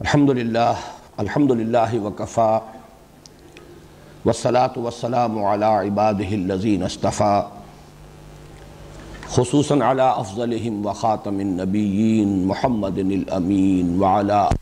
الحمد 0.00 0.30
للہ 0.30 0.72
الحمد 1.16 1.50
للہ 1.50 1.98
وکفا، 2.02 2.58
والصلاة 4.24 4.84
والسلام 4.84 5.34
على 5.44 5.64
عباده 5.64 6.30
الذین 6.36 6.82
اصطفا، 6.82 7.40
خصوصاً 9.34 9.82
على 9.82 10.06
افضلهم 10.22 10.86
وخاتم 10.86 11.38
النبیین 11.38 12.32
محمد 12.52 12.98
الامین 12.98 13.92
وعلى 14.02 14.59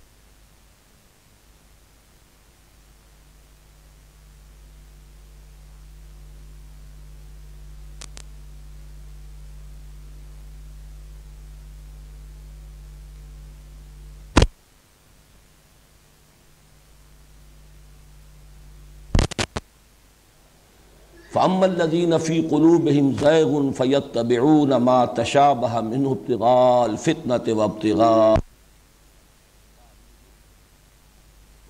فَأَمَّا 21.39 21.67
الَّذِينَ 21.67 22.19
فِي 22.19 22.37
قُلُوبِهِمْ 22.53 23.07
زَيْغٌ 23.13 23.71
فَيَتَّبِعُونَ 23.71 24.77
مَا 24.77 25.05
تَشَابَهَ 25.07 25.81
مِنْهُ 25.81 26.13
ابْتِغَاءَ 26.13 26.87
الْفِتْنَةِ 26.87 27.47
وَابْتِغَاءَ 27.59 28.39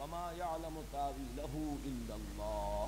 وَمَا 0.00 0.24
يَعْلَمُ 0.42 0.74
تَأْوِيلَهُ 0.92 1.52
إِلَّا 1.88 2.14
اللَّهُ 2.20 2.86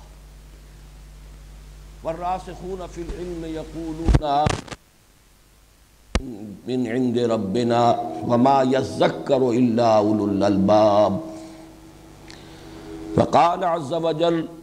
وَالرَّاسِخُونَ 2.03 2.87
فِي 2.87 3.01
الْعِلْمِ 3.01 3.41
يَقُولُونَ 3.45 4.23
مِنْ 6.69 6.79
عِنْدِ 6.87 7.17
رَبِّنَا 7.19 7.81
وَمَا 8.29 8.57
يَذَّكَّرُ 8.75 9.49
إِلَّا 9.49 9.97
أُولُو 9.97 10.25
الْأَلْبَابِ 10.25 11.13
وقال 13.17 13.63
عز 13.63 13.93
وجل 13.93 14.60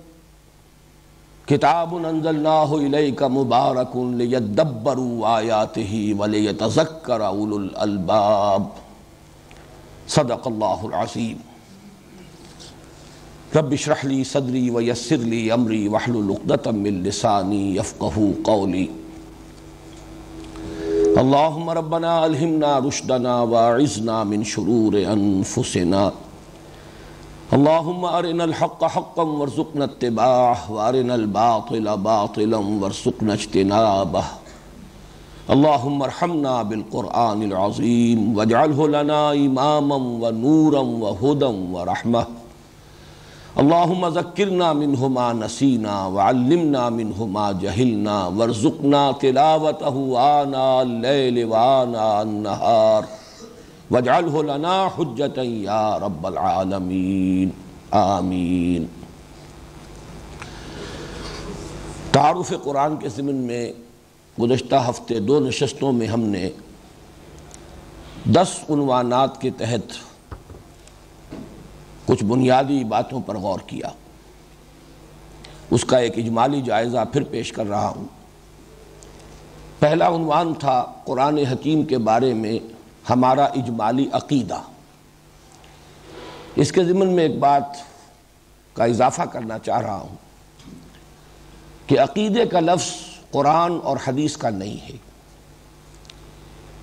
کتاب 1.49 1.95
انزلناہ 2.07 2.73
الیک 2.73 3.23
مبارک 3.23 3.97
لیدبروا 3.97 5.37
آیاتہ 5.37 6.15
ولیتذکر 6.19 7.21
اولو 7.21 7.57
الالباب۔ 7.57 8.63
صدق 10.09 10.47
اللہ 10.47 10.83
العظیم۔ 10.83 11.37
رب 13.59 13.73
اشرح 13.73 13.95
لی 14.03 14.25
صدری 14.25 14.71
ویسر 14.71 15.17
لی 15.17 15.51
امری 15.51 15.89
وحلل 15.89 16.31
عقدۃ 16.31 16.73
من 16.73 17.03
لسانی 17.03 17.77
یفقهوا 17.77 18.31
قولی۔ 18.43 18.87
اللہم 21.17 21.71
ربنا 21.71 22.19
الہمنا 22.23 22.79
رشدنا 22.89 23.43
واعذنا 23.43 24.23
من 24.23 24.45
شرور 24.45 24.93
انفسنا۔ 24.93 26.11
اللہم 27.57 28.05
ارنا 28.05 28.45
الحق 28.45 28.83
حقا 28.95 29.25
ورزقنا 29.27 29.85
اتباعه 29.85 30.73
وارنا 30.79 31.15
الباطل 31.21 31.87
باطلا 32.07 32.59
ورزقنا 32.81 33.37
اجتنابه 33.39 34.25
اللہم 35.55 36.03
ارحمنا 36.07 36.53
بالقرآن 36.73 37.45
العظیم 37.47 38.27
واجعله 38.39 38.89
لنا 38.97 39.21
اماما 39.45 39.99
ونورا 40.25 40.83
وهدى 41.05 41.51
ورحمة 41.77 42.27
اللہم 43.63 44.05
ذکرنا 44.19 44.69
منه 44.83 45.11
ما 45.15 45.29
نسینا 45.39 45.95
وعلمنا 46.17 46.83
منه 46.99 47.31
ما 47.39 47.47
جہلنا 47.63 48.19
وارزقنا 48.41 49.01
تلاوته 49.25 49.97
آناء 50.27 50.77
اللیل 50.83 51.41
وآناء 51.55 52.13
النہار۔ 52.27 53.09
وَاجْعَلْهُ 53.91 54.43
لَنَا 54.43 54.89
حُجَّةً 54.99 55.47
يَا 55.47 55.99
رَبَّ 55.99 56.29
الْعَالَمِينَ. 56.29 57.51
آمین. 57.91 58.87
تعارف 62.13 62.55
قرآن 62.65 62.97
کے 62.97 63.09
ضمن 63.09 63.35
میں 63.35 63.73
گزشتہ 64.41 64.75
ہفتے 64.89 65.21
دو 65.21 65.41
نشستوں 65.41 65.93
میں 65.93 66.07
ہم 66.07 66.21
نے 66.21 66.51
دس 68.25 68.71
عنوانات 68.71 69.41
کے 69.41 69.51
تحت 69.51 69.93
کچھ 72.07 72.25
بنیادی 72.25 72.85
باتوں 72.85 73.21
پر 73.21 73.39
غور 73.39 73.61
کیا۔ 73.67 73.89
اس 75.71 75.85
کا 75.85 75.99
ایک 75.99 76.19
اجمالی 76.19 76.63
جائزہ 76.63 76.99
پھر 77.13 77.23
پیش 77.23 77.53
کر 77.53 77.67
رہا 77.67 77.89
ہوں۔ 77.89 78.05
پہلا 79.79 80.09
عنوان 80.09 80.55
تھا 80.55 80.87
قرآن 81.05 81.39
حکیم 81.39 81.83
کے 81.83 81.99
بارے 81.99 82.35
میں۔ 82.35 82.78
ہمارا 83.11 83.45
اجمالی 83.45 84.09
عقیدہ۔ 84.13 84.61
اس 86.57 86.73
کے 86.73 86.85
ضمن 86.85 87.09
میں 87.09 87.25
ایک 87.25 87.39
بات 87.39 87.65
کا 88.73 88.85
اضافہ 88.85 89.23
کرنا 89.23 89.59
چاہ 89.59 89.81
رہا 89.81 90.01
ہوں 90.01 90.17
کہ 91.87 92.01
عقیدے 92.01 92.47
کا 92.47 92.61
لفظ 92.61 92.91
قرآن 93.31 93.79
اور 93.83 93.97
حدیث 94.07 94.37
کا 94.37 94.51
نہیں 94.51 94.91
ہے۔ 94.91 94.97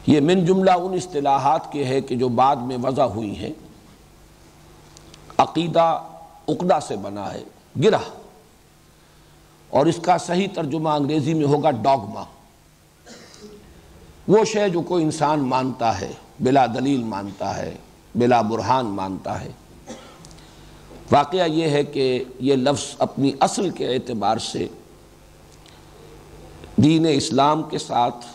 یہ 0.08 0.22
من 0.22 0.46
جملہ 0.46 0.72
ان 0.72 0.94
اصطلاحات 0.94 1.72
کے 1.72 1.86
ہے 1.86 2.02
کہ 2.02 2.16
جو 2.16 2.30
بعد 2.30 2.56
میں 2.56 2.78
وضع 2.84 3.02
ہوئی 3.02 3.40
ہیں۔ 3.40 3.54
عقیدہ 5.38 6.04
عقدہ 6.50 6.80
سے 6.88 6.96
بنا 6.96 7.34
ہے، 7.34 7.44
گرہ۔ 7.84 8.20
اور 9.70 9.86
اس 9.86 10.00
کا 10.02 10.18
صحیح 10.18 10.48
ترجمہ 10.54 10.90
انگریزی 10.90 11.34
میں 11.34 11.46
ہوگا 11.46 11.72
ڈاگما۔ 11.72 12.24
وہ 14.28 14.46
شے 14.46 14.70
جو 14.70 14.82
کوئی 14.82 15.04
انسان 15.04 15.40
مانتا 15.40 16.02
ہے، 16.02 16.12
بلا 16.40 16.66
دلیل 16.66 17.04
مانتا 17.04 17.58
ہے، 17.58 17.76
بلا 18.16 18.42
برہان 18.42 18.86
مانتا 18.86 19.42
ہے۔ 19.42 19.52
واقعہ 21.12 21.48
یہ 21.48 21.70
ہے 21.70 21.84
کہ 21.84 22.24
یہ 22.40 22.56
لفظ 22.56 22.96
اپنی 23.00 23.32
اصل 23.40 23.70
کے 23.70 23.88
اعتبار 23.88 24.38
سے 24.38 24.68
دین 26.76 27.06
اسلام 27.10 27.64
کے 27.64 27.78
ساتھ 27.78 28.26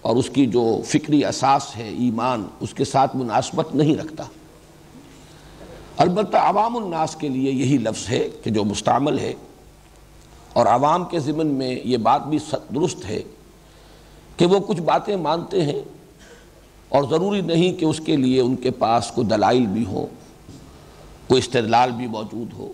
اور 0.00 0.16
اس 0.16 0.30
کی 0.30 0.46
جو 0.46 0.80
فکری 0.84 1.24
اساس 1.24 1.76
ہے 1.76 1.88
ایمان، 1.88 2.46
اس 2.60 2.74
کے 2.74 2.84
ساتھ 2.84 3.16
مناسبت 3.16 3.74
نہیں 3.74 3.96
رکھتا۔ 3.96 4.24
البتہ 5.96 6.36
عوام 6.36 6.76
الناس 6.76 7.16
کے 7.16 7.28
لیے 7.28 7.52
یہی 7.52 7.78
لفظ 7.78 8.08
ہے 8.08 8.28
کہ 8.42 8.50
جو 8.50 8.64
مستعمل 8.64 9.18
ہے 9.18 9.34
اور 10.52 10.66
عوام 10.66 11.04
کے 11.04 11.18
ضمن 11.18 11.46
میں 11.46 11.80
یہ 11.84 11.96
بات 11.96 12.26
بھی 12.26 12.38
درست 12.74 13.04
ہے 13.04 13.22
کہ 14.38 14.46
وہ 14.46 14.58
کچھ 14.58 14.80
باتیں 14.80 15.16
مانتے 15.16 15.62
ہیں 15.62 15.80
اور 16.88 17.04
ضروری 17.10 17.40
نہیں 17.40 17.72
کہ 17.72 17.84
اس 17.84 18.00
کے 18.06 18.16
لیے 18.16 18.40
ان 18.40 18.56
کے 18.56 18.70
پاس 18.70 19.10
کوئی 19.14 19.26
دلائل 19.26 19.66
بھی 19.66 19.84
ہو 19.86 20.06
کوئی 21.28 21.38
استدلال 21.38 21.90
بھی 21.90 22.06
موجود 22.06 22.52
ہو۔ 22.52 22.72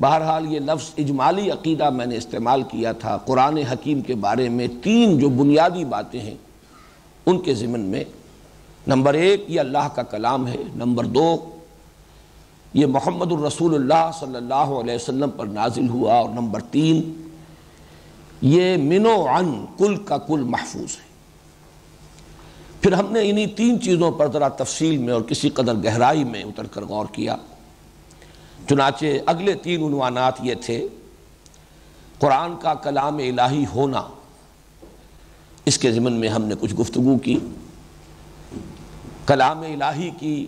بہرحال 0.00 0.52
یہ 0.52 0.60
لفظ 0.60 0.90
اجمالی 0.98 1.50
عقیدہ 1.50 1.90
میں 1.90 2.06
نے 2.06 2.16
استعمال 2.16 2.62
کیا 2.62 2.92
تھا۔ 2.92 3.16
قرآن 3.16 3.56
حکیم 3.56 4.00
کے 4.00 4.14
بارے 4.14 4.48
میں 4.48 4.66
تین 4.82 5.18
جو 5.18 5.28
بنیادی 5.28 5.84
باتیں 5.84 6.20
ہیں 6.20 6.34
ان 7.26 7.40
کے 7.40 7.54
ضمن 7.54 7.80
میں، 7.80 8.04
نمبر 8.86 9.14
ایک، 9.14 9.44
یہ 9.48 9.60
اللہ 9.60 9.88
کا 9.94 10.02
کلام 10.02 10.46
ہے۔ 10.46 10.56
نمبر 10.76 11.04
دو، 11.04 11.36
یہ 12.74 12.86
محمد 12.86 13.32
الرسول 13.32 13.74
اللہ 13.74 14.10
صلی 14.20 14.36
اللہ 14.36 14.54
علیہ 14.54 14.94
وسلم 14.94 15.30
پر 15.30 15.46
نازل 15.46 15.88
ہوا۔ 15.88 16.14
اور 16.14 16.28
نمبر 16.28 16.60
تین 16.60 17.28
یہ 18.42 18.76
منو 18.76 19.26
عن 19.28 19.64
کل 19.78 19.96
کا 19.96 20.18
کل 20.18 20.42
محفوظ 20.42 20.96
ہے۔ 20.96 21.10
پھر 22.80 22.92
ہم 22.92 23.12
نے 23.12 23.30
انہی 23.30 23.46
تین 23.46 23.80
چیزوں 23.80 24.12
پر 24.12 24.32
ذرا 24.32 24.48
تفصیل 24.48 24.98
میں 24.98 25.12
اور 25.12 25.22
کسی 25.22 25.50
قدر 25.50 25.74
گہرائی 25.74 26.24
میں 26.24 26.42
اتر 26.42 26.66
کر 26.66 26.84
غور 26.84 27.06
کیا۔ 27.12 27.36
چنانچہ 28.68 29.06
اگلے 29.26 29.54
تین 29.54 29.84
عنوانات 29.84 30.34
یہ 30.42 30.54
تھے، 30.54 30.88
قرآن 32.18 32.56
کا 32.60 32.74
کلام 32.74 33.16
الہی 33.16 33.64
ہونا۔ 33.74 34.02
اس 35.64 35.78
کے 35.78 35.92
ضمن 35.92 36.12
میں 36.12 36.28
ہم 36.28 36.42
نے 36.42 36.54
کچھ 36.60 36.74
گفتگو 36.74 37.18
کی۔ 37.18 37.38
کلام 39.26 39.60
الہی 39.60 40.10
کی 40.18 40.46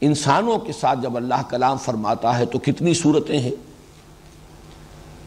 انسانوں 0.00 0.58
کے 0.58 0.72
ساتھ 0.72 0.98
جب 1.02 1.16
اللہ 1.16 1.42
کلام 1.48 1.76
فرماتا 1.76 2.38
ہے 2.38 2.46
تو 2.46 2.58
کتنی 2.58 2.94
صورتیں 2.94 3.38
ہیں؟ 3.38 3.71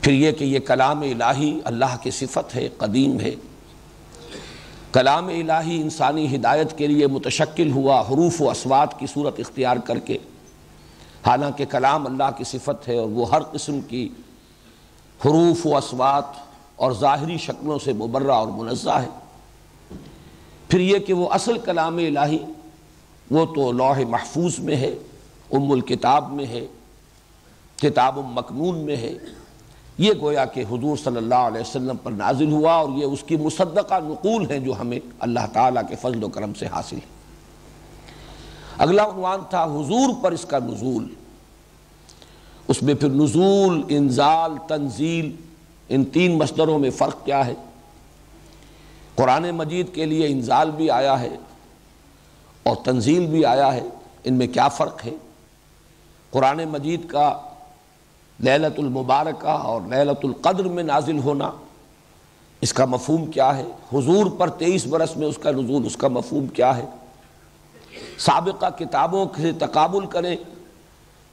پھر 0.06 0.14
یہ 0.14 0.32
کہ 0.32 0.44
یہ 0.44 0.60
کلام 0.60 1.02
الہی 1.02 1.60
اللہ 1.64 1.98
کی 2.02 2.12
صفت 2.12 2.56
ہے، 2.56 2.70
قدیم 2.78 3.20
ہے۔ 3.20 3.36
کلام 4.94 5.28
الہی 5.28 5.82
انسانی 5.82 6.36
ہدایت 6.36 6.78
کے 6.78 6.88
لیے 6.88 7.08
متشکل 7.08 7.72
ہوا 7.72 8.02
حروف 8.02 8.42
و 8.42 8.50
اسوات 8.50 9.00
کی 9.00 9.06
صورت 9.08 9.40
اختیار 9.40 9.78
کر 9.78 10.00
کے، 10.00 10.18
حالانکہ 11.26 11.66
کلام 11.66 12.06
اللہ 12.06 12.30
کی 12.38 12.44
صفت 12.44 12.88
ہے 12.88 12.98
اور 12.98 13.10
وہ 13.10 13.30
ہر 13.30 13.44
قسم 13.44 13.82
کی 13.82 14.10
حروف 15.26 15.68
و 15.68 15.78
اسوات 15.78 16.26
اور 16.76 16.92
ظاہری 16.92 17.38
شکلوں 17.38 17.80
سے 17.80 17.94
مبرہ 17.94 18.32
اور 18.32 18.48
منزہ 18.48 18.90
ہے۔ 18.90 19.10
پھر 20.70 20.80
یہ 20.80 21.00
کہ 21.00 21.14
وہ 21.14 21.30
اصل 21.30 21.58
کلام 21.58 21.98
الہی 21.98 22.38
وہ 23.32 23.46
تو 23.46 23.72
لوح 23.72 24.00
محفوظ 24.10 24.60
میں 24.60 24.76
ہے، 24.76 24.96
ام 25.52 25.72
الکتاب 25.72 26.34
میں 26.34 26.46
ہے، 26.46 26.66
کتاب 27.76 28.20
مکنون 28.32 28.78
میں 28.78 28.98
ہے۔ 28.98 29.14
یہ 29.98 30.14
گویا 30.22 30.46
کہ 30.46 30.62
حضور 30.62 30.98
صلی 30.98 31.18
اللہ 31.18 31.36
علیہ 31.36 31.62
وسلم 31.62 31.96
پر 32.04 32.12
نازل 32.12 32.52
ہوا 32.52 32.74
اور 32.74 32.90
یہ 32.90 33.06
اس 33.06 33.24
کی 33.24 33.38
مصدقہ 33.38 34.00
نقول 34.04 34.52
ہیں 34.52 34.60
جو 34.60 34.74
ہمیں 34.80 35.00
اللہ 35.20 35.40
تعالیٰ 35.54 35.82
کے 35.90 35.96
فضل 35.96 36.24
و 36.24 36.30
کرم 36.30 36.54
سے 36.54 36.68
حاصل 36.68 36.96
ہے 36.96 37.16
اگلا 38.78 39.06
عنوان 39.06 39.40
تھا 39.50 39.64
حضور 39.64 40.10
پر 40.22 40.32
اس 40.32 40.46
کا 40.46 40.60
نزول۔ 40.60 41.08
اس 42.68 42.84
میں 42.84 42.94
پھر 42.94 43.10
نزول، 43.10 43.84
انزال، 43.90 44.52
تنزیل، 44.68 45.36
ان 45.90 46.06
تین 46.06 46.38
مصدروں 46.38 46.80
میں 46.80 46.90
فرق 46.90 47.26
کیا 47.26 47.46
ہے۔ 47.46 47.54
قرآن 49.16 49.52
مجید 49.52 49.94
کے 49.94 50.06
لیے 50.06 50.28
انزال 50.28 50.72
بھی 50.72 50.90
آیا 50.90 51.20
ہے 51.20 51.38
اور 52.64 52.76
تنزیل 52.84 53.26
بھی 53.26 53.46
آیا 53.46 53.74
ہے۔ 53.74 53.84
ان 54.24 54.34
میں 54.34 54.48
کیا 54.48 54.68
فرق 54.68 55.06
ہے؟ 55.06 55.12
قرآن 56.32 56.62
مجید 56.70 57.08
کا 57.08 57.40
للت 58.44 58.80
المبارکہ 58.80 59.48
اور 59.48 59.82
للت 59.82 60.26
القدر 60.26 60.64
میں 60.64 60.84
نازل 60.84 61.20
ہونا، 61.20 61.52
اس 62.62 62.74
کا 62.74 62.86
مفہوم 62.86 63.26
کیا 63.26 63.58
ہے؟ 63.58 63.66
حضور 63.94 64.26
پر 64.38 64.50
تیئیس 64.50 64.88
برس 64.88 65.18
میں 65.18 65.28
اس 65.28 65.38
کا 65.38 65.52
نزول، 65.52 65.86
اس 65.86 65.98
کا 65.98 66.08
مفہوم 66.08 66.48
کیا 66.48 66.78
ہے؟ 66.78 66.86
سابقہ 68.18 68.66
کتابوں 68.78 69.26
سے 69.38 69.52
تقابل 69.52 70.06
کریں 70.06 70.36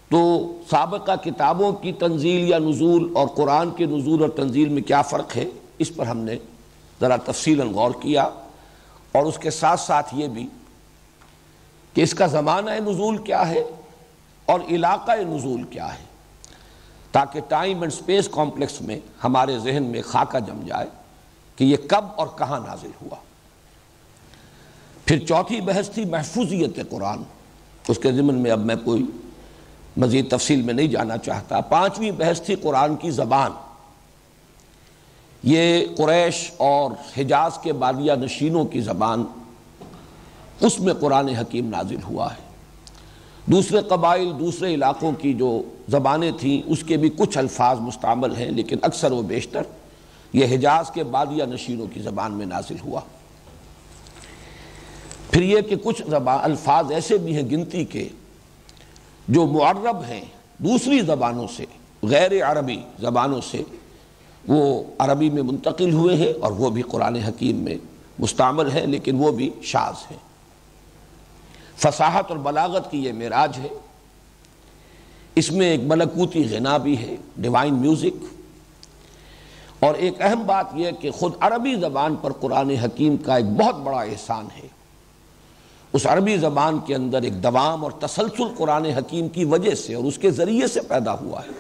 تو 0.08 0.52
سابقہ 0.70 1.12
کتابوں 1.22 1.72
کی 1.72 1.92
تنزیل 1.92 2.48
یا 2.48 2.58
نزول 2.58 3.12
اور 3.14 3.26
قرآن 3.26 3.70
کے 3.70 3.86
نزول 3.86 4.20
اور 4.20 4.28
تنزیل 4.28 4.68
میں 4.68 4.82
کیا 4.82 5.02
فرق 5.02 5.36
ہے؟ 5.36 5.44
اس 5.78 5.96
پر 5.96 6.06
ہم 6.06 6.18
نے 6.18 6.36
ذرا 7.00 7.16
تفصیل 7.16 7.60
غور 7.60 7.90
کیا 8.00 8.22
اور 9.12 9.22
اس 9.22 9.38
کے 9.38 9.50
ساتھ 9.50 9.80
ساتھ 9.80 10.14
یہ 10.14 10.28
بھی 10.28 10.46
کہ 11.94 12.00
اس 12.00 12.14
کا 12.14 12.26
زمانہ 12.26 12.70
نزول 12.70 13.16
کیا 13.16 13.48
ہے 13.48 13.64
اور 14.46 14.60
علاقہ 14.68 15.12
نزول 15.12 15.62
کیا 15.62 15.94
ہے۔ 15.94 16.11
تاکہ 17.12 17.40
ٹائم 17.40 17.80
اینڈ 17.80 17.92
سپیس 17.92 18.28
کمپلیکس 18.32 18.82
میں 18.82 19.00
ہمارے 19.24 19.58
ذہن 19.58 19.82
میں 19.82 20.02
خاکہ 20.02 20.38
جم 20.38 20.60
جائے 20.66 20.86
کہ 21.56 21.64
یہ 21.64 21.76
کب 21.88 22.04
اور 22.16 22.26
کہاں 22.38 22.60
نازل 22.60 22.90
ہوا۔ 23.02 23.16
پھر 25.06 25.18
چوتھی 25.18 25.60
بحث 25.60 25.90
تھی 25.90 26.04
محفوظیت 26.04 26.90
قرآن۔ 26.90 27.18
اس 27.88 27.98
کے 28.02 28.12
ضمن 28.12 28.34
میں 28.34 28.50
اب 28.50 28.58
میں 28.58 28.76
کوئی 28.84 29.04
مزید 29.96 30.30
تفصیل 30.30 30.62
میں 30.62 30.74
نہیں 30.74 30.86
جانا 30.86 31.16
چاہتا۔ 31.16 31.60
پانچویں 31.60 32.10
بحث 32.10 32.42
تھی 32.42 32.54
قرآن 32.54 32.96
کی 32.96 33.10
زبان۔ 33.10 33.50
یہ 35.42 35.86
قریش 35.96 36.50
اور 36.56 36.90
حجاز 37.16 37.58
کے 37.62 37.72
بادیہ 37.72 38.12
نشینوں 38.12 38.64
کی 38.64 38.80
زبان، 38.80 39.24
اس 40.60 40.80
میں 40.80 40.94
قرآن 40.94 41.28
حکیم 41.28 41.68
نازل 41.68 42.02
ہوا 42.02 42.32
ہے۔ 42.32 42.52
دوسرے 43.46 43.80
قبائل، 43.80 44.32
دوسرے 44.38 44.74
علاقوں 44.74 45.12
کی 45.12 45.34
جو 45.34 45.62
زبانیں 45.92 46.30
تھیں، 46.40 46.60
اس 46.66 46.82
کے 46.82 46.96
بھی 46.96 47.10
کچھ 47.16 47.38
الفاظ 47.38 47.80
مستعمل 47.80 48.36
ہیں، 48.36 48.50
لیکن 48.50 48.78
اکثر 48.82 49.12
و 49.12 49.20
بیشتر 49.22 49.62
یہ 50.32 50.54
حجاز 50.54 50.90
کے 50.90 51.04
بادیہ 51.04 51.44
نشینوں 51.44 51.86
کی 51.86 52.00
زبان 52.00 52.32
میں 52.32 52.46
نازل 52.46 52.76
ہوا۔ 52.84 53.00
پھر 55.30 55.42
یہ 55.42 55.60
کہ 55.60 55.76
کچھ 55.82 56.02
زبان، 56.10 56.38
الفاظ 56.42 56.92
ایسے 56.92 57.18
بھی 57.18 57.34
ہیں 57.36 57.50
گنتی 57.50 57.84
کے 57.84 58.08
جو 59.28 59.46
معرب 59.46 60.02
ہیں 60.08 60.24
دوسری 60.58 61.00
زبانوں 61.00 61.46
سے، 61.56 61.64
غیر 62.02 62.32
عربی 62.50 62.80
زبانوں 63.00 63.40
سے 63.40 63.62
وہ 64.48 64.82
عربی 64.98 65.30
میں 65.30 65.42
منتقل 65.42 65.92
ہوئے 65.92 66.16
ہیں 66.16 66.32
اور 66.40 66.52
وہ 66.52 66.70
بھی 66.70 66.82
قرآن 66.82 67.16
حکیم 67.16 67.56
میں 67.56 67.76
مستعمل 68.18 68.70
ہیں، 68.70 68.86
لیکن 68.86 69.14
وہ 69.18 69.30
بھی 69.32 69.50
شاز 69.62 70.10
ہیں۔ 70.10 70.18
فصاحت 71.76 72.30
اور 72.30 72.38
بلاغت 72.38 72.90
کی 72.90 73.04
یہ 73.04 73.12
معراج 73.12 73.58
ہے 73.58 73.68
اس 75.34 75.52
میں 75.52 75.70
ایک 75.70 75.80
ملکوتی 75.86 76.48
غنا 76.50 76.76
بھی 76.76 76.98
ہے 76.98 77.16
ڈیوائن 77.36 77.74
میوزک 77.74 78.24
اور 79.80 79.94
ایک 79.94 80.14
اہم 80.20 80.42
بات 80.46 80.66
یہ 80.74 80.90
کہ 81.00 81.10
خود 81.10 81.32
عربی 81.40 81.74
زبان 81.74 82.16
پر 82.16 82.32
قرآن 82.32 82.70
حکیم 82.70 83.16
کا 83.16 83.36
ایک 83.36 83.46
بہت 83.46 83.76
بڑا 83.76 84.00
احسان 84.00 84.46
ہے۔ 84.62 84.68
اس 85.92 86.06
عربی 86.06 86.36
زبان 86.36 86.78
کے 86.86 86.94
اندر 86.94 87.22
ایک 87.22 87.42
دوام 87.42 87.84
اور 87.84 87.92
تسلسل 87.92 88.44
قرآن 88.56 88.84
حکیم 88.84 89.28
کی 89.28 89.44
وجہ 89.44 89.74
سے 89.74 89.94
اور 89.94 90.04
اس 90.04 90.18
کے 90.18 90.30
ذریعے 90.30 90.66
سے 90.66 90.80
پیدا 90.80 91.14
ہوا 91.14 91.40
ہے۔ 91.40 91.50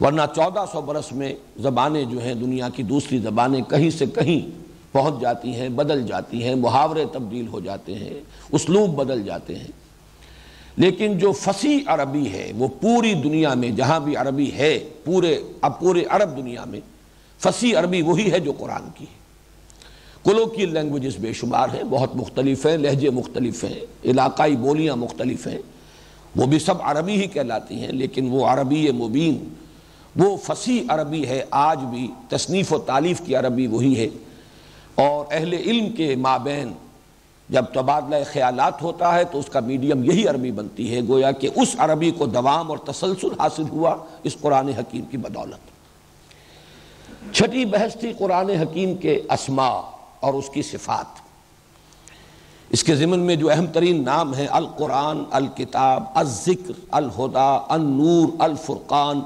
ورنہ 0.00 0.22
چودہ 0.34 0.64
سو 0.72 0.80
برس 0.80 1.12
میں 1.12 1.34
زبانیں 1.56 2.04
جو 2.04 2.22
ہیں، 2.22 2.34
دنیا 2.34 2.68
کی 2.68 2.82
دوسری 2.82 3.18
زبانیں 3.18 3.60
کہیں 3.60 3.90
سے 3.90 4.06
کہیں 4.06 4.66
پہنچ 4.92 5.20
جاتی 5.20 5.54
ہیں، 5.54 5.68
بدل 5.68 6.06
جاتی 6.06 6.44
ہیں، 6.44 6.54
محاورے 6.54 7.04
تبدیل 7.12 7.48
ہو 7.48 7.60
جاتے 7.60 7.94
ہیں، 7.94 8.20
اسلوب 8.52 8.94
بدل 8.94 9.22
جاتے 9.22 9.58
ہیں۔ 9.58 9.85
لیکن 10.76 11.18
جو 11.18 11.32
فصیح 11.32 11.78
عربی 11.86 12.32
ہے، 12.32 12.52
وہ 12.58 12.68
پوری 12.80 13.14
دنیا 13.14 13.54
میں 13.54 13.70
جہاں 13.70 14.00
بھی 14.00 14.16
عربی 14.16 14.52
ہے، 14.52 14.88
پورے، 15.04 15.38
اب 15.60 15.80
پورے 15.80 16.04
عرب 16.08 16.36
دنیا 16.36 16.64
میں 16.64 16.80
فصیح 17.38 17.78
عربی 17.78 18.02
وہی 18.02 18.32
ہے 18.32 18.40
جو 18.40 18.52
قرآن 18.52 18.82
کی 18.94 19.04
ہے۔ 19.04 19.26
کلوکیل 20.24 20.74
لینگویجز 20.74 21.16
بے 21.18 21.32
شمار 21.32 21.68
ہیں، 21.74 21.82
بہت 21.90 22.16
مختلف 22.16 22.66
ہیں، 22.66 22.76
لہجے 22.76 23.10
مختلف 23.10 23.64
ہیں، 23.64 23.80
علاقائی 24.04 24.56
بولیاں 24.56 24.96
مختلف 24.96 25.46
ہیں۔ 25.46 25.58
وہ 26.36 26.46
بھی 26.46 26.58
سب 26.58 26.74
عربی 26.82 27.12
ہی 27.12 27.26
کہلاتی 27.26 27.74
ہیں، 27.74 27.92
لیکن 27.92 28.28
وہ 28.30 28.46
عربی 28.46 28.90
مبین۔ 28.92 29.54
وہ 30.16 30.36
فصیح 30.36 30.82
عربی 30.88 31.26
ہے، 31.26 31.44
آج 31.50 31.78
بھی 31.78 32.10
تصنیف 32.28 32.72
و 32.72 32.78
تعلیف 32.78 33.20
کی 33.26 33.34
عربی 33.34 33.66
وہی 33.66 33.98
ہے۔ 33.98 34.08
اور 34.94 35.24
اہل 35.30 35.52
علم 35.52 35.90
کے 35.90 36.16
مابین 36.16 36.72
جب 37.48 37.64
تبادلہ 37.64 38.16
خیالات 38.32 38.82
ہوتا 38.82 39.14
ہے 39.14 39.24
تو 39.24 39.38
اس 39.38 39.46
کا 39.46 39.60
میڈیم 39.60 40.04
یہی 40.04 40.28
عربی 40.28 40.52
بنتی 40.52 40.94
ہے، 40.94 41.00
گویا 41.08 41.32
کہ 41.32 41.48
اس 41.56 41.76
عربی 41.78 42.10
کو 42.10 42.26
دوام 42.26 42.70
اور 42.70 42.78
تسلسل 42.78 43.40
حاصل 43.40 43.62
ہوا 43.68 43.96
اس 44.22 44.36
قرآن 44.40 44.68
حکیم 44.68 45.02
کی 45.02 45.16
بدولت۔ 45.16 45.76
چھٹی 47.34 47.64
بحث 47.64 47.96
تھی 47.96 48.12
قرآن 48.18 48.50
حکیم 48.50 48.94
کے 48.94 49.22
اسماء 49.30 49.80
اور 50.20 50.34
اس 50.34 50.50
کی 50.54 50.62
صفات۔ 50.62 51.26
اس 52.70 52.84
کے 52.84 52.94
ضمن 52.94 53.18
میں 53.18 53.36
جو 53.36 53.50
اہم 53.50 53.66
ترین 53.66 54.04
نام 54.04 54.34
ہیں 54.34 54.46
القرآن، 54.50 55.22
الکتاب، 55.30 56.04
الذکر، 56.14 56.72
الہدا، 56.90 57.58
النور، 57.68 58.28
الفرقان، 58.38 59.20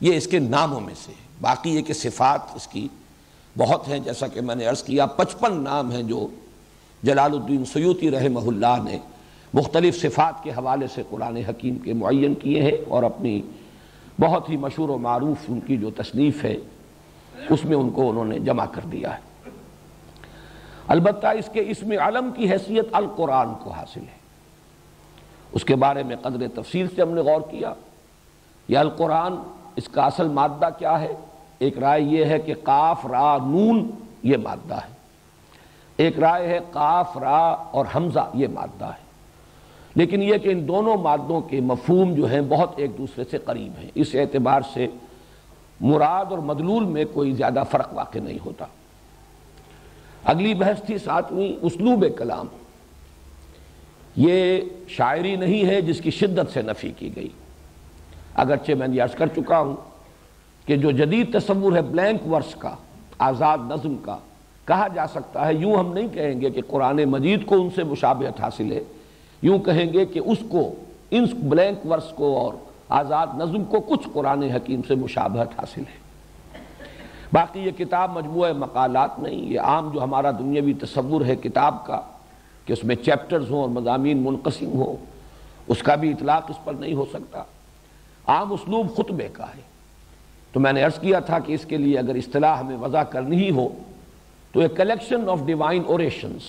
یہ 0.00 0.16
اس 0.16 0.26
کے 0.26 0.38
ناموں 0.38 0.80
میں 0.80 0.94
سے۔ 1.04 1.12
باقی 1.40 1.70
یہ 1.70 1.82
کہ 1.82 1.92
صفات 1.92 2.40
اس 2.54 2.66
کی 2.66 2.88
بہت 3.58 3.88
ہیں، 3.88 3.98
جیسا 3.98 4.26
کہ 4.26 4.40
میں 4.40 4.54
نے 4.54 4.64
عرض 4.64 4.82
کیا، 4.82 5.06
پچپن 5.06 5.62
نام 5.62 5.90
ہیں 5.90 6.02
جو 6.02 6.28
جلال 7.04 7.32
الدین 7.32 7.64
سیوتی 7.64 8.10
رحمہ 8.10 8.38
اللہ 8.38 8.90
نے 8.90 8.98
مختلف 9.54 10.02
صفات 10.02 10.42
کے 10.42 10.50
حوالے 10.50 10.86
سے 10.86 11.02
قرآن 11.10 11.36
حکیم 11.36 11.74
کے 11.74 11.92
معین 11.92 12.34
کیے 12.34 12.62
ہیں 12.62 12.72
اور 12.88 13.02
اپنی 13.02 13.42
بہت 14.20 14.50
ہی 14.50 14.56
مشہور 14.56 14.88
و 14.88 14.98
معروف 14.98 15.36
ان 15.48 15.60
کی 15.60 15.76
جو 15.76 15.90
تصنیف 15.96 16.44
ہے، 16.44 16.56
اس 17.48 17.64
میں 17.64 17.76
ان 17.76 17.90
کو 17.90 18.10
انہوں 18.10 18.24
نے 18.24 18.38
جمع 18.38 18.64
کر 18.66 18.80
دیا 18.92 19.16
ہے۔ 19.16 19.50
البتہ 20.86 21.26
اس 21.26 21.50
کے 21.52 21.64
اس 21.66 21.82
میں 21.82 21.98
علم 21.98 22.30
کی 22.36 22.50
حیثیت 22.50 22.84
القرآن 22.92 23.48
کو 23.64 23.70
حاصل 23.70 24.00
ہے۔ 24.00 24.18
اس 25.52 25.64
کے 25.64 25.76
بارے 25.76 26.02
میں 26.02 26.16
قدر 26.16 26.46
تفصیل 26.54 26.86
سے 26.96 27.02
ہم 27.02 27.10
نے 27.10 27.20
غور 27.20 27.40
کیا۔ 27.40 27.74
یہ 28.68 28.78
القرآن، 28.78 29.32
اس 29.76 29.88
کا 29.88 30.02
اصل 30.02 30.28
مادہ 30.28 30.68
کیا 30.78 31.00
ہے؟ 31.00 31.14
ایک 31.58 31.78
رائے 31.78 32.02
یہ 32.02 32.24
ہے 32.24 32.38
کہ 32.38 32.54
قاف، 32.62 33.06
را، 33.06 33.36
نون، 33.36 33.90
یہ 34.22 34.36
مادہ 34.36 34.74
ہے۔ 34.74 34.93
ایک 35.96 36.18
رائے 36.18 36.48
ہے 36.48 36.58
قاف، 36.70 37.18
را 37.18 37.46
اور 37.48 37.84
حمزہ، 37.96 38.30
یہ 38.34 38.48
مادہ 38.48 38.84
ہے۔ 38.84 39.04
لیکن 39.94 40.22
یہ 40.22 40.34
کہ 40.34 40.48
ان 40.48 40.68
دونوں 40.68 40.96
مادوں 40.96 41.40
کے 41.40 41.60
مفہوم 41.60 42.14
جو 42.14 42.26
ہیں 42.26 42.40
بہت 42.40 42.72
ایک 42.76 42.98
دوسرے 42.98 43.24
سے 43.30 43.38
قریب 43.38 43.72
ہیں۔ 43.82 43.90
اس 43.94 44.14
اعتبار 44.14 44.60
سے 44.74 44.86
مراد 45.80 46.24
اور 46.30 46.38
مدلول 46.38 46.84
میں 46.84 47.04
کوئی 47.12 47.32
زیادہ 47.32 47.62
فرق 47.70 47.88
واقع 47.92 48.18
نہیں 48.18 48.38
ہوتا۔ 48.44 48.64
اگلی 50.24 50.54
بحث 50.54 50.82
تھی 50.82 50.98
ساتویں 50.98 51.52
اسلوب 51.62 52.04
کلام۔ 52.18 52.46
یہ 54.16 54.60
شاعری 54.88 55.36
نہیں 55.36 55.66
ہے 55.66 55.80
جس 55.80 56.00
کی 56.00 56.10
شدت 56.10 56.52
سے 56.52 56.62
نفی 56.62 56.92
کی 56.98 57.16
گئی۔ 57.16 57.28
اگرچہ 58.34 58.72
میں 58.72 58.88
نے 58.88 58.98
عرض 58.98 59.14
کر 59.14 59.26
چکا 59.26 59.58
ہوں 59.58 59.76
کہ 60.66 60.76
جو 60.76 60.90
جدید 60.90 61.40
تصور 61.40 61.72
ہے 61.72 61.82
بلینک 61.82 62.32
ورس 62.32 62.54
کا، 62.54 62.74
آزاد 63.18 63.58
نظم 63.58 63.94
کا 63.94 64.16
کہا 64.64 64.88
جا 64.88 65.06
سکتا 65.06 65.46
ہے، 65.46 65.54
یوں 65.54 65.74
ہم 65.74 65.92
نہیں 65.92 66.08
کہیں 66.08 66.40
گے 66.40 66.50
کہ 66.50 66.60
قرآن 66.68 67.04
مجید 67.04 67.46
کو 67.46 67.54
ان 67.54 67.68
سے 67.74 67.84
مشابہت 67.84 68.40
حاصل 68.40 68.72
ہے، 68.72 68.82
یوں 69.42 69.58
کہیں 69.58 69.92
گے 69.92 70.04
کہ 70.04 70.18
اس 70.18 70.38
کو، 70.48 70.72
ان 71.10 71.24
بلینک 71.24 71.86
ورس 71.86 72.08
کو 72.14 72.38
اور 72.38 72.54
آزاد 72.88 73.26
نظم 73.38 73.64
کو 73.64 73.80
کچھ 73.80 74.08
قرآن 74.12 74.42
حکیم 74.42 74.80
سے 74.88 74.94
مشابہت 74.94 75.58
حاصل 75.58 75.80
ہے۔ 75.80 76.04
باقی 77.32 77.60
یہ 77.60 77.70
کتاب 77.70 78.16
مجموعہ 78.16 78.52
مقالات 78.52 79.18
نہیں، 79.18 79.36
یہ 79.36 79.60
عام 79.60 79.90
جو 79.94 80.02
ہمارا 80.02 80.30
دنیاوی 80.30 80.74
تصور 80.74 81.24
ہے 81.24 81.36
کتاب 81.36 81.86
کا، 81.86 82.00
کہ 82.64 82.72
اس 82.72 82.84
میں 82.84 82.96
چیپٹرز 82.96 83.50
ہوں 83.50 83.60
اور 83.60 83.68
مضامین 83.68 84.18
منقسم 84.18 84.72
ہوں، 84.72 84.96
اس 85.68 85.82
کا 85.82 85.94
بھی 85.94 86.10
اطلاق 86.10 86.42
اس 86.48 86.64
پر 86.64 86.74
نہیں 86.74 86.94
ہو 86.94 87.04
سکتا۔ 87.12 87.42
عام 88.26 88.52
اسلوب 88.52 88.96
خطبے 88.96 89.28
کا 89.32 89.46
ہے۔ 89.46 89.60
تو 90.52 90.60
میں 90.60 90.72
نے 90.72 90.82
عرض 90.82 90.98
کیا 90.98 91.20
تھا 91.20 91.38
کہ 91.38 91.52
اس 91.52 91.64
کے 91.64 91.76
لیے 91.76 91.98
اگر 91.98 92.14
اصطلاح 92.14 92.60
ہمیں 92.60 92.76
وضع 92.76 93.02
کرنی 93.02 93.36
ہی 93.36 93.50
ہو 93.50 93.68
تو 94.54 94.60
ایک 94.60 94.76
کلیکشن 94.76 95.28
آف 95.28 95.40
ڈیوائن 95.46 95.82
اوریشنز 95.86 96.42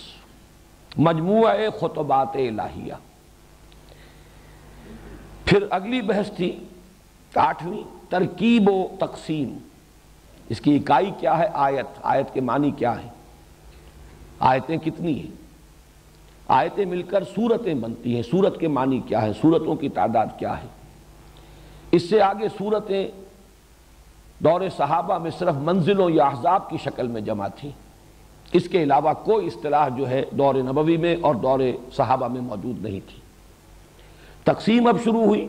مجموعہ 0.98 1.54
خطبات 1.80 2.36
الہیہ. 2.36 2.94
پھر 5.46 5.64
اگلی 5.70 6.02
بحث 6.02 6.30
تھی 6.36 6.52
آٹھویں 7.36 7.82
ترکیب 8.10 8.70
و 8.70 8.88
تقسیم. 9.00 9.58
اس 10.50 10.62
کی 10.62 10.76
اکائی 10.76 11.12
کیا 11.20 11.38
ہے؟ 11.38 11.48
آیت. 11.54 12.00
آیت 12.04 12.34
کے 12.34 12.42
معنی 12.42 12.72
کیا 12.72 13.04
ہے 13.04 13.08
آیتیں 14.40 14.78
کتنی 14.78 15.20
ہیں؟ 15.20 15.32
آیتیں 16.48 16.86
مل 16.86 17.02
کر 17.04 17.24
صورتیں 17.36 17.74
بنتی 17.74 18.16
ہیں. 18.16 18.24
صورت 18.32 18.60
کے 18.60 18.68
معنی 18.68 19.00
کیا 19.08 19.22
ہے؟ 19.22 19.32
صورتوں 19.42 19.76
کی 19.76 19.90
تعداد 19.90 20.28
کیا 20.40 20.62
ہے؟ 20.62 20.68
اس 21.92 22.10
سے 22.10 22.22
آگے 22.22 22.48
صورتیں 22.58 23.08
دور 24.40 24.62
صحابہ 24.78 25.18
میں 25.18 25.32
صرف 25.32 25.56
منزلوں 25.56 26.10
یا 26.10 26.26
احزاب 26.26 26.70
کی 26.70 26.78
شکل 26.84 27.08
میں 27.08 27.22
جمع 27.22 27.48
تھیں. 27.48 27.72
اس 28.54 28.70
کے 28.70 28.84
علاوہ 28.84 29.14
کوئی 29.14 29.48
اصطلاح 29.48 29.90
جو 29.90 30.10
ہے 30.10 30.24
دور 30.32 30.56
نبوی 30.56 30.98
میں 30.98 31.16
اور 31.22 31.36
دور 31.36 31.60
صحابہ 31.96 32.28
میں 32.28 32.42
موجود 32.42 32.82
نہیں 32.82 33.00
تھی۔ 33.00 33.20
تقسیم 34.44 34.88
اب 34.88 34.98
شروع 35.04 35.24
ہوئی۔ 35.24 35.48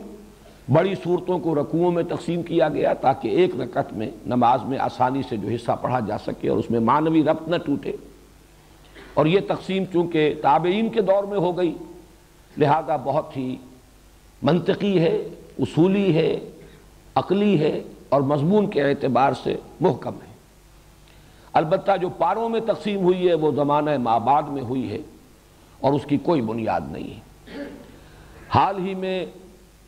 بڑی 0.73 0.95
صورتوں 1.03 1.39
کو 1.39 1.55
رکوعوں 1.55 1.91
میں 1.91 2.03
تقسیم 2.03 2.41
کیا 2.43 2.69
گیا 2.69 2.93
تاکہ 2.93 3.27
ایک 3.27 3.55
رکعت 3.59 3.93
میں 3.93 4.09
نماز 4.25 4.63
میں 4.63 4.79
آسانی 4.79 5.21
سے 5.29 5.37
جو 5.37 5.47
حصہ 5.47 5.71
پڑھا 5.81 5.99
جا 5.99 6.17
سکے 6.17 6.49
اور 6.49 6.57
اس 6.57 6.71
میں 6.71 6.79
معنوی 6.79 7.23
ربط 7.23 7.47
نہ 7.47 7.55
ٹوٹے۔ 7.55 7.91
اور 9.13 9.25
یہ 9.25 9.39
تقسیم 9.47 9.83
چونکہ 9.93 10.33
تابعین 10.41 10.89
کے 10.89 11.01
دور 11.01 11.23
میں 11.23 11.37
ہو 11.37 11.57
گئی، 11.57 11.75
لہذا 12.57 12.95
بہت 12.95 13.37
ہی 13.37 13.55
منطقی 14.43 14.99
ہے، 14.99 15.27
اصولی 15.59 16.15
ہے، 16.15 16.39
عقلی 17.15 17.59
ہے 17.59 17.81
اور 18.09 18.21
مضمون 18.21 18.69
کے 18.69 18.83
اعتبار 18.83 19.31
سے 19.43 19.55
محکم 19.79 20.13
ہے۔ 20.13 20.26
البتہ 21.57 21.91
جو 22.01 22.09
پاروں 22.09 22.49
میں 22.49 22.59
تقسیم 22.59 22.99
ہوئی 22.99 23.29
ہے، 23.29 23.33
وہ 23.33 23.51
زمانہ 23.51 23.89
مابعد 23.97 24.43
میں 24.43 24.61
ہوئی 24.61 24.91
ہے 24.91 24.97
اور 25.79 25.93
اس 25.93 26.05
کی 26.05 26.17
کوئی 26.17 26.41
بنیاد 26.41 26.81
نہیں 26.91 27.09
ہے۔ 27.09 27.19
حال 28.49 28.87
ہی 28.87 28.95
میں 28.95 29.25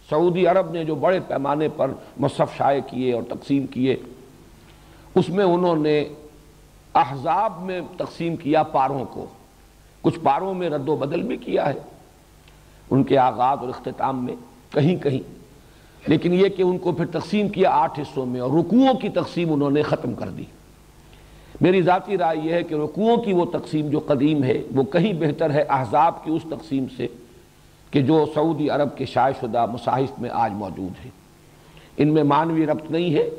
سعودی 0.09 0.47
عرب 0.47 0.71
نے 0.71 0.83
جو 0.83 0.95
بڑے 0.95 1.19
پیمانے 1.19 1.69
پر 1.69 1.91
مصحف 2.17 2.57
شائع 2.57 2.81
کیے 2.87 3.13
اور 3.13 3.23
تقسیم 3.23 3.65
کیے، 3.65 3.95
اس 5.15 5.29
میں 5.29 5.45
انہوں 5.45 5.75
نے 5.75 6.05
احزاب 6.93 7.61
میں 7.61 7.81
تقسیم 7.97 8.35
کیا 8.35 8.63
پاروں 8.63 9.05
کو۔ 9.05 9.25
کچھ 10.01 10.19
پاروں 10.23 10.53
میں 10.53 10.69
رد 10.69 10.89
و 10.89 10.95
بدل 10.95 11.21
بھی 11.21 11.37
کیا 11.37 11.65
ہے 11.65 11.79
ان 12.89 13.03
کے 13.03 13.17
آغاز 13.17 13.57
اور 13.59 13.69
اختتام 13.69 14.25
میں، 14.25 14.35
کہیں 14.69 14.95
کہیں۔ 14.95 15.39
لیکن 16.07 16.33
یہ 16.33 16.47
کہ 16.47 16.61
ان 16.61 16.77
کو 16.77 16.91
پھر 16.91 17.05
تقسیم 17.05 17.49
کیا 17.49 17.69
آٹھ 17.69 17.99
حصوں 17.99 18.25
میں 18.25 18.41
اور 18.41 18.49
رکوعوں 18.49 18.93
کی 18.93 19.09
تقسیم 19.09 19.53
انہوں 19.53 19.71
نے 19.71 19.81
ختم 19.81 20.13
کر 20.13 20.29
دی۔ 20.29 20.43
میری 21.61 21.81
ذاتی 21.81 22.17
رائے 22.17 22.37
یہ 22.43 22.53
ہے 22.53 22.63
کہ 22.63 22.73
رکوعوں 22.73 23.17
کی 23.17 23.33
وہ 23.33 23.45
تقسیم 23.45 23.89
جو 23.89 23.99
قدیم 23.99 24.43
ہے، 24.43 24.61
وہ 24.75 24.83
کہیں 24.83 25.13
بہتر 25.13 25.49
ہے 25.49 25.61
احزاب 25.61 26.23
کی 26.23 26.31
اس 26.31 26.41
تقسیم 26.49 26.85
سے 26.97 27.07
کہ 27.91 28.01
جو 28.01 28.25
سعودی 28.35 28.69
عرب 28.69 28.97
کے 28.97 29.05
شائع 29.05 29.33
شدہ 29.41 29.65
مصاحف 29.65 30.19
میں 30.19 30.29
آج 30.33 30.51
موجود 30.53 31.05
ہے 31.05 31.09
ان 31.97 32.07
میں 32.07 32.23
معنوی 32.23 32.65
ربط 32.65 32.91
نہیں 32.91 33.13
ہے۔ 33.13 33.29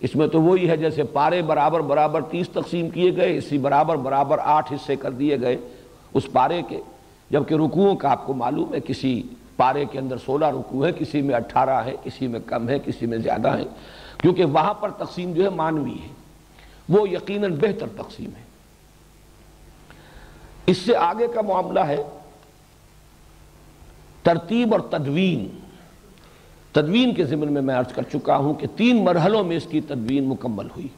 اس 0.00 0.16
میں 0.16 0.26
تو 0.26 0.42
وہی 0.42 0.68
ہے 0.70 0.76
جیسے 0.76 1.02
پارے 1.02 1.42
برابر 1.42 1.80
برابر 1.80 2.20
تیس 2.22 2.48
تقسیم 2.48 2.90
کیے 2.90 3.16
گئے، 3.16 3.36
اسی 3.36 3.58
برابر 3.58 3.96
برابر 3.96 4.38
آٹھ 4.44 4.72
حصے 4.72 4.96
کر 4.96 5.10
دیے 5.10 5.40
گئے 5.40 5.56
اس 6.14 6.32
پارے 6.32 6.62
کے۔ 6.68 6.80
جبکہ 7.30 7.54
رکوعوں 7.54 7.96
کا 7.96 8.10
آپ 8.10 8.26
کو 8.26 8.34
معلوم 8.34 8.74
ہے، 8.74 8.80
کسی 8.80 9.22
پارے 9.56 9.84
کے 9.84 9.98
اندر 9.98 10.16
سولہ 10.16 10.46
رکوع 10.46 10.86
ہے 10.86 10.92
کسی 10.98 11.22
میں 11.22 11.34
اٹھارہ 11.34 11.84
ہے 11.84 11.94
کسی 12.04 12.26
میں 12.26 12.40
کم 12.46 12.68
ہے 12.68 12.78
کسی 12.84 13.06
میں 13.06 13.18
زیادہ 13.18 13.48
ہے 13.48 13.64
کیونکہ 14.18 14.44
وہاں 14.44 14.74
پر 14.74 14.90
تقسیم 14.90 15.32
جو 15.32 15.44
ہے 15.44 15.48
مانوی 15.48 15.96
ہے۔ 16.02 16.17
وہ 16.88 17.08
یقیناً 17.08 17.54
بہتر 17.54 17.86
تقسیم 17.96 18.30
ہے۔ 18.36 18.42
اس 20.66 20.78
سے 20.78 20.96
آگے 20.96 21.26
کا 21.34 21.40
معاملہ 21.40 21.80
ہے 21.80 21.96
ترتیب 24.22 24.72
اور 24.72 24.80
تدوین۔ 24.80 25.48
تدوین 26.72 27.14
کے 27.14 27.24
ضمن 27.24 27.52
میں 27.52 27.62
میں 27.62 27.74
عرض 27.74 27.92
کر 27.92 28.02
چکا 28.02 28.36
ہوں 28.36 28.54
کہ 28.54 28.66
تین 28.76 29.04
مرحلوں 29.04 29.44
میں 29.44 29.56
اس 29.56 29.66
کی 29.70 29.80
تدوین 29.80 30.24
مکمل 30.24 30.66
ہوئی۔ 30.66 30.88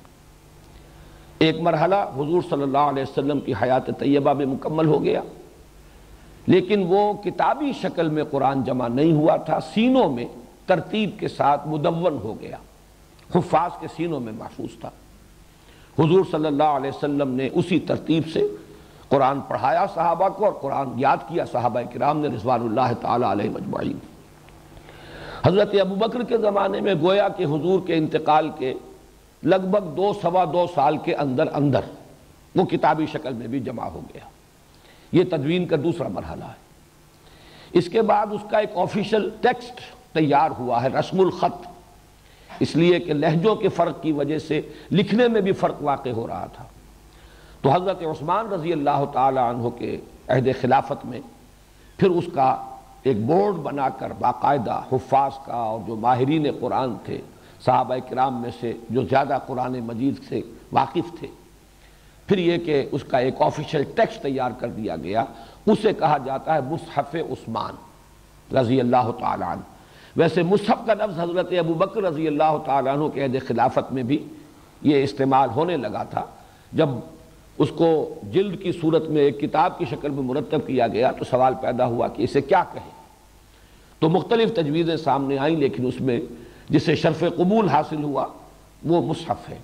ایک 1.39 1.61
مرحلہ 1.61 1.95
حضور 1.95 2.43
صلی 2.51 2.63
اللہ 2.63 2.79
علیہ 2.79 3.03
وسلم 3.03 3.41
کی 3.41 3.53
حیات 3.63 3.87
طیبہ 3.99 4.33
میں 4.33 4.47
مکمل 4.47 4.87
ہو 4.87 5.05
گیا، 5.05 5.23
لیکن 6.47 6.85
وہ 6.89 7.13
کتابی 7.13 7.73
شکل 7.83 8.09
میں 8.09 8.25
قرآن 8.25 8.65
جمع 8.65 8.89
نہیں 8.89 9.13
ہوا 9.13 9.37
تھا، 9.37 9.61
سینوں 9.61 10.13
میں 10.13 10.25
ترتیب 10.67 11.11
کے 11.19 11.29
ساتھ 11.29 11.69
مدون 11.69 12.19
ہو 12.23 12.41
گیا۔ 12.41 12.57
حفاظ 13.35 13.71
کے 13.81 13.87
سینوں 13.97 14.21
میں 14.21 14.33
محفوظ 14.33 14.81
تھا۔ 14.81 14.91
حضور 15.99 16.25
صلی 16.31 16.47
اللہ 16.47 16.63
علیہ 16.63 16.91
وسلم 16.91 17.29
نے 17.29 17.49
اسی 17.53 17.81
ترتیب 17.81 18.23
سے 18.33 18.49
قرآن 19.09 19.41
پڑھایا 19.41 19.87
صحابہ 19.95 20.29
کو 20.29 20.45
اور 20.45 20.53
قرآن 20.53 20.89
یاد 20.97 21.17
کیا 21.29 21.45
صحابہ 21.53 21.81
کرام 21.95 22.19
نے 22.19 22.29
رضوان 22.29 22.61
اللہ 22.61 22.93
تعالیٰ 23.01 23.31
علیہ 23.31 23.51
مجمعین 23.51 23.99
حضرت 25.47 25.75
ابو 25.81 25.95
بکر 25.95 26.23
کے 26.23 26.39
زمانے 26.39 26.81
میں 26.81 26.95
گویا 26.95 27.29
کہ 27.29 27.45
حضور 27.45 27.81
کے 27.87 27.95
انتقال 27.95 28.51
کے 28.59 28.75
لگ 29.43 29.57
بھگ 29.57 29.95
دو 29.95 30.13
سوا 30.23 30.45
دو 30.45 30.67
سال 30.75 30.97
کے 30.97 31.15
اندر 31.15 31.45
اندر 31.53 31.81
وہ 32.55 32.65
کتابی 32.65 33.07
شکل 33.07 33.33
میں 33.33 33.47
بھی 33.47 33.61
جمع 33.61 33.85
ہو 33.85 34.01
گیا۔ 34.15 34.25
یہ 35.13 35.25
تدوین 35.25 35.67
کا 35.67 35.77
دوسرا 35.85 36.09
مرحلہ 36.09 36.45
ہے۔ 36.45 36.71
اس 37.73 37.89
کے 37.89 38.03
بعد 38.03 38.27
اس 38.31 38.41
کا 38.51 38.59
ایک 38.59 38.71
آفیشل 38.77 39.31
ٹیکسٹ 39.41 39.81
تیار 40.13 40.51
ہوا 40.59 40.83
ہے، 40.83 40.89
رسم 40.89 41.21
الخط۔ 41.21 41.80
اس 42.59 42.77
لیے 42.77 43.01
کہ 43.01 43.13
لہجوں 43.13 43.57
کے 43.57 43.69
فرق 43.69 44.03
کی 44.03 44.13
وجہ 44.13 44.39
سے 44.39 44.61
لکھنے 44.93 45.29
میں 45.29 45.41
بھی 45.41 45.53
فرق 45.53 45.75
واقع 45.81 46.09
ہو 46.09 46.27
رہا 46.27 46.47
تھا۔ 46.53 46.65
تو 47.63 47.71
حضرت 47.71 48.03
عثمان 48.03 48.47
رضی 48.47 48.73
اللہ 48.73 49.05
تعالی 49.13 49.39
عنہ 49.39 49.69
کے 49.69 49.97
عہد 50.29 50.49
خلافت 50.61 51.07
میں 51.07 51.21
پھر 51.97 52.11
اس 52.11 52.25
کا 52.35 52.67
ایک 53.03 53.25
بورڈ 53.25 53.55
بنا 53.55 53.89
کر 53.89 54.13
باقاعدہ 54.19 54.81
حفاظ 54.93 55.33
کا 55.47 55.55
اور 55.55 55.81
جو 55.87 55.97
ماہرین 55.97 56.47
قرآن 56.61 56.95
تھے، 57.05 57.21
صحابہ 57.65 57.95
کرام 58.09 58.43
میں 58.43 58.51
سے 58.61 58.73
جو 58.91 59.03
زیادہ 59.03 59.39
قرآن 59.47 59.81
مجید 59.81 60.15
سے 60.29 60.41
واقف 60.73 61.19
تھے، 61.19 61.27
پھر 62.27 62.39
یہ 62.39 62.59
کہ 62.59 62.87
اس 62.93 63.05
کا 63.05 63.19
ایک 63.19 63.35
آفیشل 63.39 63.83
ٹیکسٹ 63.83 64.23
تیار 64.23 64.51
کر 64.59 64.69
دیا 64.69 64.97
گیا۔ 64.97 65.25
اسے 65.67 65.93
کہا 65.93 66.19
جاتا 66.25 66.55
ہے 66.55 66.61
مصحف 66.61 67.15
عثمان 67.15 67.75
رضی 68.57 68.81
اللہ 68.81 69.11
تعالیٰ 69.19 69.49
عنہ۔ 69.49 69.61
ویسے 70.17 70.43
مصحف 70.43 70.87
کا 70.87 70.95
لفظ 70.95 71.21
حضرت 71.21 71.53
ابو 71.59 71.75
بکر 71.75 72.03
رضی 72.03 72.27
اللہ 72.27 72.59
تعالیٰ 72.67 72.93
عنہ 72.93 73.09
کے 73.09 73.25
عہد 73.25 73.37
خلافت 73.49 73.93
میں 73.93 74.03
بھی 74.03 74.25
یہ 74.83 75.03
استعمال 75.03 75.49
ہونے 75.57 75.77
لگا 75.77 76.03
تھا۔ 76.03 76.25
جب 76.73 76.89
اس 77.59 77.69
کو 77.77 78.15
جلد 78.33 78.63
کی 78.63 78.73
صورت 78.73 79.09
میں 79.09 79.23
ایک 79.23 79.41
کتاب 79.41 79.79
کی 79.79 79.85
شکل 79.91 80.11
میں 80.11 80.23
مرتب 80.23 80.67
کیا 80.67 80.89
گیا 80.89 81.11
تو 81.11 81.25
سوال 81.25 81.55
پیدا 81.61 81.87
ہوا 81.87 82.09
کہ 82.09 82.23
اسے 82.23 82.41
کیا 82.41 82.65
کہیں 82.73 82.91
تو 83.99 84.09
مختلف 84.09 84.55
تجویزیں 84.55 84.97
سامنے 84.97 85.39
آئیں 85.39 85.57
لیکن 85.57 85.87
اس 85.87 86.01
میں 86.01 86.21
جسے 86.69 86.95
شرف 86.97 87.25
قبول 87.37 87.69
حاصل 87.69 88.05
ہوا 88.05 88.27
وہ 88.87 89.03
مصحف 89.03 89.49
ہے۔ 89.49 89.59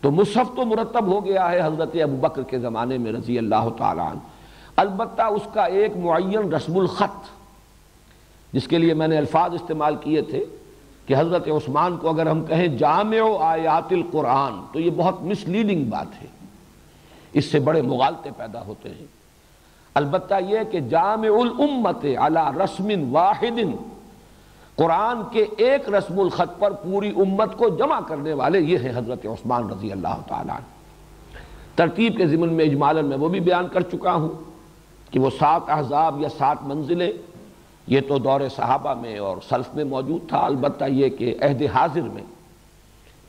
تو 0.00 0.10
مصحف 0.10 0.56
تو 0.56 0.64
مرتب 0.64 1.06
ہو 1.06 1.24
گیا 1.24 1.50
ہے 1.50 1.60
حضرت 1.60 1.96
ابو 2.02 2.16
بکر 2.16 2.42
کے 2.42 2.58
زمانے 2.58 2.98
میں 2.98 3.12
رضی 3.12 3.38
اللہ 3.38 3.68
تعالیٰ 3.78 4.10
عنہ۔ 4.10 4.18
البتہ 4.76 5.22
اس 5.22 5.42
کا 5.52 5.64
ایک 5.64 5.96
معین 5.96 6.52
رسم 6.52 6.78
الخط 6.78 7.43
جس 8.54 8.68
کے 8.68 8.78
لیے 8.78 8.94
میں 8.94 9.08
نے 9.08 9.18
الفاظ 9.18 9.54
استعمال 9.54 9.96
کیے 9.96 10.22
تھے 10.22 10.44
کہ 11.06 11.14
حضرت 11.18 11.48
عثمان 11.48 11.96
کو 11.96 12.08
اگر 12.08 12.26
ہم 12.26 12.44
کہیں 12.44 12.68
جامع 12.68 13.16
آیات 13.40 13.92
القرآن، 13.92 14.52
تو 14.72 14.80
یہ 14.80 14.90
بہت 14.96 15.22
مس 15.22 15.48
لیڈنگ 15.48 15.84
بات 15.84 16.22
ہے۔ 16.22 16.26
اس 17.32 17.44
سے 17.44 17.58
بڑے 17.58 17.82
مغالطے 17.82 18.30
پیدا 18.36 18.64
ہوتے 18.66 18.88
ہیں۔ 18.88 19.06
البتہ 19.94 20.34
یہ 20.48 20.58
کہ 20.70 20.80
جامع 20.80 21.28
الامت 21.28 22.04
علی 22.18 22.58
رسم 22.64 23.16
واحد، 23.16 23.60
قرآن 24.76 25.16
کے 25.30 25.44
ایک 25.56 25.88
رسم 25.88 26.20
الخط 26.20 26.58
پر 26.58 26.70
پوری 26.70 27.08
امت 27.08 27.56
کو 27.56 27.68
جمع 27.68 28.00
کرنے 28.00 28.32
والے 28.32 28.60
یہ 28.60 28.78
ہیں 28.78 28.92
حضرت 28.96 29.26
عثمان 29.26 29.70
رضی 29.70 29.92
اللہ 29.92 30.20
تعالیٰ 30.28 30.56
ترتیب 31.74 32.16
کے 32.16 32.26
ضمن 32.26 32.52
میں 32.52 32.64
اجمالاً 32.64 33.04
میں 33.04 33.16
وہ 33.16 33.28
بھی 33.28 33.40
بیان 33.40 33.68
کر 33.68 33.80
چکا 33.80 34.14
ہوں 34.14 34.28
کہ 35.10 35.20
وہ 35.20 35.30
سات 35.38 35.62
احزاب 35.68 36.20
یا 36.20 36.28
سات 36.28 36.56
منزلیں 36.62 37.12
یہ 37.86 38.00
تو 38.08 38.18
دور 38.18 38.40
صحابہ 38.56 39.00
میں 39.00 39.18
اور 39.18 39.36
سلف 39.48 39.74
میں 39.74 39.84
موجود 39.84 40.28
تھا، 40.28 40.38
البتہ 40.38 40.84
یہ 40.84 41.08
کہ 41.08 41.36
عہد 41.40 41.62
حاضر 41.74 42.00
میں 42.00 42.22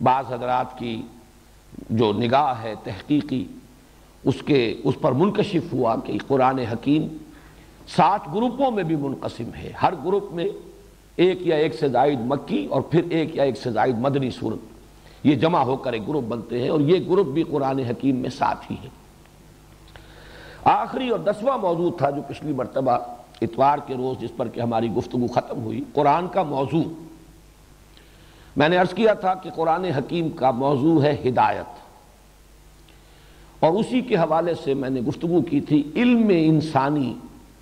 بعض 0.04 0.34
حضرات 0.34 0.80
کی 0.80 1.02
جو 1.90 2.14
نگاہ 2.14 2.64
ہے 2.64 2.74
تحقیقی، 2.84 3.46
اس 4.24 4.36
کے، 4.46 4.82
اس 4.84 4.96
پر 5.02 5.12
منکشف 5.12 5.74
ہوا 5.74 5.96
کہ 6.06 6.18
قرآن 6.28 6.60
حکیم 6.60 7.08
سات 7.88 8.28
گروپوں 8.34 8.72
میں 8.72 8.84
بھی 8.84 8.96
منقسم 8.96 9.54
ہے۔ 9.58 9.72
ہر 9.82 9.94
گروپ 10.06 10.34
میں 10.34 10.46
ایک 11.16 11.48
یا 11.48 11.56
ایک 11.56 11.76
سے 11.76 11.90
زائد 11.90 12.20
مکی 12.20 12.68
اور 12.70 12.82
پھر 12.82 13.02
ایک 13.10 13.36
یا 13.36 13.44
ایک 13.44 13.58
سے 13.58 13.72
زائد 13.72 13.98
مدنی 14.00 14.32
صورت۔ 14.32 14.60
یہ 15.24 15.36
جمع 15.36 15.60
ہو 15.60 15.76
کر 15.76 15.94
ایک 15.94 16.08
گروپ 16.08 16.24
بنتے 16.24 16.62
ہیں 16.62 16.70
اور 16.70 16.80
یہ 16.80 17.10
گروپ 17.10 17.28
بھی 17.28 17.44
قرآن 17.44 17.80
حکیم 17.80 18.16
میں 18.16 18.30
ساتھ 18.30 18.72
ہی 18.72 18.76
ہے۔ 18.84 18.90
آخری 20.64 21.10
اور 21.10 21.20
دسواں 21.20 21.58
موضوع 21.58 21.92
تھا 21.98 22.10
جو 22.10 22.22
پچھلی 22.28 22.54
مرتبہ 22.54 22.98
اتوار 23.42 23.77
کے 23.88 23.94
روز 23.94 24.22
جس 24.22 24.32
پر 24.38 24.48
کہ 24.48 24.60
ہماری 24.60 24.92
گفتگو 24.92 25.27
ختم 25.27 25.63
ہوئی، 25.63 25.84
قرآن 25.94 26.27
کا 26.27 26.44
موضوع۔ 26.44 26.84
میں 28.58 28.70
نے 28.70 28.77
عرض 28.77 28.94
کیا 28.94 29.13
تھا 29.13 29.34
کہ 29.34 29.50
قرآن 29.50 29.86
حکیم 29.86 30.30
کا 30.30 30.51
موضوع 30.51 31.04
ہے 31.04 31.15
ہدایت۔ 31.25 31.86
اور 33.60 33.72
اسی 33.72 34.01
کے 34.01 34.15
حوالے 34.15 34.54
سے 34.63 34.74
میں 34.74 34.89
نے 34.89 35.01
گفتگو 35.01 35.42
کی 35.42 35.62
تھی 35.62 35.92
علم 35.96 36.30
انسانی 36.30 37.13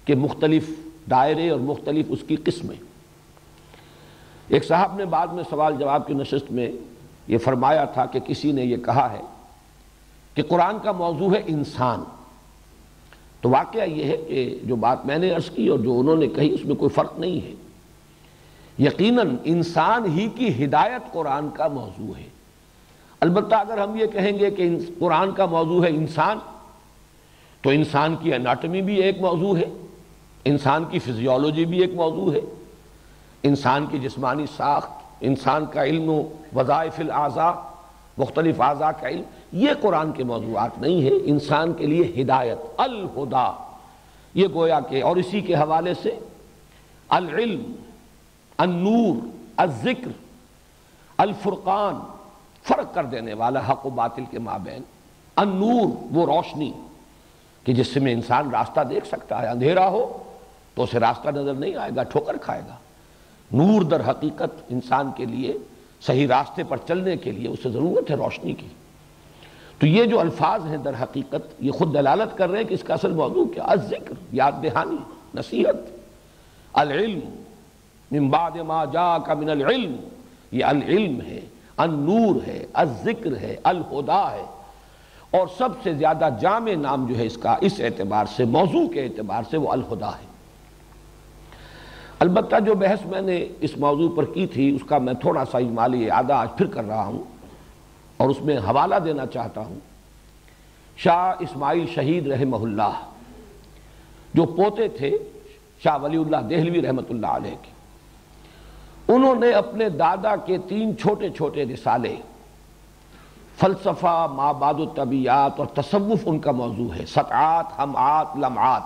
کے 0.05 0.15
مختلف 0.15 0.69
دائرے 1.09 1.49
اور 1.49 1.59
مختلف 1.59 2.05
اس 2.09 2.19
کی 2.27 2.35
قسمیں۔ 2.35 2.75
ایک 4.47 4.65
صاحب 4.65 4.95
نے 4.95 5.05
بعد 5.05 5.27
میں 5.27 5.43
سوال 5.49 5.75
جواب 5.79 6.07
کی 6.07 6.13
نشست 6.13 6.51
میں 6.51 6.71
یہ 7.27 7.37
فرمایا 7.37 7.85
تھا 7.85 8.05
کہ 8.05 8.19
کسی 8.19 8.51
نے 8.51 8.63
یہ 8.63 8.77
کہا 8.77 9.11
ہے 9.11 9.21
کہ 10.33 10.43
قرآن 10.43 10.75
کا 10.83 10.91
موضوع 10.91 11.33
ہے 11.35 11.41
انسان۔ 11.45 12.03
تو 13.43 13.49
واقعہ 13.49 13.83
یہ 13.83 14.03
ہے 14.03 14.17
کہ 14.17 14.59
جو 14.63 14.75
بات 14.75 15.05
میں 15.05 15.17
نے 15.17 15.29
عرض 15.29 15.49
کی 15.49 15.67
اور 15.67 15.79
جو 15.79 15.99
انہوں 15.99 16.15
نے 16.15 16.27
کہی، 16.27 16.53
اس 16.53 16.65
میں 16.65 16.75
کوئی 16.75 16.89
فرق 16.89 17.19
نہیں 17.19 17.47
ہے۔ 17.47 17.53
یقیناً 18.79 19.35
انسان 19.43 20.05
ہی 20.05 20.29
کی 20.35 20.65
ہدایت 20.65 21.13
قرآن 21.13 21.49
کا 21.49 21.67
موضوع 21.67 22.17
ہے۔ 22.17 22.27
البتہ 23.19 23.55
اگر 23.55 23.77
ہم 23.77 23.95
یہ 23.95 24.05
کہیں 24.05 24.39
گے 24.39 24.51
کہ 24.51 24.77
قرآن 24.99 25.31
کا 25.31 25.45
موضوع 25.45 25.83
ہے 25.83 25.89
انسان، 25.89 26.39
تو 27.61 27.69
انسان 27.69 28.15
کی 28.21 28.33
اناٹمی 28.33 28.81
بھی 28.81 28.95
ایک 28.95 29.21
موضوع 29.21 29.57
ہے، 29.57 29.69
انسان 30.45 30.83
کی 30.89 30.99
فزیولوجی 30.99 31.65
بھی 31.65 31.79
ایک 31.79 31.93
موضوع 31.93 32.33
ہے۔ 32.33 32.41
انسان 33.43 33.85
کی 33.85 33.99
جسمانی 33.99 34.45
ساخت، 34.57 34.91
انسان 35.21 35.65
کا 35.65 35.83
علم 35.83 36.09
و 36.09 36.23
وظائف 36.55 36.99
الاعضاء، 36.99 37.51
مختلف 38.17 38.61
اعضاء 38.61 38.91
کا 39.01 39.09
علم۔ 39.09 39.23
یہ 39.53 39.69
قرآن 39.81 40.11
کے 40.11 40.23
موضوعات 40.23 40.77
نہیں 40.77 41.03
ہے 41.03 41.11
انسان 41.23 41.73
کے 41.73 41.85
لیے 41.85 42.21
ہدایت، 42.21 42.57
الہدا۔ 42.77 43.51
یہ 44.33 44.47
گویا 44.53 44.79
کہ، 44.79 45.03
اور 45.03 45.15
اسی 45.15 45.41
کے 45.41 45.55
حوالے 45.55 45.93
سے 45.93 46.19
العلم، 47.09 47.71
النور، 48.57 49.27
الذکر، 49.57 50.11
الفرقان، 51.17 51.95
فرق 52.63 52.93
کر 52.93 53.05
دینے 53.05 53.33
والا 53.33 53.59
حق 53.69 53.85
و 53.85 53.89
باطل 53.89 54.23
کے 54.31 54.39
مابین۔ 54.39 54.81
النور، 55.35 55.87
وہ 56.11 56.25
روشنی 56.25 56.71
کہ 57.63 57.73
جس 57.73 57.87
سے 57.87 57.99
میں 57.99 58.13
انسان 58.13 58.49
راستہ 58.49 58.81
دیکھ 58.81 59.07
سکتا 59.07 59.41
ہے، 59.41 59.47
اندھیرا 59.47 59.89
ہو 59.89 60.23
تو 60.75 60.83
اسے 60.83 60.99
راستہ 60.99 61.29
نظر 61.29 61.53
نہیں 61.53 61.75
آئے 61.75 61.91
گا، 61.95 62.03
ٹھوکر 62.03 62.37
کھائے 62.37 62.61
گا۔ 62.61 62.75
نور 63.51 63.81
در 63.81 64.09
حقیقت 64.09 64.63
انسان 64.69 65.11
کے 65.15 65.25
لیے 65.25 65.53
صحیح 66.01 66.27
راستے 66.27 66.63
پر 66.63 66.77
چلنے 66.77 67.17
کے 67.17 67.31
لیے 67.31 67.47
اسے 67.47 67.69
ضرورت 67.69 68.11
ہے 68.11 68.15
روشنی 68.15 68.53
کی۔ 68.53 68.67
تو 69.83 69.87
یہ 69.87 70.05
جو 70.05 70.19
الفاظ 70.19 70.65
ہیں 70.65 70.77
در 70.77 70.93
حقیقت 71.01 71.53
یہ 71.59 71.71
خود 71.71 71.93
دلالت 71.93 72.37
کر 72.37 72.49
رہے 72.49 72.61
ہیں 72.61 72.67
کہ 72.67 72.73
اس 72.73 72.83
کا 72.83 72.93
اصل 72.93 73.11
موضوع 73.11 73.45
کیا؟ 73.45 73.63
الذکر 73.67 74.13
یاد 74.31 74.51
دہانی، 74.63 74.95
نصیحت۔ 75.35 75.75
العلم، 76.73 77.19
من 78.11 78.29
بعد 78.29 78.51
ما 78.55 78.85
جاء 78.85 79.17
من 79.33 79.49
العلم۔ 79.49 79.95
یہ 80.51 80.65
العلم 80.65 81.21
ہے، 81.21 81.39
النور 81.77 82.47
ہے، 82.47 82.65
الذکر 82.73 83.37
ہے، 83.37 83.55
الہدا 83.63 84.31
ہے۔ 84.31 84.43
اور 85.31 85.47
سب 85.57 85.69
سے 85.83 85.93
زیادہ 85.93 86.29
جامع 86.41 86.71
نام 86.75 87.05
جو 87.05 87.17
ہے 87.17 87.25
اس 87.25 87.37
کا، 87.37 87.55
اس 87.61 87.79
اعتبار 87.79 88.25
سے، 88.35 88.45
موضوع 88.45 88.87
کے 88.87 89.03
اعتبار 89.03 89.43
سے 89.51 89.57
وہ 89.57 89.71
الہدا 89.71 90.09
ہے۔ 90.09 90.25
البتہ 92.19 92.55
جو 92.65 92.75
بحث 92.75 93.05
میں 93.05 93.21
نے 93.21 93.47
اس 93.59 93.77
موضوع 93.77 94.15
پر 94.15 94.25
کی 94.25 94.47
تھی، 94.47 94.75
اس 94.75 94.81
کا 94.87 94.97
میں 94.97 95.13
تھوڑا 95.13 95.45
سا 95.45 95.57
اجمالی 95.57 96.11
اعادہ 96.11 96.33
آج 96.33 96.47
پھر 96.57 96.65
کر 96.65 96.83
رہا 96.83 97.05
ہوں۔ 97.05 97.32
اور 98.17 98.29
اس 98.29 98.41
میں 98.41 98.57
حوالہ 98.57 98.95
دینا 98.95 99.25
چاہتا 99.25 99.61
ہوں۔ 99.61 99.79
شاہ 100.97 101.33
اسماعیل 101.39 101.85
شہید 101.95 102.27
رحمہ 102.27 102.55
اللہ، 102.55 102.99
جو 104.33 104.45
پوتے 104.45 104.87
تھے، 104.87 105.17
شاہ 105.83 105.97
ولی 106.01 106.17
اللہ 106.17 106.37
دہلوی 106.37 106.81
رحمۃ 106.81 107.09
اللہ 107.09 107.27
علیہ 107.27 107.55
کے۔ 107.61 107.71
انہوں 109.13 109.35
نے 109.35 109.51
اپنے 109.51 109.89
دادا 109.89 110.35
کے 110.35 110.57
تین 110.57 110.97
چھوٹے 110.97 111.29
چھوٹے 111.29 111.65
رسالے، 111.65 112.15
فلسفہ 113.57 114.27
ماباد 114.31 114.73
الطبیات 114.73 115.59
اور 115.59 115.67
تصوف 115.67 116.19
ان 116.25 116.39
کا 116.39 116.51
موضوع 116.51 116.95
ہے۔ 116.95 117.05
سطعات 117.05 117.65
ہمعات 117.77 118.27
لمعات۔ 118.35 118.81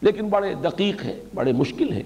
لیکن 0.00 0.28
بڑے 0.28 0.54
دقیق 0.54 1.04
ہیں، 1.04 1.20
بڑے 1.34 1.52
مشکل 1.52 1.92
ہیں۔ 1.92 2.02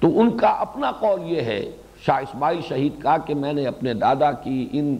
تو 0.00 0.20
ان 0.20 0.38
کا 0.38 0.48
اپنا 0.48 0.90
قول 0.90 1.20
یہ 1.24 1.40
ہے 1.40 1.70
شاہ 2.06 2.16
اسماعیل 2.16 2.60
شہید 2.68 3.02
کا 3.02 3.16
کہ 3.16 3.34
میں 3.34 3.52
نے 3.52 3.66
اپنے 3.66 3.94
دادا 3.94 4.32
کی 4.32 4.68
ان 4.72 4.96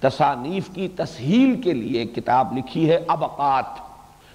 تصانیف 0.00 0.68
کی 0.72 0.88
تسہیل 0.88 1.62
کے 1.62 1.72
لیے 1.72 2.04
کتاب 2.04 2.58
لکھی 2.58 2.90
ہے، 2.90 2.98
ابقات۔ 3.08 3.64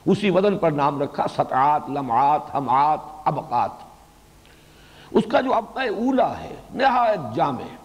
اسی 0.05 0.29
وزن 0.29 0.57
پر 0.57 0.71
نام 0.71 1.01
رکھا، 1.01 1.25
سطعات، 1.27 1.81
لمعات 1.89 2.41
ہمعات 2.53 2.99
ابقات۔ 3.25 3.69
اس 5.11 5.23
کا 5.31 5.41
جو 5.41 5.53
ابقہ 5.53 5.79
اولا 5.79 6.39
ہے، 6.39 6.55
نہایت 6.73 7.35
جامع۔ 7.35 7.75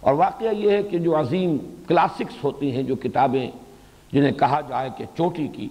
اور 0.00 0.14
واقعہ 0.14 0.54
یہ 0.54 0.70
ہے 0.70 0.82
کہ 0.82 0.98
جو 0.98 1.20
عظیم 1.20 1.56
کلاسکس 1.88 2.44
ہوتی 2.44 2.76
ہیں، 2.76 2.82
جو 2.82 2.96
کتابیں 2.96 3.50
جنہیں 4.12 4.32
کہا 4.32 4.60
جائے 4.68 4.88
کہ 4.96 5.04
چوٹی 5.16 5.48
کی، 5.48 5.68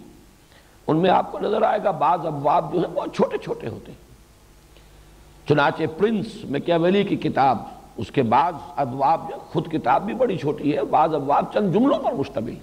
ان 0.88 0.98
میں 0.98 1.10
آپ 1.10 1.32
کو 1.32 1.40
نظر 1.40 1.62
آئے 1.62 1.80
گا، 1.84 1.92
بعض 1.92 2.26
ابواب 2.26 2.74
جو 2.74 2.80
ہیں، 2.80 2.96
بہت 2.96 3.16
چھوٹے 3.16 3.38
چھوٹے 3.38 3.68
ہوتے 3.68 3.92
ہیں۔ 3.92 4.11
چنانچہ 5.50 5.84
پرنس 5.98 6.26
میکیویلی 6.44 7.04
کی 7.04 7.16
کتاب، 7.16 7.58
اس 7.98 8.12
کے 8.12 8.24
بعض 8.24 8.54
ابواب 8.76 9.32
خود 9.52 9.72
کتاب 9.72 10.06
بھی 10.06 10.14
بڑی 10.14 10.38
چھوٹی 10.38 10.78
ہے، 10.78 10.84
بعض 10.84 11.14
ابواب 11.14 11.54
چند 11.54 11.74
جملوں 11.74 12.00
پر 12.00 12.14
مشتمل۔ 12.14 12.56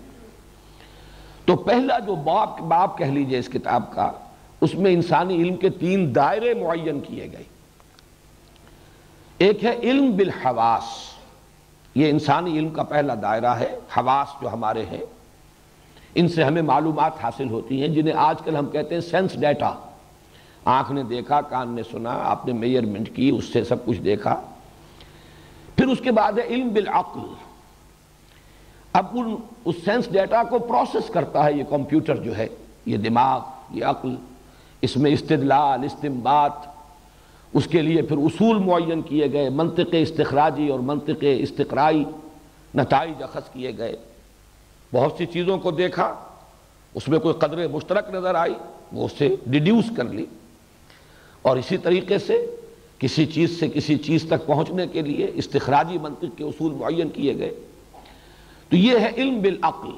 تو 1.44 1.56
پہلا 1.56 1.98
جو 1.98 2.14
باب 2.14 2.60
باب 2.60 2.98
کہہ 2.98 3.06
لیجیے 3.06 3.38
اس 3.38 3.48
کتاب 3.48 3.94
کا، 3.94 4.12
اس 4.60 4.74
میں 4.74 4.92
انسانی 4.92 5.34
علم 5.34 5.56
کے 5.56 5.68
تین 5.68 6.14
دائرے 6.14 6.54
معین 6.54 7.00
کیے 7.00 7.32
گئے۔ 7.32 7.42
ایک 9.38 9.64
ہے 9.64 9.74
علم 9.82 10.16
بالحواس، 10.16 10.84
یہ 11.94 12.10
انسانی 12.10 12.58
علم 12.58 12.68
کا 12.68 12.82
پہلا 12.82 13.14
دائرہ 13.22 13.54
ہے، 13.54 13.78
حواس 13.96 14.42
جو 14.42 14.52
ہمارے 14.52 14.84
ہیں۔ 14.84 15.00
ان 16.14 16.28
سے 16.28 16.44
ہمیں 16.44 16.62
معلومات 16.62 17.12
حاصل 17.22 17.50
ہوتی 17.50 17.80
ہیں، 17.80 17.88
جنہیں 17.88 18.14
آج 18.14 18.36
کل 18.44 18.56
ہم 18.56 18.66
کہتے 18.66 18.94
ہیں 18.94 19.02
سینس 19.02 19.40
ڈیٹا۔ 19.40 19.74
آنکھ 20.64 20.92
نے 20.92 21.02
دیکھا، 21.02 21.40
کان 21.40 21.68
نے 21.68 21.82
سنا، 21.82 22.10
آپ 22.10 22.46
نے 22.46 22.52
میئرمنٹ 22.52 23.16
کی، 23.16 23.28
اس 23.28 23.44
سے 23.44 23.64
سب 23.64 23.86
کچھ 23.86 24.00
دیکھا۔ 24.00 24.40
پھر 25.76 25.86
اس 25.86 25.98
کے 26.00 26.12
بعد 26.12 26.32
ہے 26.32 26.46
علم 26.46 26.68
بالعقل۔ 26.68 27.20
اب 28.92 29.06
ان، 29.12 29.36
اس 29.64 29.74
سینس 29.84 30.08
ڈیٹا 30.12 30.42
کو 30.42 30.58
پروسیس 30.58 31.08
کرتا 31.08 31.44
ہے، 31.44 31.52
یہ 31.52 31.64
کمپیوٹر 31.68 32.16
جو 32.16 32.36
ہے، 32.36 32.46
یہ 32.86 32.96
دماغ، 32.96 33.40
یہ 33.70 33.84
عقل۔ 33.84 34.14
اس 34.82 34.96
میں 34.96 35.10
استدلال 35.10 35.84
استمبات 35.84 36.52
اس 37.54 37.66
کے 37.66 37.82
لیے 37.82 38.02
پھر 38.02 38.16
اصول 38.16 38.58
معین 38.58 39.02
کیے 39.02 39.32
گئے، 39.32 39.50
منطق 39.50 39.88
استخراجی 39.92 40.68
اور 40.68 40.80
منطق 40.80 41.24
استقرائی۔ 41.38 42.04
نتائج 42.74 43.22
اخذ 43.22 43.52
کیے 43.52 43.78
گئے۔ 43.78 43.96
بہت 44.94 45.14
سی 45.18 45.26
چیزوں 45.26 45.58
کو 45.58 45.70
دیکھا، 45.70 46.14
اس 46.94 47.08
میں 47.08 47.18
کوئی 47.18 47.34
قدر 47.34 47.68
مشترک 47.68 48.14
نظر 48.14 48.34
آئی، 48.34 48.54
وہ 48.92 49.04
اس 49.04 49.12
سے 49.18 49.36
ڈیڈیوس 49.46 49.84
کر 49.96 50.04
لی۔ 50.04 50.26
اور 51.48 51.56
اسی 51.56 51.78
طریقے 51.78 52.18
سے 52.18 52.56
کسی 52.98 53.26
چیز 53.26 53.60
سے 53.60 53.68
کسی 53.68 53.96
چیز 53.96 54.24
تک 54.26 54.46
پہنچنے 54.46 54.86
کے 54.86 55.02
لیے 55.02 55.30
استخراجی 55.34 55.98
منطق 55.98 56.24
کے 56.36 56.44
اصول 56.44 56.72
معین 56.72 57.08
کیے 57.08 57.38
گئے۔ 57.38 57.54
تو 58.68 58.76
یہ 58.76 58.98
ہے 58.98 59.10
علم 59.16 59.40
بالعقل۔ 59.40 59.90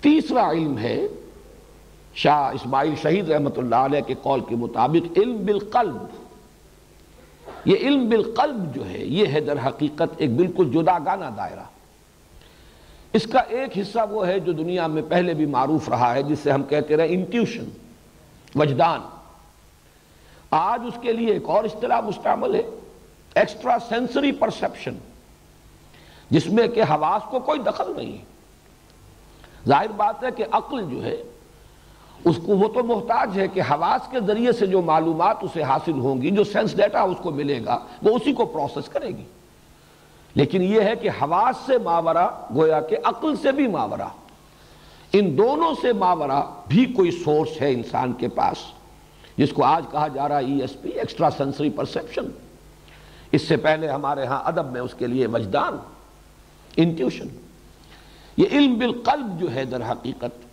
تیسرا 0.00 0.50
علم 0.50 0.78
ہے 0.78 1.06
شاہ 2.14 2.50
اسماعیل 2.50 2.94
شہید 3.02 3.28
رحمت 3.28 3.58
اللہ 3.58 3.74
علیہ 3.74 4.00
کے 4.00 4.14
قول 4.22 4.40
کے 4.48 4.56
مطابق 4.56 5.18
علم 5.18 5.44
بالقلب۔ 5.44 5.96
یہ 7.64 7.76
علم 7.80 8.08
بالقلب 8.08 8.74
جو 8.74 8.90
ہے، 8.90 8.98
یہ 8.98 9.26
ہے 9.26 9.40
در 9.40 9.66
حقیقت 9.66 10.14
ایک 10.18 10.36
بالکل 10.36 10.70
جدا 10.70 10.98
گانا 10.98 11.30
دائرہ۔ 11.36 11.64
اس 13.12 13.26
کا 13.26 13.38
ایک 13.38 13.78
حصہ 13.78 13.98
وہ 14.10 14.26
ہے 14.26 14.40
جو 14.40 14.52
دنیا 14.52 14.86
میں 14.86 15.02
پہلے 15.08 15.34
بھی 15.34 15.46
معروف 15.46 15.88
رہا 15.88 16.14
ہے 16.14 16.22
جس 16.22 16.38
سے 16.38 16.50
ہم 16.50 16.62
کہتے 16.62 16.96
رہے 16.96 17.06
انٹیوشن، 17.08 17.64
وجدان۔ 18.54 19.00
آج 20.52 20.82
اس 20.86 20.94
کے 21.00 21.12
لیے 21.12 21.32
ایک 21.32 21.42
اور 21.46 21.64
اصطلاح 21.64 22.00
مستعمل 22.00 22.54
ہے 22.54 22.62
ایکسٹرا 23.34 23.76
سینسری 23.88 24.32
پرسپشن 24.32 24.94
جس 26.30 26.46
میں 26.46 26.68
کہ 26.68 26.82
حواس 26.82 27.22
کو 27.30 27.40
کوئی 27.40 27.58
دخل 27.58 27.92
نہیں 27.96 28.12
ہے۔ 28.12 28.22
ظاہر 29.68 29.88
بات 29.96 30.24
ہے 30.24 30.28
کہ 30.36 30.44
عقل 30.52 30.90
جو 30.90 31.04
ہے، 31.04 31.16
اس 32.24 32.36
کو 32.46 32.56
وہ 32.56 32.68
تو 32.68 32.84
محتاج 32.84 33.40
ہے 33.40 33.48
کہ 33.48 33.60
حواس 33.60 34.10
کے 34.10 34.20
ذریعے 34.26 34.52
سے 34.52 34.66
جو 34.66 34.82
معلومات 34.82 35.36
اسے 35.42 35.62
حاصل 35.62 35.92
ہوں 35.92 36.22
گی، 36.22 36.30
جو 36.30 36.44
سینس 36.44 36.76
ڈیٹا 36.76 37.00
اس 37.00 37.16
کو 37.22 37.30
ملے 37.30 37.64
گا، 37.64 37.78
وہ 38.02 38.16
اسی 38.16 38.32
کو 38.32 38.44
پروسیس 38.44 38.88
کرے 38.88 39.08
گی۔ 39.08 39.24
لیکن 40.34 40.62
یہ 40.62 40.80
ہے 40.80 40.96
کہ 40.96 41.10
حواس 41.22 41.56
سے 41.66 41.78
ماورا، 41.78 42.28
گویا 42.54 42.80
کہ 42.80 42.96
عقل 43.04 43.36
سے 43.36 43.52
بھی 43.52 43.66
ماورا۔ 43.66 44.08
ان 45.12 45.38
دونوں 45.38 45.74
سے 45.82 45.92
ماورا 45.92 46.44
بھی 46.68 46.84
کوئی 46.84 47.10
سورس 47.10 47.62
ہے 47.62 47.72
انسان 47.72 48.12
کے 48.12 48.28
پاس۔ 48.28 48.81
جس 49.36 49.52
کو 49.52 49.64
آج 49.64 49.84
کہا 49.90 50.08
جا 50.08 50.28
رہا 50.28 50.38
E 50.38 50.60
S 50.60 50.80
P 50.82 50.90
extra 50.90 51.30
sensory 51.36 51.70
perception 51.70 52.26
اس 53.32 53.42
سے 53.42 53.56
پہلے 53.56 53.88
ہمارے 53.88 54.26
ہاں 54.26 54.40
ادب 54.44 54.72
میں 54.72 54.80
اس 54.80 54.94
کے 54.94 55.06
لیے 55.06 55.26
وجدان 55.26 55.76
انٹیوشن 56.76 57.28
یہ 58.36 58.46
علم 58.50 58.78
بالقلب 58.78 59.40
جو 59.40 59.54
ہے 59.54 59.64
در 59.64 59.82
حقیقت، 59.90 60.44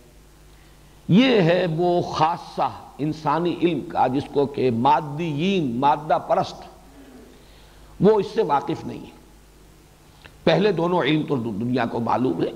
یہ 1.08 1.40
ہے 1.40 1.66
وہ 1.76 2.00
خاصہ 2.02 2.68
انسانی 2.98 3.56
علم 3.62 3.80
کا 3.80 4.06
جس 4.06 4.22
کو 4.32 4.46
کہ 4.46 4.70
مادیین، 4.70 5.76
مادہ 5.76 6.18
پرست، 6.28 6.62
وہ 8.00 8.18
اس 8.20 8.26
سے 8.34 8.42
واقف 8.42 8.84
نہیں 8.84 8.98
ہے 8.98 9.18
پہلے 10.44 10.72
دونوں 10.72 11.02
علم 11.02 11.22
تو 11.28 11.36
دنیا 11.36 11.86
کو 11.86 12.00
معلوم 12.00 12.42
ہے 12.42 12.50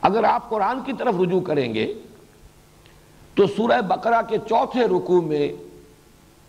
اگر 0.00 0.24
آپ 0.24 0.50
قرآن 0.50 0.80
کی 0.84 0.92
طرف 0.92 1.14
رجوع 1.20 1.40
کریں 1.40 1.74
گے 1.74 1.94
تو 3.34 3.46
سورہ 3.46 3.80
بقرہ 3.80 4.22
کے 4.28 4.38
چوتھے 4.38 4.84
رکوع 4.84 5.20
میں 5.20 5.52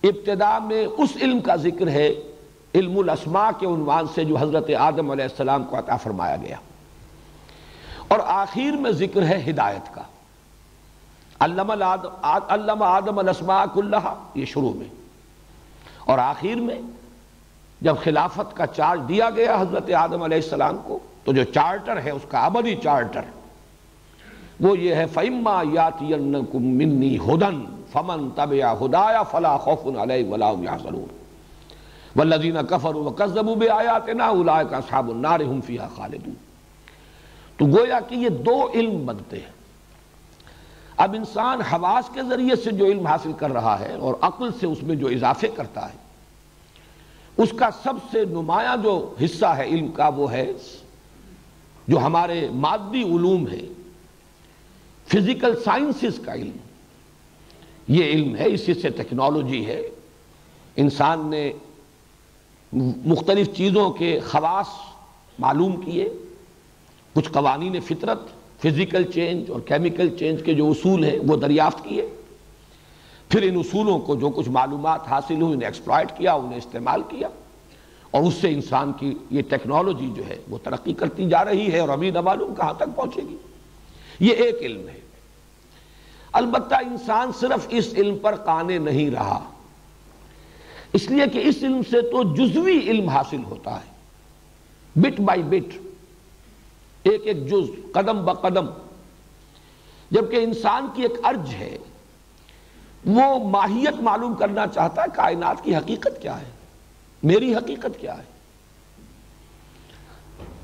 ابتدا 0.04 0.60
میں 0.60 0.86
اس 0.86 1.10
علم 1.21 1.39
کا 1.39 1.56
ذکر 1.56 1.88
ہے، 1.88 2.13
علم 2.76 3.00
الاسماء 3.00 3.50
کے 3.60 3.65
عنوان 3.65 4.06
سے 4.15 4.24
جو 4.24 4.38
حضرت 4.38 4.69
آدم 4.80 5.12
علیہ 5.12 5.24
السلام 5.24 5.63
کو 5.63 5.80
عطا 5.80 5.98
فرمایا 5.98 6.36
گیا۔ 6.36 6.58
اور 8.08 8.19
آخر 8.24 8.71
میں 8.71 8.91
ذکر 8.91 9.26
ہے 9.26 9.43
ہدایت 9.50 9.95
کا۔ 9.95 10.02
علم 11.39 12.84
آدم 12.84 13.19
الاسماء 13.19 13.63
کلہا، 13.74 14.15
یہ 14.36 14.45
شروع 14.45 14.74
میں۔ 14.74 14.88
اور 16.00 16.19
آخر 16.19 16.56
میں 16.56 16.82
جب 17.82 17.95
خلافت 18.04 18.58
کا 18.58 18.67
چارج 18.67 19.00
دیا 19.08 19.30
گیا 19.30 19.62
حضرت 19.62 19.91
آدم 19.91 20.24
علیہ 20.24 20.38
السلام 20.38 20.78
کو، 20.84 21.00
تو 21.24 21.34
جو 21.34 21.43
چارٹر 21.43 22.02
ہے، 22.02 22.10
اس 22.10 22.21
کا 22.30 22.39
ابدی 22.39 22.76
چارٹر 22.76 23.21
وہ 24.59 24.77
یہ 24.77 24.95
ہے، 24.95 25.05
فَإِمَّا 25.05 25.63
يَاتِيَنَّكُم 25.73 26.63
مِّنِّي 26.63 27.17
هُدًا 27.17 27.81
فَمَن 27.91 28.29
تَبِعَ 28.35 28.75
هُدَايَ 28.77 29.17
فَلَا 29.31 29.57
خَوْفٌ 29.57 29.99
عَلَيْهِمْ 29.99 30.33
وَلَا 30.33 30.51
هُمْ 30.53 30.63
يَحْزَنُونَ۔ 30.63 31.25
وَالَّذِينَ 32.19 32.61
كَفَرُوا 32.69 33.11
وَكَذَّبُوا 33.11 33.55
بِآيَاتِنَا 33.55 34.31
أُولَٰئِكَ 34.31 34.75
أَصْحَابُ 34.75 35.13
النَّارِ 35.13 35.43
هُمْ 35.43 35.63
فِيهَا 35.65 35.87
خَالِدُونَ۔ 35.95 36.35
تو 37.57 37.65
گویا 37.65 37.99
کہ 37.99 38.15
یہ 38.15 38.29
دو 38.29 38.69
علم 38.73 39.05
بنتے 39.05 39.37
ہیں۔ 39.37 39.55
اب 40.97 41.15
انسان 41.17 41.61
حواس 41.61 42.09
کے 42.13 42.21
ذریعے 42.29 42.55
سے 42.55 42.71
جو 42.71 42.85
علم 42.85 43.07
حاصل 43.07 43.31
کر 43.33 43.51
رہا 43.51 43.79
ہے 43.79 43.93
اور 43.93 44.13
عقل 44.21 44.49
سے 44.59 44.67
اس 44.67 44.83
میں 44.83 44.95
جو 44.95 45.07
اضافے 45.07 45.47
کرتا 45.47 45.89
ہے، 45.89 45.97
اس 47.37 47.53
کا 47.55 47.69
سب 47.83 47.93
سے 48.11 48.25
نمایاں 48.25 48.77
جو 48.83 49.13
حصہ 49.25 49.45
ہے 49.45 49.63
علم 49.63 49.87
کا 49.87 50.07
وہ 50.07 50.31
ہے 50.31 50.51
جو 51.87 51.99
ہمارے 51.99 52.49
مادی 52.53 53.03
علوم 53.03 53.47
ہے 53.47 53.61
فزیکل 55.15 55.54
سائنسز 55.65 56.19
کا 56.25 56.34
علم۔ 56.34 56.58
یہ 57.88 58.06
علم 58.06 58.36
ہے، 58.36 58.45
اسی 58.45 58.73
سے 58.73 58.89
ٹیکنالوجی 58.89 59.65
ہے۔ 59.65 59.82
انسان 60.75 61.30
نے 61.30 61.54
مختلف 63.06 63.49
چیزوں 63.58 63.89
کے 63.89 64.19
خواص 64.19 64.67
معلوم 65.39 65.82
کیے۔ 65.82 66.13
کچھ 67.13 67.30
قوانین 67.32 67.80
فطرت، 67.80 68.19
فزیکل 68.62 69.04
چینج 69.04 69.51
اور 69.51 69.60
کیمیکل 69.60 70.17
چینج 70.17 70.43
کے 70.45 70.54
جو 70.54 70.67
اصول 70.67 71.04
ہیں، 71.04 71.19
وہ 71.28 71.38
دریافت 71.38 71.84
کیے۔ 71.84 72.10
پھر 73.30 73.41
ان 73.41 73.56
اصولوں 73.56 73.99
کو 73.99 74.15
جو 74.15 74.30
کچھ 74.30 74.49
معلومات 74.49 75.08
حاصل 75.08 75.41
ہوئی، 75.41 75.54
انہیں 75.54 75.69
ایکسپلائٹ 75.69 76.17
کیا، 76.17 76.34
انہیں 76.34 76.58
استعمال 76.58 77.01
کیا۔ 77.10 77.28
اور 78.12 78.23
اس 78.23 78.34
سے 78.34 78.49
انسان 78.49 78.93
کی 78.93 79.13
یہ 79.32 79.41
ٹیکنالوجی 79.41 80.13
جو 80.15 80.28
ہے، 80.28 80.38
وہ 80.49 80.58
ترقی 80.63 80.93
کرتی 80.93 81.30
جا 81.30 81.45
رہی 81.45 81.71
ہے 81.71 81.80
اور 81.80 81.89
ابھی 81.89 82.12
نہ 82.12 82.21
معلوم 82.21 82.56
کہاں 82.56 82.73
تک 82.73 82.95
پہنچے 82.95 83.21
گی؟ 83.21 83.38
یہ 84.19 84.34
ایک 84.34 84.56
علم 84.62 84.88
ہے۔ 84.88 85.04
البتہ 86.36 86.76
انسان 86.76 87.32
صرف 87.39 87.67
اس 87.69 87.93
علم 87.93 88.17
پر 88.17 88.36
قانے 88.36 88.78
نہیں 88.78 89.10
رہا۔ 89.10 89.52
اس 90.93 91.12
لیے 91.12 91.28
کہ 91.28 91.41
اس 91.43 91.56
علم 91.62 91.82
سے 91.91 92.02
تو 92.02 92.36
جزوی 92.36 92.80
علم 92.80 93.10
حاصل 93.10 93.43
ہوتا 93.43 93.76
ہے۔ 93.76 93.91
بٹ 94.95 95.19
بائی 95.19 95.43
بٹ، 95.43 95.78
ایک 97.04 97.21
ایک 97.28 97.48
جز، 97.48 97.93
قدم 97.93 98.26
بقدم 98.26 98.65
جبکہ 100.12 100.36
انسان 100.36 100.88
کی 100.93 101.02
ایک 101.02 101.13
ارج 101.24 101.50
ہے، 101.54 101.78
وہ 103.06 103.50
ماہیت 103.50 104.02
معلوم 104.02 104.34
کرنا 104.34 104.67
چاہتا 104.67 105.02
ہے 105.02 105.08
کائنات 105.13 105.63
کی 105.63 105.76
حقیقت 105.76 106.21
کیا 106.21 106.41
ہے۔ 106.41 106.50
میری 107.24 107.56
حقیقت 107.56 108.02
کیا 108.02 108.17
ہے؟ 108.17 108.24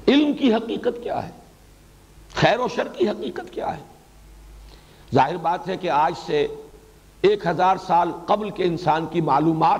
علم 0.07 0.33
کی 0.33 0.53
حقیقت 0.53 1.03
کیا 1.03 1.25
ہے؟ 1.25 1.31
خیر 2.33 2.59
و 2.59 2.67
شر 2.67 2.87
کی 2.87 3.09
حقیقت 3.09 3.51
کیا 3.51 3.77
ہے؟ 3.77 3.90
ظاہر 5.15 5.37
بات 5.37 5.67
ہے 5.67 5.77
کہ 5.77 5.89
آج 5.89 6.13
سے 6.25 6.47
ایک 7.21 7.47
ہزار 7.47 7.75
سال 7.87 8.11
قبل 8.25 8.49
کے 8.49 8.63
انسان 8.63 9.05
کی 9.11 9.21
معلومات 9.21 9.79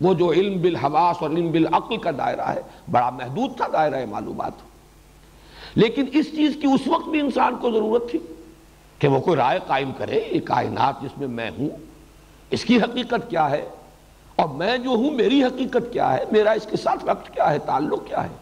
وہ 0.00 0.14
جو 0.14 0.32
علم 0.32 0.62
بالحواس 0.62 1.16
اور 1.20 1.30
علم 1.30 1.50
بالعقل 1.50 1.96
کا 1.96 2.10
دائرہ 2.18 2.40
ہے، 2.40 2.60
بڑا 2.90 3.10
محدود 3.10 3.56
تھا 3.56 3.66
دائرہ 3.72 4.06
معلومات۔ 4.10 4.52
لیکن 5.74 6.04
اس 6.12 6.36
چیز 6.36 6.56
کی 6.60 6.66
اس 6.66 6.86
وقت 6.86 7.08
بھی 7.08 7.20
انسان 7.20 7.56
کو 7.56 7.70
ضرورت 7.70 8.10
تھی 8.10 8.18
کہ 8.98 9.08
وہ 9.08 9.20
کوئی 9.20 9.36
رائے 9.36 9.58
قائم 9.66 9.92
کرے، 9.92 10.22
یہ 10.30 10.40
کائنات 10.40 11.02
جس 11.02 11.18
میں 11.18 11.28
میں 11.28 11.50
ہوں، 11.58 11.68
اس 12.50 12.64
کی 12.64 12.76
حقیقت 12.76 13.30
کیا 13.30 13.50
ہے؟ 13.50 13.68
اور 14.36 14.48
میں 14.48 14.78
جو 14.78 14.90
ہوں، 14.90 15.10
میری 15.10 15.44
حقیقت 15.44 15.92
کیا 15.92 16.12
ہے؟ 16.12 16.24
میرا 16.32 16.50
اس 16.50 16.66
کے 16.70 16.76
ساتھ 16.76 17.04
وقت 17.04 17.34
کیا 17.34 17.50
ہے؟ 17.50 17.58
تعلق 17.58 18.06
کیا 18.06 18.24
ہے؟ 18.24 18.34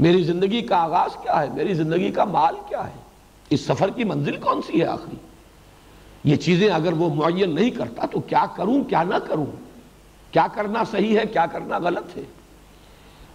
میری 0.00 0.22
زندگی 0.22 0.62
کا 0.62 0.82
آغاز 0.82 1.16
کیا 1.22 1.42
ہے؟ 1.42 1.48
میری 1.54 1.74
زندگی 1.74 2.10
کا 2.10 2.24
مال 2.24 2.54
کیا 2.68 2.86
ہے؟ 2.86 3.05
اس 3.50 3.60
سفر 3.60 3.90
کی 3.90 4.04
منزل 4.04 4.36
کون 4.36 4.62
سی 4.62 4.80
ہے 4.80 4.86
آخری؟ 4.86 5.16
یہ 6.24 6.36
چیزیں 6.36 6.68
اگر 6.68 6.92
وہ 6.92 7.14
معین 7.14 7.54
نہیں 7.54 7.70
کرتا 7.70 8.06
تو 8.06 8.20
کیا 8.20 8.46
کروں، 8.56 8.84
کیا 8.84 9.02
نہ 9.02 9.14
کروں؟ 9.14 9.46
کیا 10.30 10.46
کرنا 10.54 10.84
صحیح 10.90 11.18
ہے، 11.18 11.22
کیا 11.32 11.46
کرنا 11.46 11.78
غلط 11.78 12.16
ہے؟ 12.16 12.22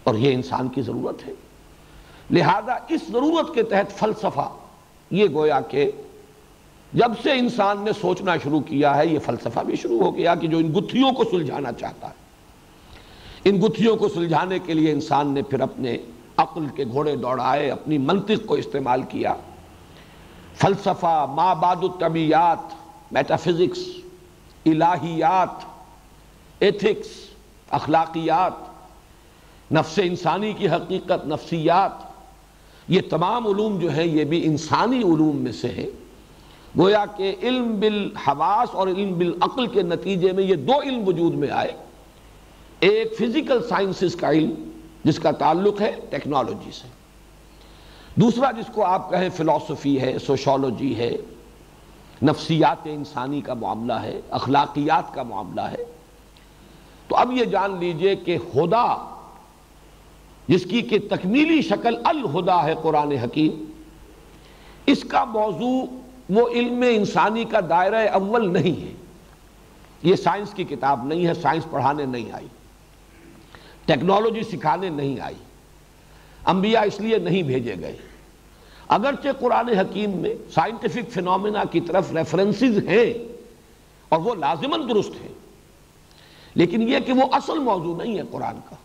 اور 0.04 0.16
یہ 0.16 0.34
انسان 0.34 0.68
کی 0.68 0.82
ضرورت 0.82 1.28
ہے۔ 1.28 1.34
لہذا 2.32 2.74
اس 2.90 3.02
ضرورت 3.12 3.54
کے 3.54 3.64
تحت 3.64 3.92
فلسفہ، 3.92 4.50
یہ 5.12 5.26
گویا 5.34 5.62
کہ 5.62 5.92
جب 6.94 7.12
سے 7.24 7.32
انسان 7.32 7.82
نے 7.82 7.92
سوچنا 8.02 8.38
شروع 8.44 8.60
کیا 8.60 8.98
ہے، 8.98 9.08
یہ 9.08 9.20
فلسفہ 9.20 9.60
بھی 9.60 9.76
شروع 9.76 10.00
ہو 10.00 10.16
گیا 10.16 10.36
کہ 10.36 10.48
جو 10.48 10.58
ان 10.58 10.74
گتھیوں 10.78 11.12
کو 11.12 11.24
سلجھانا 11.24 11.72
چاہتا 11.72 12.08
ہے۔ 12.08 12.14
ان 13.46 13.62
گتھیوں 13.62 13.96
کو 13.96 14.10
سلجھانے 14.10 14.60
کے 14.60 14.74
لیے 14.74 14.92
انسان 14.92 15.28
نے 15.28 15.42
پھر 15.42 15.60
اپنے 15.60 15.98
عقل 16.38 16.66
کے 16.76 16.86
گھوڑے 16.92 17.16
دوڑائے، 17.16 17.72
اپنی 17.72 17.98
منطق 17.98 18.46
کو 18.46 18.54
استعمال 18.54 19.02
کیا۔ 19.04 19.34
فلسفہ 20.62 21.56
بعد 21.60 21.76
الطبیعات 21.82 22.58
میٹافزکس 23.12 23.80
الہیات 24.66 25.66
ایتھکس 26.60 27.08
اخلاقیات، 27.70 29.74
نفس 29.74 30.00
انسانی 30.04 30.54
کی 30.54 30.70
حقیقت، 30.70 31.28
نفسیات، 31.28 31.92
یہ 32.88 33.02
تمام 33.10 33.48
علوم 33.48 33.80
جو 33.80 33.92
ہیں، 33.92 34.06
یہ 34.06 34.24
بھی 34.24 34.46
انسانی 34.46 34.98
علوم 34.98 35.36
میں 35.36 35.52
سے 35.52 35.68
ہے 35.68 35.86
گویا 36.78 37.06
کہ 37.18 37.36
علم 37.42 37.80
بالحواس 37.80 38.70
اور 38.72 38.88
علم 38.88 39.18
بالعقل 39.18 39.68
کے 39.68 39.82
نتیجے 39.82 40.32
میں 40.32 40.44
یہ 40.44 40.56
دو 40.56 40.82
علم 40.82 41.08
وجود 41.08 41.34
میں 41.34 41.50
آئے۔ 41.50 41.72
ایک 42.80 43.18
فزیکل 43.18 43.60
سائنسز 43.70 44.16
کا 44.16 44.32
علم، 44.32 44.70
جس 45.04 45.20
کا 45.20 45.32
تعلق 45.32 45.82
ہے 45.82 46.00
ٹیکنالوجی 46.10 46.72
سے 46.72 46.88
دوسرا 48.16 48.52
جس 48.52 48.66
کو 48.74 48.86
آپ 48.86 49.10
کہیں 49.10 49.30
فلسفی 49.30 50.02
ہے 50.02 50.20
سوشولوجی 50.20 50.98
ہے، 50.98 51.18
نفسیات 52.24 52.78
انسانی 52.86 53.42
کا 53.42 53.54
معاملہ 53.54 53.94
ہے، 53.94 54.22
اخلاقیات 54.30 55.14
کا 55.14 55.24
معاملہ 55.24 55.62
ہے، 55.62 55.86
تو 57.08 57.16
اب 57.16 57.32
یہ 57.32 57.46
جان 57.46 57.78
لیجیے 57.80 58.16
کہ 58.16 58.38
خدا، 58.54 59.18
جس 60.48 60.66
کی 60.66 60.82
کہ 60.82 61.00
تکمیلی 61.10 61.62
شکل 61.62 61.96
الہدا 62.04 62.64
ہے 62.64 62.74
قرآن 62.82 63.12
حکیم، 63.12 63.66
اس 64.86 65.04
کا 65.04 65.24
موضوع 65.24 65.86
وہ 66.30 66.48
علم 66.48 66.84
انسانی 66.90 67.44
کا 67.44 67.60
دائرہ 67.70 68.08
اول 68.08 68.54
نہیں 68.54 68.88
ہے۔ 68.88 68.94
یہ 70.04 70.16
سائنس 70.16 70.54
کی 70.54 70.64
کتاب 70.64 71.06
نہیں 71.06 71.28
ہے، 71.28 71.34
سائنس 71.34 71.64
پڑھانے 71.70 72.06
نہیں 72.06 72.32
آئی۔ 72.32 72.48
ٹیکنالوجی 73.86 74.44
سکھانے 74.44 74.90
نہیں 74.90 75.20
آئی۔ 75.20 75.36
انبیاء 76.46 76.82
اس 76.82 77.00
لیے 77.00 77.18
نہیں 77.18 77.44
بھیجے 77.44 77.76
گئے۔ 77.80 77.96
اگرچہ 78.88 79.30
قرآن 79.40 79.70
حکیم 79.70 80.18
میں 80.18 80.34
سائنٹیفک 80.54 81.12
فنومنا 81.12 81.64
کی 81.72 81.82
طرف 81.82 82.12
ریفرنسز 82.12 82.78
ہیں 82.88 83.14
اور 84.10 84.20
وہ 84.20 84.36
لازمن 84.36 84.88
درست 84.90 85.22
ہیں، 85.22 85.34
لیکن 86.56 86.82
یہ 86.90 87.00
کہ 87.00 87.14
وہ 87.14 87.28
اصل 87.32 87.60
موضوع 87.60 87.96
نہیں 87.98 88.18
ہے 88.18 88.24
قرآن 88.32 88.60
کا۔ 88.70 88.76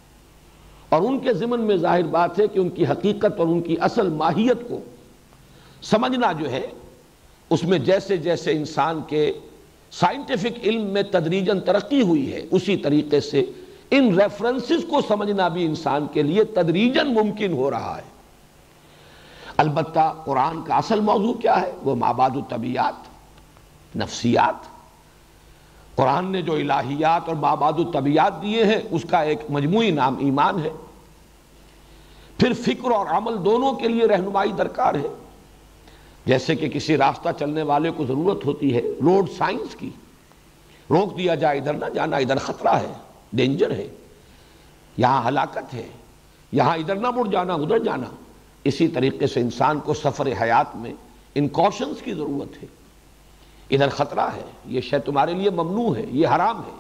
اور 0.89 1.03
ان 1.03 1.19
کے 1.19 1.33
ضمن 1.33 1.61
میں 1.61 1.77
ظاہر 1.77 2.03
بات 2.03 2.39
ہے 2.41 2.47
کہ 2.49 2.59
ان 2.59 2.69
کی 2.69 2.87
حقیقت 2.87 3.39
اور 3.39 3.47
ان 3.47 3.61
کی 3.63 3.77
اصل 3.81 4.09
ماہیت 4.09 4.69
کو 4.69 4.81
سمجھنا 5.83 6.33
جو 6.33 6.51
ہے، 6.51 6.67
اس 7.51 7.65
میں 7.65 7.79
جیسے 7.79 8.17
جیسے 8.17 8.53
انسان 8.53 9.01
کے 9.09 9.33
سائنٹیفک 9.93 10.59
علم 10.63 10.85
میں 10.85 11.03
تدریجن 11.03 11.61
ترقی 11.61 12.03
ہوئی 12.03 12.33
ہے، 12.33 12.45
اسی 12.51 12.77
طریقے 12.77 13.21
سے 13.21 13.45
ان 13.91 14.21
ریفرنسز 14.21 14.85
کو 14.91 15.01
سمجھنا 15.09 15.49
بھی 15.49 15.65
انسان 15.65 16.07
کے 16.13 16.23
لیے 16.23 16.45
تدریجن 16.45 17.15
ممکن 17.15 17.53
ہو 17.53 17.71
رہا 17.71 17.99
ہے۔ 17.99 18.17
البتہ 19.57 20.15
قرآن 20.25 20.63
کا 20.63 20.77
اصل 20.77 21.01
موضوع 21.01 21.35
کیا 21.35 21.61
ہے؟ 21.61 21.73
وہ 21.83 21.95
ماباد 21.95 22.31
الطبیعات، 22.31 22.95
نفسیات۔ 23.97 24.77
قرآن 25.97 26.33
نے 26.33 26.43
جو 26.43 26.53
الہیات 26.53 27.29
اور 27.29 27.37
ماباد 27.37 27.73
الطبیعت 27.73 28.43
دیے 28.43 28.65
ہیں، 28.65 28.81
اس 28.91 29.07
کا 29.11 29.23
ایک 29.23 29.39
مجموعی 29.49 29.91
نام 29.91 30.17
ایمان 30.19 30.63
ہے۔ 30.63 30.71
پھر 32.39 32.53
فکر 32.53 32.91
اور 32.91 33.07
عمل 33.07 33.45
دونوں 33.45 33.73
کے 33.73 33.89
لیے 33.89 34.07
رہنمائی 34.07 34.53
درکار 34.53 34.95
ہے۔ 34.95 35.09
جیسے 36.27 36.57
کہ 36.57 36.69
کسی 36.69 36.97
راستہ 36.97 37.29
چلنے 37.39 37.63
والے 37.63 37.91
کو 37.91 38.07
ضرورت 38.07 38.47
ہوتی 38.47 38.77
ہے، 38.77 38.81
روڈ 38.81 39.31
سائنس 39.39 39.77
کی۔ 39.77 39.91
روک 40.91 41.19
دیا 41.19 41.35
جائے، 41.35 41.59
ادھر 41.59 41.75
نہ 41.75 41.85
جانا، 41.95 42.17
ادھر 42.17 42.39
خطرہ 42.39 42.75
ہے۔ 42.75 42.93
ڈینجر 43.33 43.71
ہے. 43.71 43.87
یہاں 44.97 45.29
ہلاکت 45.29 45.75
ہے. 45.75 45.89
یہاں 46.53 46.77
ادھر 46.77 46.95
نہ 46.95 47.11
مڑ 47.11 47.27
جانا، 47.27 47.55
ادھر 47.55 47.79
جانا. 47.79 48.07
اسی 48.65 48.89
طریقے 48.89 49.27
سے 49.27 49.41
انسان 49.41 49.81
کو 49.81 49.95
سفر 49.95 50.27
حیات 50.43 50.77
میں 50.77 50.93
ان 51.35 51.49
کوشنز 51.49 52.03
کی 52.03 52.15
ضرورت 52.15 52.63
ہے. 52.63 52.69
ادھر 53.71 53.89
خطرہ 53.89 54.29
ہے. 54.37 54.43
یہ 54.67 54.81
شے 54.81 54.99
تمہارے 54.99 55.35
لیے 55.35 55.51
ممنوع 55.51 55.97
ہے. 55.97 56.05
یہ 56.09 56.27
حرام 56.27 56.61
ہے. 56.61 56.79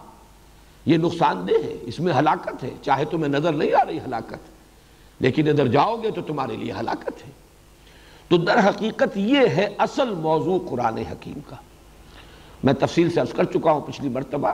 یہ 0.87 0.97
نقصان 0.97 1.49
دہ 1.49 1.65
ہے. 1.65 1.75
اس 1.83 2.01
میں 2.01 2.13
ہلاکت 2.13 2.65
ہے. 2.65 2.71
چاہے 2.83 3.05
تمہیں 3.05 3.29
نظر 3.29 3.53
نہیں 3.53 3.73
آ 3.73 3.85
رہی 3.85 3.99
ہلاکت. 3.99 4.57
لیکن 5.19 5.49
ادھر 5.49 5.67
جاؤ 5.67 5.97
گے 6.03 6.11
تو 6.11 6.23
تمہارے 6.23 6.57
لیے 6.57 6.73
ہلاکت 6.73 7.27
ہے. 7.27 7.31
تو 8.29 8.37
در 8.37 8.69
حقیقت 8.69 9.17
یہ 9.17 9.39
ہے 9.39 9.75
اصل 9.79 10.15
موضوع 10.15 10.59
قرآن 10.71 10.99
حکیم 10.99 11.41
کا. 11.49 11.57
میں 12.65 12.75
تفصیل 12.75 13.11
سے 13.11 13.21
عرض 13.21 13.33
کر 13.33 13.45
چکا 13.45 13.73
ہوں 13.73 13.81
پچھلی 13.81 14.09
مرتبہ. 14.09 14.53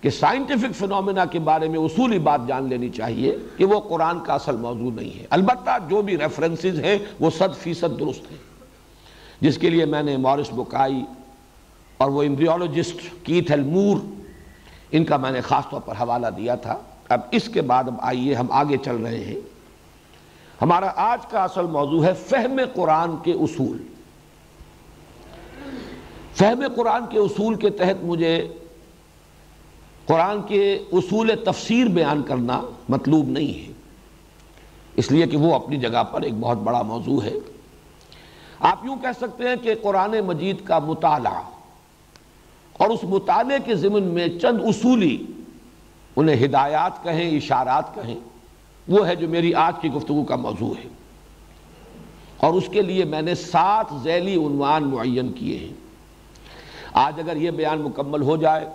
کہ 0.00 0.10
سائنٹیفک 0.10 0.74
فنومنا 0.74 1.24
کے 1.24 1.38
بارے 1.38 1.68
میں 1.68 1.78
اصولی 1.78 2.18
بات 2.18 2.40
جان 2.46 2.68
لینی 2.68 2.88
چاہیے 2.88 3.36
کہ 3.56 3.64
وہ 3.64 3.80
قرآن 3.80 4.20
کا 4.20 4.34
اصل 4.34 4.56
موضوع 4.56 4.90
نہیں 4.90 5.20
ہے۔ 5.20 5.26
البتہ 5.30 5.70
جو 5.88 6.02
بھی 6.02 6.18
ریفرنسز 6.18 6.80
ہیں 6.80 6.98
وہ 7.20 7.30
صد 7.30 7.56
فیصد 7.56 8.00
درست 8.00 8.30
ہیں۔ 8.30 8.38
جس 9.40 9.58
کے 9.58 9.70
لیے 9.70 9.84
میں 9.84 10.02
نے 10.02 10.16
مورس 10.16 10.52
بکائی 10.52 11.04
اور 11.96 12.10
وہ 12.10 12.22
امبریولوجسٹ 12.22 13.00
کیتھ 13.22 13.52
مور 13.52 13.96
ان 14.90 15.04
کا 15.04 15.16
میں 15.16 15.30
نے 15.30 15.40
خاص 15.40 15.64
طور 15.70 15.80
پر 15.80 15.94
حوالہ 16.00 16.26
دیا 16.36 16.54
تھا۔ 16.54 16.78
اب 17.08 17.20
اس 17.30 17.48
کے 17.48 17.62
بعد 17.62 17.84
اب 17.86 17.94
آئیے، 18.00 18.34
ہم 18.34 18.46
آگے 18.50 18.76
چل 18.76 18.96
رہے 18.96 19.24
ہیں۔ 19.24 19.40
ہمارا 20.62 20.90
آج 20.96 21.26
کا 21.26 21.44
اصل 21.44 21.62
موضوع 21.62 22.04
ہے 22.04 22.12
فہم 22.26 22.60
قرآن 22.74 23.10
کے 23.22 23.32
اصول۔ 23.32 23.78
فہم 26.34 26.64
قرآن 26.76 27.02
کے 27.10 27.18
اصول 27.18 27.54
کے 27.54 27.70
تحت 27.70 28.04
مجھے 28.04 28.48
قرآن 30.08 30.42
کے 30.42 30.82
اصول 30.92 31.30
تفسیر 31.46 31.86
بیان 31.86 32.22
کرنا 32.22 32.62
مطلوب 32.88 33.28
نہیں 33.28 33.66
ہے۔ 33.66 33.72
اس 34.96 35.12
لیے 35.12 35.26
کہ 35.26 35.36
وہ 35.36 35.54
اپنی 35.54 35.76
جگہ 35.76 36.02
پر 36.04 36.22
ایک 36.22 36.34
بہت 36.40 36.58
بڑا 36.58 36.82
موضوع 36.82 37.22
ہے۔ 37.22 37.32
آپ 38.58 38.84
یوں 38.84 38.96
کہہ 38.96 39.20
سکتے 39.20 39.48
ہیں 39.48 39.56
کہ 39.62 39.74
قرآن 39.82 40.20
مجید 40.26 40.64
کا 40.64 40.78
مطالعہ 40.78 41.42
اور 42.72 42.88
اس 42.88 43.04
مطالعے 43.04 43.58
کے 43.64 43.74
ضمن 43.74 44.02
میں 44.02 44.28
چند 44.28 44.58
اصولی 44.64 45.26
انہیں 46.16 46.44
ہدایات 46.44 47.04
کہیں، 47.04 47.36
اشارات 47.36 47.94
کہیں، 47.94 48.16
وہ 48.88 49.08
ہے 49.08 49.16
جو 49.16 49.28
میری 49.28 49.54
آج 49.54 49.74
کی 49.80 49.92
گفتگو 49.92 50.24
کا 50.24 50.36
موضوع 50.36 50.74
ہے۔ 50.74 50.88
اور 52.36 52.52
اس 52.52 52.64
کے 52.70 52.82
لیے 52.82 53.04
میں 53.04 53.22
نے 53.22 53.34
سات 53.34 53.86
ذیلی 54.02 54.34
عنوان 54.34 54.84
معین 54.84 55.32
کیے 55.32 55.58
ہیں۔ 55.58 55.72
آج 56.92 57.20
اگر 57.20 57.36
یہ 57.36 57.50
بیان 57.50 57.80
مکمل 57.80 58.22
ہو 58.22 58.36
جائے 58.36 58.68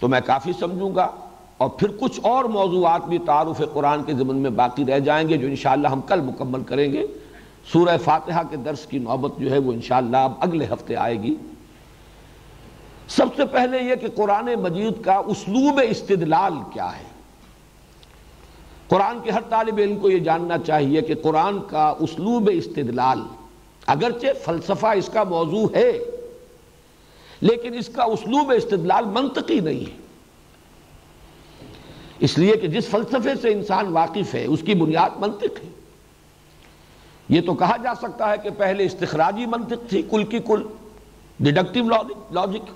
تو 0.00 0.08
میں 0.08 0.20
کافی 0.26 0.52
سمجھوں 0.60 0.94
گا 0.94 1.08
اور 1.56 1.68
پھر 1.68 1.88
کچھ 2.00 2.20
اور 2.22 2.44
موضوعات 2.44 3.04
بھی 3.04 3.18
تعارف 3.18 3.62
قرآن 3.72 4.02
کے 4.02 4.12
ضمن 4.12 4.36
میں 4.36 4.50
باقی 4.50 4.84
رہ 4.86 4.98
جائیں 4.98 5.28
گے 5.28 5.36
جو 5.36 5.46
انشاءاللہ 5.46 5.88
ہم 5.88 6.00
کل 6.00 6.20
مکمل 6.20 6.62
کریں 6.62 6.92
گے۔ 6.92 7.06
سورہ 7.72 7.96
فاتحہ 8.04 8.42
کے 8.50 8.56
درس 8.56 8.86
کی 8.86 8.98
نوبت 8.98 9.32
جو 9.38 9.50
ہے 9.50 9.58
وہ 9.58 9.72
انشاءاللہ 9.72 10.16
اب 10.16 10.32
اگلے 10.40 10.64
ہفتے 10.64 10.96
آئے 10.96 11.22
گی۔ 11.22 11.34
سب 13.08 13.26
سے 13.36 13.44
پہلے 13.44 13.78
یہ 13.78 13.94
کہ 13.94 14.06
قرآن 14.14 14.48
مجید 14.62 15.04
کا 15.04 15.22
اسلوب 15.26 15.80
استدلال 15.88 16.52
کیا 16.72 16.98
ہے۔ 16.98 17.04
قرآن 18.88 19.18
کے 19.24 19.30
ہر 19.30 19.40
طالب 19.40 19.78
علم 19.78 19.98
کو 19.98 20.10
یہ 20.10 20.18
جاننا 20.18 20.58
چاہیے 20.58 21.00
کہ 21.00 21.14
قرآن 21.14 21.58
کا 21.66 21.94
اسلوب 21.98 22.50
استدلال 22.52 23.22
اگرچہ 23.86 24.26
فلسفہ 24.44 24.86
اس 24.86 25.10
کا 25.12 25.24
موضوع 25.24 25.68
ہے 25.74 25.98
لیکن 27.40 27.74
اس 27.74 27.88
کا 27.88 28.02
اسلوب 28.02 28.52
استدلال 28.56 29.04
منطقی 29.04 29.60
نہیں 29.60 29.80
ہے۔ 29.80 29.96
اس 32.18 32.38
لیے 32.38 32.56
کہ 32.56 32.68
جس 32.68 32.86
فلسفے 32.86 33.30
سے 33.42 33.52
انسان 33.52 33.86
واقف 33.86 34.34
ہے، 34.34 34.44
اس 34.46 34.60
کی 34.66 34.74
بنیاد 34.74 35.10
منطق 35.16 35.64
ہے۔ 35.64 35.68
یہ 37.28 37.40
تو 37.40 37.54
کہا 37.54 37.76
جا 37.76 37.94
سکتا 37.94 38.30
ہے 38.30 38.34
کہ 38.42 38.50
پہلے 38.58 38.84
استخراجی 38.84 39.46
منطق 39.46 39.90
تھی، 39.90 40.02
کل 40.10 40.24
کی 40.24 40.38
کل 40.38 40.62
ڈیڈکٹیو 41.40 41.84
لاجک 42.30 42.70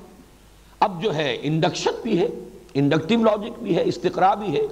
اب 0.81 1.03
جو 1.03 1.15
ہے 1.15 1.39
انڈکشن 1.43 1.91
بھی 2.03 2.19
ہے 2.19 2.29
انڈکٹیو 2.75 3.25
لاجک 3.25 3.63
بھی 3.63 3.77
ہے، 3.77 3.83
استقرا 3.85 4.35
بھی 4.35 4.57
ہے۔ 4.57 4.63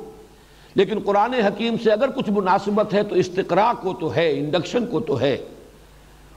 لیکن 0.75 0.99
قرآن 1.05 1.35
حکیم 1.35 1.75
سے 1.83 1.93
اگر 1.93 2.11
کچھ 2.11 2.31
مناسبت 2.31 2.95
ہے 2.95 3.03
تو 3.03 3.15
استقرا 3.15 3.73
کو 3.81 3.95
تو 3.95 4.15
ہے 4.15 4.39
انڈکشن 4.39 4.87
کو 4.87 5.01
تو 5.01 5.21
ہے۔ 5.21 5.39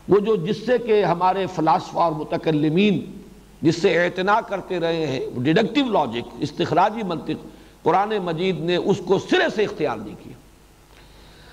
وہ 0.09 0.19
جو 0.19 0.35
جس 0.35 0.65
سے 0.65 0.77
کہ 0.77 1.05
ہمارے 1.05 1.45
فلاسفہ 1.55 1.97
اور 1.97 2.11
متکلمین 2.11 3.22
جس 3.63 3.81
سے 3.81 4.05
اعتنا 4.05 4.41
کرتے 4.41 4.79
رہے 4.79 5.07
ہیں 5.07 5.19
ڈیڈکٹیو 5.37 5.85
لاجک 5.85 6.35
استخراجی 6.39 7.03
منطق۔ 7.03 7.47
قرآن 7.83 8.13
مجید 8.23 8.59
نے 8.59 8.75
اس 8.75 9.01
کو 9.05 9.19
سرے 9.19 9.43
سے 9.55 9.63
اختیار 9.63 9.97
نہیں 9.97 10.15
کیا۔ 10.23 10.33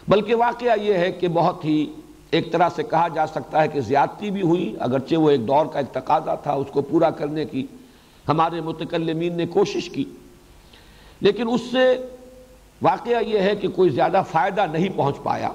بلکہ 0.08 0.34
واقعہ 0.34 0.80
یہ 0.82 0.94
ہے 0.94 1.12
کہ 1.12 1.28
بہت 1.28 1.64
ہی 1.64 1.92
ایک 2.30 2.52
طرح 2.52 2.68
سے 2.76 2.82
کہا 2.82 3.08
جا 3.08 3.26
سکتا 3.26 3.62
ہے 3.62 3.68
کہ 3.68 3.80
زیادتی 3.80 4.30
بھی 4.30 4.42
ہوئی، 4.42 4.76
اگرچہ 4.80 5.14
وہ 5.14 5.30
ایک 5.30 5.48
دور 5.48 5.66
کا 5.66 5.78
ایک 5.78 5.94
تقاضا 5.94 6.34
تھا 6.34 6.52
اس 6.52 6.66
کو 6.72 6.82
پورا 6.82 7.10
کرنے 7.10 7.44
کی۔ 7.44 7.66
ہمارے 8.28 8.60
متکلمین 8.60 9.36
نے 9.36 9.46
کوشش 9.46 9.90
کی۔ 9.90 10.04
لیکن 11.20 11.48
اس 11.52 11.60
سے 11.60 12.06
واقعہ 12.82 13.22
یہ 13.22 13.38
ہے 13.38 13.56
کہ 13.56 13.68
کوئی 13.68 13.90
زیادہ 13.90 14.22
فائدہ 14.30 14.66
نہیں 14.72 14.88
پہنچ 14.96 15.16
پایا۔ 15.22 15.50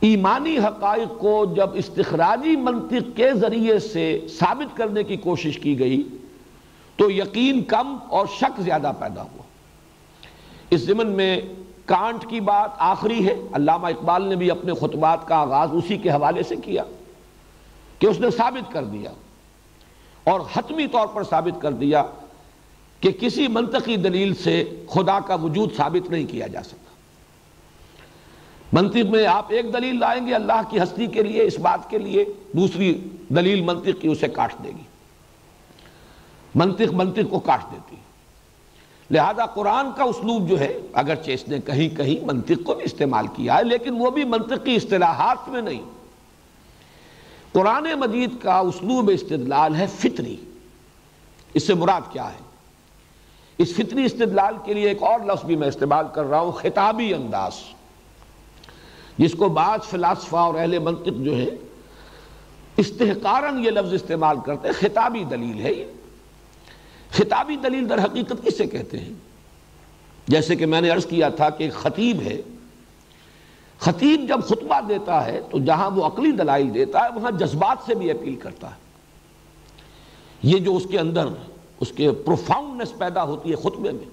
ایمانی 0.00 0.58
حقائق 0.58 1.20
کو 1.20 1.46
جب 1.56 1.70
استخراجی 1.74 2.56
منطق 2.56 3.16
کے 3.16 3.34
ذریعے 3.34 3.78
سے 3.78 4.26
ثابت 4.38 4.76
کرنے 4.76 5.02
کی 5.02 5.16
کوشش 5.16 5.58
کی 5.58 5.78
گئی 5.78 6.08
تو 6.96 7.10
یقین 7.10 7.64
کم 7.64 7.96
اور 8.08 8.26
شک 8.26 8.60
زیادہ 8.60 8.92
پیدا 8.98 9.22
ہوا۔ 9.22 9.42
اس 10.70 10.80
ضمن 10.80 11.06
میں 11.06 11.40
کانٹ 11.84 12.26
کی 12.30 12.40
بات 12.40 12.70
آخری 12.78 13.26
ہے۔ 13.26 13.36
علامہ 13.52 13.86
اقبال 13.86 14.22
نے 14.22 14.36
بھی 14.36 14.50
اپنے 14.50 14.72
خطبات 14.74 15.28
کا 15.28 15.36
آغاز 15.36 15.68
اسی 15.72 15.96
کے 15.96 16.10
حوالے 16.10 16.42
سے 16.42 16.56
کیا 16.56 16.82
کہ 17.98 18.06
اس 18.06 18.20
نے 18.20 18.30
ثابت 18.30 18.72
کر 18.72 18.84
دیا 18.84 19.10
اور 20.24 20.40
حتمی 20.52 20.86
طور 20.86 21.06
پر 21.06 21.24
ثابت 21.24 21.62
کر 21.62 21.72
دیا 21.72 22.04
کہ 23.00 23.10
کسی 23.12 23.48
منطقی 23.48 23.96
دلیل 23.96 24.34
سے 24.34 24.84
خدا 24.90 25.18
کا 25.20 25.34
وجود 25.34 25.76
ثابت 25.76 26.10
نہیں 26.10 26.26
کیا 26.30 26.46
جا 26.46 26.62
سکتا۔ 26.62 26.85
منطق 28.72 29.06
میں 29.10 29.26
آپ 29.26 29.46
ایک 29.48 29.72
دلیل 29.72 30.00
لائیں 30.00 30.26
گے، 30.26 30.34
اللہ 30.34 30.60
کی 30.70 30.82
ہستی 30.82 31.06
کے 31.06 31.22
لیے، 31.22 31.42
اس 31.42 31.58
بات 31.58 31.90
کے 31.90 31.98
لیے، 31.98 32.24
دوسری 32.52 33.08
دلیل 33.28 33.60
منطق 33.60 34.00
کی 34.00 34.08
اسے 34.08 34.28
کاٹ 34.28 34.52
دے 34.64 34.68
گی۔ 34.68 34.82
منطق 36.54 36.92
منطق 36.92 37.30
کو 37.30 37.38
کاٹ 37.38 37.60
دیتی۔ 37.72 37.96
لہذا 39.10 39.46
قرآن 39.46 39.86
کا 39.96 40.04
اسلوب 40.04 40.48
جو 40.48 40.60
ہے، 40.60 40.78
اگرچہ 40.92 41.30
اس 41.30 41.48
نے 41.48 41.58
کہیں 41.60 41.96
کہیں 41.96 42.24
منطق 42.26 42.64
کو 42.64 42.74
بھی 42.74 42.84
استعمال 42.84 43.26
کیا 43.26 43.56
ہے، 43.56 43.64
لیکن 43.64 43.94
وہ 43.98 44.10
بھی 44.10 44.24
منطقی 44.24 44.76
اصطلاحات 44.76 45.48
میں 45.48 45.62
نہیں۔ 45.62 45.82
قرآن 47.52 47.84
مجید 47.98 48.30
کا 48.42 48.58
اسلوب 48.58 49.10
استدلال 49.14 49.74
ہے 49.74 49.86
فطری۔ 49.86 50.36
اس 51.54 51.66
سے 51.66 51.74
مراد 51.74 52.00
کیا 52.12 52.28
ہے؟ 52.28 52.38
اس 53.58 53.74
فطری 53.74 54.04
استدلال 54.04 54.54
کے 54.64 54.74
لیے 54.74 54.88
ایک 54.88 55.02
اور 55.02 55.20
لفظ 55.20 55.44
بھی 55.44 55.56
میں 55.56 55.68
استعمال 55.68 56.04
کر 56.14 56.24
رہا 56.24 56.40
ہوں، 56.40 56.52
خطابی 56.52 57.14
انداز۔ 57.14 57.52
جس 59.18 59.32
کو 59.32 59.48
بعض 59.48 59.80
فلاسفہ 59.82 60.36
اور 60.36 60.54
اہل 60.54 60.78
منطق 60.78 61.24
جو 61.24 61.36
ہے 61.36 61.46
استحکارن 62.76 63.64
یہ 63.64 63.70
لفظ 63.70 63.92
استعمال 63.92 64.36
کرتے 64.46 64.72
خطابی 64.72 65.24
دلیل 65.24 65.60
ہے 65.60 65.72
یہ۔ 65.72 65.84
خطابی 67.10 67.56
دلیل 67.56 67.90
در 67.90 68.04
حقیقت 68.04 68.46
کسے 68.46 68.66
کہتے 68.66 68.98
ہیں؟ 68.98 69.12
جیسے 70.28 70.56
کہ 70.56 70.66
میں 70.66 70.80
نے 70.80 70.90
عرض 70.90 71.06
کیا 71.06 71.28
تھا 71.28 71.50
کہ 71.50 71.64
ایک 71.64 71.72
خطیب 71.72 72.20
ہے۔ 72.20 72.42
خطیب 73.78 74.28
جب 74.28 74.40
خطبہ 74.44 74.80
دیتا 74.88 75.26
ہے 75.26 75.40
تو 75.50 75.58
جہاں 75.58 75.90
وہ 75.90 76.06
عقلی 76.06 76.30
دلائل 76.30 76.74
دیتا 76.74 76.98
ہے، 76.98 77.08
وہاں 77.14 77.30
جذبات 77.30 77.76
سے 77.86 77.94
بھی 77.94 78.10
اپیل 78.10 78.36
کرتا 78.36 78.70
ہے۔ 78.70 78.80
یہ 80.42 80.58
جو 80.58 80.76
اس 80.76 80.86
کے 80.90 80.98
اندر، 80.98 81.26
اس 81.80 81.92
کے 81.92 82.12
پروفاؤنڈنس 82.12 82.98
پیدا 82.98 83.22
ہوتی 83.22 83.50
ہے 83.50 83.56
خطبے 83.56 83.90
میں۔ 83.92 84.04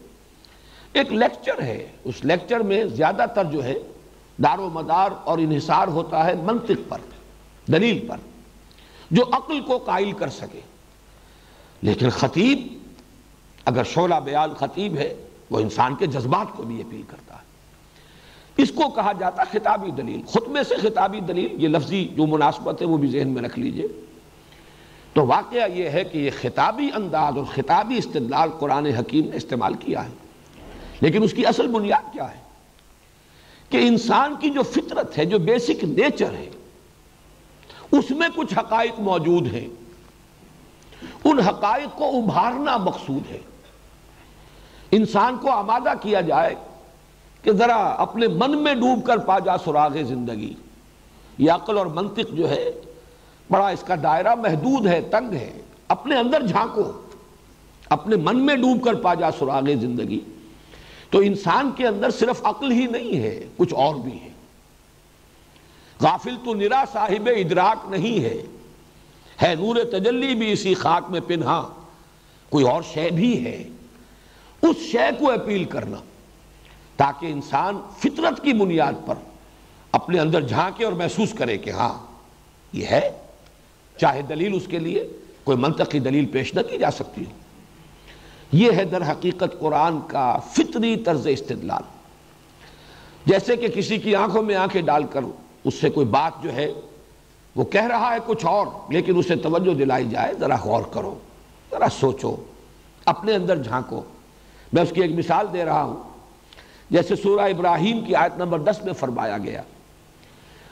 ایک 0.93 1.13
لیکچر 1.13 1.61
ہے۔ 1.61 1.91
اس 2.03 2.25
لیکچر 2.25 2.59
میں 2.59 2.85
زیادہ 2.85 3.25
تر 3.35 3.43
جو 3.43 3.63
ہے 3.63 3.75
دار 4.37 4.57
و 4.57 4.69
مدار 4.73 5.09
اور 5.23 5.37
انحصار 5.37 5.87
ہوتا 5.87 6.25
ہے 6.25 6.33
منطق 6.35 6.89
پر، 6.89 6.97
دلیل 7.67 8.07
پر، 8.07 8.17
جو 9.11 9.23
عقل 9.31 9.61
کو 9.61 9.77
قائل 9.77 10.11
کر 10.11 10.29
سکے۔ 10.29 10.59
لیکن 11.81 12.09
خطیب، 12.09 12.67
اگر 13.65 13.83
شعلہ 13.83 14.15
بیال 14.15 14.53
خطیب 14.53 14.97
ہے، 14.97 15.27
وہ 15.49 15.59
انسان 15.59 15.95
کے 15.95 16.05
جذبات 16.05 16.57
کو 16.57 16.63
بھی 16.63 16.81
اپیل 16.81 17.01
کرتا 17.07 17.35
ہے۔ 17.35 17.43
اس 18.57 18.71
کو 18.71 18.89
کہا 18.89 19.11
جاتا 19.11 19.43
خطابی 19.43 19.91
دلیل۔ 19.91 20.21
خطبے 20.27 20.63
سے 20.63 20.75
خطابی 20.75 21.19
دلیل، 21.19 21.63
یہ 21.63 21.67
لفظی 21.67 22.07
جو 22.15 22.27
مناسبت 22.27 22.81
ہے 22.81 22.87
وہ 22.87 22.97
بھی 22.97 23.07
ذہن 23.07 23.27
میں 23.27 23.41
رکھ 23.41 23.59
لیجیے۔ 23.59 23.87
تو 25.13 25.25
واقعہ 25.25 25.69
یہ 25.69 25.89
ہے 25.89 26.03
کہ 26.03 26.17
یہ 26.17 26.29
خطابی 26.41 26.89
انداز 26.95 27.37
اور 27.37 27.45
خطابی 27.55 27.97
استدلال 27.97 28.49
قرآن 28.59 28.85
حکیم 28.85 29.29
نے 29.29 29.35
استعمال 29.35 29.73
کیا 29.73 30.05
ہے۔ 30.05 30.11
لیکن 31.01 31.23
اس 31.23 31.33
کی 31.33 31.45
اصل 31.45 31.67
بنیاد 31.67 32.13
کیا 32.13 32.31
ہے؟ 32.31 32.42
کہ 33.73 33.77
انسان 33.77 34.35
کی 34.39 34.49
جو 34.49 34.63
فطرت 34.63 35.17
ہے، 35.17 35.25
جو 35.25 35.39
بیسک 35.39 35.83
نیچر 35.83 36.33
ہے، 36.33 36.49
اس 37.91 38.11
میں 38.11 38.27
کچھ 38.35 38.53
حقائق 38.53 38.99
موجود 38.99 39.53
ہیں۔ 39.53 39.67
ان 41.23 41.39
حقائق 41.39 41.97
کو 41.97 42.07
ابھارنا 42.07 42.77
مقصود 42.77 43.31
ہے۔ 43.31 43.39
انسان 44.91 45.37
کو 45.41 45.49
آمادہ 45.49 45.93
کیا 46.01 46.21
جائے 46.21 46.55
کہ 47.41 47.51
ذرا 47.51 47.75
اپنے 47.75 48.27
من 48.27 48.63
میں 48.63 48.73
ڈوب 48.73 49.05
کر 49.05 49.17
پا 49.17 49.39
جا 49.39 49.57
سراغ 49.57 50.03
زندگی۔ 50.03 50.53
یہ 51.37 51.51
عقل 51.51 51.77
اور 51.77 51.85
منطق 51.85 52.33
جو 52.33 52.49
ہے، 52.49 52.71
بڑا 53.51 53.69
اس 53.69 53.83
کا 53.83 53.95
دائرہ 54.03 54.35
محدود 54.35 54.87
ہے، 54.87 55.01
تنگ 55.01 55.33
ہے۔ 55.33 55.61
اپنے 55.87 56.17
اندر 56.17 56.47
جھانکو، 56.47 57.01
اپنے 57.89 58.15
من 58.15 58.45
میں 58.45 58.55
ڈوب 58.55 58.83
کر 58.83 58.93
پا 58.93 59.13
جا 59.13 59.31
سراغ 59.31 59.63
زندگی۔ 59.81 60.19
تو 61.13 61.19
انسان 61.19 61.71
کے 61.77 61.87
اندر 61.87 62.09
صرف 62.09 62.45
عقل 62.45 62.71
ہی 62.71 62.87
نہیں 62.87 63.19
ہے، 63.19 63.47
کچھ 63.57 63.73
اور 63.73 63.95
بھی 63.95 64.19
ہے۔ 64.21 64.29
غافل 65.99 66.35
تو 66.45 66.53
نرا 66.53 66.83
صاحب 66.91 67.29
ادراک 67.37 67.85
نہیں 67.89 68.23
ہے۔ 68.23 68.43
ہے 69.41 69.55
نور 69.55 69.75
تجلی 69.91 70.35
بھی 70.35 70.51
اسی 70.51 70.73
خاک 70.73 71.11
میں 71.11 71.19
پنہا 71.27 71.69
کوئی 72.49 72.65
اور 72.65 72.81
شے 72.93 73.09
بھی 73.09 73.45
ہے۔ 73.45 73.63
اس 74.61 74.77
شے 74.77 75.09
کو 75.19 75.31
اپیل 75.31 75.63
کرنا، 75.63 75.97
تاکہ 76.97 77.25
انسان 77.25 77.81
فطرت 77.97 78.43
کی 78.43 78.53
بنیاد 78.53 78.93
پر 79.05 79.15
اپنے 79.91 80.19
اندر 80.19 80.41
جھانکے 80.41 80.85
اور 80.85 80.93
محسوس 80.93 81.33
کرے 81.33 81.57
کہ 81.57 81.69
ہاں 81.69 82.05
یہ 82.73 82.85
ہے۔ 82.85 83.11
چاہے 83.97 84.21
دلیل 84.21 84.55
اس 84.55 84.67
کے 84.67 84.79
لیے، 84.79 85.07
کوئی 85.43 85.57
منطقی 85.57 85.99
دلیل 85.99 86.25
پیش 86.25 86.53
نہ 86.53 86.61
کی 86.61 86.77
جا 86.77 86.91
سکتی 86.91 87.21
ہو۔ 87.21 87.42
یہ 88.53 88.71
ہے 88.71 88.85
در 88.85 89.11
حقیقت 89.11 89.59
قرآن 89.59 89.99
کا 90.07 90.37
فطری 90.37 90.95
طرز 90.95 91.27
استدلال۔ 91.27 91.81
جیسے 93.25 93.55
کہ 93.55 93.67
کسی 93.67 93.97
کی 93.97 94.15
آنکھوں 94.15 94.41
میں 94.41 94.55
آنکھیں 94.55 94.81
ڈال 94.81 95.03
کر 95.03 95.21
اس 95.63 95.73
سے 95.73 95.89
کوئی 95.89 96.07
بات 96.07 96.43
جو 96.43 96.53
ہے 96.53 96.73
وہ 97.55 97.63
کہہ 97.63 97.87
رہا 97.87 98.11
ہے 98.11 98.17
کچھ 98.25 98.45
اور، 98.45 98.67
لیکن 98.89 99.17
اسے 99.17 99.35
توجہ 99.35 99.73
دلائی 99.73 100.09
جائے، 100.09 100.33
ذرا 100.39 100.55
غور 100.55 100.81
کرو، 100.91 101.19
ذرا 101.71 101.87
سوچو، 101.99 102.35
اپنے 103.05 103.35
اندر 103.35 103.63
جھانکو۔ 103.63 104.01
میں 104.73 104.83
اس 104.83 104.89
کی 104.95 105.01
ایک 105.01 105.11
مثال 105.11 105.47
دے 105.53 105.65
رہا 105.65 105.83
ہوں۔ 105.83 106.03
جیسے 106.89 107.15
سورہ 107.15 107.41
ابراہیم 107.41 108.05
کی 108.05 108.15
آیت 108.15 108.37
نمبر 108.37 108.59
دس 108.59 108.83
میں 108.83 108.93
فرمایا 108.93 109.37
گیا 109.37 109.61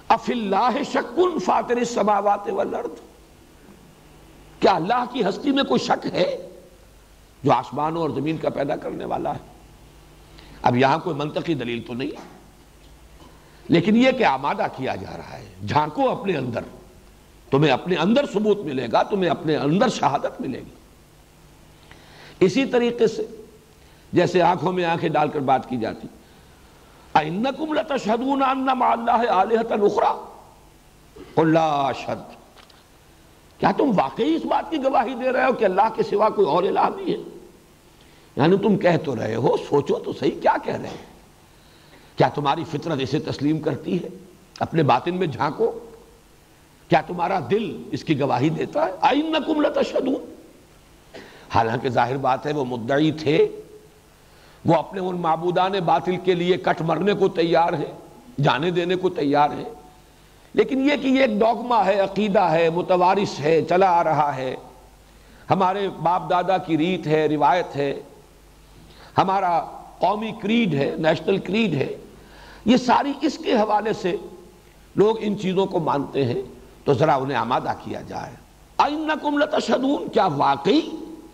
اف 0.08 0.30
اللہ 0.30 0.84
شکن 0.94 1.40
فاتر 1.40 1.78
السماوات 1.78 2.50
والارض۔ 2.50 3.00
کیا 4.60 4.72
اللہ 4.72 5.04
کی 5.12 5.22
ہستی 5.30 5.52
میں 5.52 5.64
کوئی 5.64 5.80
شک 5.80 6.08
ہے؟ 6.14 6.50
جو 7.44 7.52
آسمانوں 7.52 8.02
اور 8.02 8.10
زمین 8.10 8.38
کا 8.38 8.50
پیدا 8.50 8.76
کرنے 8.76 9.06
والا 9.06 9.32
ہے۔ 9.32 9.40
اب 10.62 10.78
یہاں 10.78 10.98
کوئی 11.00 11.16
منطقی 11.16 11.54
دلیل 11.54 11.82
تو 11.88 11.94
نہیں 11.94 12.12
لیکن 13.70 13.96
یہ 13.96 14.12
کہ 14.12 14.24
آمادہ 14.24 14.68
کیا 14.78 14.96
جا 14.96 15.18
رہا 15.18 15.38
ہے، 15.38 15.54
جھانکو 15.68 16.10
اپنے 16.10 16.38
اندر۔ 16.38 16.62
تمہیں 17.52 17.72
اپنے 17.72 17.96
اندر 17.96 18.26
ثبوت 18.34 18.58
ملے 18.58 18.88
گا، 18.92 19.04
تمہیں 19.04 19.30
اپنے 19.30 19.56
اندر 19.56 19.90
شہادت 19.90 20.42
ملے 20.42 20.60
گی۔ 20.60 20.76
اسی 22.40 22.66
طریقے 22.66 23.08
سے، 23.08 23.28
جیسے 24.14 24.42
آنکھوں 24.42 24.72
میں 24.72 24.86
آنکھیں 24.86 25.10
ڈال 25.10 25.30
کر 25.30 25.40
بات 25.40 25.70
کی 25.70 25.78
جاتی۔ 25.78 26.08
اَإِنَّكُمْ 27.14 27.74
لَتَشْهَدُونَ 27.74 28.44
أَنَّ 28.52 28.72
مَعَ 28.76 28.92
اللَّهِ 28.92 29.28
آلِهَةً 29.30 29.90
أُخْرَى 29.90 30.26
قُلْ 31.36 31.54
لَا 31.54 31.90
أَشْهَدُ 31.90 32.41
کیا 33.62 33.72
تم 33.72 33.92
واقعی 33.96 34.36
اس 34.36 34.46
بات 34.46 34.72
کی 34.72 34.78
گواہی 34.78 35.14
دے 35.14 35.32
رہے 35.32 35.46
ہو 35.46 35.54
کہ 35.54 35.66
اللہ 35.66 35.90
کے 35.96 36.04
سوا 36.04 36.30
کوئی 36.30 36.48
اور 36.48 36.64
الہ 36.64 36.90
بھی 36.96 37.14
ہے؟ 37.14 37.18
یعنی 38.36 38.58
تم 38.58 38.78
کہہ 38.78 38.98
تو 39.06 39.16
رہے 39.16 39.36
ہو، 39.36 39.58
سوچو 39.70 40.00
تو 40.00 40.14
صحیح 40.14 40.42
کیا 40.42 40.56
کہہ 40.64 40.76
رہے 40.76 40.90
ہیں؟ 40.90 41.06
کیا 42.18 42.28
تمہاری 42.28 42.64
فطرت 42.64 42.98
اسے 43.00 43.20
تسلیم 43.20 43.60
کرتی 43.60 44.04
ہے؟ 44.04 44.10
اپنے 44.60 44.84
باطن 44.84 45.16
میں 45.16 45.28
جھانکو؟ 45.28 45.80
کیا 46.88 47.02
تمہارا 47.02 47.40
دل 47.52 47.84
اس 47.92 48.04
کی 48.04 48.20
گواہی 48.20 48.50
دیتا 48.50 48.86
ہے؟ 48.86 48.92
آئینکم 49.02 49.62
لتشہدون۔ 49.62 50.34
حالانکہ 51.56 51.90
ظاہر 51.90 52.18
بات 52.18 52.46
ہے، 52.46 52.54
وہ 52.54 52.66
مدعی 52.66 53.12
تھے۔ 53.12 53.48
وہ 54.66 54.76
اپنے 54.76 55.00
ان 55.00 55.16
معبودان 55.16 55.72
باطل 55.72 56.18
کے 56.24 56.34
لیے 56.34 56.58
کٹ 56.58 56.82
مرنے 56.82 57.14
کو 57.14 57.28
تیار 57.28 57.74
ہے 57.74 57.92
جانے 58.44 58.72
دینے 58.72 58.96
کو 58.96 59.10
تیار 59.10 59.50
ہے 59.50 59.64
لیکن 60.54 60.90
یہ 60.90 60.96
کہ 61.02 61.08
یہ 61.08 61.22
ایک 61.22 61.40
ڈوگما 61.40 61.86
ہے، 61.86 62.00
عقیدہ 62.00 62.40
ہے، 62.40 62.70
متوارث 62.70 63.40
ہے، 63.40 63.62
چلا 63.70 63.92
آ 63.92 64.04
رہا 64.04 64.36
ہے۔ 64.36 64.56
ہمارے 65.50 65.90
باپ 65.90 66.30
دادا 66.30 66.58
کی 66.58 66.78
ریت 66.78 67.08
ہے، 67.08 67.28
روایت 67.28 67.76
ہے۔ 67.76 68.00
ہمارا 69.18 69.66
قومی 70.00 70.32
کریڈ 70.42 70.74
ہے، 70.74 70.96
نیشنل 70.98 71.38
کریڈ 71.38 71.74
ہے۔ 71.74 71.98
یہ 72.66 72.78
ساری 72.78 73.14
اس 73.22 73.38
کے 73.38 73.54
حوالے 73.54 73.94
سے 73.94 74.16
لوگ 74.96 75.16
ان 75.20 75.40
چیزوں 75.40 75.66
کو 75.66 75.80
مانتے 75.80 76.26
ہیں۔ 76.26 76.42
تو 76.86 76.94
ذرا 76.94 77.16
انہیں 77.16 77.38
آمادہ 77.38 77.74
کیا 77.84 78.02
جائے۔ 78.02 78.34
آئنکم 78.78 79.38
لتشہدون، 79.38 80.10
کیا 80.10 80.26
واقعی 80.26 80.82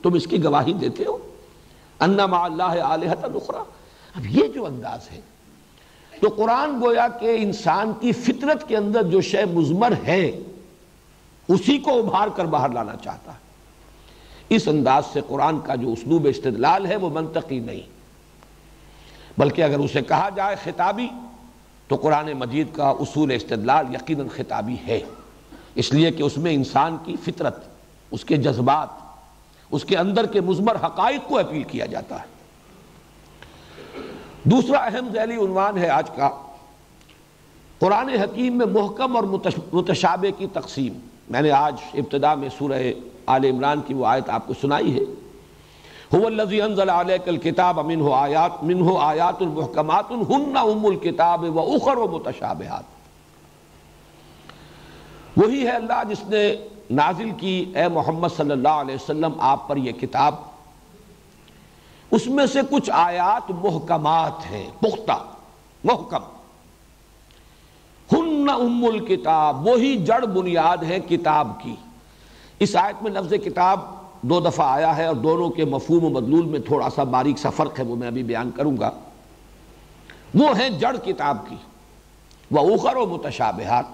تم 0.01 0.13
اس 0.13 0.27
کی 0.27 0.43
گواہی 0.43 0.73
دیتے 0.73 1.03
ہو؟ 1.05 1.17
انما 1.99 2.43
اللہ 2.45 2.63
آلہت 2.63 3.25
نخرا 3.25 3.63
اب 4.15 4.25
یہ 4.25 4.47
جو 4.47 4.65
انداز 4.65 5.11
ہے 5.11 5.21
تو 6.21 6.29
قرآن 6.29 6.81
گویا 6.81 7.07
کہ 7.07 7.35
انسان 7.39 7.93
کی 7.99 8.11
فطرت 8.11 8.67
کے 8.67 8.77
اندر 8.77 9.03
جو 9.03 9.21
شے 9.21 9.45
مزمر 9.45 9.93
ہے 10.07 10.31
اسی 11.47 11.77
کو 11.77 11.99
ابھار 11.99 12.27
کر 12.35 12.45
باہر 12.45 12.69
لانا 12.69 12.95
چاہتا 13.03 13.31
ہے۔ 13.31 13.37
اس 14.49 14.67
انداز 14.67 15.03
سے 15.13 15.21
قرآن 15.27 15.59
کا 15.59 15.75
جو 15.75 15.91
اسلوب 15.91 16.27
استدلال 16.29 16.85
ہے 16.85 16.95
وہ 16.95 17.09
منطقی 17.09 17.59
نہیں۔ 17.59 17.81
بلکہ 19.37 19.61
اگر 19.61 19.79
اسے 19.79 20.01
کہا 20.01 20.29
جائے 20.35 20.55
خطابی، 20.63 21.07
تو 21.87 21.95
قرآن 21.95 22.33
مجید 22.33 22.67
کا 22.73 22.89
اصول 22.89 23.31
استدلال 23.31 23.85
یقیناً 23.93 24.27
خطابی 24.27 24.75
ہے۔ 24.87 24.99
اس 25.75 25.93
لیے 25.93 26.11
کہ 26.11 26.23
اس 26.23 26.37
میں 26.37 26.53
انسان 26.53 26.97
کی 27.05 27.15
فطرت، 27.23 27.67
اس 28.11 28.25
کے 28.25 28.37
جذبات، 28.37 28.87
اس 29.71 29.85
کے 29.85 29.97
اندر 29.97 30.25
کے 30.25 30.41
مزمر 30.41 30.75
حقائق 30.75 31.29
کو 31.29 31.39
اپیل 31.39 31.63
کیا 31.63 31.85
جاتا 31.85 32.19
ہے۔ 32.19 32.36
دوسرا 34.51 34.77
اہم 34.77 35.07
ذیلی 35.13 35.35
عنوان 35.35 35.77
ہے 35.77 35.89
آج 35.89 36.09
کا۔ 36.15 36.29
قرآن 37.79 38.09
حکیم 38.09 38.57
میں 38.57 38.65
محکم 38.65 39.15
اور 39.15 39.23
متشابہ 39.73 40.39
کی 40.39 40.47
تقسیم۔ 40.53 40.93
میں 41.29 41.41
نے 41.41 41.51
آج 41.51 41.75
ابتدا 41.93 42.35
میں 42.35 42.49
سورہ 42.57 42.81
آل 43.25 43.45
عمران 43.45 43.81
کی 43.81 43.93
وہ 43.93 44.05
آیت 44.05 44.29
آپ 44.29 44.47
کو 44.47 44.53
سنائی 44.61 44.93
ہے۔ 44.93 45.27
هو 46.15 46.25
انزل 46.63 46.89
عليك 46.89 47.27
الكتاب 47.27 47.79
منه 47.85 48.09
آیات 48.13 48.63
منه 48.63 48.93
آیات 48.99 49.41
المحکمات 49.41 50.11
هن 50.11 50.57
ام 50.57 50.85
الكتاب 50.85 51.57
واخر 51.57 51.97
متشابهات 51.97 52.83
وہی 55.37 55.63
ہے 55.63 55.71
اللہ 55.71 56.03
جس 56.09 56.29
نے 56.29 56.55
نازل 56.91 57.29
کی، 57.37 57.71
اے 57.75 57.87
محمد 57.87 58.27
صلی 58.37 58.51
اللہ 58.51 58.77
علیہ 58.83 58.95
وسلم، 58.95 59.31
آپ 59.39 59.67
پر 59.67 59.77
یہ 59.77 59.91
کتاب 59.91 60.35
اس 62.11 62.27
میں 62.27 62.45
سے 62.45 62.59
کچھ 62.69 62.89
آیات 62.93 63.51
محکمات 63.51 64.51
ہیں، 64.51 64.69
پختہ، 64.79 65.23
محکم۔ 65.83 66.19
ہن 68.11 68.49
ام 68.49 68.85
الکتاب، 68.85 69.67
وہی 69.67 70.05
جڑ 70.05 70.25
بنیاد 70.25 70.83
ہے 70.83 70.99
کتاب 70.99 71.51
کی۔ 71.63 71.75
اس 72.59 72.75
آیت 72.75 73.03
میں 73.03 73.11
لفظ 73.11 73.33
کتاب 73.45 73.79
دو 74.21 74.39
دفعہ 74.39 74.67
آیا 74.69 74.97
ہے 74.97 75.05
اور 75.05 75.15
دونوں 75.15 75.49
کے 75.49 75.65
مفہوم 75.65 76.03
و 76.03 76.09
مدلول 76.09 76.45
میں 76.45 76.59
تھوڑا 76.59 76.89
سا 76.89 77.03
باریک 77.03 77.37
سا 77.37 77.49
فرق 77.49 77.79
ہے، 77.79 77.83
وہ 77.83 77.95
میں 77.95 78.07
ابھی 78.07 78.23
بیان 78.23 78.51
کروں 78.51 78.77
گا۔ 78.79 78.91
وہ 80.35 80.59
ہیں 80.59 80.69
جڑ 80.69 80.97
کتاب 81.05 81.37
کی۔ 81.49 81.55
وہ 82.51 82.59
اوخر 82.59 82.95
و 82.95 83.05
متشابہات۔ 83.05 83.85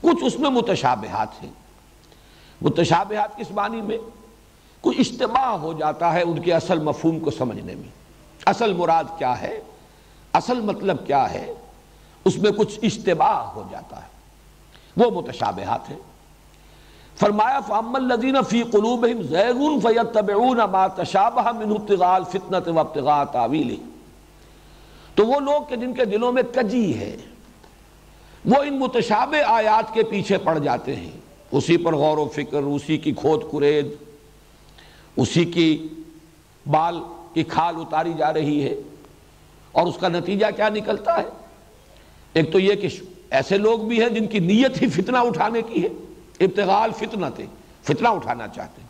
کچھ 0.00 0.24
اس 0.24 0.38
میں 0.38 0.50
متشابہات 0.50 1.42
ہیں۔ 1.42 1.50
متشابہات 2.62 3.36
کس 3.36 3.50
معنی 3.50 3.80
میں؟ 3.80 3.98
کوئی 4.84 5.00
اجتماع 5.00 5.50
ہو 5.50 5.72
جاتا 5.72 6.12
ہے 6.12 6.22
ان 6.22 6.38
کے 6.38 6.52
اصل 6.52 6.78
مفہوم 6.78 7.18
کو 7.18 7.30
سمجھنے 7.30 7.74
میں۔ 7.74 7.88
اصل 8.46 8.72
مراد 8.72 9.04
کیا 9.18 9.40
ہے؟ 9.40 9.60
اصل 10.32 10.60
مطلب 10.60 11.06
کیا 11.06 11.32
ہے؟ 11.32 11.52
اس 12.24 12.38
میں 12.38 12.50
کچھ 12.50 12.78
اجتماع 12.82 13.42
ہو 13.42 13.62
جاتا 13.70 13.96
ہے۔ 13.96 14.08
وہ 14.96 15.10
متشابہات 15.10 15.90
ہیں۔ 15.90 15.96
فرمایا، 17.16 17.60
فَأَمَّا 17.60 18.02
الَّذِينَ 18.04 18.38
فِي 18.48 18.62
قُلُوبِهِمْ 18.62 19.22
زَيْغٌ 19.22 19.80
فَيَتَّبِعُونَ 19.82 20.62
مَا 20.62 20.86
تَشَابَهَ 20.86 21.54
مِنْهُ 21.54 21.80
ابْتِغَاءَ 21.80 22.14
الْفِتْنَةِ 22.14 22.68
وَابْتِغَاءَ 22.68 23.24
تَأْوِيلِهِ۔ 23.24 23.78
تو 25.14 25.26
وہ 25.26 25.40
لوگ 25.40 25.62
کہ 25.68 25.76
جن 25.76 25.94
کے 25.94 26.04
دلوں 26.04 26.32
میں 26.32 26.42
کجی 26.42 26.98
ہے، 26.98 27.16
وہ 28.44 28.62
ان 28.62 28.78
متشابہ 28.78 29.36
آیات 29.46 29.94
کے 29.94 30.02
پیچھے 30.02 30.38
پڑ 30.38 30.58
جاتے 30.58 30.96
ہیں۔ 30.96 31.12
اسی 31.52 31.76
پر 31.76 31.94
غور 31.94 32.18
و 32.18 32.28
فکر، 32.28 32.62
اسی 32.62 32.98
کی 32.98 33.12
کھود 33.12 33.42
کرید 33.52 33.86
اسی 35.16 35.44
کی 35.44 35.88
بال 36.70 36.98
کی 37.34 37.42
کھال 37.42 37.76
اتاری 37.76 38.12
جا 38.18 38.32
رہی 38.32 38.62
ہے 38.62 38.74
اور 39.72 39.86
اس 39.86 39.96
کا 40.00 40.08
نتیجہ 40.08 40.46
کیا 40.56 40.68
نکلتا 40.68 41.18
ہے؟ 41.18 41.24
ایک 42.32 42.52
تو 42.52 42.58
یہ 42.58 42.74
کہ 42.74 42.88
ایسے 43.30 43.58
لوگ 43.58 43.78
بھی 43.78 44.02
ہیں 44.02 44.08
جن 44.08 44.26
کی 44.26 44.38
نیت 44.38 44.82
ہی 44.82 44.88
فتنہ 44.88 45.16
اٹھانے 45.16 45.62
کی 45.62 45.82
ہے، 45.82 45.88
ابتغال 46.40 46.90
فتنہ 46.98 47.26
تھے، 47.36 47.46
فتنہ 47.82 48.08
اٹھانا 48.08 48.48
چاہتے 48.48 48.80
ہیں۔ 48.80 48.88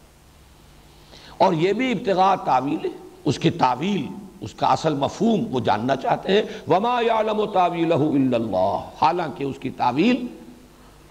اور 1.36 1.52
یہ 1.52 1.72
بھی 1.72 1.92
ابتغاء 1.92 2.34
تعویل 2.44 2.84
ہے، 2.84 2.90
اس 3.24 3.38
کی 3.38 3.50
تعویل، 3.50 4.06
اس 4.40 4.54
کا 4.54 4.66
اصل 4.66 4.94
مفہوم 4.94 5.44
وہ 5.50 5.60
جاننا 5.60 5.96
چاہتے 5.96 6.32
ہیں۔ 6.32 6.42
وما 6.68 7.00
يعلم 7.00 7.50
تعویلہ 7.50 7.94
الا 7.94 8.36
اللہ 8.36 8.90
حالانکہ 9.02 9.44
اس 9.44 9.56
کی 9.60 9.70
تعویل 9.70 10.26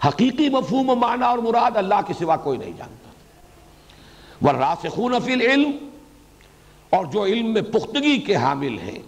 حقیقی 0.06 0.48
مفہوم 0.48 0.90
و 0.90 0.94
معنی 0.94 1.24
اور 1.24 1.38
مراد 1.38 1.76
اللہ 1.76 1.94
کے 2.06 2.14
سوا 2.18 2.36
کوئی 2.36 2.58
نہیں 2.58 2.72
جانتا۔ 2.76 3.03
والراسخون 4.44 5.14
فی 5.24 5.32
العلم، 5.32 5.70
اور 6.90 7.04
جو 7.04 7.24
علم 7.24 7.52
میں 7.52 7.62
پختگی 7.62 8.18
کے 8.18 8.36
حامل 8.36 8.78
ہیں، 8.78 8.98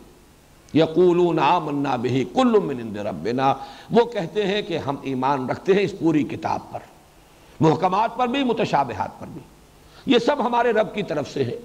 یقولون 0.74 1.38
آمنا 1.38 1.96
بہی 1.96 2.24
کل 2.34 2.58
من 2.64 2.80
عند 2.80 2.96
ربنا۔ 2.96 3.54
وہ 3.90 4.04
کہتے 4.04 4.46
ہیں 4.46 4.62
کہ 4.62 4.78
ہم 4.78 4.96
ایمان 5.02 5.48
رکھتے 5.50 5.74
ہیں 5.74 5.82
اس 5.82 5.94
پوری 5.98 6.22
کتاب 6.22 6.60
پر، 6.72 6.80
محکمات 7.60 8.16
پر 8.16 8.26
بھی، 8.26 8.44
متشابہات 8.44 9.20
پر 9.20 9.26
بھی۔ 9.26 9.40
یہ 10.06 10.18
سب 10.18 10.46
ہمارے 10.46 10.72
رب 10.72 10.94
کی 10.94 11.02
طرف 11.02 11.32
سے 11.32 11.44
ہے 11.44 11.58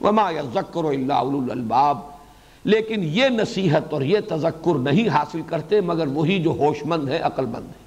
وما 0.00 0.30
یذکر 0.30 0.84
الا 0.84 1.14
اولو 1.14 1.38
الالباب۔ 1.38 1.98
لیکن 2.64 3.02
یہ 3.02 3.28
نصیحت 3.28 3.92
اور 3.92 4.02
یہ 4.02 4.18
تذکر 4.28 4.78
نہیں 4.78 5.08
حاصل 5.08 5.42
کرتے، 5.46 5.80
مگر 5.80 6.06
وہی 6.06 6.42
جو 6.42 6.50
ہوش 6.50 6.76
مند 6.84 7.08
ہے 7.08 7.18
عقل 7.18 7.46
مند 7.46 7.68
ہے 7.68 7.86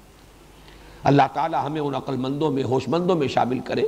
اللہ 1.04 1.22
تعالی 1.32 1.56
ہمیں 1.66 1.80
ان 1.80 1.94
عقل 1.94 2.16
مندوں 2.16 2.50
میں 2.50 2.64
ہوش 2.64 2.88
مندوں 2.88 3.16
میں 3.16 3.28
شامل 3.28 3.58
کرے۔ 3.58 3.82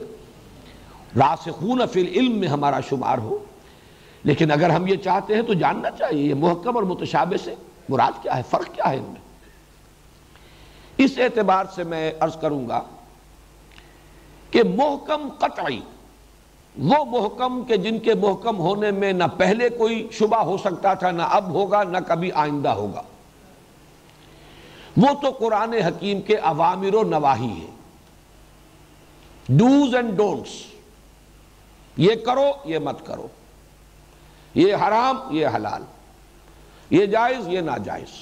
راسخون 1.16 1.80
فی 1.92 2.00
العلم 2.00 2.32
میں 2.32 2.48
ہمارا 2.48 2.80
شمار 2.80 3.18
ہو۔ 3.18 3.38
لیکن 4.24 4.50
اگر 4.50 4.70
ہم 4.70 4.86
یہ 4.86 4.96
چاہتے 4.96 5.34
ہیں 5.34 5.42
تو 5.42 5.54
جاننا 5.54 5.90
چاہیے، 5.90 6.24
یہ 6.24 6.34
محکم 6.34 6.76
اور 6.76 6.84
متشابہ 6.84 7.44
سے 7.44 7.54
مراد 7.88 8.22
کیا 8.22 8.36
ہے؟ 8.36 8.42
فرق 8.50 8.74
کیا 8.74 8.90
ہے 8.90 8.96
ان 8.96 9.02
میں؟ 9.02 9.20
اس 10.98 11.10
اعتبار 11.18 11.64
سے 11.74 11.84
میں 11.84 12.12
عرض 12.20 12.36
کروں 12.36 12.68
گا 12.68 12.82
کہ 14.50 14.62
محکم 14.76 15.28
قطعی، 15.38 15.80
وہ 16.78 17.04
محکم 17.04 17.64
کہ 17.64 17.76
جن 17.76 17.98
کے 17.98 18.14
محکم 18.14 18.58
ہونے 18.58 18.90
میں 18.90 19.12
نہ 19.12 19.24
پہلے 19.36 19.68
کوئی 19.68 20.08
شبہ 20.12 20.36
ہو 20.36 20.56
سکتا 20.56 20.94
تھا، 20.94 21.10
نہ 21.10 21.22
اب 21.22 21.50
ہوگا، 21.50 21.82
نہ 21.82 21.98
کبھی 22.06 22.32
آئندہ 22.32 22.68
ہوگا۔ 22.68 23.02
وہ 24.96 25.22
تو 25.22 25.30
قرآن 25.30 25.72
حکیم 25.72 26.20
کے 26.20 26.36
عوامر 26.36 26.94
و 26.94 27.02
نواہی 27.02 27.60
ہے 27.60 27.70
ڈوز 29.48 29.94
اینڈ 29.94 30.16
ڈونٹس 30.16 30.73
یہ 31.96 32.14
کرو 32.26 32.50
یہ 32.64 32.78
مت 32.78 33.06
کرو 33.06 33.26
یہ 34.54 34.74
حرام 34.74 35.18
یہ 35.30 35.46
حلال 35.54 35.82
یہ 36.90 37.06
جائز 37.06 37.48
یہ 37.48 37.60
ناجائز 37.60 38.12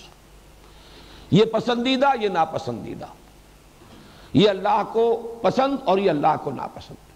یہ 1.31 1.45
پسندیدہ 1.45 2.11
یہ 2.20 2.29
ناپسندیدہ 2.29 3.07
یہ 4.35 4.49
اللہ 4.49 4.83
کو 4.93 5.07
پسند 5.43 5.77
اور 5.85 5.99
یہ 5.99 6.11
اللہ 6.11 6.37
کو 6.45 6.51
ناپسند 6.51 7.11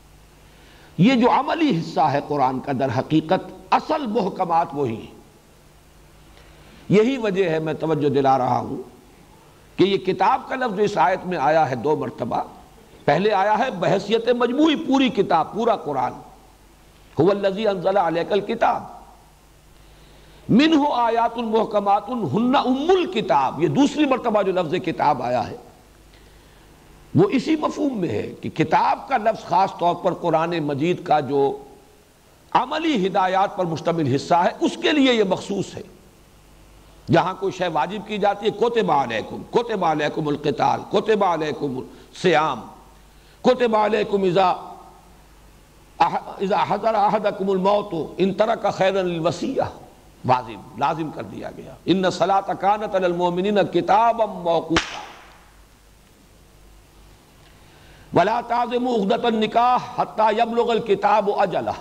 یہ 0.99 1.15
جو 1.15 1.31
عملی 1.31 1.79
حصہ 1.81 2.01
ہے 2.01 2.21
قرآن 2.29 2.61
کا 2.61 2.73
در 2.79 2.99
حقیقت 2.99 3.53
اصل 3.71 4.07
محکمات 4.07 4.67
وہی 4.73 4.95
ہیں 4.95 5.15
یہی 6.89 7.17
وجہ 7.17 7.49
ہے 7.51 7.59
میں 7.59 7.75
توجہ 7.75 8.09
دلا 8.09 8.37
رہا 8.39 8.59
ہوں 8.59 8.83
کہ 9.79 9.85
یہ 9.85 9.97
کتاب 9.97 10.49
کا 10.49 10.57
لفظ 10.57 10.79
اس 10.81 10.97
آیت 10.97 11.27
میں 11.27 11.39
آیا 11.39 11.69
ہے 11.71 11.75
دو 11.75 11.97
مرتبہ 11.97 12.43
پہلے 13.05 13.33
آیا 13.33 13.59
ہے 13.59 13.71
بحثیت 13.71 14.29
مجموعی 14.29 14.77
پوری 14.77 15.09
کتاب 15.09 15.53
پورا 15.53 15.77
قرآن 15.77 16.13
انزل 17.19 17.97
علیک 17.97 18.33
الکتاب 18.33 18.83
منہ 20.49 20.85
آیات 20.93 21.39
المحکمات 21.39 22.09
ہن 22.09 22.57
ام 22.57 22.91
الکتاب 22.91 23.62
یہ 23.62 23.69
دوسری 23.69 24.05
مرتبہ 24.05 24.43
جو 24.43 24.53
لفظ 24.53 24.75
کتاب 24.87 25.23
آیا 25.23 25.51
ہے، 25.51 25.57
وہ 27.14 27.29
اسی 27.29 27.57
مفہوم 27.57 27.99
میں 27.99 28.09
ہے 28.09 28.33
کہ 28.41 28.49
کتاب 28.49 29.09
کا 29.09 29.17
لفظ 29.17 29.45
خاص 29.45 29.71
طور 29.79 29.95
پر 29.95 30.14
قرآن 30.14 30.59
مجید 30.59 31.05
کا 31.05 31.21
جو 31.21 31.59
عملی 32.53 33.07
ہدایات 33.07 33.57
پر 33.57 33.64
مشتمل 33.64 34.14
حصہ 34.14 34.35
ہے، 34.35 34.51
اس 34.61 34.77
کے 34.83 34.93
لیے 34.93 35.12
یہ 35.12 35.25
مخصوص 35.25 35.75
ہے۔ 35.77 35.83
جہاں 37.12 37.35
کوئی 37.41 37.53
شے 37.53 37.69
واجب 37.69 38.07
کی 38.07 38.19
جاتی 38.19 38.47
ہے 38.47 38.51
کوتبہ 38.51 39.03
علیکم 39.03 39.43
کوتبہ 39.51 39.87
علیکم 39.87 40.29
القتال 40.29 40.81
کوتبہ 40.91 41.27
علیکم 41.27 41.81
سیام 42.23 42.61
کوتبہ 43.43 43.79
علیکم 43.79 44.23
اذا 44.23 44.53
اذا 45.99 46.63
حضر 46.69 46.95
احدکم 46.95 47.51
الموت 47.51 47.95
ان 48.19 48.33
ترک 48.35 48.67
خیر 48.75 48.97
الوسیہ 48.99 49.63
واجب 50.25 50.79
لازم 50.79 51.11
کر 51.11 51.23
دیا 51.23 51.51
گیا. 51.57 51.75
ان 51.85 52.11
صلاة 52.11 52.53
کانت 52.61 52.95
للمومنین 52.95 53.59
کتابا 53.73 54.25
موقوفا 54.27 55.01
ولا 58.15 58.41
تعظم 58.49 58.87
عقدت 58.89 59.25
النکاح 59.25 59.79
حتی 59.97 60.27
یبلغ 60.39 60.71
الکتاب 60.71 61.31
اجلہ. 61.37 61.77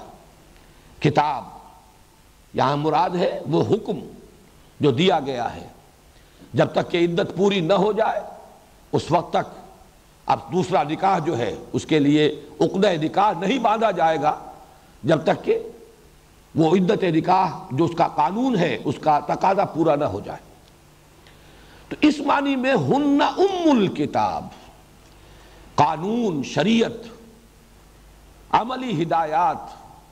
کتاب، 1.00 1.44
یہاں 2.54 2.78
مراد 2.78 3.16
ہے 3.16 3.40
وہ 3.50 3.64
حکم 3.70 4.00
جو 4.80 4.92
دیا 4.92 5.20
گیا 5.26 5.54
ہے. 5.56 5.68
جب 6.54 6.68
تک 6.74 6.92
کہ 6.92 7.06
عدت 7.06 7.36
پوری 7.38 7.60
نہ 7.62 7.74
ہو 7.74 7.92
جائے، 7.94 8.22
اس 8.94 9.12
وقت 9.12 9.34
تک 9.34 9.46
اب 10.26 10.40
دوسرا 10.54 10.84
نکاح 10.84 11.20
جو 11.20 11.38
ہے، 11.38 11.56
اس 11.74 11.86
کے 11.86 12.00
لیے 12.00 12.42
عقدہ 12.60 12.92
نکاح 13.02 13.32
نہیں 13.40 13.60
باندھا 13.60 13.92
جائے 13.92 14.22
گا، 14.22 14.40
جب 15.04 15.24
تک 15.24 15.44
کہ 15.44 15.60
وہ 16.56 16.76
عدت 16.76 17.04
نکاح 17.04 17.52
جو 17.72 17.86
اس 17.86 17.92
کا 17.98 18.08
قانون 18.08 18.56
ہے، 18.56 18.78
اس 18.86 18.96
کا 19.02 19.20
تقاضا 19.20 19.66
پورا 19.66 19.96
نہ 19.96 20.06
ہو 20.06 20.20
جائے۔ 20.20 20.40
تو 21.90 21.96
اس 22.02 22.20
معنی 22.20 22.56
میں 22.56 22.74
ہن 22.74 23.22
ام 23.22 23.78
الکتاب، 23.78 24.46
قانون، 25.76 26.44
شریعت، 26.44 27.08
عملی 28.52 29.04
ہدایات 29.04 29.58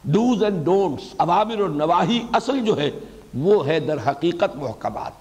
ڈوز 0.03 0.43
اینڈ 0.43 0.65
ڈونٹس 0.65 1.03
عوامر 1.17 1.59
اور 1.59 1.69
نواحی 1.69 2.19
اصل 2.33 2.65
جو 2.65 2.77
ہے، 2.77 2.91
وہ 3.33 3.67
ہے 3.67 3.79
در 3.79 3.97
حقیقت 4.09 4.55
محکمات۔ 4.55 5.11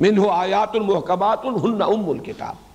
منہ 0.00 0.20
آیات 0.30 0.74
المحکمات 0.74 1.44
ہن 1.44 1.82
ام 1.82 2.10
الکتاب۔ 2.10 2.69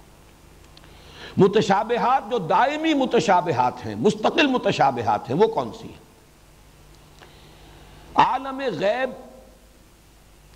متشابہات 1.38 2.32
جو 2.32 2.38
دائمی 2.38 2.94
متشابہات 2.94 3.86
ہیں، 3.86 3.96
مستقل 3.96 4.48
متشابہات 4.48 5.30
ہیں، 5.30 5.38
وہ 5.38 5.48
کون 5.48 5.72
سی 5.82 5.88
ہیں؟ 5.88 6.06
عالم 8.16 8.62
غیب 8.80 9.10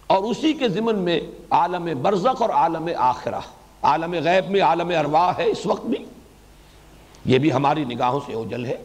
اور 0.07 0.23
اسی 0.23 0.53
کے 0.53 0.69
ضمن 0.69 0.95
میں 0.95 1.19
عالم 1.49 1.89
برزخ 2.01 2.41
اور 2.41 2.49
عالم 2.49 2.89
آخرہ۔ 2.97 3.39
عالم 3.83 4.13
غیب 4.13 4.51
میں 4.51 4.61
عالم 4.61 4.91
ارواح 4.99 5.33
ہے 5.37 5.45
اس 5.45 5.65
وقت 5.65 5.85
بھی۔ 5.85 6.05
یہ 7.25 7.39
بھی 7.39 7.53
ہماری 7.53 7.85
نگاہوں 7.85 8.19
سے 8.25 8.33
اوجل 8.33 8.65
ہے۔ 8.65 8.83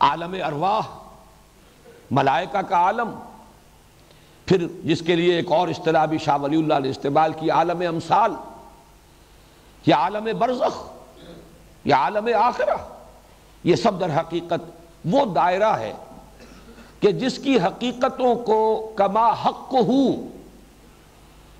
عالم 0.00 0.36
ارواح، 0.46 0.80
ملائکہ 2.10 2.62
کا 2.62 2.76
عالم۔ 2.76 3.10
پھر 4.46 4.66
جس 4.84 5.02
کے 5.02 5.16
لیے 5.16 5.34
ایک 5.34 5.52
اور 5.52 5.68
اصطلاح 5.68 6.06
بھی 6.06 6.18
شاہ 6.18 6.38
ولی 6.38 6.56
اللہ 6.56 6.74
نے 6.82 6.90
استعمال 6.90 7.32
کی، 7.32 7.50
عالم 7.50 7.82
امثال۔ 7.88 8.30
یا 9.86 9.96
عالم 9.96 10.28
برزخ 10.38 10.90
یا 11.84 11.96
عالم 11.96 12.28
آخرہ، 12.40 12.76
یہ 13.64 13.76
سب 13.76 14.00
در 14.00 14.20
حقیقت 14.20 14.70
وہ 15.04 15.24
دائرہ 15.24 15.72
ہے 15.78 15.92
کہ 17.00 17.12
جس 17.12 17.38
کی 17.38 17.56
حقیقتوں 17.56 18.34
کو 18.34 18.92
کما 18.96 19.30
حق 19.30 19.74
ہو 19.74 20.28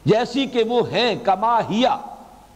جیسی 0.04 0.46
کہ 0.46 0.64
وہ 0.64 0.92
ہیں 0.92 1.16
کما 1.22 1.60
ہیا۔ 1.60 1.98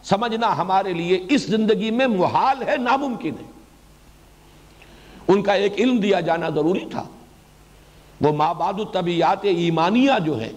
سمجھنا 0.03 0.57
ہمارے 0.57 0.93
لیے 0.93 1.25
اس 1.29 1.41
زندگی 1.41 1.91
میں 1.91 2.07
محال 2.07 2.67
ہے 2.67 2.77
ناممکن 2.77 3.33
ہے۔ 3.39 3.51
ان 5.27 5.43
کا 5.43 5.53
ایک 5.53 5.73
علم 5.77 5.97
دیا 5.97 6.19
جانا 6.19 6.49
ضروری 6.49 6.85
تھا۔ 6.91 7.03
وہ 8.21 8.31
ماباد 8.31 8.73
الطبیعات 8.73 9.37
ایمانیہ 9.41 10.11
جو 10.25 10.41
ہے 10.41 10.51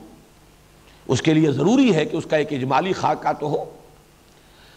اس 1.08 1.22
کے 1.22 1.34
لیے 1.34 1.52
ضروری 1.52 1.94
ہے 1.94 2.04
کہ 2.04 2.16
اس 2.16 2.26
کا 2.30 2.36
ایک 2.36 2.52
اجمالی 2.52 2.92
خاکہ 2.92 3.32
تو 3.40 3.46
ہو۔ 3.46 3.64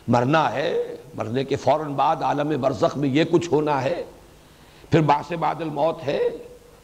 مرنا 0.07 0.51
ہے، 0.51 0.95
مرنے 1.15 1.43
کے 1.43 1.55
فوراً 1.55 1.93
بعد 1.93 2.21
عالم 2.21 2.61
برزخ 2.61 2.97
میں 2.97 3.09
یہ 3.09 3.23
کچھ 3.31 3.49
ہونا 3.51 3.83
ہے، 3.83 4.03
پھر 4.89 5.01
باس 5.01 5.31
بعد 5.39 5.61
الموت 5.61 6.03
ہے، 6.03 6.29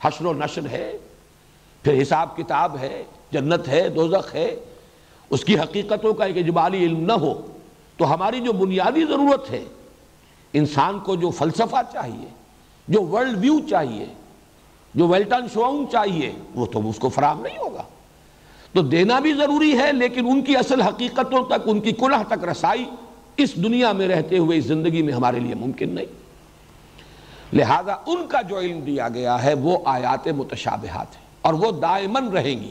حشر 0.04 0.26
و 0.26 0.34
نشر 0.34 0.66
ہے، 0.72 0.98
پھر 1.84 2.02
حساب 2.02 2.38
کتاب 2.38 2.78
ہے، 2.78 3.04
جنت 3.32 3.68
ہے، 3.68 3.90
دوزخ 3.90 4.36
ہے، 4.36 4.56
اس 5.30 5.44
کی 5.44 5.60
حقیقتوں 5.60 6.14
کا 6.14 6.26
ایک 6.26 6.38
اجمالی 6.38 6.86
علم 6.86 7.00
نہ 7.00 7.14
ہو، 7.14 7.42
تو 7.98 8.14
ہماری 8.14 8.40
جو 8.40 8.54
بنیادی 8.54 9.06
ضرورت 9.06 9.52
ہے، 9.52 9.64
انسان 10.54 11.00
کو 11.00 11.16
جو 11.16 11.30
فلسفہ 11.30 11.82
چاہیے، 11.94 12.28
جو 12.88 13.02
ورلڈ 13.02 13.38
ویو 13.38 13.60
چاہیے، 13.70 14.06
جو 14.94 15.08
ویلٹن 15.08 15.48
شوؤن 15.54 15.86
چاہیے، 15.92 16.32
وہ 16.56 16.66
تو 16.66 16.90
اس 16.90 17.00
کو 17.00 17.10
فراہم 17.10 17.42
نہیں 17.42 17.58
ہوگا۔ 17.58 17.84
تو 18.74 18.82
دینا 18.82 19.20
بھی 19.20 19.34
ضروری 19.34 19.78
ہے، 19.78 19.94
لیکن 19.94 20.28
ان 20.28 20.42
کی 20.42 20.58
اصل 20.58 20.82
حقیقتوں 20.82 21.46
تک، 21.46 21.62
ان 21.66 21.80
کی 21.80 21.92
کلہ 21.92 22.16
تک 22.28 22.44
رسائی 22.44 22.86
اس 23.38 23.56
دنیا 23.56 23.92
میں 23.92 24.08
رہتے 24.08 24.38
ہوئے 24.38 24.58
اس 24.58 24.66
زندگی 24.66 25.02
میں 25.02 25.14
ہمارے 25.14 25.40
لیے 25.40 25.56
ممکن 25.56 25.90
نہیں۔ 25.90 26.06
لہذا 27.54 27.94
ان 28.06 28.28
کا 28.28 28.42
جو 28.42 28.60
علم 28.60 28.80
دیا 28.80 29.10
گیا 29.10 29.44
ہے، 29.44 29.54
وہ 29.54 29.78
آیات 29.86 30.28
متشابہات 30.28 31.16
ہیں 31.16 31.24
اور 31.42 31.54
وہ 31.54 31.72
دائمن 31.72 32.28
رہیں 32.28 32.60
گی۔ 32.62 32.70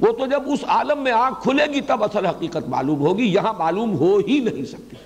وہ 0.00 0.12
تو 0.12 0.26
جب 0.26 0.42
اس 0.46 0.64
عالم 0.66 1.02
میں 1.02 1.12
آنکھ 1.12 1.42
کھلے 1.42 1.72
گی، 1.72 1.80
تب 1.80 2.04
اصل 2.04 2.26
حقیقت 2.26 2.68
معلوم 2.68 3.00
ہوگی۔ 3.00 3.24
یہاں 3.24 3.52
معلوم 3.58 3.96
ہو 3.96 4.16
ہی 4.16 4.38
نہیں 4.38 4.64
سکتی۔ 4.64 4.96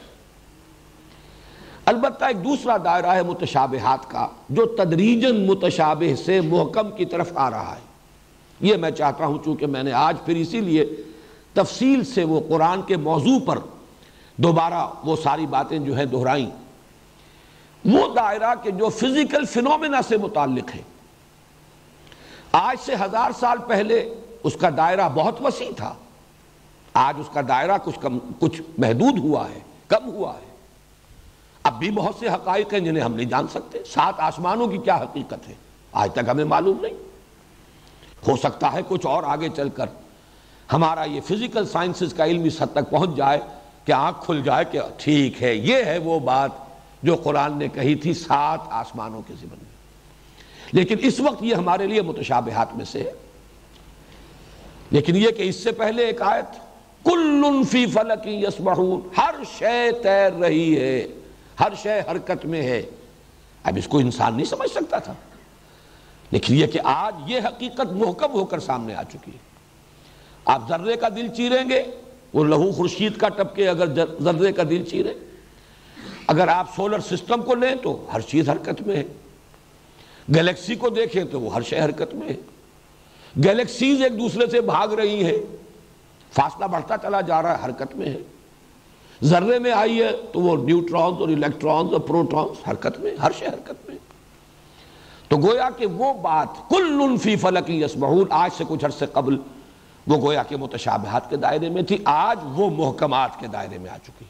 البتہ 1.85 2.25
ایک 2.25 2.45
دوسرا 2.45 2.77
دائرہ 2.85 3.07
ہے 3.07 3.23
متشابہات 3.23 4.11
کا، 4.11 4.29
جو 4.49 4.65
تدریجن 4.67 5.47
متشابہ 5.47 6.23
سے 6.25 6.41
محکم 6.41 6.91
کی 6.97 7.05
طرف 7.05 7.33
آ 7.35 7.51
رہا 7.51 7.75
ہے۔ 7.77 7.87
یہ 8.61 8.77
میں 8.77 8.91
چاہتا 8.91 9.27
ہوں، 9.27 9.39
چونکہ 9.45 9.67
میں 9.67 9.83
نے 9.83 9.93
آج 9.93 10.17
پھر 10.25 10.37
اسی 10.37 10.61
لیے 10.61 10.87
تفصیل 11.55 12.05
سے 12.05 12.25
وہ 12.25 12.41
قرآن 12.49 12.83
کے 12.83 12.97
موضوع 12.97 13.39
پر 13.47 13.59
دوبارہ 14.43 14.87
وہ 15.05 15.17
ساری 15.17 15.47
باتیں 15.47 15.79
جو 15.79 15.97
ہے 15.97 16.07
دہرائیں۔ 16.07 16.51
وہ 17.85 18.15
دائرہ 18.15 18.55
کہ 18.63 18.71
جو 18.71 18.89
فزیکل 18.89 19.45
فنومنا 19.45 20.03
سے 20.09 20.17
متعلق 20.17 20.77
ہے۔ 20.77 20.83
آج 22.53 22.77
سے 22.87 22.95
ہزار 22.95 23.31
سال 23.41 23.59
پہلے 23.69 24.15
اس 24.43 24.57
کا 24.61 24.69
دائرہ 24.77 25.09
بہت 25.15 25.41
وسیع 25.41 25.71
تھا۔ 25.77 25.95
آج 26.95 27.15
اس 27.19 27.29
کا 27.33 27.41
دائرہ 27.49 27.79
کچھ 27.85 28.01
کم، 28.01 28.19
کچھ 28.39 28.63
محدود 28.79 29.19
ہوا 29.19 29.51
ہے، 29.51 29.61
کم 29.89 30.09
ہوا 30.09 30.35
ہے۔ 30.35 30.57
اب 31.63 31.79
بھی 31.79 31.91
بہت 31.91 32.15
سے 32.21 32.29
حقائق 32.29 32.73
ہیں 32.73 32.81
جنہیں 32.81 33.05
ہم 33.05 33.15
نہیں 33.15 33.27
جان 33.27 33.49
سکتے۔ 33.49 33.79
سات 33.85 34.15
آسمانوں 34.21 34.69
کی 34.69 34.79
کیا 34.79 34.97
حقیقت 34.97 35.49
ہے؟ 35.49 35.55
آج 35.93 36.13
تک 36.13 36.29
ہمیں 36.31 36.45
معلوم 36.45 36.81
نہیں۔ 36.81 36.95
ہو 38.29 38.37
سکتا 38.37 38.73
ہے 38.73 38.81
کچھ 38.89 39.07
اور 39.07 39.23
آگے 39.23 39.49
چل 39.57 39.69
کر 39.69 39.87
ہمارا 40.73 41.05
یہ 41.05 41.21
فزیکل 41.21 41.67
سائنسز 41.67 42.15
کا 42.15 42.25
علم 42.25 42.45
اس 42.45 42.63
حد 42.63 42.73
تک 42.73 42.91
پہنچ 42.91 43.17
جائے۔ 43.17 43.41
کہ 43.85 43.93
آنکھ 43.93 44.25
کھل 44.25 44.43
جائے 44.45 44.65
کہ 44.65 44.81
ٹھیک 44.97 45.43
ہے، 45.43 45.55
یہ 45.55 45.85
ہے 45.85 45.99
وہ 45.99 46.21
بات 46.21 46.51
جو 47.03 47.17
قرآن 47.17 47.59
نے 47.59 47.69
کہی 47.69 47.95
تھی 47.95 48.15
سات 48.15 48.61
آسمانوں 48.71 49.23
کے 49.27 49.35
زمن 49.41 49.57
میں 49.63 49.71
لیکن 50.73 50.97
اس 51.01 51.21
وقت 51.21 51.43
یہ 51.43 51.55
ہمارے 51.55 51.87
لیے 51.87 52.03
متشابہات 52.03 52.75
میں 52.77 52.85
سے 52.85 53.03
ہے۔ 53.03 53.13
لیکن 54.91 55.17
یہ 55.17 55.31
کہ 55.31 55.43
اس 55.43 55.57
سے 55.57 55.73
پہلے 55.73 56.07
ایک 56.07 56.23
آیت، 56.23 56.61
کل 57.05 57.45
فی 57.71 57.87
فلک 57.87 58.27
یسبحون، 58.27 59.09
ہر 59.17 59.35
شے 59.59 59.93
تیر 60.03 60.33
رہی 60.33 60.81
ہے، 60.81 61.07
ہر 61.61 61.73
شے 61.83 62.01
حرکت 62.01 62.47
میں 62.47 62.63
ہے۔ 62.63 62.83
اب 63.65 63.77
اس 63.77 63.87
کو 63.87 63.99
انسان 63.99 64.35
نہیں 64.35 64.47
سمجھ 64.47 64.71
سکتا 64.71 64.99
تھا۔ 64.99 65.15
لیکن 66.31 66.55
یہ 66.55 66.67
کہ 66.67 66.81
آج 66.85 67.15
یہ 67.27 67.41
حقیقت 67.45 67.93
محکم 67.93 68.33
ہو 68.33 68.45
کر 68.45 68.59
سامنے 68.59 68.95
آ 68.95 69.03
چکی 69.03 69.31
ہے۔ 69.33 69.39
آپ 70.45 70.69
ذرے 70.69 70.97
کا 70.97 71.09
دل 71.09 71.29
چیریں 71.29 71.71
گے 71.71 71.83
وہ 72.33 72.45
لہو 72.45 72.73
خورشید 72.73 73.17
کا 73.17 73.29
ٹپکے 73.29 73.69
اگر 73.69 74.05
ذرے 74.21 74.53
کا 74.53 74.63
دل 74.71 74.85
چیرے۔ 74.85 75.15
اگر 76.27 76.49
آپ 76.49 76.77
سولر 76.77 76.99
سسٹم 76.99 77.43
کو 77.43 77.55
لیں 77.55 77.75
تو 77.83 78.07
ہر 78.13 78.21
چیز 78.21 78.49
حرکت 78.49 78.83
میں 78.83 78.97
ہے۔ 78.97 79.05
گلیکسی 80.35 80.75
کو 80.75 80.89
دیکھیں 80.89 81.25
تو 81.25 81.41
وہ 81.41 81.55
ہر 81.55 81.63
شے 81.63 81.81
حرکت 81.81 82.15
میں 82.15 82.29
ہے۔ 82.29 82.37
گلیکسیز 83.45 84.03
ایک 84.03 84.21
دوسرے 84.21 84.47
سے 84.47 84.61
بھاگ 84.61 84.89
رہی 84.89 85.25
ہے 85.25 85.37
فاصلہ 86.33 86.65
بڑھتا 86.65 86.97
چلا 87.03 87.21
جا 87.21 87.43
رہا 87.43 87.59
ہے، 87.59 87.65
حرکت 87.65 87.97
میں 87.97 88.07
ہے۔ 88.07 88.19
ذرے 89.23 89.59
میں 89.59 89.73
آئی 89.73 90.03
ہے 90.03 90.11
تو 90.33 90.41
وہ 90.41 90.65
نیوٹرانز 90.65 91.15
اور 91.21 91.29
الیکٹرانز 91.29 91.93
اور 91.93 92.01
پروٹرانز 92.01 92.69
حرکت 92.69 93.01
میں، 93.01 93.11
ہر 93.23 93.31
شے 93.39 93.47
حرکت 93.47 93.89
میں۔ 93.89 93.99
تو 95.29 95.37
گویا 95.37 95.69
کہ 95.77 95.87
وہ 95.87 96.13
بات 96.13 96.49
کل 96.71 97.17
فی 97.23 97.37
فلک 97.37 97.71
یسبحون، 97.71 98.25
آج 98.31 98.51
سے 98.57 98.65
کچھ 98.69 98.85
عرصے 98.85 99.07
قبل 99.13 99.37
وہ 100.07 100.17
گویا 100.23 100.43
کہ 100.43 100.57
متشابہات 100.57 101.31
کے 101.31 101.37
دائرے 101.37 101.69
میں 101.69 101.83
تھی، 101.83 101.99
آج 102.05 102.39
وہ 102.55 102.71
محکمات 102.71 103.39
کے 103.41 103.47
دائرے 103.47 103.79
میں 103.79 103.91
آ 103.91 103.97
چکی 104.07 104.25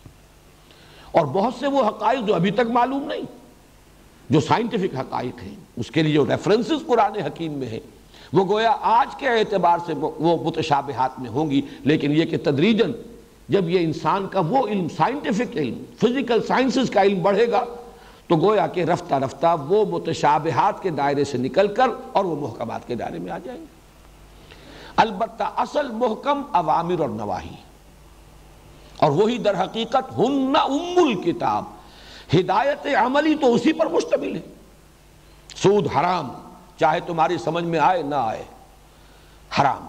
اور 1.10 1.26
بہت 1.26 1.54
سے 1.60 1.66
وہ 1.66 1.86
حقائق 1.88 2.26
جو 2.26 2.34
ابھی 2.34 2.50
تک 2.50 2.70
معلوم 2.72 3.08
نہیں، 3.08 3.24
جو 4.30 4.40
سائنٹیفک 4.40 4.96
حقائق 4.96 5.42
ہیں، 5.42 5.54
اس 5.76 5.90
کے 5.90 6.02
لیے 6.02 6.14
جو 6.14 6.24
ریفرنسز 6.26 6.86
قرآن 6.86 7.16
حکیم 7.16 7.52
میں 7.52 7.68
ہیں، 7.68 7.80
وہ 8.32 8.44
گویا 8.48 8.76
آج 8.80 9.16
کے 9.16 9.28
اعتبار 9.28 9.78
سے 9.86 9.92
وہ 9.94 10.36
متشابہات 10.44 11.18
میں 11.20 11.30
ہوں 11.30 11.50
گی۔ 11.50 11.60
لیکن 11.80 12.12
یہ 12.12 12.24
کہ 12.24 12.36
تدریجن 12.42 12.92
جب 13.48 13.68
یہ 13.68 13.78
انسان 13.78 14.26
کا 14.28 14.40
وہ 14.40 14.66
علم 14.66 14.86
سائنٹیفک 14.96 15.56
علم 15.56 15.82
فزیکل 16.00 16.42
سائنسز 16.42 16.90
کا 16.90 17.02
علم 17.02 17.22
بڑھے 17.22 17.50
گا، 17.50 17.64
تو 18.26 18.36
گویا 18.36 18.66
کہ 18.66 18.84
رفتہ 18.84 19.14
رفتہ 19.14 19.56
وہ 19.68 19.84
متشابہات 19.98 20.82
کے 20.82 20.90
دائرے 20.90 21.24
سے 21.24 21.38
نکل 21.38 21.74
کر 21.74 21.88
اور 22.12 22.24
وہ 22.24 22.36
محکمات 22.36 22.86
کے 22.86 22.94
دائرے 22.94 23.18
میں 23.18 23.32
آ 23.32 23.38
جائیں 23.38 23.60
گے۔ 23.60 23.79
البتہ 25.00 25.42
اصل 25.56 25.90
محکم 25.90 26.42
عوامر 26.52 27.00
اور 27.00 27.08
نواہی 27.08 27.54
اور 28.96 29.10
وہی 29.10 29.38
در 29.38 29.64
حقیقت 29.64 30.18
ہن 30.18 30.52
ام 30.56 31.04
الکتاب۔ 31.04 31.64
ہدایت 32.34 32.86
عملی 32.86 33.34
تو 33.34 33.54
اسی 33.54 33.72
پر 33.72 33.86
مشتمل 33.86 34.36
ہے۔ 34.36 34.40
سود 35.56 35.86
حرام، 35.96 36.28
چاہے 36.76 37.00
تمہاری 37.00 37.38
سمجھ 37.38 37.64
میں 37.64 37.78
آئے، 37.78 38.02
نہ 38.02 38.14
آئے۔ 38.14 38.44
حرام، 39.60 39.86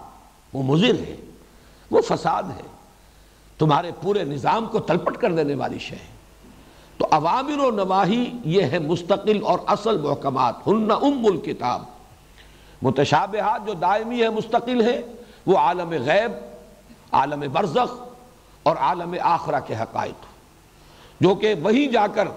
وہ 0.52 0.62
مضر 0.62 0.94
ہے، 1.00 1.16
وہ 1.90 2.00
فساد 2.00 2.42
ہے۔ 2.42 2.66
تمہارے 3.58 3.90
پورے 4.02 4.24
نظام 4.24 4.66
کو 4.66 4.78
تلپٹ 4.78 5.16
کر 5.16 5.32
دینے 5.32 5.54
والی 5.54 5.78
شے 5.78 5.96
ہے۔ 5.96 6.12
تو 6.98 7.06
عوامر 7.10 7.58
و 7.58 7.70
نواہی 7.70 8.32
یہ 8.44 8.62
ہے 8.62 8.78
مستقل 8.78 9.38
اور 9.44 9.58
اصل 9.66 10.00
محکمات، 10.00 10.54
ہن 10.66 10.90
ام 10.90 11.26
الکتاب۔ 11.26 11.91
متشابہات 12.82 13.66
جو 13.66 13.72
دائمی 13.72 14.22
ہے، 14.22 14.28
مستقل 14.28 14.82
ہے 14.82 15.02
وہ 15.46 15.58
عالم 15.58 15.90
غیب، 15.90 16.32
عالم 17.12 17.44
برزخ 17.52 18.02
اور 18.62 18.76
عالم 18.76 19.14
آخرہ 19.20 19.60
کے 19.66 19.74
حقائق 19.74 20.26
جو 21.20 21.34
کہ 21.34 21.54
وہی 21.62 21.86
جا 21.86 22.06
کر، 22.06 22.28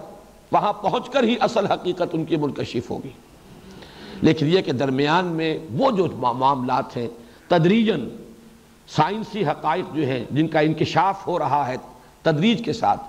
وہاں 0.51 0.73
پہنچ 0.73 1.09
کر 1.09 1.23
ہی 1.23 1.35
اصل 1.39 1.65
حقیقت 1.65 2.03
ان 2.13 2.25
کی 2.25 2.35
منکشف 2.35 2.89
ہوگی۔ 2.89 3.09
لیکن 4.21 4.47
یہ 4.47 4.61
کہ 4.61 4.71
درمیان 4.71 5.25
میں 5.25 5.57
وہ 5.71 5.91
جو 5.91 6.07
معاملات 6.15 6.97
ہیں 6.97 7.07
تدریجن 7.47 8.09
سائنسی 8.87 9.45
حقائق 9.45 9.95
جو 9.95 10.03
ہیں، 10.03 10.25
جن 10.31 10.47
کا 10.47 10.59
انکشاف 10.59 11.27
ہو 11.27 11.39
رہا 11.39 11.67
ہے 11.67 11.75
تدریج 12.21 12.65
کے 12.65 12.73
ساتھ، 12.73 13.01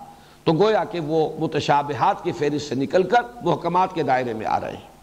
تو 0.45 0.53
گویا 0.53 0.85
کہ 0.85 1.01
وہ 1.01 1.29
متشابہات 1.39 2.25
کی 2.25 2.33
فہرست 2.33 2.69
سے 2.69 2.75
نکل 2.75 3.03
کر 3.03 3.21
محکمات 3.43 3.95
کے 3.95 4.03
دائرے 4.03 4.33
میں 4.33 4.47
آ 4.47 4.61
رہے 4.61 4.73
ہیں۔ 4.73 4.96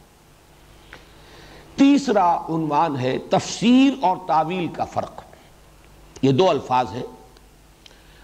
تیسرا 1.75 2.37
عنوان 2.37 2.99
ہے 2.99 3.17
تفسیر 3.17 3.93
اور 4.01 4.17
تعویل 4.27 4.67
کا 4.67 4.85
فرق۔ 4.85 5.21
یہ 6.21 6.31
دو 6.31 6.49
الفاظ 6.49 6.85
ہیں۔ 6.93 7.03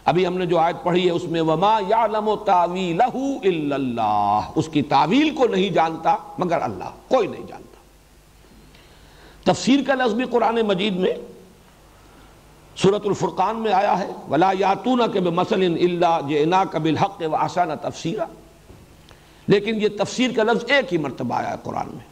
ابھی 0.06 0.28
ہم 0.28 0.38
نے 0.38 0.46
جو 0.46 0.58
آیت 0.60 0.84
پڑھی 0.84 1.06
ہے 1.06 1.12
اس 1.12 1.24
میں 1.24 1.42
وما 1.42 1.80
یعلم 1.90 2.36
تعویلہ 2.46 3.04
الا 3.44 3.76
اللہ 3.76 4.40
اس 4.56 4.70
کی 4.70 4.82
تعویل 4.82 5.36
کو 5.36 5.48
نہیں 5.48 5.70
جانتا 5.70 6.16
مگر 6.38 6.62
اللہ، 6.62 6.90
کوئی 7.08 7.28
نہیں 7.28 7.48
جانتا۔ 7.48 7.70
تفسیر 9.54 9.80
کا 9.88 9.96
لفظ 9.96 10.14
بھی 10.14 10.26
قرآن 10.26 10.56
مجید 10.56 10.96
میں 10.96 11.14
سورت 12.76 13.02
الفرقان 13.06 13.56
میں 13.56 13.74
آیا 13.74 14.00
ہے۔ 14.00 14.12
ولا 14.30 14.52
یاتون 14.60 15.02
کے 15.14 15.20
مسل 15.20 15.64
اللہ 15.64 16.20
جنا 16.30 16.64
کبل 16.64 16.98
حق 16.98 17.22
و 17.32 17.36
آسانہ 17.36 17.74
تفسیرہ 17.82 18.26
لیکن 19.48 19.82
یہ 19.82 19.88
تفسیر 20.00 20.32
کا 20.36 20.44
لفظ 20.44 20.72
ایک 20.72 20.94
ہی 20.94 20.98
مرتبہ 20.98 21.36
آیا 21.36 21.50
ہے 21.50 21.56
قرآن 21.64 21.88
میں۔ 21.88 22.09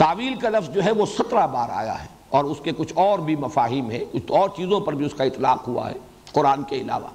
تعویل 0.00 0.34
کا 0.34 0.48
لفظ 0.48 0.74
جو 0.74 0.84
ہے 0.84 0.90
وہ 0.90 1.06
سترہ 1.06 1.46
بار 1.46 1.68
آیا 1.70 2.02
ہے 2.02 2.08
اور 2.28 2.44
اس 2.44 2.58
کے 2.62 2.72
کچھ 2.76 2.92
اور 2.96 3.18
بھی 3.18 3.36
مفاہیم 3.36 3.90
ہیں، 3.90 4.04
کچھ 4.12 4.32
اور 4.32 4.48
چیزوں 4.56 4.80
پر 4.80 4.92
بھی 4.92 5.06
اس 5.06 5.14
کا 5.14 5.24
اطلاق 5.24 5.68
ہوا 5.68 5.90
ہے 5.90 5.94
قرآن 6.32 6.62
کے 6.62 6.76
علاوہ۔ 6.76 7.08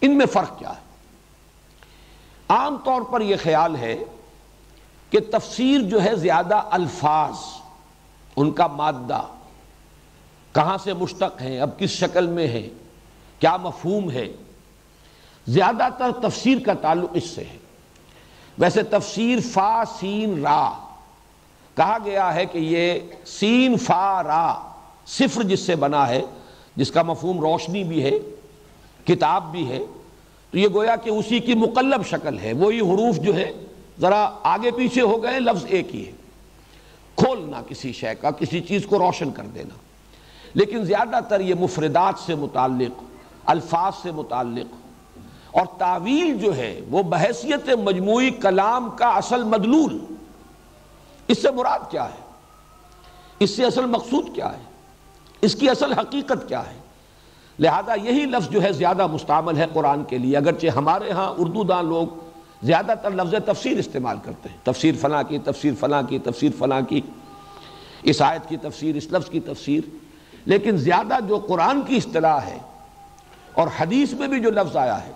ان 0.00 0.18
میں 0.18 0.26
فرق 0.26 0.58
کیا 0.58 0.70
ہے؟ 0.70 0.80
عام 2.48 2.76
طور 2.84 3.02
پر 3.02 3.20
یہ 3.20 3.36
خیال 3.42 3.76
ہے 3.76 4.04
کہ 5.10 5.18
تفسیر 5.32 5.80
جو 5.80 6.04
ہے 6.04 6.16
زیادہ 6.16 6.62
الفاظ، 6.70 7.34
ان 8.36 8.50
کا 8.50 8.66
مادہ، 8.66 9.22
کہاں 10.52 10.78
سے 10.78 10.92
مشتق 10.92 11.42
ہیں، 11.42 11.60
اب 11.60 11.78
کس 11.78 11.90
شکل 11.90 12.26
میں 12.26 12.48
ہے 12.48 12.68
کیا 13.38 13.56
مفہوم 13.56 14.10
ہے، 14.10 14.32
زیادہ 15.46 15.88
تر 15.98 16.10
تفسیر 16.22 16.58
کا 16.66 16.74
تعلق 16.74 17.10
اس 17.12 17.30
سے 17.30 17.44
ہے۔ 17.44 17.58
ویسے 18.58 18.82
تفسیر 18.82 19.38
فا، 19.52 19.82
سین، 19.98 20.42
را 20.42 20.72
کہا 21.76 21.98
گیا 22.04 22.34
ہے 22.34 22.46
کہ 22.46 22.58
یہ 22.58 22.98
سین 23.26 23.76
فا 23.76 24.22
را، 24.22 24.54
صفر 25.06 25.42
جس 25.42 25.60
سے 25.60 25.76
بنا 25.76 26.08
ہے، 26.08 26.22
جس 26.76 26.90
کا 26.90 27.02
مفہوم 27.02 27.40
روشنی 27.40 27.84
بھی 27.84 28.02
ہے، 28.02 28.18
کتاب 29.04 29.52
بھی 29.52 29.68
ہے، 29.68 29.78
تو 30.50 30.58
یہ 30.58 30.68
گویا 30.74 30.96
کہ 30.96 31.10
اسی 31.10 31.38
کی 31.38 31.54
مقلب 31.54 32.06
شکل 32.06 32.38
ہے، 32.38 32.52
وہی 32.52 32.80
حروف 32.80 33.16
جو 33.16 33.36
ہے 33.36 33.52
ذرا 34.00 34.30
آگے 34.42 34.70
پیچھے 34.70 35.00
ہو 35.00 35.22
گئے، 35.22 35.40
لفظ 35.40 35.64
ایک 35.68 35.94
ہی 35.94 36.06
ہے۔ 36.06 36.12
کھولنا 37.16 37.62
کسی 37.68 37.92
شے 37.92 38.14
کا، 38.20 38.30
کسی 38.30 38.60
چیز 38.60 38.86
کو 38.86 38.98
روشن 38.98 39.30
کر 39.30 39.42
دینا۔ 39.42 39.74
لیکن 40.54 40.84
زیادہ 40.84 41.18
تر 41.28 41.40
یہ 41.40 41.54
مفردات 41.60 42.14
سے 42.26 42.34
متعلق، 42.34 43.02
الفاظ 43.46 43.92
سے 44.02 44.10
متعلق، 44.10 44.74
اور 45.50 45.66
تعویل 45.78 46.38
جو 46.38 46.56
ہے، 46.56 46.80
وہ 46.90 47.02
بحیثیت 47.02 47.68
مجموعی 47.68 48.30
کلام 48.30 48.90
کا 48.90 49.08
اصل 49.08 49.44
مدلول۔ 49.44 50.15
اس 51.28 51.42
سے 51.42 51.50
مراد 51.50 51.90
کیا 51.90 52.04
ہے؟ 52.04 52.26
اس 53.38 53.50
سے 53.50 53.64
اصل 53.64 53.86
مقصود 53.86 54.34
کیا 54.34 54.52
ہے؟ 54.52 54.62
اس 55.40 55.54
کی 55.54 55.70
اصل 55.70 55.92
حقیقت 55.92 56.48
کیا 56.48 56.60
ہے؟ 56.60 56.78
لہذا 57.58 57.94
یہی 57.94 58.24
لفظ 58.24 58.48
جو 58.48 58.62
ہے 58.62 58.72
زیادہ 58.72 59.06
مستعمل 59.06 59.56
ہے 59.56 59.66
قرآن 59.72 60.04
کے 60.04 60.18
لیے، 60.18 60.36
اگرچہ 60.36 60.66
ہمارے 60.66 61.10
ہاں 61.10 61.34
اردو 61.38 61.64
دان 61.64 61.86
لوگ 61.86 62.06
زیادہ 62.62 62.92
تر 63.02 63.10
لفظ 63.10 63.34
تفسیر 63.46 63.78
استعمال 63.78 64.16
کرتے 64.22 64.48
ہیں۔ 64.48 64.56
تفسیر 64.64 64.94
فلاں 65.00 65.22
کی، 65.22 65.38
تفسیر 65.38 65.72
فلاں 65.80 66.02
کی، 66.02 66.18
تفسیر 66.18 66.50
فلاں 66.58 66.80
کی، 66.80 67.00
اس 68.02 68.22
آیت 68.22 68.48
کی 68.48 68.56
تفسیر، 68.56 68.96
اس 68.96 69.06
لفظ 69.12 69.30
کی 69.30 69.40
تفسیر۔ 69.40 69.80
لیکن 70.46 70.76
زیادہ 70.76 71.14
جو 71.28 71.38
قرآن 71.38 71.82
کی 71.82 71.96
اصطلاح 71.96 72.38
ہے 72.38 72.58
اور 73.52 73.68
حدیث 73.80 74.12
میں 74.12 74.28
بھی 74.28 74.40
جو 74.40 74.50
لفظ 74.50 74.76
آیا 74.76 75.04
ہے 75.04 75.12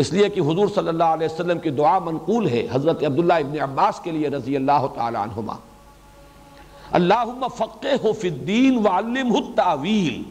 اس 0.00 0.12
لیے 0.12 0.28
کہ 0.28 0.40
حضور 0.40 0.68
صلی 0.74 0.88
اللہ 0.88 1.04
علیہ 1.04 1.28
وسلم 1.32 1.58
کی 1.58 1.70
دعا 1.70 1.98
منقول 1.98 2.48
ہے 2.48 2.66
حضرت 2.72 3.04
عبداللہ 3.04 3.32
ابن 3.32 3.60
عباس 3.60 4.00
کے 4.00 4.10
لیے 4.10 4.28
رضی 4.28 4.56
اللہ 4.56 4.86
تعالی 4.94 5.16
عنہما۔ 5.16 5.54
اللہم 6.92 7.46
فقہ 7.56 8.12
فی 8.12 8.28
الدین 8.28 8.86
وعلم 8.86 9.36
التعویل 9.36 10.22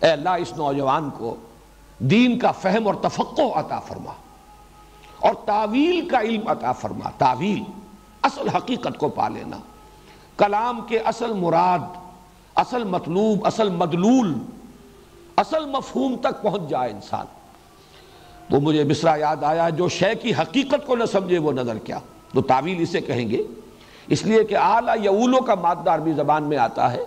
اے 0.00 0.10
اللہ، 0.10 0.28
اس 0.28 0.52
نوجوان 0.56 1.10
کو 1.18 1.36
دین 1.98 2.38
کا 2.38 2.50
فہم 2.50 2.86
اور 2.86 2.94
تفقہ 2.94 3.42
عطا 3.54 3.78
فرما 3.78 4.12
اور 5.18 5.34
تعویل 5.44 6.08
کا 6.08 6.20
علم 6.20 6.48
عطا 6.48 6.72
فرما۔ 6.72 7.10
تعویل 7.18 7.62
اصل 8.22 8.48
حقیقت 8.48 8.98
کو 8.98 9.08
پا 9.08 9.28
لینا۔ 9.28 9.56
کلام 10.36 10.80
کے 10.80 10.98
اصل 10.98 11.32
مراد، 11.32 11.96
اصل 12.54 12.84
مطلوب، 12.84 13.46
اصل 13.46 13.68
مدلول، 13.70 14.34
اصل 15.36 15.66
مفہوم 15.66 16.16
تک 16.20 16.42
پہنچ 16.42 16.68
جائے 16.68 16.90
انسان۔ 16.90 17.26
وہ 18.52 18.60
مجھے 18.60 18.84
مصرا 18.84 19.16
یاد 19.16 19.36
آیا 19.42 19.68
جو 19.68 19.88
شے 19.88 20.14
کی 20.22 20.32
حقیقت 20.34 20.86
کو 20.86 20.96
نہ 20.96 21.04
سمجھے 21.04 21.38
وہ 21.38 21.52
نظر 21.52 21.78
کیا۔ 21.78 21.98
تو 22.34 22.42
تعویل 22.42 22.82
اسے 22.82 23.00
کہیں 23.00 23.28
گے۔ 23.28 23.42
اس 24.08 24.22
لیے 24.22 24.44
کہ 24.44 24.54
آلہ 24.54 24.90
یا 25.00 25.10
اولو 25.10 25.42
کا 25.42 25.54
مادہ 25.54 25.90
عربی 25.90 26.12
زبان 26.12 26.42
میں 26.42 26.58
آتا 26.58 26.92
ہے۔ 26.92 27.04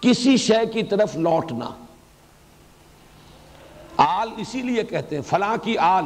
کسی 0.00 0.36
شے 0.36 0.66
کی 0.72 0.82
طرف 0.82 1.16
لوٹنا 1.16 1.70
آل 3.96 4.28
اسی 4.36 4.62
لیے 4.62 4.82
کہتے 4.82 5.16
ہیں، 5.16 5.22
فلاں 5.22 5.56
کی 5.62 5.78
آل۔ 5.78 6.04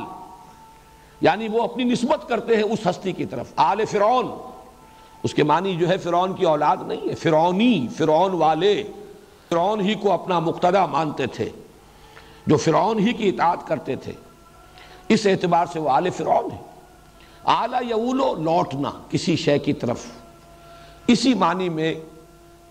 یعنی 1.21 1.49
وہ 1.49 1.63
اپنی 1.63 1.85
نسبت 1.85 2.29
کرتے 2.29 2.57
ہیں 2.57 2.63
اس 2.63 2.79
ہستی 2.87 3.13
کی 3.13 3.27
طرف۔ 3.27 3.53
آل 3.57 3.85
فرعون۔ 3.85 4.27
اس 5.23 5.35
کے 5.35 5.43
معنی 5.43 5.77
جو 5.77 5.89
ہے، 5.89 5.99
فرعون 5.99 6.33
کی 6.33 6.45
اولاد 6.45 6.77
نہیں 6.87 7.09
ہے، 7.11 7.15
فرعونی، 7.15 7.87
فرعون 7.97 8.33
والے۔ 8.33 8.83
فرعون 9.49 9.81
ہی 9.81 9.95
کو 9.95 10.13
اپنا 10.13 10.39
مقتدہ 10.39 10.87
مانتے 10.87 11.27
تھے۔ 11.27 11.49
جو 12.47 12.57
فرعون 12.57 12.99
ہی 12.99 13.13
کی 13.13 13.29
اطاعت 13.29 13.67
کرتے 13.67 13.97
تھے۔ 13.97 14.13
اس 15.09 15.27
اعتبار 15.27 15.67
سے 15.73 15.81
وہ 15.81 15.91
آل 15.91 16.11
فرعون 16.11 16.53
ہے 16.53 16.59
آلہ 17.45 17.77
یولو 17.83 18.35
لوٹنا 18.35 18.91
کسی 19.11 19.37
شے 19.37 19.59
کی 19.59 19.73
طرف۔ 19.73 20.07
اسی 21.07 21.35
معنی 21.35 21.69
میں 21.69 21.95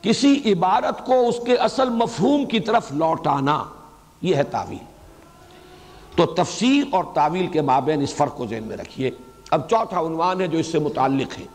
کسی 0.01 0.53
عبارت 0.53 1.05
کو 1.05 1.27
اس 1.27 1.35
کے 1.45 1.55
اصل 1.55 1.89
مفہوم 1.89 2.45
کی 2.45 2.59
طرف 2.59 2.91
لوٹانا 2.91 3.63
یہ 4.21 4.35
ہے 4.35 4.43
تعویل۔ 4.43 4.85
تو 6.15 6.25
تفسیر 6.25 6.83
اور 6.91 7.03
تعویل 7.13 7.47
کے 7.47 7.61
مابین 7.61 8.01
اس 8.01 8.15
فرق 8.15 8.37
کو 8.37 8.47
ذہن 8.47 8.63
میں 8.63 8.77
رکھیے۔ 8.77 9.11
اب 9.51 9.69
چوتھا 9.69 9.99
عنوان 9.99 10.41
ہے 10.41 10.47
جو 10.47 10.57
اس 10.57 10.71
سے 10.71 10.79
متعلق 10.79 11.39
ہے۔ 11.39 11.45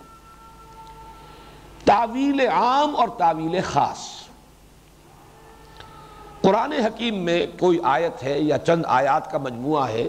تعویل 1.84 2.40
عام 2.48 2.96
اور 2.96 3.08
تعویل 3.08 3.60
خاص۔ 3.64 3.98
قرآن 6.42 6.72
حکیم 6.72 7.14
میں 7.14 7.46
کوئی 7.60 7.78
آیت 7.82 8.22
ہے 8.22 8.38
یا 8.38 8.58
چند 8.58 8.82
آیات 8.86 9.30
کا 9.30 9.38
مجموعہ 9.38 9.88
ہے۔ 9.88 10.06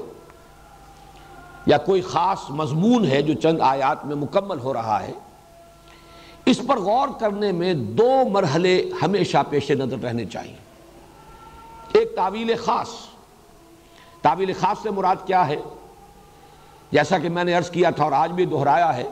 یا 1.65 1.77
کوئی 1.77 2.01
خاص 2.01 2.39
مضمون 2.49 3.05
ہے 3.05 3.21
جو 3.21 3.33
چند 3.33 3.61
آیات 3.61 4.05
میں 4.05 4.15
مکمل 4.15 4.59
ہو 4.59 4.73
رہا 4.73 5.03
ہے، 5.03 5.11
اس 6.45 6.61
پر 6.67 6.77
غور 6.77 7.07
کرنے 7.19 7.51
میں 7.51 7.73
دو 7.73 8.29
مرحلے 8.31 8.89
ہمیشہ 9.01 9.37
پیش 9.49 9.71
نظر 9.71 9.97
رہنے 10.03 10.25
چاہیے۔ 10.25 10.55
ایک 11.93 12.15
تعویل 12.15 12.55
خاص۔ 12.55 12.87
تعویل 14.21 14.53
خاص 14.59 14.77
سے 14.83 14.89
مراد 14.89 15.15
کیا 15.25 15.47
ہے؟ 15.47 15.55
جیسا 16.91 17.17
کہ 17.17 17.29
میں 17.29 17.43
نے 17.43 17.53
عرض 17.53 17.69
کیا 17.69 17.89
تھا 17.89 18.03
اور 18.03 18.11
آج 18.11 18.31
بھی 18.31 18.45
دہرایا 18.45 18.97
ہے 18.97 19.09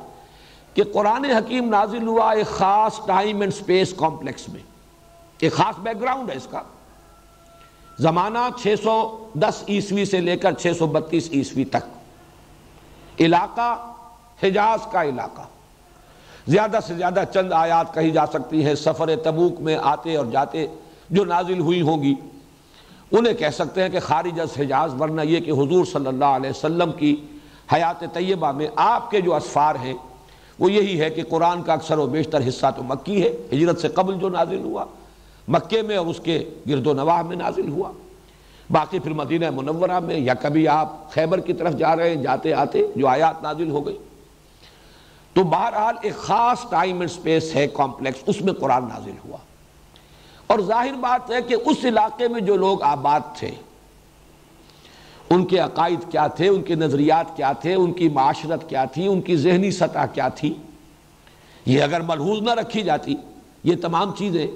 کہ 0.74 0.84
قرآن 0.94 1.26
حکیم 1.26 1.70
نازل 1.70 2.08
ہوا 2.08 2.32
ایک 2.32 2.48
خاص 2.48 3.00
ٹائم 3.06 3.42
اینڈ 3.42 3.54
سپیس 3.54 3.94
کمپلیکس 3.98 4.50
میں۔ 4.50 4.62
ایک 5.40 5.54
خاص 5.54 5.80
بیک 5.80 6.02
گراؤنڈ 6.02 6.30
ہے 6.30 6.36
اس 6.36 6.48
کا۔ 6.52 6.62
زمانہ 8.00 8.40
چھ 8.62 8.76
سو 8.84 9.28
دس 9.34 9.64
عیسوی 9.70 10.06
سے 10.06 10.20
لے 10.20 10.38
کر 10.38 10.52
چھ 10.52 10.68
سو 10.80 10.88
بتیس 10.88 11.30
عیسوی 11.32 11.66
تک۔ 11.66 12.01
علاقہ، 13.22 13.94
حجاز 14.44 14.80
کا 14.92 15.04
علاقہ۔ 15.04 15.42
زیادہ 16.48 16.80
سے 16.88 16.94
زیادہ 16.94 17.24
چند 17.34 17.54
آیات 17.54 17.94
کہی 17.94 18.12
جا 18.12 18.26
سکتی 18.26 18.66
ہیں 18.66 18.76
سفر 18.76 19.10
تبوک 19.24 19.62
میں 19.62 19.78
آتے 19.82 20.16
اور 20.16 20.26
جاتے 20.26 20.68
جو 21.10 21.26
نازل 21.26 21.60
ہوئی 21.60 21.82
ہوں 21.82 22.04
گی۔ 22.04 22.16
انہیں 23.12 23.34
کہہ 23.34 23.50
سکتے 23.54 23.82
ہیں 23.82 23.90
کہ 23.90 24.00
خارج 24.00 24.40
از 24.40 24.50
حجاز، 24.60 25.02
ورنہ 25.02 25.22
یہ 25.22 25.40
کہ 25.40 25.52
حضور 25.52 25.86
صلی 25.86 26.08
اللہ 26.08 26.26
علیہ 26.26 26.50
وسلم 26.50 26.92
کی 26.92 27.16
حیات 27.74 28.04
طیبہ 28.14 28.52
میں 28.52 28.68
آپ 28.76 29.12
کے 29.12 29.22
جو 29.22 29.36
اسفار 29.36 29.76
ہیں، 29.76 29.94
وہ 30.60 30.72
یہی 30.72 31.00
ہے 31.00 31.10
کہ 31.10 31.24
قرآن 31.30 31.64
کا 31.64 31.74
اکثر 31.74 31.98
و 31.98 32.08
بیشتر 32.08 32.48
حصہ 32.48 32.66
تو 32.76 32.84
مکی 32.84 33.24
ہے، 33.24 33.32
ہجرت 33.54 33.82
سے 33.82 33.88
قبل 33.88 34.14
جو 34.14 34.30
نازل 34.30 34.60
ہوا، 34.64 34.86
مکے 35.48 35.82
میں 35.82 35.98
اور 35.98 36.06
اس 36.06 36.20
کے 36.24 36.50
گرد 36.70 36.88
و 36.88 36.94
نواح 36.94 37.22
میں 37.22 37.36
نازل 37.36 37.70
ہوا۔ 37.70 37.92
باقی 38.72 39.00
پھر 39.00 39.14
مدینہ 39.14 39.50
منورہ 39.50 40.00
میں 40.00 40.20
یا 40.20 40.34
کبھی 40.34 40.68
آپ 40.68 41.12
خیبر 41.12 41.40
کی 41.40 41.54
طرف 41.54 41.74
جا 41.74 41.96
رہے 41.96 42.10
ہیں، 42.10 42.16
جاتے 42.16 42.54
آتے 42.54 42.88
جو 42.96 43.08
آیات 43.08 43.44
نازل 43.44 43.70
ہو 43.70 43.86
گئی۔ 43.86 43.98
تو 45.34 45.44
بہرحال 45.44 45.96
ایک 46.02 46.16
خاص 46.16 46.66
ٹائم 46.70 47.00
اینڈ 47.00 47.12
سپیس 47.12 47.56
ہے 47.56 47.68
کمپلیکس 47.68 48.24
اس 48.26 48.42
میں 48.42 48.54
قرآن 48.54 48.84
نازل 48.84 49.12
ہوا۔ 49.26 49.38
اور 50.48 50.60
ظاہر 50.60 50.94
بات 50.94 51.32
ہے 51.32 51.42
کہ 51.42 51.56
اس 51.66 51.78
علاقے 51.84 52.28
میں 52.28 52.42
جو 52.42 52.56
لوگ 52.56 52.84
آباد 52.84 53.20
تھے، 53.36 53.52
ان 55.30 55.46
کے 55.46 55.58
عقائد 55.58 56.12
کیا 56.12 56.28
تھے، 56.28 56.48
ان 56.48 56.62
کے 56.62 56.76
نظریات 56.76 57.38
کیا 57.38 57.52
تھے، 57.52 57.74
ان 57.74 57.94
کی 57.94 58.10
معاشرت 58.10 58.70
کیا 58.70 58.86
تھی، 58.86 59.08
ان 59.08 59.22
کی 59.22 59.36
ذہنی 59.36 59.72
سطح 59.72 60.06
کیا 60.14 60.28
تھی، 60.28 60.54
یہ 61.66 61.84
اگر 61.84 62.02
ملحوظ 62.02 62.42
نہ 62.42 62.52
رکھی 62.52 62.82
جاتی، 62.82 63.16
یہ 63.64 63.76
تمام 63.82 64.12
چیزیں، 64.12 64.48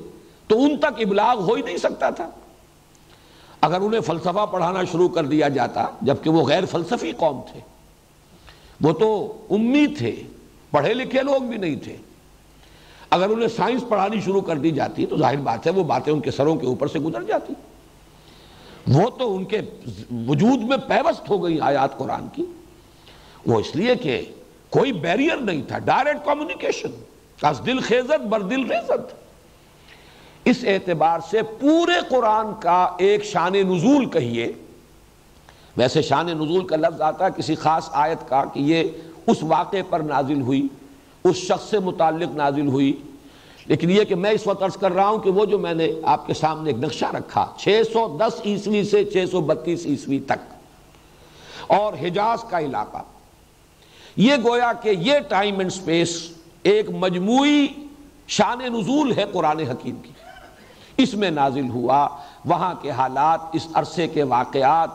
تو 0.47 0.63
ان 0.63 0.77
تک 0.77 0.99
ابلاغ 0.99 1.39
ہو 1.39 1.53
ہی 1.53 1.61
نہیں 1.61 1.77
سکتا 1.77 2.09
تھا۔ 2.09 2.29
اگر 3.65 3.81
انہیں 3.81 4.01
فلسفہ 4.01 4.45
پڑھانا 4.51 4.83
شروع 4.91 5.09
کر 5.09 5.25
دیا 5.25 5.47
جاتا، 5.47 5.87
جبکہ 6.01 6.29
وہ 6.29 6.47
غیر 6.47 6.65
فلسفی 6.65 7.11
قوم 7.11 7.41
تھے، 7.51 7.59
وہ 8.81 8.93
تو 8.93 9.37
امید 9.49 9.97
تھے، 9.97 10.23
پڑھے 10.71 10.93
لکھے 10.93 11.21
لوگ 11.21 11.41
بھی 11.41 11.57
نہیں 11.57 11.75
تھے۔ 11.75 11.97
اگر 13.09 13.29
انہیں 13.29 13.47
سائنس 13.47 13.83
پڑھانی 13.89 14.21
شروع 14.21 14.41
کر 14.41 14.55
دی 14.55 14.71
جاتی، 14.71 15.05
تو 15.05 15.17
ظاہر 15.17 15.37
بات 15.37 15.67
ہے 15.67 15.71
وہ 15.71 15.83
باتیں 15.83 16.13
ان 16.13 16.19
کے 16.19 16.31
سروں 16.31 16.55
کے 16.55 16.67
اوپر 16.67 16.87
سے 16.87 16.99
گزر 16.99 17.23
جاتی۔ 17.23 17.53
وہ 18.87 19.09
تو 19.09 19.35
ان 19.35 19.45
کے 19.45 19.61
وجود 20.27 20.61
میں 20.61 20.77
پیوست 20.77 21.29
ہو 21.29 21.43
گئی 21.43 21.59
آیات 21.59 21.97
قرآن 21.97 22.27
کی۔ 22.33 22.45
وہ 23.45 23.59
اس 23.59 23.75
لیے 23.75 23.95
کہ 23.95 24.25
کوئی 24.69 24.91
بیریئر 24.91 25.37
نہیں 25.37 25.61
تھا 25.67 25.79
ڈائریکٹ 25.79 26.25
کمیونیکیشن 26.25 26.89
دل 27.65 27.79
خیزت، 27.79 28.25
بر 28.25 28.41
دل 28.41 28.71
ریزت۔ 28.71 29.24
اس 30.45 30.57
اعتبار 30.63 31.19
سے 31.29 31.41
پورے 31.59 31.99
قرآن 32.09 32.47
کا 32.59 32.87
ایک 32.97 33.23
شان 33.25 33.53
نزول 33.53 34.05
کہیے۔ 34.05 34.51
ویسے 35.77 36.01
شان 36.01 36.25
نزول 36.25 36.67
کا 36.67 36.75
لفظ 36.75 37.01
آتا 37.01 37.25
ہے 37.25 37.29
کسی 37.37 37.55
خاص 37.55 37.89
آیت 37.91 38.29
کا 38.29 38.43
کہ 38.53 38.59
یہ 38.59 38.83
اس 39.27 39.37
واقعے 39.41 39.81
پر 39.89 39.99
نازل 39.99 40.41
ہوئی، 40.41 40.67
اس 41.23 41.35
شخص 41.35 41.69
سے 41.69 41.79
متعلق 41.79 42.35
نازل 42.35 42.67
ہوئی۔ 42.67 42.93
لیکن 43.65 43.89
یہ 43.89 44.03
کہ 44.03 44.15
میں 44.15 44.31
اس 44.31 44.47
وقت 44.47 44.63
عرض 44.63 44.77
کر 44.77 44.91
رہا 44.91 45.07
ہوں 45.07 45.19
کہ 45.19 45.29
وہ 45.29 45.45
جو 45.45 45.59
میں 45.59 45.73
نے 45.73 45.87
آپ 46.03 46.27
کے 46.27 46.33
سامنے 46.33 46.69
ایک 46.69 46.79
نقشہ 46.79 47.05
رکھا، 47.05 47.45
چھ 47.57 47.81
سو 47.93 48.05
دس 48.17 48.41
عیسوی 48.45 48.83
سے 48.83 49.03
چھ 49.05 49.25
سو 49.31 49.41
بتیس 49.41 49.85
عیسوی 49.85 50.19
تک، 50.19 50.53
اور 51.67 51.93
حجاز 52.01 52.43
کا 52.49 52.59
علاقہ۔ 52.59 53.01
یہ 54.17 54.35
گویا 54.43 54.71
کہ 54.73 54.89
یہ 54.89 55.19
ٹائم 55.19 55.59
اینڈ 55.59 55.71
سپیس 55.71 56.29
ایک 56.63 56.89
مجموعی 56.89 57.65
شان 58.27 58.59
نزول 58.73 59.13
ہے 59.17 59.25
قرآن 59.31 59.59
حکیم 59.59 59.95
کی۔ 59.95 60.11
اس 60.97 61.13
میں 61.13 61.31
نازل 61.31 61.69
ہوا، 61.69 62.07
وہاں 62.45 62.73
کے 62.81 62.91
حالات، 62.91 63.39
اس 63.53 63.67
عرصے 63.73 64.07
کے 64.07 64.23
واقعات، 64.23 64.89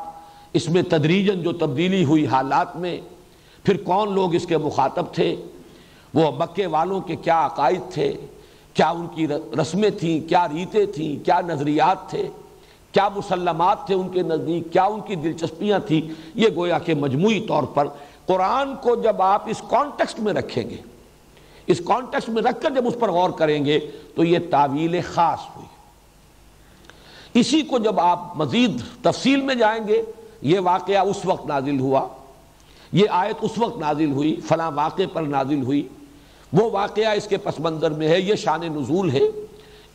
اس 0.52 0.68
میں 0.68 0.82
تدریجن 0.82 1.42
جو 1.42 1.52
تبدیلی 1.52 2.04
ہوئی 2.04 2.26
حالات 2.26 2.76
میں، 2.76 3.00
پھر 3.64 3.76
کون 3.76 4.12
لوگ 4.12 4.34
اس 4.34 4.46
کے 4.46 4.58
مخاطب 4.58 5.14
تھے؟ 5.14 5.36
وہ 6.14 6.30
مکے 6.30 6.66
والوں 6.66 7.00
کے 7.00 7.16
کیا 7.16 7.46
عقائد 7.46 7.92
تھے؟ 7.92 8.16
کیا 8.74 8.90
ان 8.90 9.06
کی 9.14 9.26
رسمیں 9.60 9.90
تھیں؟ 9.90 10.28
کیا 10.28 10.48
ریتیں 10.48 10.86
تھیں؟ 10.86 11.24
کیا 11.24 11.40
نظریات 11.40 12.10
تھے؟ 12.10 12.28
کیا 12.92 13.08
مسلمات 13.16 13.86
تھے 13.86 13.94
ان 13.94 14.08
کے 14.08 14.22
نزدیک؟ 14.22 14.72
کیا 14.72 14.84
ان 14.84 15.00
کی 15.00 15.14
دلچسپیاں 15.14 15.78
تھیں؟ 15.78 16.00
یہ 16.34 16.48
گویا 16.56 16.78
کہ 16.78 16.94
مجموعی 16.94 17.40
طور 17.40 17.62
پر 17.62 17.86
قرآن 18.26 18.76
کو 18.76 18.94
جب 18.94 19.22
آپ 19.22 19.42
اس 19.46 19.62
کانٹیکسٹ 19.68 20.20
میں 20.20 20.32
رکھیں 20.32 20.70
گے، 20.70 20.76
اس 21.66 21.80
کانٹیکسٹ 21.84 22.28
میں 22.28 22.42
رکھ 22.42 22.62
کر 22.62 22.70
جب 22.70 22.86
اس 22.86 22.94
پر 23.00 23.10
غور 23.10 23.30
کریں 23.30 23.64
گے، 23.64 23.78
تو 24.14 24.24
یہ 24.24 24.38
تعویل 24.50 25.00
خاص 25.00 25.38
ہوئی۔ 25.56 25.69
اسی 27.34 27.62
کو 27.62 27.78
جب 27.78 28.00
آپ 28.00 28.36
مزید 28.36 28.82
تفصیل 29.02 29.40
میں 29.40 29.54
جائیں 29.54 29.88
گے، 29.88 30.02
یہ 30.42 30.60
واقعہ 30.60 30.98
اس 30.98 31.18
وقت 31.24 31.46
نازل 31.46 31.80
ہوا۔ 31.80 32.08
یہ 32.92 33.04
آیت 33.10 33.36
اس 33.40 33.58
وقت 33.58 33.78
نازل 33.78 34.10
ہوئی، 34.10 34.40
فلاں 34.48 34.70
واقعے 34.74 35.06
پر 35.06 35.22
نازل 35.22 35.62
ہوئی۔ 35.62 35.88
وہ 36.52 36.70
واقعہ 36.70 37.12
اس 37.12 37.26
کے 37.26 37.36
پس 37.36 37.60
منظر 37.60 37.90
میں 37.90 38.08
ہے، 38.08 38.20
یہ 38.20 38.34
شان 38.34 38.60
نزول 38.60 39.10
ہے۔ 39.10 39.20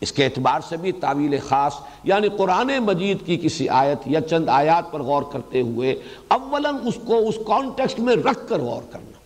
اس 0.01 0.11
کے 0.11 0.25
اعتبار 0.25 0.59
سے 0.69 0.77
بھی 0.77 0.91
تعویل 0.91 1.39
خاص 1.47 1.73
یعنی 2.03 2.29
قرآن 2.29 2.71
مجید 2.79 3.25
کی 3.25 3.37
کسی 3.37 3.69
آیت 3.69 3.97
یا 4.05 4.21
چند 4.21 4.49
آیات 4.49 4.91
پر 4.91 5.01
غور 5.01 5.23
کرتے 5.23 5.61
ہوئے 5.61 6.01
اولاً 6.27 6.75
اس 6.87 6.93
کو 7.07 7.17
اس 7.29 7.35
کانٹیکسٹ 7.47 7.99
میں 7.99 8.15
رکھ 8.15 8.49
کر 8.49 8.59
غور 8.59 8.81
کرنا۔ 8.91 9.17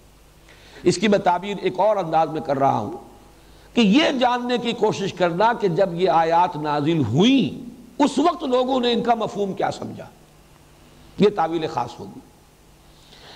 اس 0.84 0.98
کی 0.98 1.08
میں 1.08 1.20
تعبیر 1.20 1.56
ایک 1.62 1.80
اور 1.80 1.98
انداز 1.98 2.30
میں 2.30 2.42
کر 2.42 2.60
رہا 2.60 2.80
ہوں 2.80 2.92
کہ 3.76 3.82
یہ 3.82 4.04
جاننے 4.20 4.58
کی 4.58 4.72
کوشش 4.72 5.14
کرنا 5.14 5.54
کہ 5.54 5.68
جب 5.68 5.90
یہ 5.94 6.10
آیات 6.10 6.56
نازل 6.56 7.06
ہوئیں 7.06 7.69
اس 8.00 8.20
وقت 8.20 8.44
لوگوں 8.44 8.80
نے 8.80 8.92
ان 8.92 9.04
کا 9.04 9.16
مفہوم 9.16 9.54
کیا 9.54 9.72
سمجھا؟ 9.72 10.06
یہ 11.20 11.28
تعویل 11.36 11.68
خاص 11.68 12.00
ہوگی۔ 12.00 12.20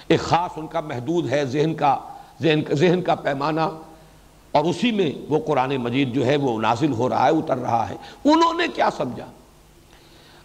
ایک 0.08 0.20
خاص 0.20 0.52
ان 0.56 0.68
کا 0.68 0.82
محدود 0.82 1.30
ہے 1.30 1.46
ذہن 1.46 1.74
کا 1.74 1.98
ذہن 2.72 3.02
کا 3.02 3.16
پیمانہ 3.16 3.62
اور 4.52 4.66
اسی 4.66 4.92
میں 4.92 5.12
وہ 5.30 5.40
قرآن 5.48 5.78
مجید 5.78 6.14
جو 6.14 6.26
ہے 6.26 6.36
وہ 6.36 6.62
نازل 6.62 6.92
ہو 6.92 7.10
رہا 7.10 7.26
ہے، 7.26 7.30
اتر 7.30 7.58
رہا 7.58 7.90
ہے۔ 7.90 7.96
انہوں 8.26 8.54
نے 8.54 8.64
کیا 8.68 8.90
سمجھا؟ 8.98 9.26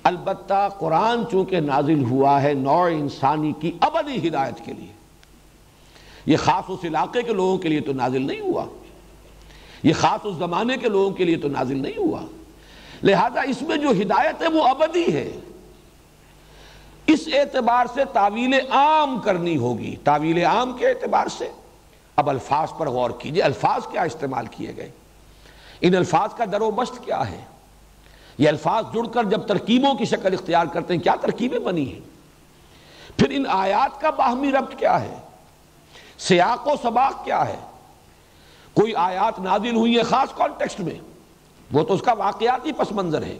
البتہ 0.02 0.68
قرآن 0.78 1.22
چونکہ 1.30 1.60
نازل 1.60 2.04
ہوا 2.04 2.42
ہے 2.42 2.54
نوع 2.54 2.86
انسانی 2.86 3.52
کی 3.60 3.72
ابدی 3.80 4.28
ہدایت 4.28 4.64
کے 4.64 4.72
لیے۔ 4.72 4.92
یہ 6.26 6.36
خاص 6.36 6.64
اس 6.68 6.84
علاقے 6.84 7.22
کے 7.22 7.32
لوگوں 7.32 7.58
کے 7.58 7.68
لیے 7.68 7.80
تو 7.80 7.92
نازل 7.92 8.26
نہیں 8.26 8.40
ہوا۔ 8.40 8.64
یہ 9.82 9.92
خاص 9.92 10.20
اس 10.24 10.36
زمانے 10.36 10.76
کے 10.76 10.88
لوگوں 10.88 11.10
کے 11.10 11.24
لیے 11.24 11.36
تو 11.36 11.48
نازل 11.48 11.82
نہیں 11.82 11.98
ہوا۔ 11.98 12.20
لہذا 13.02 13.40
اس 13.40 13.62
میں 13.62 13.76
جو 13.76 13.90
ہدایت 13.90 14.42
ہے 14.42 14.48
وہ 14.48 14.68
ابدی 14.68 15.14
ہے۔ 15.14 15.32
اس 17.06 17.20
اعتبار 17.32 17.86
سے 17.94 18.04
تعویل 18.12 18.54
عام 18.70 19.20
کرنی 19.20 19.56
ہوگی۔ 19.56 19.96
تعویل 20.04 20.44
عام 20.44 20.72
کے 20.72 20.88
اعتبار 20.88 21.26
سے۔ 21.26 21.50
اب 22.16 22.28
الفاظ 22.28 22.68
پر 22.78 22.88
غور 22.88 23.10
کیجیے۔ 23.10 23.42
الفاظ 23.42 23.86
کیا 23.86 24.02
استعمال 24.02 24.46
کیے 24.46 24.76
گئے؟ 24.76 24.90
ان 25.80 25.96
الفاظ 25.96 26.34
کا 26.34 26.44
در 26.52 26.60
و 26.60 26.70
مشت 26.70 27.04
کیا 27.04 27.30
ہے؟ 27.30 27.44
یہ 28.38 28.48
الفاظ 28.48 28.84
جڑ 28.94 29.06
کر 29.06 29.24
جب 29.24 29.46
ترکیبوں 29.46 29.94
کی 29.94 30.04
شکل 30.04 30.32
اختیار 30.32 30.66
کرتے 30.66 30.94
ہیں، 30.94 31.00
کیا 31.00 31.14
ترکیبیں 31.20 31.58
بنی 31.58 31.92
ہیں؟ 31.92 32.00
پھر 33.18 33.30
ان 33.30 33.44
آیات 33.48 34.00
کا 34.00 34.10
باہمی 34.10 34.52
ربط 34.52 34.78
کیا 34.78 35.00
ہے؟ 35.00 35.14
سیاق 36.18 36.66
و 36.66 36.72
سباق 36.82 37.24
کیا 37.24 37.48
ہے؟ 37.48 37.56
کوئی 38.74 38.94
آیات 38.94 39.38
نازل 39.38 39.76
ہوئی 39.76 39.96
ہے 39.96 40.02
خاص 40.02 40.28
کانٹیکسٹ 40.34 40.80
میں؟ 40.80 41.17
وہ 41.72 41.84
تو 41.84 41.94
اس 41.94 42.02
کا 42.02 42.12
واقعاتی 42.12 42.72
پس 42.72 42.92
منظر 42.92 43.22
ہے۔ 43.22 43.38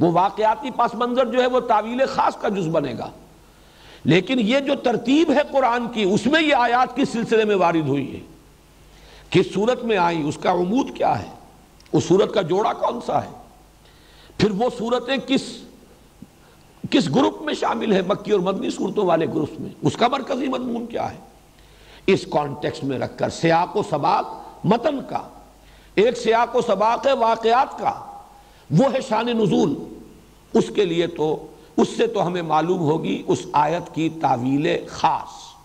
وہ 0.00 0.12
واقعاتی 0.12 0.70
پس 0.70 0.94
منظر 0.94 1.26
جو 1.26 1.40
ہے 1.40 1.46
وہ 1.46 1.60
تعویل 1.60 2.06
خاص 2.06 2.36
کا 2.36 2.48
جز 2.48 2.68
بنے 2.68 2.94
گا۔ 2.98 3.10
لیکن 4.04 4.40
یہ 4.40 4.60
جو 4.60 4.74
ترتیب 4.74 5.30
ہے 5.30 5.40
قرآن 5.52 5.88
کی، 5.88 6.02
اس 6.02 6.26
میں 6.26 6.42
یہ 6.42 6.54
آیات 6.54 6.96
کی 6.96 7.04
سلسلے 7.04 7.44
میں 7.44 7.56
وارد 7.56 7.88
ہوئی 7.88 8.14
ہے 8.14 8.20
کس 9.30 9.54
صورت 9.54 9.84
میں 9.84 9.96
آئی 9.96 10.28
اس 10.28 10.38
کا 10.42 10.52
عمود 10.52 10.96
کیا 10.96 11.22
ہے؟ 11.22 11.30
اس 11.92 12.04
صورت 12.04 12.34
کا 12.34 12.42
جوڑا 12.42 12.72
کون 12.72 13.00
سا 13.06 13.24
ہے؟ 13.24 13.30
پھر 14.38 14.50
وہ 14.50 14.70
صورتیں 14.78 15.16
کس 15.26 15.42
کس 16.90 17.14
گروپ 17.14 17.42
میں 17.42 17.54
شامل 17.54 17.92
ہے 17.92 18.02
مکی 18.02 18.30
اور 18.30 18.40
مدنی 18.40 18.70
صورتوں 18.70 19.06
والے 19.06 19.26
گروپ 19.26 19.50
میں۔ 19.58 19.70
اس 19.82 19.96
کا 19.96 20.08
مرکزی 20.08 20.48
مضمون 20.48 20.86
کیا 20.86 21.12
ہے؟ 21.12 21.16
اس 22.06 22.26
کانٹیکس 22.30 22.84
میں 22.84 22.98
رکھ 22.98 23.18
کر 23.18 23.28
سیاق 23.28 23.76
و 23.76 23.82
سباق 23.90 24.42
متن 24.64 24.98
کا۔ 25.08 25.28
ایک 25.96 26.18
سیاق 26.18 26.56
و 26.56 26.60
سباق 26.60 27.06
ہے 27.06 27.12
واقعات 27.12 27.78
کا، 27.78 27.92
وہ 28.70 28.84
ہے 28.94 29.00
شان 29.08 29.26
نزول۔ 29.26 29.74
اس 30.54 30.64
کے 30.74 30.84
لیے 30.84 31.06
تو، 31.06 31.46
اس 31.76 31.88
سے 31.96 32.06
تو 32.06 32.26
ہمیں 32.26 32.42
معلوم 32.42 32.78
ہوگی 32.78 33.22
اس 33.26 33.46
آیت 33.52 33.94
کی 33.94 34.08
تعویل 34.20 34.86
خاص۔ 34.88 35.56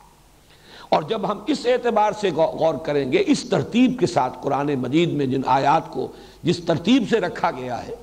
اور 0.90 1.04
جب 1.04 1.32
ہم 1.32 1.40
اس 1.48 1.66
اعتبار 1.66 2.12
سے 2.12 2.30
غور 2.36 2.74
کریں 2.74 3.12
گے، 3.12 3.24
اس 3.28 3.50
ترتیب 3.50 4.00
کے 4.00 4.08
ساتھ 4.08 4.38
قرآن 4.42 4.76
مجید 4.76 5.14
میں 5.14 5.26
جن 5.26 5.42
آیات 5.46 5.92
کو 5.92 6.08
جس 6.44 6.58
ترتیب 6.58 7.04
سے 7.10 7.20
رکھا 7.20 7.52
گیا 7.52 7.88
ہے، 7.88 7.96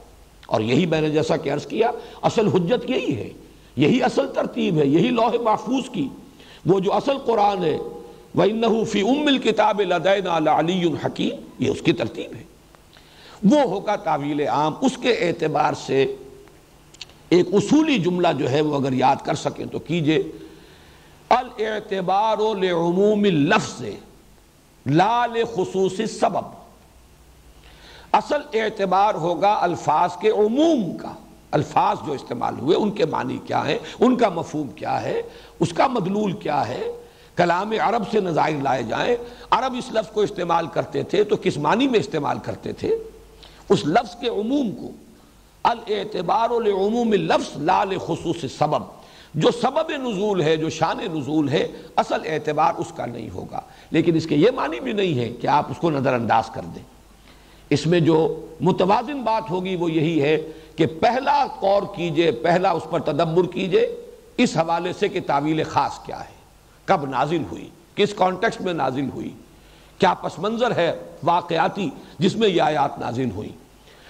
اور 0.46 0.60
یہی 0.60 0.86
میں 0.86 1.00
نے 1.00 1.10
جیسا 1.10 1.36
کہ 1.36 1.52
عرض 1.52 1.66
کیا، 1.66 1.90
اصل 2.22 2.48
حجت 2.48 2.90
یہی 2.90 3.16
ہے۔ 3.16 3.28
یہی 3.76 4.02
اصل 4.02 4.26
ترتیب 4.34 4.78
ہے، 4.78 4.86
یہی 4.86 5.08
لوح 5.08 5.34
محفوظ 5.42 5.90
کی۔ 5.92 6.08
وہ 6.66 6.80
جو 6.80 6.92
اصل 6.92 7.18
قرآن 7.18 7.64
ہے 7.64 7.78
وَإِنَّهُ 8.38 8.84
فِي 8.84 9.02
أُمِّ 9.02 9.26
الْكِتَابِ 9.26 9.84
لَدَيْنَا 9.84 10.38
لَعَلِيٌّ 10.38 10.94
حَكِيمٌ۔ 11.04 11.38
یہ 11.58 11.70
اس 11.70 11.82
کی 11.82 11.92
ترتیب 11.92 12.34
ہے۔ 12.34 12.42
وہ 13.50 13.60
ہوگا 13.60 13.96
تعویل 13.96 14.40
عام۔ 14.40 14.74
اس 14.80 14.98
کے 15.02 15.12
اعتبار 15.12 15.72
سے 15.72 16.16
ایک 17.28 17.46
اصولی 17.52 17.98
جملہ 17.98 18.28
جو 18.38 18.50
ہے 18.50 18.60
وہ 18.60 18.74
اگر 18.74 18.92
یاد 18.92 19.16
کر 19.24 19.34
سکیں 19.34 19.66
تو 19.66 19.78
کیجیے۔ 19.78 20.22
الاعتبار 21.28 22.38
لعموم 22.38 23.24
اللفظ 23.24 23.82
لا 24.86 25.26
لخصوص 25.26 26.00
سبب 26.20 26.44
اصل 28.12 28.40
اعتبار 28.52 29.14
ہوگا 29.14 29.58
الفاظ 29.60 30.10
کے 30.20 30.30
عموم 30.30 30.96
کا۔ 30.96 31.12
الفاظ 31.50 31.96
جو 32.06 32.12
استعمال 32.12 32.58
ہوئے، 32.58 32.76
ان 32.76 32.90
کے 32.90 33.06
معنی 33.06 33.38
کیا 33.46 33.66
ہے 33.66 33.78
ان 34.00 34.16
کا 34.16 34.28
مفہوم 34.28 34.68
کیا 34.68 35.02
ہے؟ 35.02 35.22
اس 35.60 35.72
کا 35.72 35.86
مدلول 35.86 36.32
کیا 36.32 36.68
ہے؟ 36.68 36.84
کلام 37.38 37.72
عرب 37.80 38.02
سے 38.10 38.20
نظائر 38.20 38.62
لائے 38.62 38.82
جائیں۔ 38.82 39.16
عرب 39.50 39.74
اس 39.78 39.84
لفظ 39.92 40.10
کو 40.10 40.20
استعمال 40.20 40.66
کرتے 40.66 41.02
تھے 41.02 41.24
تو 41.24 41.36
کس 41.42 41.56
معنی 41.56 41.88
میں 41.88 41.98
استعمال 41.98 42.38
کرتے 42.38 42.72
تھے؟ 42.72 42.96
اس 43.68 43.86
لفظ 43.86 44.16
کے 44.20 44.28
عموم 44.28 44.70
کو۔ 44.70 44.90
الاعتبار 45.64 46.50
لعموم 46.50 47.12
اللفظ 47.12 47.62
لا 47.62 47.84
لخصوص 47.84 48.44
سبب 48.58 48.82
جو 49.34 49.50
سبب 49.50 49.90
نزول 49.90 50.42
ہے، 50.42 50.56
جو 50.56 50.70
شان 50.70 50.98
نزول 50.98 51.48
ہے، 51.48 51.66
اصل 51.96 52.20
اعتبار 52.24 52.72
اس 52.78 52.92
کا 52.96 53.06
نہیں 53.06 53.30
ہوگا۔ 53.30 53.60
لیکن 53.90 54.16
اس 54.16 54.26
کے 54.26 54.36
یہ 54.36 54.50
معنی 54.54 54.80
بھی 54.80 54.92
نہیں 54.92 55.18
ہے 55.18 55.28
کہ 55.28 55.46
آپ 55.46 55.70
اس 55.70 55.76
کو 55.76 55.90
نظر 55.90 56.12
انداز 56.12 56.44
کر 56.54 56.62
دیں۔ 56.74 56.82
اس 57.70 57.86
میں 57.86 58.00
جو 58.00 58.46
متوازن 58.60 59.22
بات 59.22 59.50
ہوگی 59.50 59.76
وہ 59.76 59.90
یہی 59.90 60.22
ہے 60.22 60.50
کہ 60.76 60.86
پہلا 60.86 61.46
قور 61.60 61.82
کیجیے، 61.96 62.30
پہلا 62.30 62.70
اس 62.70 62.82
پر 62.90 63.00
تدبر 63.00 63.46
کیجیے۔ 63.46 63.96
اس 64.36 64.56
حوالے 64.56 64.92
سے 64.92 65.08
کہ 65.08 65.20
تعویل 65.26 65.64
خاص 65.64 65.98
کیا 66.06 66.20
ہے۔ 66.20 66.37
کب 66.88 67.04
نازل 67.10 67.42
ہوئی؟ 67.50 67.68
کس 67.94 68.14
کانٹیکس 68.14 68.60
میں 68.60 68.72
نازل 68.72 69.08
ہوئی؟ 69.14 69.30
کیا 69.98 70.14
پس 70.14 70.38
منظر 70.38 70.76
ہے 70.76 70.92
واقعاتی 71.22 71.88
جس 72.18 72.36
میں 72.36 72.48
یہ 72.48 72.62
آیات 72.62 72.98
نازل 72.98 73.30
ہوئی؟ 73.30 73.52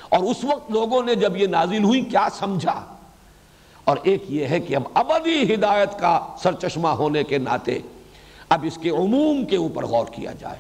اور 0.09 0.23
اس 0.23 0.45
وقت 0.45 0.71
لوگوں 0.71 1.03
نے 1.03 1.15
جب 1.15 1.37
یہ 1.37 1.47
نازل 1.47 1.85
ہوئی، 1.85 2.01
کیا 2.01 2.27
سمجھا؟ 2.39 2.81
اور 3.85 3.97
ایک 4.03 4.25
یہ 4.29 4.47
ہے 4.47 4.61
کہ 4.61 4.77
اب 4.77 4.83
ابدی 4.95 5.55
ہدایت 5.55 5.99
کا 6.01 6.19
سرچشمہ 6.43 6.89
ہونے 6.89 7.25
کے 7.25 7.39
ناطے 7.39 7.79
اب 8.49 8.65
اس 8.65 8.79
کے 8.83 8.91
عموم 8.91 9.45
کے 9.45 9.57
اوپر 9.57 9.87
غور 9.87 10.07
کیا 10.07 10.33
جائے۔ 10.33 10.59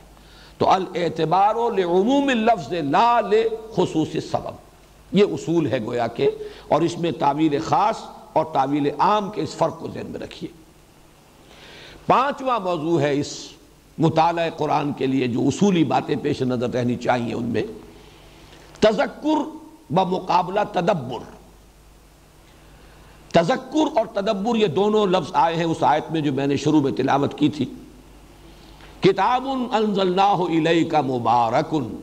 تو 0.59 0.71
الاعتبار 0.71 1.55
لعموم 1.77 2.29
اللفظ 2.29 2.73
لا 2.73 3.21
لخصوص 3.21 4.17
سبب 4.31 5.17
یہ 5.17 5.25
اصول 5.25 5.67
ہے 5.67 5.85
گویا 5.85 6.07
کہ، 6.07 6.31
اور 6.69 6.83
اس 6.83 6.99
میں 6.99 7.13
تعویل 7.19 7.59
خاص 7.61 8.03
اور 8.33 8.45
تعویل 8.53 8.91
عام 8.99 9.31
کے 9.31 9.43
اس 9.43 9.55
فرق 9.55 9.79
کو 9.79 9.89
ذہن 9.95 10.07
میں 10.07 10.21
رکھیے۔ 10.21 10.58
پانچواں 12.09 12.61
موضوع 12.61 13.01
ہے 13.01 13.21
اس 13.21 13.49
مطالعہ 13.99 14.51
قرآن 14.51 14.93
کے 14.93 15.07
لیے 15.07 15.27
جو 15.27 15.41
اصولی 15.41 15.85
باتیں 15.85 16.17
پیش 16.23 16.43
نظر 16.43 16.71
رہنی 16.71 16.97
چاہیے 16.97 17.35
ان 17.35 17.45
میں۔ 17.45 17.63
تذکر 18.81 19.57
بمقابلہ 19.91 20.61
تدبر۔ 20.73 21.19
تذکر 23.33 23.99
اور 23.99 24.07
تدبر 24.07 24.57
یہ 24.57 24.67
دونوں 24.67 25.07
لفظ 25.07 25.31
آئے 25.35 25.57
ہیں 25.57 25.65
اس 25.65 25.77
آیت 25.81 26.13
میں 26.13 26.21
جو 26.21 26.33
میں 26.33 26.47
نے 26.47 26.57
شروع 26.57 26.81
میں 26.81 26.93
تلاوت 26.93 27.39
کی 27.39 27.49
تھی۔ 27.49 27.67
کتاب 29.01 29.49
انزلناہ 29.73 30.41
الیک 30.41 30.95
مبارکن 30.95 32.01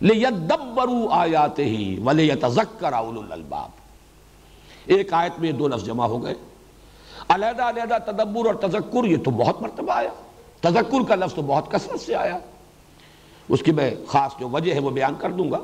لیدبروا 0.00 1.06
آیاتے 1.10 1.96
ولیتذکر 2.04 2.92
اولو 2.92 3.20
الالباب۔ 3.20 3.70
ایک 4.86 5.12
آیت 5.12 5.40
میں 5.40 5.52
دو 5.52 5.68
لفظ 5.68 5.84
جمع 5.84 6.06
ہو 6.06 6.24
گئے۔ 6.24 6.34
علیحدہ 7.34 7.62
علیحدہ 7.62 7.98
تدبر 8.06 8.46
اور 8.46 8.54
تذکر، 8.54 9.04
یہ 9.04 9.16
تو 9.16 9.30
بہت 9.30 9.62
مرتبہ 9.62 9.92
آیا۔ 9.92 10.10
تذکر 10.60 11.04
کا 11.08 11.14
لفظ 11.14 11.34
تو 11.34 11.42
بہت 11.42 11.70
کثرت 11.70 12.00
سے 12.00 12.14
آیا۔ 12.14 12.38
اس 13.48 13.62
کی 13.62 13.72
میں 13.72 13.94
خاص 14.08 14.32
جو 14.40 14.48
وجہ 14.48 14.74
ہے 14.74 14.78
وہ 14.78 14.90
بیان 14.90 15.14
کر 15.18 15.30
دوں 15.30 15.50
گا۔ 15.50 15.58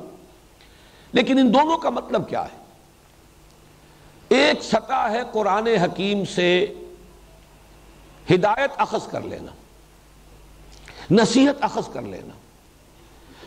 لیکن 1.12 1.38
ان 1.38 1.54
دونوں 1.54 1.78
کا 1.78 1.90
مطلب 1.90 2.28
کیا 2.28 2.44
ہے؟ 2.44 2.58
ایک 4.28 4.64
سطح 4.64 5.08
ہے 5.10 5.20
قرآن 5.32 5.66
حکیم 5.66 6.24
سے 6.24 6.74
ہدایت 8.34 8.70
اخذ 8.76 9.08
کر 9.08 9.20
لینا، 9.20 9.52
نصیحت 11.10 11.54
اخذ 11.60 11.88
کر 11.92 12.02
لینا۔ 12.02 12.34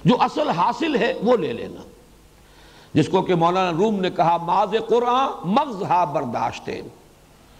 جو 0.05 0.15
اصل 0.19 0.49
حاصل 0.49 0.95
ہے 0.95 1.13
وہ 1.24 1.38
لے 1.38 1.53
لینا۔ 1.53 1.82
جس 2.93 3.09
کو 3.09 3.22
کہ 3.22 3.36
مولانا 3.36 3.72
روم 3.72 3.99
نے 3.99 4.09
کہا 4.09 4.38
ماض 4.38 4.69
قرآن 4.89 5.30
مغز 5.43 5.84
ہا 5.84 6.03
برداشتے 6.03 6.82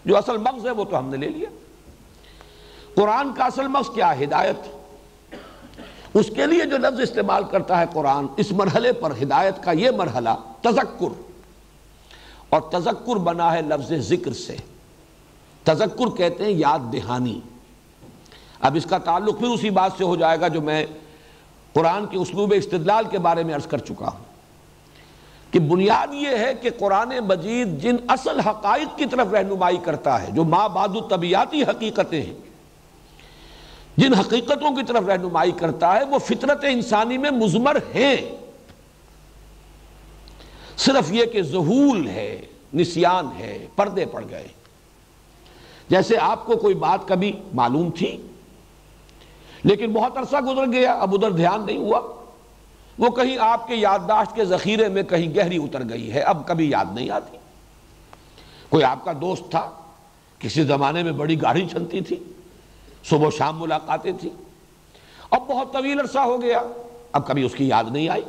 جو 0.06 0.18
اصل 0.18 0.38
مغز 0.38 0.66
ہے 0.66 0.72
وہ 0.72 0.84
تو 0.84 0.97
ہم 0.97 1.10
نے 1.10 1.18
لے 1.18 1.30
لیا۔ 1.30 1.49
قرآن 2.95 3.34
کا 3.34 3.45
اصل 3.45 3.68
مغز 3.68 3.89
کیا؟ 3.95 4.24
ہدایت۔ 4.24 4.56
اس 6.14 6.32
کے 6.36 6.45
لیے 6.45 6.66
جو 6.66 6.78
لفظ 6.78 6.99
استعمال 6.99 7.43
کرتا 7.43 7.80
ہے 7.80 7.86
قرآن، 7.93 8.26
اس 8.38 8.52
مرحلے 8.52 8.93
پر 8.93 9.12
ہدایت 9.24 9.64
کا 9.64 9.72
یہ 9.72 9.91
مرحلہ، 9.91 10.30
تذکر۔ 10.62 11.22
اور 12.49 12.62
تذکر 12.62 13.16
بنا 13.16 13.54
ہے 13.54 13.62
لفظ 13.62 13.93
ذکر 13.93 14.34
سے۔ 14.34 14.56
تذکر 15.64 16.18
کہتے 16.18 16.43
ہیں 16.43 16.52
یاد 16.52 16.80
دہانی۔ 16.93 17.39
اب 18.60 18.76
اس 18.76 18.86
کا 18.86 18.97
تعلق 18.97 19.39
پھر 19.39 19.47
اسی 19.47 19.70
بات 19.70 19.91
سے 19.97 20.04
ہو 20.04 20.16
جائے 20.16 20.39
گا 20.39 20.47
جو 20.47 20.62
میں 20.62 20.86
قرآن 21.74 22.06
کے 22.06 22.18
اسلوب 22.18 22.54
استدلال 22.58 23.06
کے 23.06 23.18
بارے 23.18 23.43
میں 23.43 23.56
عرض 23.56 23.68
کر 23.68 23.78
چکا 23.78 24.08
ہوں۔ 24.08 24.31
کہ 25.52 25.60
بنیاد 25.60 26.14
یہ 26.14 26.38
ہے 26.38 26.54
کہ 26.62 26.70
قرآن 26.78 27.10
مجید 27.28 27.82
جن 27.82 27.95
اصل 28.08 28.39
حقائق 28.39 28.97
کی 28.97 29.06
طرف 29.06 29.28
رہنمائی 29.32 29.78
کرتا 29.78 30.22
ہے، 30.22 30.32
جو 30.32 30.43
ماں 30.43 30.70
باد 30.70 30.95
طبیعتی 31.10 31.64
حقیقتیں 31.64 32.22
ہیں، 32.22 32.34
جن 33.97 34.14
حقیقتوں 34.14 34.76
کی 34.76 34.84
طرف 34.84 35.04
رہنمائی 35.08 35.52
کرتا 35.52 35.95
ہے، 35.95 36.04
وہ 36.04 36.20
فطرت 36.20 36.66
انسانی 36.70 37.18
میں 37.18 37.32
مزمر 37.32 37.78
ہیں۔ 37.95 38.16
صرف 40.78 41.12
یہ 41.12 41.26
کہ 41.26 41.41
ظہول 41.41 42.08
ہے، 42.08 42.41
نسیان 42.74 43.28
ہے، 43.39 43.68
پردے 43.76 44.06
پڑ 44.06 44.24
گئے۔ 44.30 44.47
جیسے 45.89 46.18
آپ 46.18 46.45
کو 46.45 46.56
کوئی 46.56 46.76
بات 46.76 47.08
کبھی 47.08 47.32
معلوم 47.54 47.89
تھی، 47.91 48.18
لیکن 49.64 49.91
بہت 49.91 50.18
عرصہ 50.18 50.38
گزر 50.38 50.72
گیا، 50.72 50.93
اب 50.93 51.14
ادھر 51.14 51.32
دھیان 51.32 51.66
نہیں 51.66 51.78
ہوا۔ 51.78 52.02
وہ 53.02 53.10
کہیں 53.10 53.38
آپ 53.38 53.68
کے 53.68 53.76
یادداشت 53.76 54.36
کے 54.36 54.45
ذخیرے 54.45 54.88
میں 54.88 55.04
کہیں 55.04 55.36
گہری 55.36 55.58
اتر 55.58 55.89
گئی 55.89 56.14
ہے، 56.14 56.20
اب 56.20 56.47
کبھی 56.47 56.70
یاد 56.70 56.86
نہیں 56.91 57.10
آتی۔ 57.10 57.38
کوئی 58.70 58.84
آپ 58.84 59.06
کا 59.06 59.14
دوست 59.22 59.52
تھا، 59.52 59.72
کسی 60.39 60.64
زمانے 60.64 61.04
میں 61.04 61.12
بڑی 61.12 61.41
گاڑی 61.41 61.68
چلتی 61.72 62.02
تھی، 62.02 62.16
صبح 63.10 63.28
و 63.28 63.32
شام 63.32 63.60
ملاقاتیں 63.60 64.12
تھیں، 64.20 64.43
اب 65.32 65.41
بہت 65.47 65.74
طویل 65.74 65.99
عرصہ 65.99 66.20
ہو 66.20 66.41
گیا، 66.41 66.62
اب 67.12 67.28
کبھی 67.28 67.43
اس 67.43 67.54
کی 67.54 67.68
یاد 67.68 67.84
نہیں 67.91 68.10
آئی۔ 68.10 68.24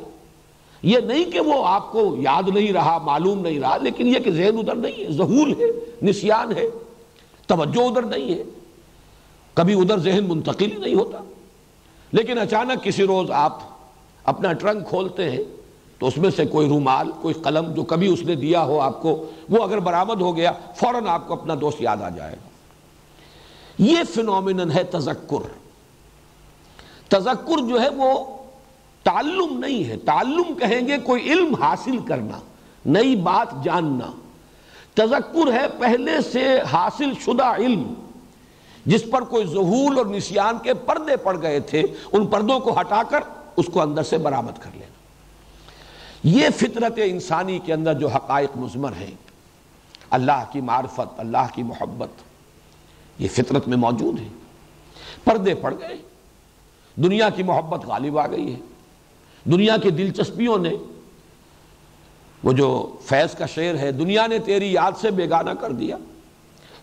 یہ 0.81 0.97
نہیں 0.97 1.31
کہ 1.31 1.39
وہ 1.39 1.67
آپ 1.67 1.91
کو 1.91 2.15
یاد 2.19 2.47
نہیں 2.47 2.73
رہا، 2.73 2.97
معلوم 2.97 3.39
نہیں 3.39 3.59
رہا، 3.59 3.77
لیکن 3.77 4.07
یہ 4.07 4.19
کہ 4.19 4.31
ذہن 4.31 4.57
ادھر 4.57 4.75
نہیں 4.75 5.05
ہے 5.05 5.11
ظہول 5.11 5.53
ہے، 5.59 5.65
نسیان 6.05 6.57
ہے، 6.57 6.65
توجہ 7.47 7.81
ادھر 7.81 8.01
نہیں 8.01 8.33
ہے۔ 8.33 8.43
کبھی 9.53 9.73
ادھر 9.73 9.99
ذہن 9.99 10.23
منتقل 10.23 10.71
ہی 10.71 10.77
نہیں 10.77 10.95
ہوتا۔ 10.95 11.17
لیکن 12.11 12.39
اچانک 12.39 12.83
کسی 12.83 13.03
روز 13.03 13.31
آپ 13.31 13.72
اپنا 14.25 14.53
ٹرنک 14.53 14.87
کھولتے 14.87 15.31
ہیں، 15.31 15.43
تو 15.99 16.07
اس 16.07 16.17
میں 16.17 16.29
سے 16.29 16.45
کوئی 16.45 16.67
رومال، 16.67 17.11
کوئی 17.21 17.33
قلم 17.33 17.73
جو 17.73 17.83
کبھی 17.83 18.13
اس 18.13 18.21
نے 18.21 18.35
دیا 18.35 18.63
ہو 18.63 18.79
آپ 18.79 19.01
کو، 19.01 19.31
وہ 19.49 19.63
اگر 19.63 19.79
برآمد 19.79 20.21
ہو 20.21 20.35
گیا، 20.35 20.51
فوراً 20.75 21.07
آپ 21.07 21.27
کو 21.27 21.33
اپنا 21.33 21.55
دوست 21.61 21.81
یاد 21.81 21.97
آ 21.97 22.09
جائے 22.09 22.31
گا۔ 22.31 22.49
یہ 23.77 23.97
فنومنن 24.15 24.71
ہے 24.71 24.83
تذکر۔ 24.83 25.47
تذکر 27.07 27.67
جو 27.69 27.81
ہے 27.81 27.89
وہ 27.89 28.37
تعلم 29.03 29.59
نہیں 29.65 29.83
ہے۔ 29.83 29.97
تعلم 29.97 30.53
کہیں 30.59 30.87
گے 30.87 30.97
کوئی 30.97 31.23
علم 31.23 31.55
حاصل 31.55 31.97
کرنا، 31.97 32.39
نئی 32.85 33.15
بات 33.15 33.63
جاننا۔ 33.63 34.11
تذکر 34.93 35.53
ہے 35.53 35.65
پہلے 35.79 36.21
سے 36.21 36.59
حاصل 36.71 37.09
شدہ 37.25 37.45
علم، 37.45 37.93
جس 38.85 39.03
پر 39.11 39.21
کوئی 39.21 39.45
ظہول 39.47 39.97
اور 39.97 40.05
نسیان 40.05 40.57
کے 40.63 40.73
پردے 40.73 41.17
پڑ 41.17 41.41
گئے 41.41 41.59
تھے، 41.59 41.83
ان 42.11 42.27
پردوں 42.27 42.59
کو 42.59 42.79
ہٹا 42.79 43.01
کر 43.09 43.19
اس 43.55 43.65
کو 43.73 43.81
اندر 43.81 44.03
سے 44.03 44.17
برآمد 44.17 44.59
کر 44.59 44.69
لینا۔ 44.73 44.85
یہ 46.23 46.49
فطرت 46.57 46.99
انسانی 47.05 47.59
کے 47.59 47.73
اندر 47.73 47.93
جو 47.93 48.07
حقائق 48.07 48.57
مزمر 48.57 48.91
ہیں، 48.91 49.15
اللہ 50.09 50.43
کی 50.51 50.61
معرفت، 50.61 51.19
اللہ 51.19 51.47
کی 51.53 51.63
محبت، 51.63 52.09
یہ 53.19 53.27
فطرت 53.27 53.67
میں 53.67 53.77
موجود 53.77 54.19
ہے 54.19 54.27
پردے 55.23 55.55
پڑ 55.55 55.73
گئے۔ 55.79 55.95
دنیا 56.95 57.29
کی 57.29 57.43
محبت 57.43 57.85
غالب 57.85 58.19
آ 58.19 58.27
گئی 58.27 58.53
ہے۔ 58.53 58.59
دنیا 59.45 59.77
کی 59.77 59.89
دلچسپیوں 59.89 60.57
نے 60.57 60.69
وہ 62.43 62.53
جو 62.53 62.95
فیض 63.01 63.35
کا 63.35 63.45
شعر 63.45 63.75
ہے، 63.75 63.91
دنیا 63.91 64.27
نے 64.27 64.39
تیری 64.39 64.73
یاد 64.73 64.91
سے 65.01 65.11
بیگانہ 65.11 65.49
کر 65.49 65.71
دیا۔ 65.71 65.97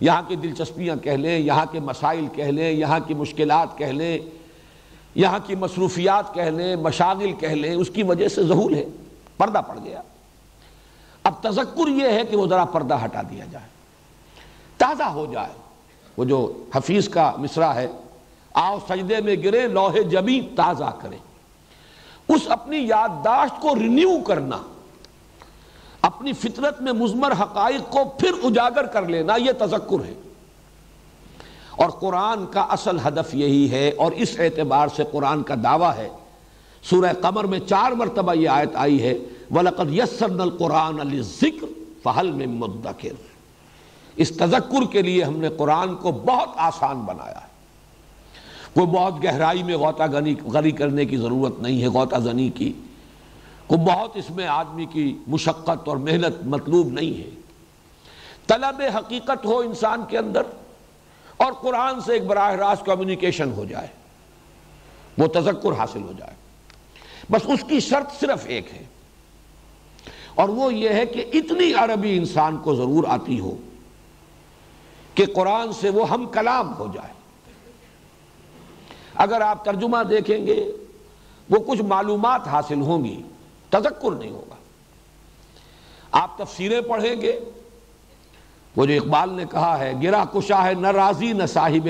یہاں 0.00 0.22
کی 0.28 0.36
دلچسپیاں 0.36 0.96
کہہ 0.96 1.12
لیں، 1.12 1.38
یہاں 1.38 1.66
کے 1.66 1.80
مسائل 1.80 2.26
کہہ 2.34 2.44
لیں، 2.44 2.72
یہاں 2.72 3.00
کی 3.06 3.14
مشکلات 3.14 3.78
کہہ 3.78 3.86
لیں۔ 3.86 4.18
یہاں 5.14 5.38
کی 5.46 5.54
مصروفیات 5.54 6.34
کہہ 6.34 6.42
لیں، 6.42 6.76
مشاغل 6.76 7.32
کہہ 7.32 7.48
لیں، 7.48 7.74
اس 7.74 7.90
کی 7.90 8.02
وجہ 8.02 8.28
سے 8.28 8.42
ظہول 8.42 8.74
ہے، 8.74 8.84
پردہ 9.36 9.60
پڑ 9.66 9.78
گیا۔ 9.84 10.02
اب 11.22 11.34
تذکر 11.42 11.88
یہ 11.88 12.08
ہے 12.08 12.22
کہ 12.30 12.36
وہ 12.36 12.46
ذرا 12.46 12.64
پردہ 12.64 12.98
ہٹا 13.04 13.22
دیا 13.30 13.44
جائے، 13.50 13.68
تازہ 14.78 15.02
ہو 15.02 15.26
جائے۔ 15.32 15.52
وہ 16.16 16.24
جو 16.24 16.52
حفیظ 16.74 17.08
کا 17.08 17.32
مصرع 17.38 17.72
ہے، 17.72 17.86
آؤ 18.54 18.78
سجدے 18.88 19.20
میں 19.20 19.36
گرے، 19.44 19.66
لوہے 19.68 20.02
جبی 20.02 20.40
تازہ 20.56 20.90
کرے 21.00 21.16
اس 22.28 22.40
اپنی 22.48 22.78
یادداشت 22.78 23.60
کو 23.60 23.74
رینیو 23.74 24.18
کرنا، 24.26 24.58
اپنی 26.02 26.32
فطرت 26.32 26.80
میں 26.80 26.92
مزمر 26.92 27.32
حقائق 27.32 27.90
کو 27.90 28.04
پھر 28.18 28.32
اجاگر 28.42 28.86
کر 28.86 29.08
لینا، 29.08 29.36
یہ 29.36 29.52
تذکر 29.58 30.04
ہے۔ 30.04 30.14
اور 31.76 31.90
قرآن 31.90 32.46
کا 32.46 32.60
اصل 32.60 32.98
ہدف 32.98 33.34
یہی 33.34 33.70
ہے 33.70 33.90
اور 33.90 34.12
اس 34.12 34.36
اعتبار 34.38 34.88
سے 34.96 35.02
قرآن 35.12 35.42
کا 35.42 35.54
دعویٰ 35.64 35.96
ہے۔ 35.96 36.08
سورہ 36.82 37.12
قمر 37.20 37.44
میں 37.44 37.58
چار 37.58 37.92
مرتبہ 37.92 38.34
یہ 38.34 38.48
آیت 38.48 38.70
آئی 38.74 39.02
ہے۔ 39.02 39.18
وَلَقَدْ 39.50 39.92
يَسَّرْنَا 39.92 40.42
الْقُرْآنَ 40.42 41.04
لِلذِّكْرِ 41.04 41.70
فَحَلْ 42.02 42.34
مِن 42.34 42.50
مُدَّكِرِ۔ 42.50 43.12
اس 44.16 44.28
تذکر 44.28 44.86
کے 44.90 45.02
لیے 45.02 45.24
ہم 45.24 45.36
نے 45.36 45.48
قرآن 45.48 45.94
کو 45.94 46.12
بہت 46.12 46.48
آسان 46.56 47.00
بنایا 47.00 47.40
ہے۔ 47.40 47.50
کوئی 48.74 48.86
بہت 48.86 49.24
گہرائی 49.24 49.62
میں 49.62 49.76
غوطہ 49.76 50.02
غنی 50.02 50.70
کرنے 50.70 51.04
کی 51.04 51.16
ضرورت 51.16 51.62
نہیں 51.62 51.82
ہے، 51.82 51.86
غوطہ 51.86 52.16
زنی 52.16 52.50
کی۔ 52.50 52.72
کوئی 53.66 53.80
بہت 53.80 54.10
اس 54.14 54.30
میں 54.30 54.46
آدمی 54.46 54.86
کی 54.86 55.18
مشقت 55.26 55.88
اور 55.88 55.96
محنت 55.96 56.46
مطلوب 56.46 56.86
نہیں 56.86 57.20
ہے۔ 57.20 57.30
طلب 58.46 58.82
حقیقت 58.96 59.44
ہو 59.44 59.58
انسان 59.58 60.02
کے 60.08 60.18
اندر۔ 60.18 60.42
اور 61.44 61.52
قرآن 61.52 62.00
سے 62.00 62.12
ایک 62.12 62.26
براہ 62.26 62.52
راست 62.52 62.86
کمیونیکیشن 62.86 63.52
ہو 63.52 63.64
جائے، 63.64 63.86
وہ 65.18 65.26
تذکر 65.26 65.72
حاصل 65.72 66.02
ہو 66.02 66.12
جائے۔ 66.18 66.34
بس 67.30 67.40
اس 67.44 67.64
کی 67.68 67.80
شرط 67.80 68.20
صرف 68.20 68.42
ایک 68.46 68.74
ہے۔ 68.74 68.82
اور 70.34 70.48
وہ 70.48 70.74
یہ 70.74 70.88
ہے 70.88 71.06
کہ 71.06 71.30
اتنی 71.32 71.74
عربی 71.74 72.18
انسان 72.18 72.58
کو 72.58 72.74
ضرور 72.74 73.04
آتی 73.08 73.40
ہو 73.40 73.56
کہ 75.14 75.24
قرآن 75.34 75.72
سے 75.72 75.90
وہ 75.90 76.10
ہم 76.10 76.26
کلام 76.26 76.74
ہو 76.74 76.86
جائے۔ 76.94 77.12
اگر 79.14 79.40
آپ 79.40 79.64
ترجمہ 79.64 79.98
دیکھیں 80.10 80.46
گے، 80.46 80.72
وہ 81.50 81.58
کچھ 81.66 81.82
معلومات 81.82 82.48
حاصل 82.48 82.80
ہوں 82.80 83.04
گی، 83.04 83.22
تذکر 83.70 84.10
نہیں 84.10 84.30
ہوگا۔ 84.30 84.54
آپ 86.12 86.38
تفسیریں 86.38 86.80
پڑھیں 86.80 87.20
گے 87.20 87.40
وہ 88.76 88.86
جو 88.86 88.94
اقبال 88.94 89.32
نے 89.32 89.44
کہا 89.50 89.78
ہے، 89.78 89.92
گرا 90.02 90.24
کشا 90.34 90.64
ہے، 90.64 90.74
نہ 90.74 90.86
راضی، 90.86 91.32
نہ 91.32 91.46
صاحب، 91.46 91.88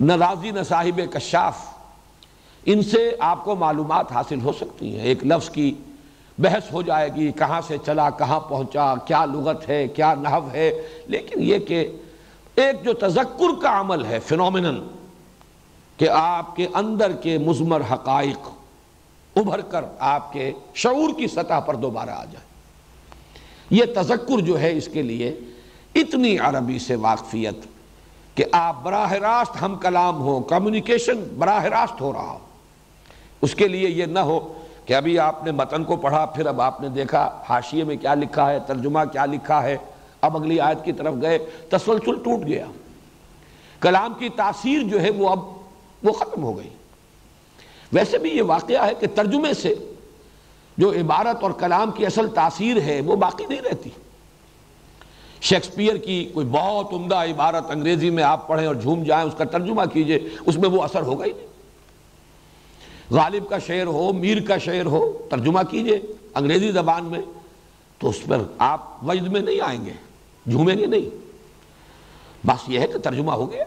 نہ 0.00 0.12
راضی، 0.12 0.50
نہ 0.50 0.62
صاحب 0.62 1.00
کشاف۔ 1.12 1.58
ان 2.64 2.82
سے 2.82 3.16
آپ 3.18 3.44
کو 3.44 3.56
معلومات 3.56 4.12
حاصل 4.12 4.40
ہو 4.40 4.52
سکتی 4.52 4.98
ہیں۔ 4.98 5.04
ایک 5.04 5.26
لفظ 5.26 5.50
کی 5.50 5.74
بحث 6.38 6.72
ہو 6.72 6.82
جائے 6.82 7.14
گی، 7.14 7.32
کہاں 7.32 7.60
سے 7.66 7.76
چلا، 7.86 8.10
کہاں 8.10 8.40
پہنچا، 8.40 8.94
کیا 8.94 9.24
لغت 9.24 9.68
ہے، 9.68 9.88
کیا 9.88 10.14
نحو 10.14 10.48
ہے۔ 10.52 10.88
لیکن 11.06 11.42
یہ 11.42 11.58
کہ 11.58 11.96
ایک 12.54 12.84
جو 12.84 12.92
تذکر 12.92 13.62
کا 13.62 13.80
عمل 13.80 14.04
ہے 14.04 14.18
فنومنن 14.18 14.86
کہ 15.96 16.08
آپ 16.08 16.56
کے 16.56 16.66
اندر 16.74 17.12
کے 17.12 17.38
مزمر 17.38 17.82
حقائق 17.92 18.48
ابھر 19.36 19.60
کر 19.60 19.84
آپ 19.98 20.32
کے 20.32 20.52
شعور 20.74 21.18
کی 21.18 21.26
سطح 21.26 21.60
پر 21.60 21.74
دوبارہ 21.74 22.10
آ 22.10 22.24
جائے 22.24 22.51
یہ 23.72 23.84
تذکر 23.96 24.40
جو 24.40 24.60
ہے 24.60 24.76
اس 24.76 24.88
کے 24.92 25.02
لیے 25.02 25.38
اتنی 25.94 26.38
عربی 26.38 26.78
سے 26.78 26.94
واقفیت 26.94 27.54
کہ 28.34 28.44
آپ 28.52 28.82
براہ 28.82 29.12
راست 29.12 29.62
ہم 29.62 29.74
کلام 29.74 30.20
ہو 30.20 30.40
کمیونیکیشن 30.40 31.24
براہ 31.38 31.64
راست 31.64 32.00
ہو 32.00 32.12
رہا 32.12 32.32
ہو۔ 32.32 32.38
اس 33.42 33.54
کے 33.54 33.68
لیے 33.68 33.88
یہ 33.88 34.04
نہ 34.04 34.18
ہو 34.18 34.52
کہ 34.86 34.94
ابھی 34.94 35.18
آپ 35.18 35.44
نے 35.44 35.50
متن 35.50 35.84
کو 35.84 35.96
پڑھا، 35.96 36.26
پھر 36.26 36.46
اب 36.46 36.60
آپ 36.60 36.80
نے 36.80 36.88
دیکھا 36.88 37.42
حاشیے 37.48 37.84
میں 37.84 37.96
کیا 37.96 38.14
لکھا 38.14 38.50
ہے، 38.50 38.58
ترجمہ 38.66 39.00
کیا 39.12 39.26
لکھا 39.26 39.62
ہے۔ 39.62 39.76
اب 40.20 40.36
اگلی 40.36 40.60
آیت 40.60 40.84
کی 40.84 40.92
طرف 40.92 41.14
گئے، 41.22 41.38
تسلسل 41.68 42.16
ٹوٹ 42.22 42.46
گیا۔ 42.46 42.66
کلام 43.80 44.14
کی 44.18 44.28
تاثیر 44.28 44.82
جو 44.82 45.02
ہے 45.02 45.10
وہ 45.10 45.28
اب 45.28 45.38
وہ 46.02 46.12
ختم 46.12 46.42
ہو 46.42 46.58
گئی۔ 46.58 46.68
ویسے 47.92 48.18
بھی 48.18 48.30
یہ 48.30 48.42
واقعہ 48.42 48.86
ہے 48.86 48.92
کہ 49.00 49.06
ترجمے 49.14 49.54
سے 49.54 49.74
جو 50.78 50.92
عبارت 50.92 51.42
اور 51.42 51.50
کلام 51.50 51.90
کی 51.90 52.06
اصل 52.06 52.28
تاثیر 52.28 52.80
ہے، 52.80 53.00
وہ 53.00 53.16
باقی 53.16 53.44
نہیں 53.48 53.60
رہتی۔ 53.60 53.90
شیکسپیئر 55.40 55.96
کی 55.96 56.30
کوئی 56.34 56.46
بہت 56.46 56.92
عمدہ 56.92 57.14
عبارت 57.14 57.70
انگریزی 57.70 58.10
میں 58.10 58.22
آپ 58.22 58.48
پڑھیں 58.48 58.66
اور 58.66 58.74
جھوم 58.74 59.02
جائیں، 59.02 59.26
اس 59.26 59.34
کا 59.38 59.44
ترجمہ 59.44 59.82
کیجیے، 59.92 60.28
اس 60.46 60.58
میں 60.58 60.68
وہ 60.68 60.82
اثر 60.82 61.02
ہوگا 61.02 61.24
ہی 61.24 61.32
نہیں۔ 61.32 61.46
غالب 63.10 63.48
کا 63.48 63.58
شعر 63.58 63.86
ہو، 63.86 64.12
میر 64.12 64.42
کا 64.42 64.58
شعر 64.58 64.86
ہو، 64.86 65.26
ترجمہ 65.30 65.60
کیجیے 65.70 66.00
انگریزی 66.34 66.72
زبان 66.72 67.04
میں، 67.04 67.20
تو 67.98 68.08
اس 68.08 68.20
پر 68.28 68.42
آپ 68.58 69.04
وجد 69.08 69.26
میں 69.26 69.40
نہیں 69.40 69.60
آئیں 69.60 69.86
گے، 69.86 69.92
جھومیں 70.50 70.76
گے 70.78 70.86
نہیں۔ 70.86 71.22
بس 72.46 72.68
یہ 72.68 72.80
ہے 72.80 72.86
کہ 72.86 72.98
ترجمہ 72.98 73.32
ہو 73.32 73.50
گیا۔ 73.50 73.64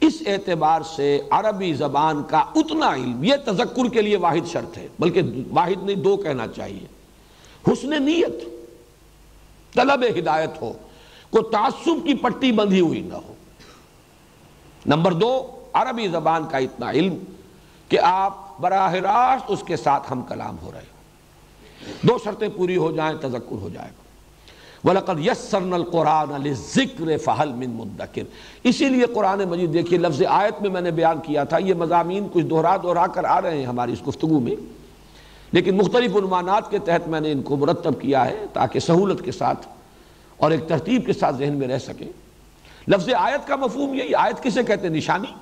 اس 0.00 0.22
اعتبار 0.26 0.80
سے 0.82 1.20
عربی 1.30 1.74
زبان 1.74 2.22
کا 2.22 2.38
اتنا 2.38 2.94
علم، 2.94 3.24
یہ 3.24 3.34
تذکر 3.44 3.88
کے 3.88 4.02
لیے 4.02 4.16
واحد 4.16 4.46
شرط 4.46 4.78
ہے، 4.78 4.88
بلکہ 4.98 5.22
واحد 5.50 5.82
نہیں، 5.82 5.96
دو 5.96 6.16
کہنا 6.16 6.46
چاہیے۔ 6.46 6.86
حسن 7.72 8.02
نیت، 8.02 8.44
طلب 9.74 10.04
ہدایت 10.18 10.62
ہو، 10.62 10.72
کو 11.30 11.42
تعصب 11.42 12.06
کی 12.06 12.14
پٹی 12.14 12.52
بندھی 12.52 12.80
ہوئی 12.80 13.00
نہ 13.00 13.14
ہو۔ 13.14 13.34
نمبر 14.86 15.12
دو، 15.12 15.60
عربی 15.72 16.08
زبان 16.08 16.44
کا 16.50 16.58
اتنا 16.58 16.90
علم 16.90 17.16
کہ 17.88 17.98
آپ 18.02 18.60
براہ 18.60 18.94
راست 18.94 19.44
اس 19.48 19.62
کے 19.66 19.76
ساتھ 19.76 20.12
ہم 20.12 20.22
کلام 20.22 20.56
ہو 20.62 20.72
رہے 20.72 20.80
ہو 20.80 20.98
دو 22.02 22.18
شرطیں 22.24 22.48
پوری 22.56 22.76
ہو 22.76 22.92
جائیں، 22.92 23.18
تذکر 23.18 23.52
ہو 23.52 23.68
جائے 23.72 23.88
گا۔ 23.88 24.07
وَلَقَدْ 24.84 25.20
يَسَّرْنَا 25.20 25.76
الْقُرْآنَ 25.76 26.38
لِلذِّكْرِ 26.38 27.20
فَحَلْ 27.20 27.52
مِن 27.52 27.70
مُدَّكِرِ۔ 27.70 28.24
اسی 28.64 28.88
لیے 28.88 29.04
قرآن 29.14 29.38
مجید 29.38 29.72
دیکھیے، 29.72 29.98
لفظ 29.98 30.22
آیت 30.28 30.62
میں 30.62 30.70
میں 30.70 30.80
نے 30.80 30.90
بیان 30.90 31.18
کیا 31.20 31.44
تھا، 31.44 31.58
یہ 31.58 31.74
مضامین 31.74 32.28
کچھ 32.32 32.44
دہرا 32.44 32.76
دہرا 32.76 33.06
کر 33.06 33.24
آ 33.24 33.40
رہے 33.40 33.58
ہیں 33.58 33.66
ہماری 33.66 33.92
اس 33.92 34.08
گفتگو 34.08 34.40
میں۔ 34.40 34.54
لیکن 35.52 35.76
مختلف 35.76 36.16
عنوانات 36.16 36.70
کے 36.70 36.78
تحت 36.78 37.08
میں 37.08 37.20
نے 37.20 37.32
ان 37.32 37.42
کو 37.42 37.56
مرتب 37.56 38.00
کیا 38.00 38.26
ہے 38.26 38.44
تاکہ 38.52 38.80
سہولت 38.80 39.24
کے 39.24 39.32
ساتھ 39.32 39.66
اور 40.36 40.50
ایک 40.50 40.68
ترتیب 40.68 41.06
کے 41.06 41.12
ساتھ 41.12 41.36
ذہن 41.36 41.54
میں 41.54 41.68
رہ 41.68 41.78
سکے 41.78 42.04
لفظ 42.88 43.08
آیت 43.18 43.48
کا 43.48 43.56
مفہوم 43.56 43.94
یہی، 43.94 44.14
آیت 44.14 44.42
کسے 44.42 44.62
کہتے 44.62 44.88
ہیں؟ 44.88 44.94
نشانی۔ 44.94 45.34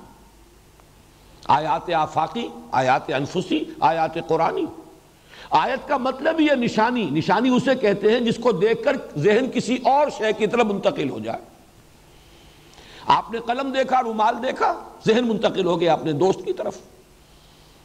آیات 1.47 1.93
آفاقی، 1.93 2.47
آیات 2.71 3.01
انفسی، 3.09 3.63
آیات 3.79 4.27
قرآنی۔ 4.27 4.65
آیت 5.49 5.87
کا 5.87 5.97
مطلب 5.97 6.41
یہ 6.41 6.51
نشانی 6.51 7.09
نشانی 7.09 7.49
اسے 7.49 7.75
کہتے 7.75 8.11
ہیں 8.11 8.19
جس 8.19 8.37
کو 8.37 8.51
دیکھ 8.51 8.83
کر 8.83 8.95
ذہن 9.17 9.45
کسی 9.53 9.77
اور 9.85 10.07
شے 10.09 10.33
کی 10.33 10.47
طرف 10.47 10.65
منتقل 10.65 11.09
ہو 11.09 11.19
جائے۔ 11.19 11.39
آپ 13.07 13.31
نے 13.31 13.39
قلم 13.45 13.71
دیکھا، 13.71 14.03
رومال 14.03 14.35
دیکھا، 14.43 14.83
ذہن 15.07 15.27
منتقل 15.27 15.65
ہو 15.65 15.79
گیا 15.79 15.93
اپنے 15.93 16.11
دوست 16.11 16.45
کی 16.45 16.53
طرف۔ 16.53 16.77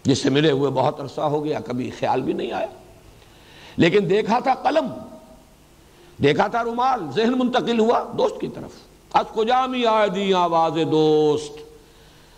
جس 0.03 0.19
سے 0.19 0.31
ملے 0.31 0.51
ہوئے 0.51 0.71
بہت 0.71 1.01
عرصہ 1.01 1.21
ہو 1.21 1.45
گیا، 1.45 1.61
کبھی 1.61 1.91
خیال 1.99 2.23
بھی 2.23 2.33
نہیں 2.33 2.53
آیا۔ 2.53 2.67
لیکن 3.77 4.11
دیکھا 4.11 4.39
تھا 4.39 4.55
قلم، 4.55 4.87
دیکھا 6.23 6.47
تھا 6.47 6.65
رومال، 6.65 7.01
ذہن 7.15 7.39
منتقل 7.39 7.79
ہوا 7.79 8.05
دوست 8.19 8.41
کی 8.41 8.49
طرف۔ 8.49 8.71
از 9.13 9.25
کو 9.33 9.45
جامی 9.45 9.87
آئے 9.87 10.09
دی 10.09 10.35
آواز 10.35 10.73
دوست؟ 10.91 11.59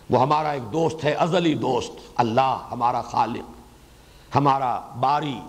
وہ 0.09 0.21
ہمارا 0.21 0.51
ایک 0.51 0.73
دوست 0.73 1.03
ہے، 1.03 1.13
ازلی 1.13 1.53
دوست۔ 1.53 1.91
اللہ 2.15 2.67
ہمارا 2.71 3.01
خالق۔ 3.01 3.64
ہمارا 4.35 4.79
باری، 4.99 5.39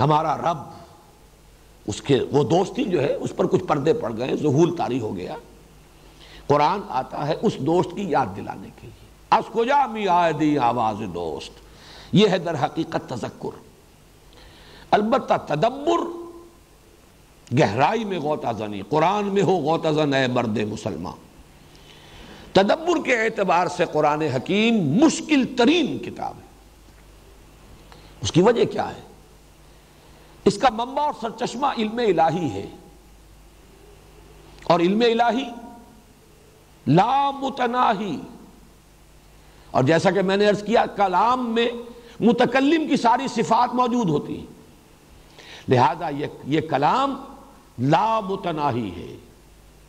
ہمارا 0.00 0.36
رب، 0.36 0.58
اس 1.86 2.02
کے 2.02 2.20
وہ 2.32 2.44
دوستی 2.44 2.84
جو 2.84 3.02
ہے، 3.02 3.14
اس 3.14 3.32
پر 3.36 3.46
کچھ 3.46 3.64
پردے 3.64 3.92
پڑ 3.92 4.16
گئے 4.16 4.36
ظہول 4.36 4.76
تاری 4.76 5.00
ہو 5.00 5.16
گیا۔ 5.16 5.34
قرآن 6.46 6.80
آتا 6.88 7.28
ہے 7.28 7.34
اس 7.42 7.58
دوست 7.58 7.90
کی 7.96 8.02
یاد 8.02 8.26
دلانے 8.36 8.68
کے 8.80 8.86
لیے۔ 8.86 9.38
اس 9.38 9.44
کو 9.52 9.64
جا 9.64 9.86
می 9.86 10.08
آئے 10.08 10.32
دی 10.32 10.58
آواز 10.58 10.96
دوست؟ 11.14 11.50
یہ 12.12 12.28
ہے 12.28 12.38
در 12.38 12.64
حقیقت 12.64 13.08
تذکر۔ 13.08 13.58
البتہ 14.90 15.34
تدبر 15.46 16.06
گہرائی 17.58 18.04
میں 18.04 18.18
غوطہ 18.18 18.52
زنی، 18.58 18.82
قرآن 18.88 19.24
میں 19.24 19.42
ہو 19.42 19.56
غوطہ 19.56 19.88
زن، 19.88 20.14
اے 20.14 20.26
مرد 20.26 20.58
مسلمان۔ 20.58 21.14
تدبر 22.52 23.04
کے 23.04 23.16
اعتبار 23.16 23.66
سے 23.66 23.84
قرآن 23.92 24.22
حکیم 24.22 24.74
مشکل 24.74 25.44
ترین 25.56 25.98
کتاب 25.98 26.34
ہے۔ 26.38 26.43
اس 28.24 28.32
کی 28.32 28.42
وجہ 28.42 28.64
کیا 28.64 28.94
ہے؟ 28.94 29.00
اس 30.44 30.58
کا 30.58 30.68
منبع 30.72 31.02
اور 31.02 31.12
سرچشمہ 31.20 31.66
علم 31.78 31.98
الہی 31.98 32.50
ہے۔ 32.50 32.66
اور 34.64 34.80
علم 34.80 35.02
الہی 35.20 35.44
لا 36.86 37.30
متناہی۔ 37.30 38.20
اور 39.70 39.84
جیسا 39.84 40.10
کہ 40.10 40.22
میں 40.22 40.36
نے 40.36 40.46
عرض 40.46 40.64
کیا، 40.64 40.86
کلام 40.86 41.54
میں 41.54 41.68
متکلم 42.20 42.88
کی 42.88 42.96
ساری 42.96 43.28
صفات 43.28 43.74
موجود 43.74 44.08
ہوتی 44.08 44.38
ہیں۔ 44.38 44.46
لہذا 45.68 46.08
یہ 46.44 46.60
کلام 46.60 47.24
لا 47.78 48.20
متناہی 48.20 48.90
ہے، 48.96 49.16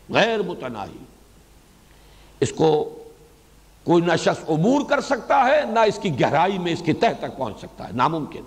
غیر 0.10 0.42
متناہی۔ 0.42 1.04
اس 2.40 2.52
کو 2.52 3.04
کوئی 3.86 4.04
نہ 4.04 4.16
شخص 4.16 4.50
عبور 4.50 4.82
کر 4.90 5.02
سکتا 5.02 5.46
ہے، 5.46 5.62
نہ 5.70 5.80
اس 5.80 6.00
کی 6.02 6.22
گہرائی 6.22 6.58
میں 6.58 6.74
اس 6.74 6.82
کی 6.86 6.94
تہ 6.94 7.06
تک 7.20 7.38
پہنچ 7.38 7.58
سکتا 7.58 7.88
ہے، 7.88 7.94
ناممکن۔ 7.94 8.44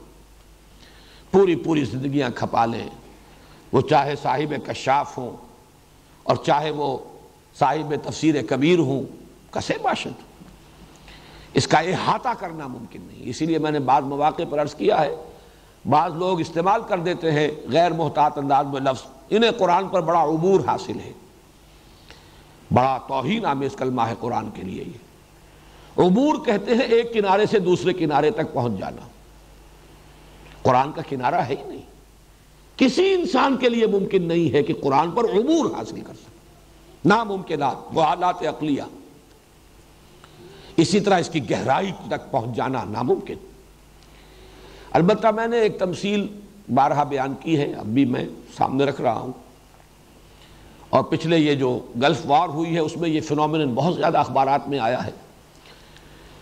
پوری 1.31 1.57
پوری 1.57 1.85
زندگیاں 1.85 2.31
کھپا 2.35 2.67
لیں۔ 2.67 2.89
وہ 3.73 3.81
چاہے 3.81 4.15
صاحب 4.23 4.55
کشاف 4.67 5.19
ہوں 5.19 5.37
اور 6.23 6.37
چاہے 6.37 6.71
وہ 6.71 6.99
صاحب 7.59 7.95
تفسیر 8.05 8.35
کبیر 8.49 8.79
ہوں، 8.79 9.03
کسے 9.51 9.75
باشد۔ 9.83 10.43
اس 11.55 11.67
کا 11.67 11.79
احاطہ 11.79 12.29
کرنا 12.39 12.67
ممکن 12.67 13.01
نہیں۔ 13.03 13.19
اسی 13.21 13.47
لیے 13.47 13.59
میں 13.59 13.71
نے 13.71 13.79
بعض 13.79 14.03
مواقع 14.03 14.43
پر 14.51 14.63
عرض 14.63 14.75
کیا 14.75 15.01
ہے، 15.01 15.17
بعض 15.89 16.13
لوگ 16.15 16.41
استعمال 16.41 16.81
کر 16.89 16.99
دیتے 16.99 17.33
ہیں 17.33 17.49
غیر 17.65 17.91
محتاط 17.91 18.39
انداز 18.39 18.67
میں 18.67 18.81
لفظ۔ 18.81 19.11
انہیں 19.31 19.51
قرآن 19.51 19.89
پر 19.89 20.01
بڑا 20.01 20.25
عبور 20.25 20.61
حاصل 20.67 21.01
ہے۔ 21.01 21.13
بڑا 22.71 22.99
توہین 23.09 23.47
آمیز 23.47 23.77
کلمہ 23.77 24.03
ہے 24.03 24.15
قرآن 24.21 24.51
کے 24.51 24.63
لیے 24.63 24.85
یہ۔ 24.85 25.08
عبور 25.99 26.47
کہتے 26.47 26.75
ہیں 26.75 26.83
ایک 26.83 27.13
کنارے 27.13 27.47
سے 27.47 27.59
دوسرے 27.59 27.93
کنارے 27.93 28.31
تک 28.31 28.53
پہنچ 28.53 28.81
جانا۔ 28.81 29.09
قرآن 30.63 30.93
کا 30.93 31.03
کنارہ 31.09 31.35
ہے 31.35 31.55
ہی 31.59 31.69
نہیں۔ 31.69 31.83
کسی 32.77 33.13
انسان 33.13 33.57
کے 33.57 33.69
لیے 33.69 33.87
ممکن 33.87 34.23
نہیں 34.23 34.53
ہے 34.53 34.63
کہ 34.63 34.75
قرآن 34.75 35.11
پر 35.11 35.25
عبور 35.25 35.77
حاصل 35.77 36.01
کر 36.01 36.15
سکے۔ 36.15 36.39
ناممکنات 37.05 37.77
وہ 37.93 38.03
حالات 38.03 38.35
اقلیہ 38.41 38.83
اسی 40.77 41.01
طرح 41.01 41.19
اس 41.19 41.31
کی 41.31 41.51
گہرائی 41.51 41.93
تک 42.09 42.31
پہنچ 42.31 42.57
جانا 42.57 42.85
ناممکن۔ 42.85 43.35
البتہ 44.91 45.27
میں 45.27 45.47
نے 45.47 45.59
ایک 45.59 45.79
تمثیل 45.79 46.27
بارہا 46.75 47.05
بیان 47.05 47.35
کی 47.41 47.59
ہے، 47.59 47.73
اب 47.73 47.87
بھی 47.87 48.05
میں 48.05 48.25
سامنے 48.57 48.85
رکھ 48.85 49.01
رہا 49.01 49.19
ہوں۔ 49.19 49.33
اور 50.91 51.03
پچھلے 51.03 51.39
یہ 51.39 51.55
جو 51.55 51.79
گلف 52.03 52.21
وار 52.25 52.49
ہوئی 52.49 52.75
ہے، 52.75 52.79
اس 52.79 52.97
میں 52.97 53.09
یہ 53.09 53.21
فنومن 53.21 53.75
بہت 53.75 53.97
زیادہ 53.97 54.19
اخبارات 54.19 54.69
میں 54.69 54.79
آیا 54.79 55.07
ہے۔ 55.07 55.11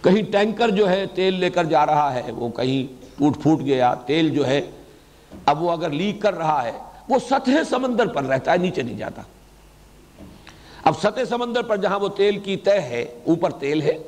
کہیں 0.02 0.22
ٹینکر 0.32 0.70
جو 0.70 0.90
ہے 0.90 1.04
تیل 1.14 1.34
لے 1.34 1.50
کر 1.50 1.64
جا 1.64 1.86
رہا 1.86 2.14
ہے، 2.14 2.32
وہ 2.32 2.48
کہیں 2.48 2.94
ٹوٹ 3.18 3.42
پھوٹ 3.42 3.60
گیا، 3.60 3.94
تیل 3.94 4.30
جو 4.30 4.46
ہے 4.46 4.60
اب 5.46 5.62
وہ 5.62 5.70
اگر 5.70 5.90
لیک 5.90 6.22
کر 6.22 6.34
رہا 6.34 6.64
ہے، 6.64 6.72
وہ 7.08 7.18
سطح 7.18 7.62
سمندر 7.70 8.06
پر 8.06 8.24
رہتا 8.24 8.52
ہے، 8.52 8.56
نیچے 8.56 8.82
نہیں 8.82 8.98
جاتا۔ 8.98 9.22
اب 10.84 10.98
سطح 11.02 11.24
سمندر 11.28 11.62
پر 11.62 11.76
جہاں 11.76 11.98
وہ 11.98 12.08
تیل 12.08 12.38
کی 12.38 12.56
تہ 12.56 12.70
ہے، 12.70 13.02
اوپر 13.24 13.50
تیل 13.50 13.82
ہے، 13.82 13.98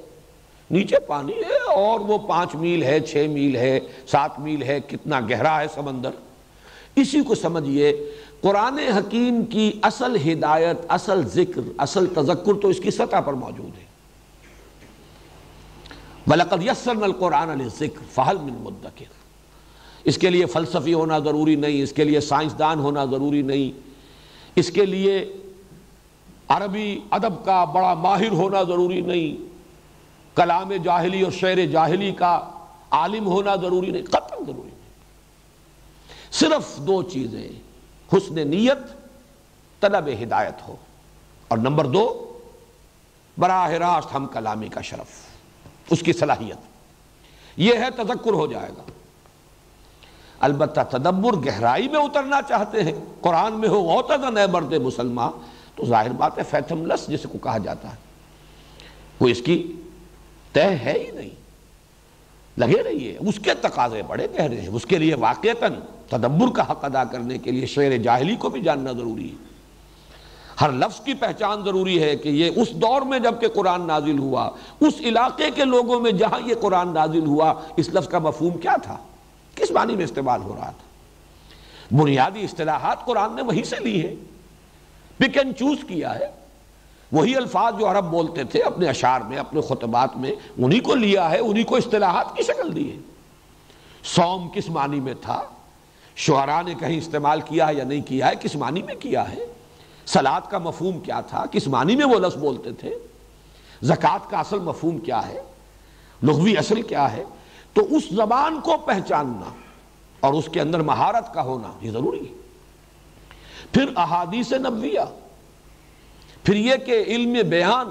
نیچے 0.70 0.98
پانی 0.98 1.32
ہے، 1.32 1.58
اور 1.72 2.00
وہ 2.00 2.18
پانچ 2.18 2.54
میل 2.54 2.82
ہے، 2.82 3.00
چھ 3.00 3.26
میل 3.30 3.56
ہے، 3.56 3.80
سات 4.06 4.38
میل 4.40 4.62
ہے، 4.62 4.80
کتنا 4.80 5.20
گہرا 5.20 5.60
ہے 5.60 5.66
سمندر۔ 5.74 6.10
اسی 6.96 7.20
کو 7.20 7.34
سمجھئے 7.34 7.92
قرآن 8.40 8.78
حکیم 8.78 9.44
کی 9.44 9.70
اصل 9.82 10.16
ہدایت، 10.16 10.76
اصل 10.88 11.26
ذکر، 11.28 11.60
اصل 11.78 12.06
تذکر 12.06 12.60
تو 12.62 12.68
اس 12.68 12.80
کی 12.80 12.90
سطح 12.90 13.20
پر 13.20 13.32
موجود 13.32 13.78
ہے۔ 13.78 13.87
بلقد 16.28 16.62
یسن 16.62 17.02
القرآن 17.02 17.50
علیہ 17.50 17.66
ذکر 17.66 18.04
فہل 18.12 18.36
من 18.38 18.86
اس 20.04 20.18
کے 20.18 20.30
لیے 20.30 20.46
فلسفی 20.46 20.94
ہونا 20.94 21.18
ضروری 21.18 21.56
نہیں، 21.56 21.82
اس 21.82 21.92
کے 21.92 22.04
لیے 22.04 22.20
سائنسدان 22.20 22.78
ہونا 22.78 23.04
ضروری 23.04 23.42
نہیں، 23.42 23.80
اس 24.56 24.70
کے 24.70 24.86
لیے 24.86 25.32
عربی 26.48 27.00
ادب 27.10 27.44
کا 27.44 27.64
بڑا 27.64 27.94
ماہر 27.94 28.30
ہونا 28.30 28.62
ضروری 28.62 29.00
نہیں، 29.00 29.36
کلام 30.36 30.72
جاہلی 30.72 31.22
اور 31.22 31.32
شعر 31.32 31.66
جاہلی 31.66 32.12
کا 32.12 32.50
عالم 32.90 33.26
ہونا 33.26 33.56
ضروری 33.56 33.90
نہیں 33.90 34.02
قطن 34.02 34.44
ضروری 34.44 34.68
نہیں۔ 34.68 35.02
صرف 36.32 36.76
دو 36.78 37.02
چیزیں، 37.02 37.48
حسن 38.12 38.48
نیت، 38.48 39.10
طلب 39.80 40.08
ہدایت 40.22 40.68
ہو۔ 40.68 40.76
اور 41.48 41.58
نمبر 41.58 41.84
دو، 41.84 42.38
براہ 43.38 43.70
راست 43.70 44.14
ہم 44.14 44.26
کلامی 44.26 44.68
کا 44.68 44.80
شرف۔ 44.80 45.27
اس 45.90 46.00
کی 46.00 46.12
صلاحیت۔ 46.12 46.56
یہ 47.56 47.74
ہے 47.74 47.90
تذکر 47.96 48.32
ہو 48.32 48.46
جائے 48.46 48.70
گا۔ 48.76 48.82
البتہ 50.40 50.80
تدبر 50.90 51.32
گہرائی 51.32 51.88
میں 51.88 52.00
اترنا 52.00 52.42
چاہتے 52.48 52.82
ہیں۔ 52.82 52.92
قرآن 53.20 53.52
میں 53.52 53.68
ہو 53.68 53.80
غوطہ 53.80 54.30
نئے 54.30 54.46
مرد 54.46 54.72
مسلمان، 54.72 55.32
تو 55.74 55.86
ظاہر 55.86 56.10
بات 56.10 56.38
ہے 56.38 56.42
فیتھم 56.50 56.86
لس 56.86 57.08
جس 57.08 57.26
کو 57.32 57.38
کہا 57.38 57.58
جاتا 57.58 57.90
ہے۔ 57.90 57.96
وہ 59.20 59.28
اس 59.28 59.42
کی 59.42 59.72
طے 60.52 60.62
ہے 60.62 61.04
ہی 61.06 61.10
نہیں۔ 61.10 61.30
لگے 62.58 62.82
رہیے، 62.82 63.18
اس 63.20 63.38
کے 63.38 63.54
تقاضے 63.54 64.02
بڑے 64.02 64.26
گہرے 64.38 64.60
ہیں۔ 64.60 64.68
اس 64.68 64.86
کے 64.86 64.98
لیے 64.98 65.14
واقعتاً 65.14 65.72
تدبر 66.08 66.56
کا 66.56 66.70
حق 66.70 66.84
ادا 66.84 67.04
کرنے 67.04 67.38
کے 67.38 67.50
لیے 67.50 67.66
شعر 67.66 67.96
جاہلی 67.96 68.36
کو 68.36 68.48
بھی 68.48 68.60
جاننا 68.60 68.92
ضروری 68.92 69.30
ہے۔ 69.30 69.57
ہر 70.60 70.72
لفظ 70.72 71.00
کی 71.04 71.14
پہچان 71.14 71.64
ضروری 71.64 72.02
ہے 72.02 72.16
کہ 72.16 72.28
یہ 72.28 72.50
اس 72.56 72.70
دور 72.70 73.02
میں 73.02 73.18
جبکہ 73.18 73.48
قرآن 73.48 73.86
نازل 73.86 74.18
ہوا، 74.18 74.50
اس 74.80 74.94
علاقے 75.00 75.50
کے 75.50 75.64
لوگوں 75.64 76.00
میں 76.00 76.12
جہاں 76.12 76.40
یہ 76.46 76.54
قرآن 76.60 76.94
نازل 76.94 77.26
ہوا، 77.26 77.54
اس 77.76 77.88
لفظ 77.88 78.08
کا 78.08 78.18
مفہوم 78.18 78.58
کیا 78.58 78.76
تھا؟ 78.82 78.96
کس 79.54 79.70
معنی 79.70 79.96
میں 79.96 80.04
استعمال 80.04 80.42
ہو 80.42 80.56
رہا 80.56 80.70
تھا؟ 80.70 81.96
بنیادی 81.96 82.44
اصطلاحات 82.44 83.04
قرآن 83.04 83.36
نے 83.36 83.42
وہی 83.42 83.64
سے 83.64 83.76
لی 83.80 84.02
ہے 84.02 84.14
پک 85.16 85.36
اینڈ 85.36 85.56
چوز 85.58 85.78
کیا 85.88 86.18
ہے۔ 86.18 86.30
وہی 87.12 87.36
الفاظ 87.36 87.74
جو 87.78 87.90
عرب 87.90 88.04
بولتے 88.04 88.44
تھے 88.44 88.62
اپنے 88.62 88.88
اشعار 88.88 89.20
میں، 89.20 89.38
اپنے 89.38 89.60
خطبات 89.60 90.16
میں، 90.16 90.30
انہی 90.58 90.80
کو 90.80 90.94
لیا 90.94 91.30
ہے، 91.30 91.38
انہی 91.38 91.62
کو 91.62 91.76
اصطلاحات 91.76 92.36
کی 92.36 92.42
شکل 92.42 92.76
دی 92.76 92.92
ہے 92.92 92.96
سوم 94.04 94.48
کس 94.54 94.68
معنی 94.68 95.00
میں 95.00 95.14
تھا؟ 95.20 95.42
شعراء 96.16 96.62
نے 96.62 96.74
کہیں 96.74 96.98
استعمال 96.98 97.40
کیا 97.40 97.68
ہے 97.68 97.74
یا 97.74 97.84
نہیں 97.84 98.00
کیا 98.00 98.28
ہے؟ 98.28 98.32
کس 98.40 98.56
معنی 98.56 98.82
میں 98.82 98.94
کیا 98.94 99.32
ہے؟ 99.32 99.38
سلاد 100.12 100.40
کا 100.50 100.58
مفہوم 100.58 101.00
کیا 101.00 101.20
تھا؟ 101.20 101.44
کس 101.50 101.66
معنی 101.66 101.96
میں 101.96 102.06
وہ 102.06 102.18
لفظ 102.18 102.36
بولتے 102.36 102.72
تھے؟ 102.72 102.98
زکوٰۃ 103.82 104.30
کا 104.30 104.38
اصل 104.38 104.58
مفہوم 104.58 104.98
کیا 104.98 105.28
ہے؟ 105.28 105.42
لغوی 106.22 106.56
اصل 106.56 106.82
کیا 106.82 107.12
ہے؟ 107.12 107.24
تو 107.72 107.96
اس 107.96 108.08
زبان 108.10 108.60
کو 108.60 108.76
پہچاننا 108.76 109.50
اور 110.20 110.34
اس 110.34 110.48
کے 110.52 110.60
اندر 110.60 110.80
مہارت 110.80 111.34
کا 111.34 111.42
ہونا 111.42 111.72
یہ 111.80 111.90
ضروری 111.90 112.28
ہے۔ 112.28 112.34
پھر 113.72 113.84
احادیث 113.96 114.52
نبویہ، 114.52 115.00
پھر 116.44 116.56
یہ 116.56 116.76
کہ 116.76 117.04
علم 117.06 117.48
بیان، 117.48 117.86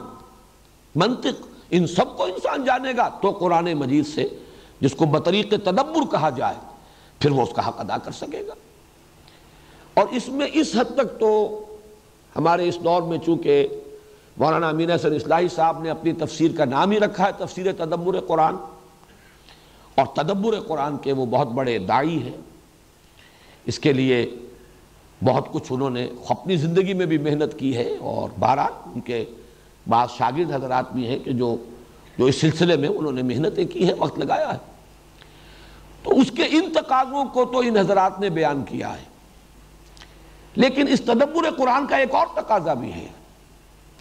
منطق، 0.96 1.48
ان 1.70 1.88
سب 1.88 2.18
کو 2.18 2.24
انسان 2.24 2.66
جانے 2.66 2.92
گا 2.98 3.10
تو 3.22 3.32
قرآن 3.32 3.74
مجید 3.74 4.08
سے 4.08 4.28
جس 4.82 4.94
کو 4.94 5.06
بطریق 5.06 5.50
تدبر 5.50 6.12
کہا 6.12 6.30
جائے، 6.30 6.56
پھر 7.20 7.32
وہ 7.32 7.42
اس 7.42 7.50
کا 7.56 7.68
حق 7.68 7.80
ادا 7.80 7.98
کر 7.98 8.12
سکے 8.12 8.48
گا۔ 8.48 8.54
اور 9.94 10.08
اس 10.12 10.28
میں 10.28 10.48
اس 10.54 10.76
حد 10.76 10.96
تک 10.96 11.20
تو 11.20 11.64
ہمارے 12.38 12.68
اس 12.68 12.78
دور 12.84 13.02
میں 13.02 13.18
چونکہ 13.26 13.68
مولانا 14.38 14.70
امین 14.70 14.92
حسن 14.92 15.14
اصلاحی 15.14 15.48
صاحب 15.48 15.84
نے 15.84 15.90
اپنی 15.90 16.14
تفسیر 16.14 16.52
کا 16.58 16.66
نام 16.66 16.92
ہی 16.92 17.00
رکھا 17.00 17.28
ہے، 17.28 17.32
تفسیر 17.38 17.72
تدبر 17.74 18.20
قرآن۔ 18.20 18.56
اور 19.96 20.06
تدبر 20.06 20.60
قرآن 20.60 20.98
کے 20.98 21.14
وہ 21.14 21.26
بہت 21.26 21.48
بڑے 21.48 21.78
دائی 21.78 22.24
ہیں۔ 22.24 22.38
اس 23.66 23.80
کے 23.80 23.94
لیے 23.94 24.36
بہت 25.24 25.52
کچھ 25.52 25.64
انہوں 25.70 25.90
نے 25.90 26.08
اپنی 26.30 26.56
زندگی 26.56 26.94
میں 26.94 27.06
بھی 27.06 27.18
محنت 27.18 27.60
کی 27.60 27.78
ہے۔ 27.78 27.96
اور 28.00 28.30
بہرحال 28.40 28.72
ان 28.86 29.02
کے 29.02 29.26
بعض 29.90 30.10
شاگرد 30.18 30.52
حضرات 30.52 30.94
بھی 30.94 31.08
ہیں 31.08 31.20
کہ 31.20 31.32
جو 31.32 31.56
جو 32.18 32.26
اس 32.26 32.42
سلسلے 32.42 32.78
میں 32.78 32.90
انہوں 32.90 33.12
نے 33.12 33.22
محنتیں 33.22 33.66
کی 33.66 33.88
ہے 33.88 33.94
وقت 33.94 34.20
لگایا 34.20 34.54
ہے۔ 34.54 34.58
تو 36.04 36.20
اس 36.20 36.32
کے 36.32 36.44
ان 36.44 36.74
تقاضوں 36.74 37.26
کو 37.26 37.46
تو 37.46 37.60
ان 37.60 37.78
حضرات 37.78 38.20
نے 38.20 38.30
بیان 38.30 38.64
کیا 38.64 38.94
ہے۔ 38.94 39.17
لیکن 40.58 40.88
اس 40.88 41.02
تدبر 41.02 41.50
قرآن 41.58 41.88
کا 41.88 41.98
ایک 41.98 42.16
اور 42.16 42.28
تقاضا 42.36 42.74
بھی 42.74 42.94
ہے، 42.94 43.08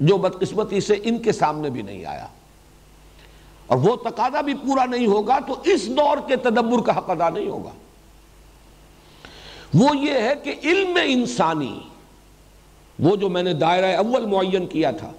جو 0.00 0.16
بدقسمتی 0.16 0.80
سے 0.80 0.94
ان 1.02 1.18
کے 1.18 1.32
سامنے 1.32 1.70
بھی 1.70 1.82
نہیں 1.82 2.04
آیا۔ 2.04 2.26
اور 3.66 3.78
وہ 3.78 3.96
تقاضا 3.96 4.40
بھی 4.40 4.54
پورا 4.54 4.84
نہیں 4.84 5.06
ہوگا 5.06 5.38
تو 5.46 5.60
اس 5.64 5.88
دور 5.88 6.16
کے 6.28 6.36
تدبر 6.36 6.82
کا 6.82 6.98
حق 6.98 7.10
ادا 7.10 7.28
نہیں 7.28 7.48
ہوگا۔ 7.48 7.70
وہ 9.74 9.96
یہ 9.96 10.12
ہے 10.12 10.34
کہ 10.44 10.54
علم 10.64 10.98
انسانی، 11.04 11.80
وہ 12.98 13.16
جو 13.16 13.28
میں 13.28 13.42
نے 13.42 13.52
دائرہ 13.52 13.96
اول 13.96 14.26
معین 14.26 14.66
کیا 14.66 14.90
تھا، 14.90 15.12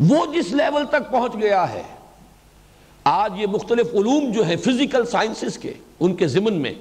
وہ 0.00 0.26
جس 0.26 0.52
لیول 0.52 0.86
تک 0.86 1.10
پہنچ 1.10 1.34
گیا 1.34 1.72
ہے، 1.72 1.82
آج 3.04 3.32
یہ 3.36 3.46
مختلف 3.46 3.94
علوم 3.94 4.32
جو 4.32 4.46
ہے 4.46 4.56
فزیکل 4.56 5.06
سائنسز 5.06 5.58
کے، 5.58 5.72
ان 6.00 6.14
کے 6.14 6.26
ضمن 6.26 6.54
میں 6.54 6.74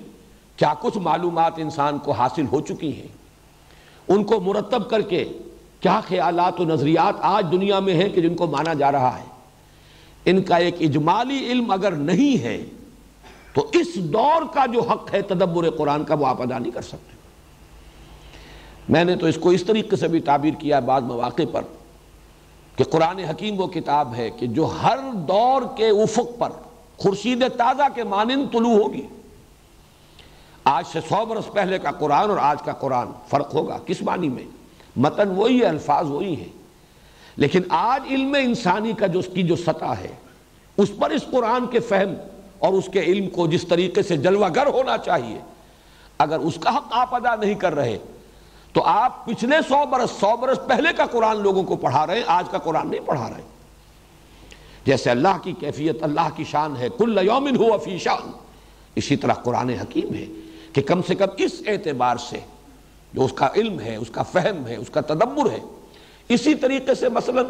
کیا 0.55 0.73
کچھ 0.81 0.97
معلومات 0.97 1.53
انسان 1.57 1.99
کو 1.99 2.11
حاصل 2.11 2.45
ہو 2.51 2.61
چکی 2.61 3.01
ہیں۔ 3.01 3.22
ان 4.07 4.23
کو 4.23 4.39
مرتب 4.39 4.89
کر 4.89 5.01
کے 5.01 5.25
کیا 5.79 6.01
خیالات 6.07 6.59
و 6.59 6.63
نظریات 6.63 7.13
آج 7.21 7.45
دنیا 7.51 7.79
میں 7.79 7.93
ہیں 7.93 8.09
کہ 8.09 8.21
جن 8.21 8.35
کو 8.35 8.47
مانا 8.47 8.73
جا 8.73 8.91
رہا 8.91 9.17
ہے؟ 9.17 9.23
ان 10.25 10.43
کا 10.43 10.55
ایک 10.55 10.75
اجمالی 10.79 11.51
علم 11.51 11.71
اگر 11.71 11.91
نہیں 11.91 12.43
ہے، 12.43 12.63
تو 13.53 13.69
اس 13.71 13.95
دور 13.95 14.41
کا 14.53 14.65
جو 14.65 14.81
حق 14.81 15.13
ہے، 15.13 15.21
تدبر 15.21 15.69
قرآن 15.69 16.03
کا 16.03 16.15
وہ 16.15 16.25
آپ 16.25 16.41
ادا 16.41 16.59
نہیں 16.59 16.71
کر 16.71 16.81
سکتے۔ 16.81 17.13
میں 18.89 19.03
نے 19.03 19.15
تو 19.15 19.25
اس 19.25 19.37
کو 19.37 19.49
اس 19.49 19.63
طریقے 19.63 19.95
سے 19.95 20.07
بھی 20.07 20.19
تعبیر 20.19 20.53
کیا 20.53 20.79
بعض 20.79 21.03
مواقع 21.03 21.41
پر 21.51 21.61
کہ 22.75 22.83
قرآن 22.83 23.19
حکیم 23.19 23.59
وہ 23.59 23.67
کتاب 23.67 24.15
ہے 24.15 24.29
کہ 24.29 24.47
جو 24.47 24.65
ہر 24.65 24.99
دور 25.13 25.61
کے 25.77 25.89
افق 25.89 26.39
پر، 26.39 26.49
خورشید 26.97 27.43
تازہ 27.57 27.83
کے 27.95 28.03
مانند 28.03 28.53
طلوع 28.53 28.83
ہوگی۔ 28.83 29.07
آج 30.63 30.83
سے 30.91 30.99
سو 31.01 31.25
برس 31.25 31.53
پہلے 31.53 31.79
کا 31.79 31.91
قرآن 31.91 32.29
اور 32.29 32.37
آج 32.37 32.61
کا 32.61 32.73
قرآن 32.73 33.07
فرق 33.29 33.53
ہوگا 33.53 33.77
کس 33.85 34.01
معنی 34.01 34.29
میں؟ 34.29 34.43
متن 34.95 35.29
وہی 35.29 35.59
ہے، 35.59 35.65
الفاظ 35.65 36.05
وہی 36.05 36.39
ہے 36.39 36.47
لیکن 37.35 37.61
آج 37.69 38.03
علم 38.09 38.35
انسانی 38.39 38.93
کا 38.93 39.07
جو 39.07 39.19
اس 39.19 39.27
کی 39.33 39.43
جو 39.43 39.55
سطح 39.55 39.85
ہے، 39.85 40.15
اس 40.77 40.91
پر 40.99 41.09
اس 41.09 41.21
قرآن 41.31 41.67
کے 41.67 41.79
فہم 41.79 42.13
اور 42.59 42.73
اس 42.73 42.89
کے 42.93 42.99
علم 42.99 43.29
کو 43.29 43.47
جس 43.47 43.67
طریقے 43.67 44.03
سے 44.03 44.17
جلوہ 44.17 44.47
گر 44.55 44.67
ہونا 44.67 44.97
چاہیے، 44.97 45.39
اگر 46.17 46.39
اس 46.39 46.57
کا 46.59 46.77
حق 46.77 46.83
آپ 46.89 47.15
ادا 47.15 47.35
نہیں 47.35 47.53
کر 47.53 47.75
رہے، 47.75 47.97
تو 48.73 48.83
آپ 48.83 49.25
پچھلے 49.25 49.55
سو 49.67 49.85
برس 49.85 50.11
سو 50.11 50.37
برس 50.37 50.59
پہلے 50.67 50.89
کا 50.97 51.05
قرآن 51.05 51.37
لوگوں 51.37 51.63
کو 51.63 51.75
پڑھا 51.75 52.07
رہے 52.07 52.15
ہیں، 52.15 52.23
آج 52.27 52.45
کا 52.51 52.57
قرآن 52.57 52.87
نہیں 52.87 53.05
پڑھا 53.05 53.29
رہے۔ 53.29 53.41
جیسے 54.85 55.09
اللہ 55.09 55.37
کی 55.43 55.53
کیفیت، 55.59 56.03
اللہ 56.03 56.29
کی 56.35 56.43
شان 56.43 56.77
ہے، 56.77 56.87
کل 56.97 57.19
یومن 57.23 57.55
ہو 57.55 57.77
فی 57.77 57.97
شان۔ 57.97 58.31
اسی 58.95 59.15
طرح 59.15 59.33
قرآن 59.33 59.69
حکیم 59.69 60.13
ہے۔ 60.13 60.25
کہ 60.73 60.81
کم 60.81 61.01
سے 61.01 61.15
کم 61.15 61.25
اس 61.37 61.61
اعتبار 61.67 62.17
سے 62.17 62.39
جو 63.13 63.25
اس 63.25 63.33
کا 63.33 63.47
علم 63.55 63.79
ہے، 63.79 63.95
اس 63.95 64.09
کا 64.11 64.23
فہم 64.23 64.67
ہے، 64.67 64.75
اس 64.75 64.89
کا 64.89 65.01
تدبر 65.01 65.49
ہے، 65.51 65.59
اسی 66.29 66.55
طریقے 66.55 66.95
سے 66.95 67.09
مثلا 67.09 67.41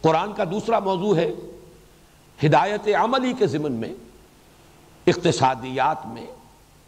قرآن 0.00 0.32
کا 0.32 0.44
دوسرا 0.50 0.78
موضوع 0.78 1.16
ہے 1.16 1.30
ہدایت 2.46 2.88
عملی 2.98 3.32
کے 3.38 3.46
ضمن 3.46 3.72
میں، 3.72 3.92
اقتصادیات 5.06 6.06
میں، 6.06 6.26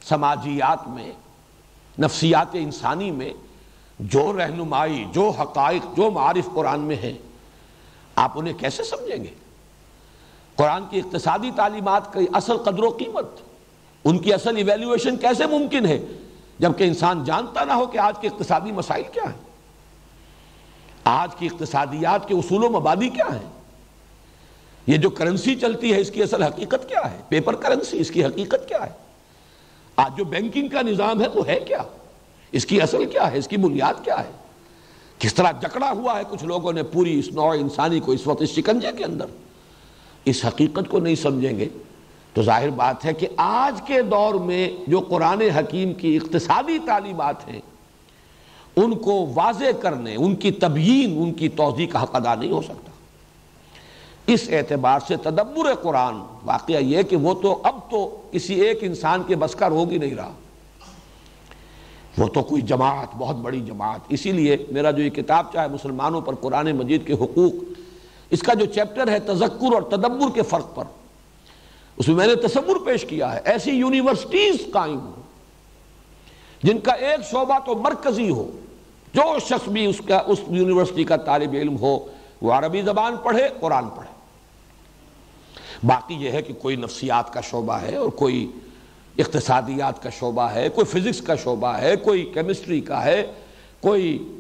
سماجیات 0.09 0.89
میں، 0.89 1.13
نفسیات 2.01 2.47
انسانی 2.53 3.11
میں 3.11 3.33
جو 3.99 4.33
رہنمائی، 4.39 5.05
جو 5.13 5.31
حقائق، 5.31 5.97
جو 5.97 6.11
معارف 6.11 6.49
قرآن 6.55 6.81
میں 6.81 6.97
ہیں، 6.97 7.19
آپ 8.17 8.39
انہیں 8.39 8.55
کیسے 8.55 8.85
سمجھیں 8.85 9.25
گے؟ 9.25 9.31
قرآن 10.57 10.85
کی 10.91 10.99
اقتصادی 10.99 11.51
تعلیمات 11.57 12.13
کی 12.13 12.27
اصل 12.33 12.57
قدر 12.57 12.83
و 12.83 12.91
قیمت 12.91 13.27
ان 14.05 14.19
کی 14.19 14.33
اصل 14.33 14.57
ایویلیویشن 14.57 15.17
کیسے 15.17 15.47
ممکن 15.47 15.87
ہے؟ 15.87 16.05
جبکہ 16.59 16.85
انسان 16.85 17.25
جانتا 17.25 17.65
نہ 17.65 17.73
ہو 17.73 17.87
کہ 17.87 17.99
آج 17.99 18.15
کے 18.21 18.29
اقتصادی 18.29 18.73
مسائل 18.73 19.03
کیا 19.13 19.23
ہیں۔ 19.23 19.39
آج 21.05 21.35
کی 21.39 21.47
اقتصادیات 21.47 22.29
کے 22.29 22.35
اصول 22.35 22.65
و 22.65 22.71
مبادی 22.71 23.09
کیا 23.09 23.25
ہیں؟ 23.33 23.49
یہ 24.87 24.97
جو 24.97 25.11
کرنسی 25.11 25.55
چلتی 25.55 25.93
ہے، 25.93 26.01
اس 26.01 26.11
کی 26.11 26.23
اصل 26.23 26.43
حقیقت 26.43 26.89
کیا 26.89 27.11
ہے؟ 27.11 27.17
پیپر 27.29 27.55
کرنسی 27.55 28.01
اس 28.01 28.11
کی 28.11 28.25
حقیقت 28.25 28.69
کیا 28.69 28.87
ہے؟ 28.87 28.93
آج 29.97 30.17
جو 30.17 30.25
بینکنگ 30.25 30.69
کا 30.69 30.83
نظام 30.83 31.23
ہے، 31.23 31.27
وہ 31.35 31.47
ہے 31.47 31.61
کیا؟ 31.61 31.83
اس 32.53 32.67
کی 32.67 32.81
اصل 32.81 33.05
کیا 33.05 33.31
ہے؟ 33.31 33.39
اس 33.39 33.49
کی 33.49 33.57
بنیاد 33.57 34.05
کیا 34.05 34.25
ہے؟ 34.25 34.31
کس 35.19 35.35
طرح 35.35 35.53
جکڑا 35.63 35.91
ہوا 35.91 36.19
ہے 36.19 36.23
کچھ 36.31 36.45
لوگوں 36.45 36.73
نے 36.73 36.83
پوری 36.83 37.19
اس 37.19 37.29
نوع 37.33 37.55
انسانی 37.55 38.01
کو، 38.01 38.13
اس 38.13 38.27
وقت 38.27 38.43
اس 38.43 38.51
شکنجے 38.51 38.93
کے 38.99 39.05
اندر؟ 39.05 39.27
اس 40.25 40.45
حقیقت 40.45 40.89
کو 40.89 40.99
نہیں 40.99 41.15
سمجھیں 41.15 41.59
گے۔ 41.59 41.69
تو 42.35 42.43
ظاہر 42.43 42.71
بات 42.71 43.05
ہے 43.05 43.13
کہ 43.13 43.27
آج 43.37 43.83
کے 43.87 44.03
دور 44.03 44.35
میں 44.35 44.71
جو 44.87 45.01
قرآن 45.01 45.41
حکیم 45.41 45.95
کی 45.95 46.17
اقتصادی 46.17 46.79
تعلیمات 46.87 47.49
ہیں، 47.49 47.61
ان 48.77 48.95
کو 48.95 49.27
واضح 49.35 49.81
کرنے، 49.81 50.15
ان 50.19 50.35
کی 50.35 50.51
تبیین، 50.51 51.23
ان 51.23 51.33
کی 51.33 51.49
توضیح 51.49 51.87
کا 51.87 52.03
حق 52.03 52.17
ادا 52.17 52.35
نہیں 52.35 52.51
ہو 52.51 52.63
سکتا۔ 52.63 52.91
اس 54.27 54.49
اعتبار 54.49 55.01
سے 55.09 55.17
تدبر 55.17 55.75
قرآن 55.75 56.15
واقعہ 56.45 56.77
یہ 56.77 57.03
کہ 57.03 57.17
وہ 57.17 57.35
تو 57.35 57.61
اب 57.63 57.79
تو 57.91 58.23
کسی 58.31 58.55
ایک 58.55 58.79
انسان 58.81 59.23
کے 59.27 59.37
بس 59.37 59.55
کا 59.55 59.69
روگ 59.69 59.91
ہی 59.91 59.99
نہیں 59.99 60.15
رہا۔ 60.15 60.33
وہ 62.19 62.29
تو 62.29 62.43
کوئی 62.43 62.63
جماعت، 62.63 63.09
بہت 63.19 63.37
بڑی 63.37 63.61
جماعت۔ 63.61 64.01
اسی 64.09 64.33
لیے 64.33 64.57
میرا 64.71 64.91
جو 64.91 65.03
یہ 65.03 65.11
کتاب 65.11 65.53
چاہے 65.53 65.69
مسلمانوں 65.69 66.21
پر 66.21 66.35
قرآن 66.35 66.73
مجید 66.73 67.07
کے 67.07 67.13
حقوق، 67.13 67.65
اس 68.31 68.43
کا 68.43 68.55
جو 68.55 68.65
چیپٹر 68.67 69.09
ہے 69.09 69.19
تذکر 69.19 69.75
اور 69.75 69.83
تدبر 69.83 70.35
کے 70.35 70.43
فرق 70.43 70.75
پر۔ 70.75 70.85
اس 71.97 72.09
میں 72.09 72.17
میں 72.17 72.27
نے 72.27 72.35
تصور 72.35 72.77
پیش 72.87 73.05
کیا 73.05 73.35
ہے، 73.35 73.41
ایسی 73.45 73.71
یونیورسٹیز 73.71 74.57
قائم 74.73 74.99
ہو 74.99 75.23
جن 76.63 76.79
کا 76.79 76.93
ایک 76.93 77.21
شعبہ 77.31 77.59
تو 77.67 77.75
مرکزی 77.75 78.31
ہو، 78.31 78.51
جو 79.15 79.39
شخص 79.39 79.69
بھی 79.69 79.87
اس 79.87 80.01
کا، 80.09 80.23
اس 80.27 80.39
یونیورسٹی 80.49 81.05
کا 81.05 81.17
طالب 81.17 81.53
علم 81.53 81.77
ہو، 81.79 81.99
وہ 82.43 82.53
عربی 82.53 82.83
زبان 82.83 83.17
پڑھے، 83.17 83.49
قرآن 83.61 83.89
پڑھے۔ 83.89 84.13
باقی 85.87 86.15
یہ 86.15 86.31
ہے 86.31 86.43
کہ 86.43 86.55
کوئی 86.55 86.77
نفسیات 86.77 87.33
کا 87.33 87.41
شعبہ 87.41 87.73
ہے 87.73 87.97
اور 87.97 88.09
کوئی 88.09 88.51
اقتصادیات 89.19 90.03
کا 90.03 90.11
شعبہ 90.11 90.51
ہے، 90.51 90.69
کوئی 90.69 90.85
فزکس 90.85 91.21
کا 91.21 91.37
شعبہ 91.37 91.77
ہے، 91.79 91.97
کوئی 91.97 92.31
کیمسٹری 92.35 92.81
کا 92.81 93.05
ہے، 93.05 93.33
کوئی 93.81 94.33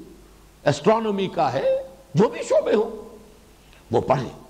ایسٹرانومی 0.64 1.26
کا 1.26 1.52
ہے، 1.52 1.82
جو 2.14 2.28
بھی 2.28 2.42
شعبے 2.42 2.74
ہوں، 2.74 2.90
وہ 3.90 4.00
پڑھیں 4.00 4.43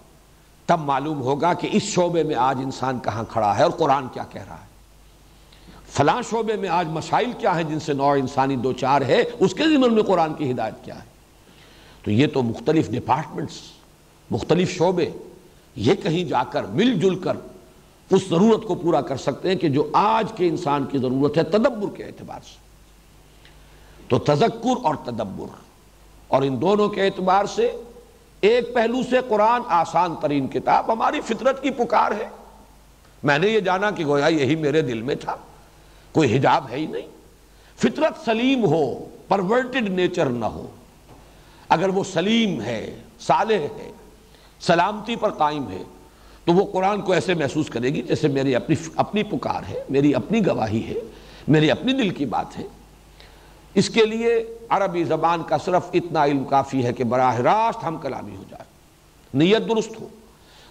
تب 0.67 0.81
معلوم 0.81 1.21
ہوگا 1.21 1.53
کہ 1.55 1.69
اس 1.73 1.83
شعبے 1.83 2.23
میں 2.23 2.35
آج 2.35 2.59
انسان 2.65 2.99
کہاں 2.99 3.25
کھڑا 3.29 3.59
ہے 3.59 3.62
اور 3.62 3.71
قرآن 3.71 4.09
کیا 4.09 4.25
کہہ 4.31 4.45
رہا 4.49 4.55
ہے۔ 4.55 4.73
فلاں 5.89 6.23
شعبے 6.31 6.57
میں 6.57 6.69
آج 6.69 6.89
مسائل 6.89 7.33
کیا 7.39 7.57
ہیں 7.57 7.62
جن 7.62 7.81
سے 7.81 7.93
نوع 7.93 8.12
انسانی 8.12 8.57
دو 8.57 8.73
چار 8.73 9.03
ہے، 9.03 9.25
اس 9.39 9.55
کے 9.55 9.65
ذمن 9.65 9.93
میں 9.93 10.03
قرآن 10.03 10.35
کی 10.35 10.51
ہدایت 10.51 10.85
کیا 10.85 10.95
ہے۔ 10.95 11.09
تو 12.03 12.11
یہ 12.11 12.27
تو 12.27 12.43
مختلف 12.43 12.91
ڈپارٹمنٹس 12.91 13.61
مختلف 14.31 14.71
شعبے، 14.71 15.11
یہ 15.77 15.95
کہیں 15.95 16.25
جا 16.25 16.43
کر، 16.45 16.62
مل 16.62 17.01
جل 17.01 17.15
کر 17.15 17.37
اس 18.11 18.28
ضرورت 18.28 18.62
کو 18.62 18.74
پورا 18.74 19.01
کر 19.01 19.16
سکتے 19.16 19.49
ہیں 19.49 19.57
کہ 19.57 19.69
جو 19.69 19.91
آج 19.93 20.32
کے 20.36 20.49
انسان 20.49 20.85
کی 20.85 20.99
ضرورت 20.99 21.39
ہے، 21.39 21.43
تدبر 21.43 21.97
کے 21.97 22.05
اعتبار 22.05 22.41
سے۔ 22.45 22.59
تو 24.09 24.19
تذکر 24.19 24.77
اور 24.82 24.95
تدبر، 25.05 25.47
اور 26.28 26.43
ان 26.43 26.61
دونوں 26.61 26.89
کے 26.89 27.03
اعتبار 27.03 27.45
سے 27.45 27.77
ایک 28.45 28.75
پہلو 28.75 29.03
سے 29.11 29.16
قرآن 29.29 29.61
آسان 29.69 30.15
ترین 30.23 30.49
کتاب 30.49 30.93
ہماری 30.93 31.21
فطرت 31.21 31.62
کی 31.62 31.71
پکار 31.71 32.11
ہے۔ 32.11 32.29
میں 33.23 33.39
نے 33.39 33.49
یہ 33.49 33.61
جانا 33.61 33.91
کہ 33.91 34.07
گویا 34.07 34.27
یہی 34.27 34.57
میرے 34.57 34.83
دل 34.83 35.03
میں 35.03 35.15
تھا۔ 35.15 35.37
کوئی 36.12 36.37
حجاب 36.37 36.65
ہے 36.71 36.77
ہی 36.77 36.87
نہیں۔ 36.87 37.07
فطرت 37.77 38.25
سلیم 38.25 38.65
ہو، 38.65 39.05
پرورٹڈ 39.29 39.89
نیچر 39.89 40.27
نہ 40.27 40.45
ہو۔ 40.45 40.66
اگر 41.69 41.89
وہ 41.89 42.05
سلیم 42.05 42.61
ہے، 42.61 42.97
صالح 43.21 43.66
ہے، 43.79 43.93
سلامتی 44.61 45.16
پر 45.16 45.31
قائم 45.31 45.71
ہے، 45.71 45.83
تو 46.45 46.53
وہ 46.53 46.73
قرآن 46.73 47.01
کو 47.01 47.12
ایسے 47.12 47.35
محسوس 47.35 47.69
کرے 47.69 47.89
گی 47.89 48.03
جیسے 48.03 48.29
میری 48.29 48.55
اپنی 48.55 48.77
اپنی 48.97 49.23
پکار 49.23 49.62
ہے، 49.69 49.85
میری 49.89 50.15
اپنی 50.15 50.47
گواہی 50.47 50.87
ہے، 50.89 51.01
میری 51.49 51.71
اپنی 51.71 51.93
دل 51.93 52.11
کی 52.11 52.25
بات 52.25 52.59
ہے۔ 52.59 52.65
اس 53.74 53.88
کے 53.90 54.05
لیے 54.06 54.56
عربی 54.68 55.05
زبان 55.05 55.42
کا 55.42 55.59
صرف 55.59 55.88
اتنا 55.92 56.24
علم 56.24 56.44
کافی 56.44 56.84
ہے 56.84 56.92
کہ 56.92 57.05
براہ 57.05 57.36
راست 57.36 57.84
ہم 57.84 57.96
کلامی 57.96 58.36
ہو 58.36 58.42
جائے 58.51 58.64
نیت 59.34 59.68
درست 59.68 60.01
ہو۔ 60.01 60.09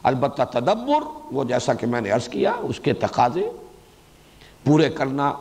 البتہ 0.03 0.43
تدبر، 0.51 1.03
وہ 1.31 1.43
جیسا 1.43 1.73
کہ 1.73 1.87
میں 1.87 2.01
نے 2.01 2.09
عرض 2.09 2.27
کیا، 2.27 2.51
اس 2.59 2.79
کے 2.79 2.93
تقاضے 2.93 3.49
پورے 4.63 4.89
کرنا 4.89 5.31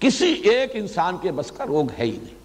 کسی 0.00 0.32
ایک 0.50 0.70
انسان 0.74 1.16
کے 1.22 1.32
بس 1.32 1.50
کا 1.50 1.66
روگ 1.66 1.86
ہے 1.98 2.04
ہی 2.04 2.10
نہیں۔ 2.10 2.42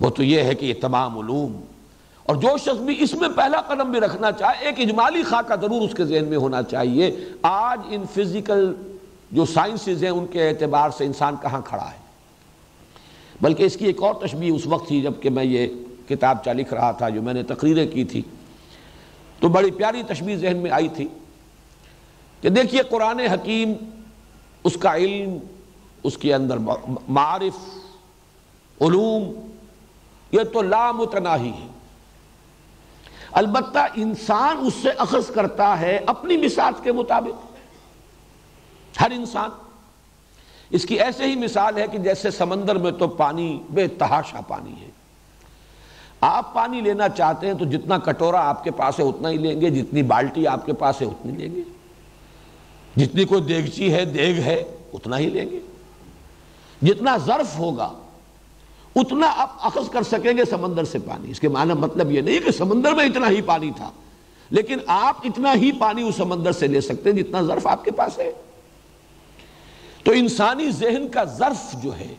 وہ 0.00 0.10
تو 0.10 0.22
یہ 0.22 0.42
ہے 0.42 0.54
کہ 0.54 0.66
یہ 0.66 0.74
تمام 0.80 1.18
علوم، 1.18 1.60
اور 2.22 2.36
جو 2.36 2.56
شخص 2.58 2.80
بھی 2.80 2.96
اس 2.98 3.14
میں 3.14 3.28
پہلا 3.36 3.60
قدم 3.60 3.90
بھی 3.90 4.00
رکھنا 4.00 4.32
چاہے، 4.32 4.64
ایک 4.66 4.80
اجمالی 4.80 5.22
خاکہ 5.22 5.56
ضرور 5.60 5.82
اس 5.82 5.94
کے 5.94 6.04
ذہن 6.04 6.24
میں 6.24 6.38
ہونا 6.38 6.62
چاہیے۔ 6.62 7.14
آج 7.42 7.80
ان 7.90 8.04
فزیکل 8.14 8.72
جو 9.30 9.44
سائنسز 9.44 10.02
ہیں، 10.02 10.10
ان 10.10 10.26
کے 10.26 10.48
اعتبار 10.48 10.90
سے 10.90 11.04
انسان 11.04 11.36
کہاں 11.42 11.60
کھڑا 11.60 11.84
ہے؟ 11.84 11.98
بلکہ 13.42 13.62
اس 13.62 13.76
کی 13.76 13.86
ایک 13.86 14.02
اور 14.02 14.14
تشبیح 14.14 14.52
اس 14.54 14.66
وقت 14.66 14.88
تھی 14.88 15.02
جبکہ 15.02 15.30
میں 15.30 15.44
یہ 15.44 15.66
کتاب 16.08 16.44
چاہ 16.44 16.52
لکھ 16.52 16.74
رہا 16.74 16.92
تھا 16.92 17.08
جو 17.08 17.22
میں 17.22 17.34
نے 17.34 17.42
تقریریں 17.42 17.86
کی 17.86 18.04
تھی۔ 18.04 18.22
تو 19.40 19.48
بڑی 19.48 19.70
پیاری 19.70 20.02
تشبیح 20.02 20.36
ذہن 20.36 20.56
میں 20.56 20.70
آئی 20.70 20.88
تھی 20.88 21.08
کہ 22.40 22.48
دیکھیے 22.48 22.82
قرآن 22.82 23.20
حکیم 23.20 23.72
اس 24.64 24.76
کا 24.76 24.96
علم، 24.96 25.38
اس 26.02 26.18
کے 26.18 26.34
اندر 26.34 26.56
معارف، 27.08 27.78
علوم، 28.82 29.50
یہ 30.32 30.40
تو 30.52 30.62
لامتناہی 30.62 31.48
ہے۔ 31.48 31.66
البتہ 33.32 33.78
انسان 33.96 34.56
اس 34.66 34.74
سے 34.74 34.90
اخذ 34.90 35.30
کرتا 35.30 35.80
ہے 35.80 36.00
اپنی 36.06 36.36
مثال 36.36 36.72
کے 36.82 36.92
مطابق۔ 36.92 37.50
ہر 39.00 39.10
انسان 39.10 39.50
اس 40.70 40.84
کی 40.86 41.00
ایسے 41.00 41.26
ہی 41.26 41.36
مثال 41.36 41.78
ہے 41.78 41.86
کہ 41.92 41.98
جیسے 41.98 42.30
سمندر 42.30 42.76
میں 42.76 42.90
تو 42.90 43.08
پانی 43.08 43.58
بے 43.70 43.86
تحاشا 43.88 44.40
پانی 44.40 44.72
ہے۔ 44.80 44.88
آپ 46.20 46.52
پانی 46.54 46.80
لینا 46.80 47.08
چاہتے 47.08 47.46
ہیں 47.46 47.54
تو 47.54 47.64
جتنا 47.64 47.98
کٹورا 47.98 48.48
آپ 48.48 48.64
کے 48.64 48.70
پاس 48.70 48.98
ہے 48.98 49.04
اتنا 49.04 49.30
ہی 49.30 49.36
لیں 49.36 49.60
گے، 49.60 49.70
جتنی 49.70 50.02
بالٹی 50.02 50.46
آپ 50.46 50.66
کے 50.66 50.72
پاس 50.72 51.00
ہے 51.00 51.06
اتنی 51.06 51.32
لیں 51.32 51.54
گے۔ 51.54 51.62
جتنی 52.96 53.24
کوئی 53.24 53.42
دیگچی 53.42 53.92
ہے، 53.92 54.04
دیگ 54.04 54.38
ہے، 54.38 54.64
اتنا 54.92 55.18
ہی 55.18 55.28
لیں 55.30 55.50
گے۔ 55.50 55.60
جتنا 56.82 57.16
ظرف 57.16 57.58
ہوگا، 57.58 57.92
اتنا 58.96 59.30
آپ 59.36 59.56
اخذ 59.60 59.88
کر 59.88 60.02
سکیں 60.02 60.36
گے 60.36 60.44
سمندر 60.44 60.84
سے 60.84 60.98
پانی۔ 60.98 61.30
اس 61.30 61.40
کے 61.40 61.48
معنی 61.48 61.74
مطلب 61.74 62.10
یہ 62.10 62.20
نہیں 62.20 62.38
کہ 62.38 62.50
سمندر 62.50 62.94
میں 62.94 63.04
اتنا 63.04 63.28
ہی 63.28 63.40
پانی 63.42 63.70
تھا، 63.76 63.90
لیکن 64.50 64.78
آپ 64.86 65.16
اتنا 65.24 65.54
ہی 65.54 65.72
پانی 65.72 66.02
اس 66.02 66.14
سمندر 66.14 66.52
سے 66.52 66.66
لے 66.66 66.80
سکتے 66.80 67.10
ہیں 67.10 67.16
جتنا 67.16 67.42
ظرف 67.42 67.66
آپ 67.66 67.84
کے 67.84 67.90
پاس 67.90 68.18
ہے۔ 68.18 68.32
تو 70.04 70.12
انسانی 70.12 70.70
ذہن 70.70 71.08
کا 71.08 71.24
ظرف 71.24 71.82
جو 71.82 71.98
ہے، 71.98 72.14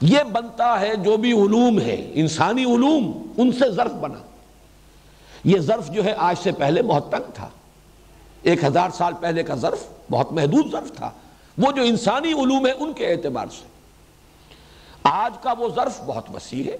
یہ 0.00 0.22
بنتا 0.22 0.80
ہے 0.80 0.96
جو 0.96 1.16
بھی 1.16 1.32
علوم 1.32 1.80
ہے 1.80 2.10
انسانی 2.14 2.64
علوم 2.64 3.32
ان 3.36 3.52
سے 3.52 3.70
ظرف 3.70 3.92
بنا۔ 3.92 4.18
یہ 5.44 5.58
ظرف 5.58 5.90
جو 5.90 6.04
ہے، 6.04 6.14
آج 6.16 6.36
سے 6.42 6.52
پہلے 6.52 6.82
بہت 6.82 7.10
تنگ 7.10 7.30
تھا۔ 7.34 7.48
ایک 8.42 8.64
ہزار 8.64 8.90
سال 8.90 9.12
پہلے 9.20 9.42
کا 9.42 9.54
ظرف 9.54 9.84
بہت 10.10 10.32
محدود 10.32 10.72
ظرف 10.72 10.92
تھا۔ 10.96 11.10
وہ 11.58 11.72
جو 11.72 11.82
انسانی 11.82 12.32
علوم 12.32 12.66
ہے 12.66 12.72
ان 12.72 12.92
کے 12.92 13.06
اعتبار 13.06 13.46
سے۔ 13.46 13.66
آج 15.02 15.32
کا 15.42 15.52
وہ 15.58 15.68
ظرف 15.74 16.00
بہت 16.06 16.34
وسیع 16.34 16.64
ہے۔ 16.64 16.76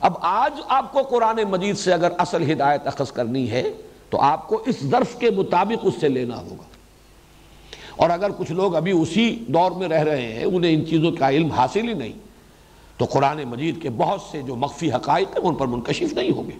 اب 0.00 0.12
آج 0.20 0.60
آپ 0.68 0.92
کو 0.92 1.02
قرآن 1.02 1.36
مجید 1.48 1.78
سے 1.78 1.92
اگر 1.92 2.12
اصل 2.18 2.52
ہدایت 2.52 2.86
اخذ 2.86 3.12
کرنی 3.12 3.50
ہے، 3.50 3.72
تو 4.10 4.20
آپ 4.20 4.48
کو 4.48 4.62
اس 4.66 4.76
ظرف 4.82 5.18
کے 5.18 5.30
مطابق 5.30 5.78
اس 5.82 5.94
سے 6.00 6.08
لینا 6.08 6.36
ہوگا۔ 6.36 6.75
اور 7.96 8.10
اگر 8.10 8.30
کچھ 8.38 8.52
لوگ 8.52 8.74
ابھی 8.74 8.92
اسی 8.92 9.44
دور 9.48 9.70
میں 9.70 9.88
رہ 9.88 10.02
رہے 10.02 10.32
ہیں، 10.32 10.44
انہیں 10.44 10.74
ان 10.74 10.86
چیزوں 10.86 11.12
کا 11.12 11.30
علم 11.30 11.50
حاصل 11.50 11.88
ہی 11.88 11.94
نہیں، 11.94 12.12
تو 12.96 13.04
قرآن 13.04 13.42
مجید 13.44 13.82
کے 13.82 13.90
بہت 13.90 14.20
سے 14.20 14.42
جو 14.42 14.56
مخفی 14.56 14.92
حقائق 14.92 15.28
ہیں، 15.28 15.48
ان 15.48 15.54
پر 15.54 15.66
منکشف 15.66 16.12
نہیں 16.12 16.30
ہوں 16.30 16.44
گے۔ 16.46 16.56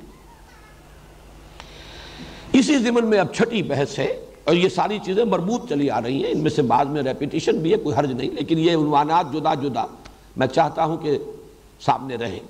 اسی 2.52 2.78
ضمن 2.78 3.06
میں 3.06 3.18
اب 3.18 3.34
چھٹی 3.34 3.62
بحث 3.62 3.98
ہے 3.98 4.24
اور 4.44 4.54
یہ 4.54 4.68
ساری 4.68 4.98
چیزیں 5.04 5.24
مربوط 5.24 5.68
چلی 5.68 5.90
آ 5.90 6.02
رہی 6.02 6.24
ہیں۔ 6.24 6.32
ان 6.32 6.38
میں 6.38 6.50
سے 6.50 6.62
بعد 6.62 6.84
میں 6.84 7.02
ریپیٹیشن 7.02 7.58
بھی 7.58 7.72
ہے، 7.72 7.76
کوئی 7.76 7.96
حرج 7.96 8.12
نہیں، 8.12 8.30
لیکن 8.30 8.58
یہ 8.58 8.72
عنوانات 8.72 9.32
جدا 9.32 9.54
جدا 9.54 9.84
میں 10.36 10.46
چاہتا 10.46 10.84
ہوں 10.84 10.96
کہ 10.96 11.18
سامنے 11.80 12.16
رہیں۔ 12.16 12.40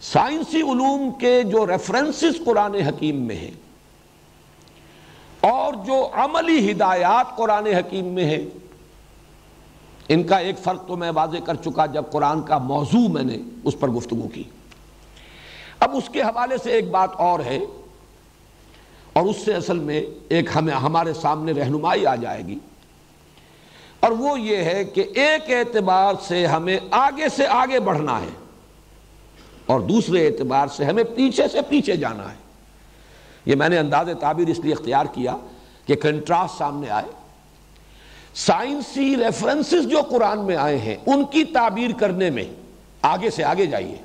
سائنسی 0.00 0.60
علوم 0.60 1.10
کے 1.20 1.42
جو 1.42 1.66
ریفرنسز 1.66 2.44
قرآن 2.44 2.74
حکیم 2.74 3.16
میں 3.16 3.36
ہیں 3.36 3.50
اور 5.50 5.72
جو 5.72 6.08
عملی 6.12 6.70
ہدایات 6.70 7.36
قرآن 7.36 7.66
حکیم 7.66 8.04
میں 8.04 8.24
ہیں، 8.24 8.46
ان 10.08 10.22
کا 10.22 10.36
ایک 10.36 10.58
فرق 10.58 10.86
تو 10.86 10.96
میں 10.96 11.10
واضح 11.14 11.36
کر 11.44 11.54
چکا 11.54 11.86
جب 11.86 12.04
قرآن 12.10 12.42
کا 12.42 12.58
موضوع 12.58 13.08
میں 13.08 13.22
نے 13.22 13.36
اس 13.64 13.74
پر 13.80 13.88
گفتگو 13.88 14.28
کی۔ 14.28 14.42
اب 15.80 15.96
اس 15.96 16.08
کے 16.12 16.22
حوالے 16.22 16.56
سے 16.58 16.70
ایک 16.70 16.90
بات 16.90 17.10
اور 17.14 17.40
ہے 17.40 17.58
اور 19.12 19.22
اس 19.22 19.36
سے 19.44 19.54
اصل 19.54 19.78
میں 19.78 20.06
ایک 20.28 20.50
ہمیں 20.54 20.74
ہمارے 20.74 21.12
سامنے 21.12 21.52
رہنمائی 21.52 22.06
آ 22.06 22.14
جائے 22.14 22.46
گی۔ 22.46 22.58
اور 24.00 24.10
وہ 24.10 24.40
یہ 24.40 24.56
ہے 24.56 24.84
کہ 24.84 25.04
ایک 25.14 25.42
اعتبار 25.48 26.14
سے 26.22 26.46
ہمیں 26.46 26.78
آگے 26.90 27.28
سے 27.28 27.46
آگے 27.46 27.80
بڑھنا 27.80 28.20
ہے 28.20 28.34
اور 29.66 29.80
دوسرے 29.80 30.26
اعتبار 30.26 30.66
سے 30.66 30.84
ہمیں 30.84 31.04
پیچھے 31.04 31.48
سے 31.48 31.62
پیچھے 31.68 31.96
جانا 31.96 32.30
ہے۔ 32.32 32.45
یہ 33.46 33.54
میں 33.54 33.68
نے 33.68 33.78
انداز 33.78 34.08
تعبیر 34.20 34.48
اس 34.48 34.58
لیے 34.58 34.72
اختیار 34.72 35.06
کیا 35.06 35.36
کہ 35.86 35.94
کنٹراسٹ 35.94 36.58
سامنے 36.58 36.90
آئے۔ 36.90 37.06
سائنسی 38.34 39.16
ریفرنسز 39.16 39.88
جو 39.88 40.02
قرآن 40.10 40.44
میں 40.44 40.56
آئے 40.56 40.78
ہیں، 40.78 40.96
ان 41.06 41.24
کی 41.24 41.44
تعبیر 41.44 41.90
کرنے 41.98 42.30
میں 42.30 42.44
آگے 43.02 43.30
سے 43.30 43.44
آگے 43.44 43.66
جائیے۔ 43.66 43.96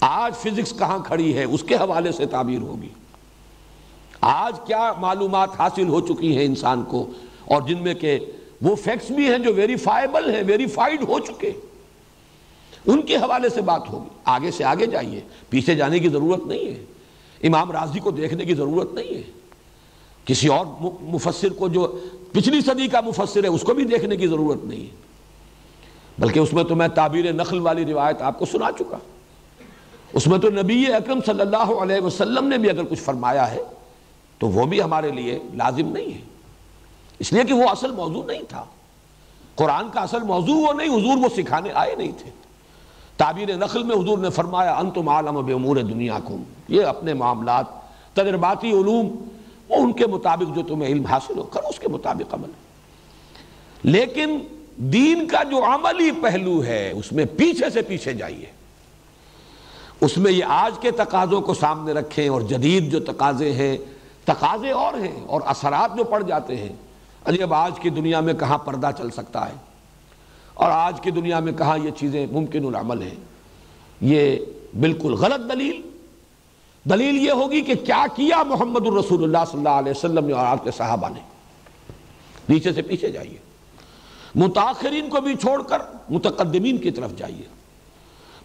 آج 0.00 0.34
فزکس 0.34 0.78
کہاں 0.78 0.98
کھڑی 0.98 1.36
ہے؟ 1.36 1.44
اس 1.44 1.62
کے 1.62 1.74
حوالے 1.74 2.12
سے 2.12 2.26
تعبیر 2.26 2.58
ہوگی۔ 2.58 2.88
آج 4.20 4.56
کیا 4.66 4.92
معلومات 4.92 5.48
حاصل 5.58 5.88
ہو 5.88 6.00
چکی 6.00 6.36
ہیں 6.36 6.44
انسان 6.44 6.82
کو؟ 6.82 7.10
اور 7.44 7.62
جن 7.62 7.82
میں 7.82 7.94
کہ 7.94 8.18
وہ 8.62 8.76
فیکٹس 8.76 9.10
بھی 9.10 9.30
ہیں 9.30 9.38
جو 9.38 9.54
ویریفائیبل 9.54 10.34
ہیں 10.34 10.42
ویریفائیڈ 10.46 11.02
ہو 11.08 11.18
چکے۔ 11.18 11.52
ان 12.86 13.02
کے 13.02 13.16
حوالے 13.16 13.48
سے 13.48 13.62
بات 13.62 13.82
ہوگی۔ 13.88 14.08
آگے 14.24 14.50
سے 14.50 14.64
آگے 14.64 14.86
جائیے۔ 14.86 15.20
پیچھے 15.48 15.74
جانے 15.74 15.98
کی 15.98 16.08
ضرورت 16.08 16.46
نہیں 16.46 16.66
ہے۔ 16.66 16.84
امام 17.42 17.70
راضی 17.70 18.00
کو 18.00 18.10
دیکھنے 18.10 18.44
کی 18.44 18.54
ضرورت 18.54 18.92
نہیں 18.92 19.14
ہے۔ 19.14 19.22
کسی 20.24 20.48
اور 20.48 20.66
مفسر 21.00 21.48
کو 21.48 21.68
جو 21.68 21.98
پچھلی 22.32 22.60
صدی 22.60 22.88
کا 22.88 23.00
مفسر 23.00 23.44
ہے، 23.44 23.48
اس 23.48 23.62
کو 23.62 23.74
بھی 23.74 23.84
دیکھنے 23.84 24.16
کی 24.16 24.26
ضرورت 24.26 24.64
نہیں 24.64 24.80
ہے۔ 24.80 25.06
بلکہ 26.18 26.38
اس 26.38 26.52
میں 26.52 26.64
تو 26.64 26.76
میں 26.76 26.88
تعبیر 26.88 27.32
نقل 27.32 27.60
والی 27.60 27.84
روایت 27.84 28.22
آپ 28.22 28.38
کو 28.38 28.44
سنا 28.44 28.72
چکا۔ 28.78 28.98
اس 30.12 30.26
میں 30.26 30.38
تو 30.38 30.50
نبی 30.50 30.92
اکرم 30.92 31.20
صلی 31.26 31.40
اللہ 31.40 31.56
علیہ 31.56 32.00
وسلم 32.00 32.46
نے 32.46 32.58
بھی 32.58 32.70
اگر 32.70 32.84
کچھ 32.84 33.00
فرمایا 33.00 33.50
ہے، 33.50 33.62
تو 34.38 34.48
وہ 34.48 34.64
بھی 34.64 34.82
ہمارے 34.82 35.10
لیے 35.10 35.38
لازم 35.54 35.92
نہیں 35.92 36.14
ہے۔ 36.14 36.20
اس 37.18 37.32
لیے 37.32 37.44
کہ 37.44 37.54
وہ 37.54 37.68
اصل 37.68 37.90
موضوع 37.90 38.24
نہیں 38.24 38.42
تھا۔ 38.48 38.64
قرآن 39.54 39.88
کا 39.90 40.00
اصل 40.00 40.22
موضوع 40.22 40.54
وہ 40.54 40.72
نہیں، 40.72 40.88
حضور 40.88 41.16
وہ 41.16 41.28
سکھانے 41.36 41.68
آئے 41.74 41.94
نہیں 41.94 42.12
تھے۔ 42.18 42.30
تعبیر 43.16 43.56
نقل 43.56 43.82
میں 43.82 43.96
حضور 43.96 44.18
نے 44.18 44.30
فرمایا، 44.30 44.74
انتم 44.74 45.08
عالم 45.08 45.46
بے 45.46 45.52
امور 45.52 45.76
دنیا 45.76 46.18
کو 46.24 46.36
یہ 46.68 46.84
اپنے 46.84 47.14
معاملات، 47.14 47.64
تجرباتی 48.14 48.70
علوم 48.70 49.28
وہ 49.68 49.76
ان 49.76 49.92
کے 49.92 50.06
مطابق 50.06 50.56
جو 50.56 50.62
تمہیں 50.62 50.90
علم 50.90 51.04
حاصل 51.04 51.38
ہو، 51.38 51.42
کرو 51.42 51.68
اس 51.68 51.78
کے 51.78 51.88
مطابق 51.88 52.34
عمل۔ 52.34 52.50
لیکن 53.82 54.38
دین 54.76 55.26
کا 55.26 55.42
جو 55.42 55.64
عملی 55.64 56.10
پہلو 56.22 56.64
ہے، 56.64 56.90
اس 56.90 57.12
میں 57.12 57.24
پیچھے 57.24 57.70
سے 57.70 57.82
پیچھے 57.82 58.12
جائیے۔ 58.12 58.46
اس 60.00 60.18
میں 60.18 60.32
یہ 60.32 60.44
آج 60.44 60.78
کے 60.80 60.90
تقاضوں 60.90 61.40
کو 61.40 61.54
سامنے 61.54 61.92
رکھیں 61.92 62.28
اور 62.28 62.40
جدید 62.40 62.92
جو 62.92 63.00
تقاضے 63.00 63.52
ہیں، 63.52 63.76
تقاضے 64.24 64.70
اور 64.70 64.94
ہیں 64.94 65.24
اور 65.26 65.40
اثرات 65.44 65.96
جو 65.96 66.04
پڑ 66.04 66.22
جاتے 66.22 66.56
ہیں۔ 66.56 66.76
علی 67.24 67.42
اب 67.42 67.54
آج 67.54 67.80
کی 67.80 67.90
دنیا 67.90 68.20
میں 68.20 68.34
کہاں 68.34 68.58
پردہ 68.58 68.90
چل 68.98 69.10
سکتا 69.10 69.48
ہے؟ 69.48 69.54
اور 70.56 70.70
آج 70.70 71.00
کی 71.00 71.10
دنیا 71.10 71.40
میں 71.40 71.52
کہاں 71.52 71.78
یہ 71.78 71.90
چیزیں 71.90 72.26
ممکن 72.32 72.66
العمل 72.66 73.02
ہیں؟ 73.02 73.14
یہ 74.00 74.36
بالکل 74.80 75.12
غلط 75.12 75.52
دلیل۔ 75.52 75.82
دلیل 76.90 77.26
یہ 77.26 77.32
ہوگی 77.32 77.60
کہ 77.60 77.74
کیا 77.74 78.04
کیا 78.16 78.42
محمد 78.42 78.86
الرسول 78.86 79.22
اللہ 79.24 79.38
صلی 79.50 79.58
اللہ 79.58 79.68
علیہ 79.68 79.90
وسلم 79.90 80.26
نے 80.26 80.32
اور 80.32 80.46
آپ 80.46 80.64
کے 80.64 80.70
صحابہ 80.70 81.08
نے۔ 81.08 81.20
نیچے 82.48 82.72
سے 82.72 82.82
پیچھے 82.82 83.10
جائیے۔ 83.10 83.38
متاخرین 84.34 85.08
کو 85.08 85.20
بھی 85.20 85.34
چھوڑ 85.34 85.62
کر 85.62 85.78
متقدمین 86.08 86.78
کی 86.78 86.90
طرف 86.90 87.16
جائیے۔ 87.16 87.42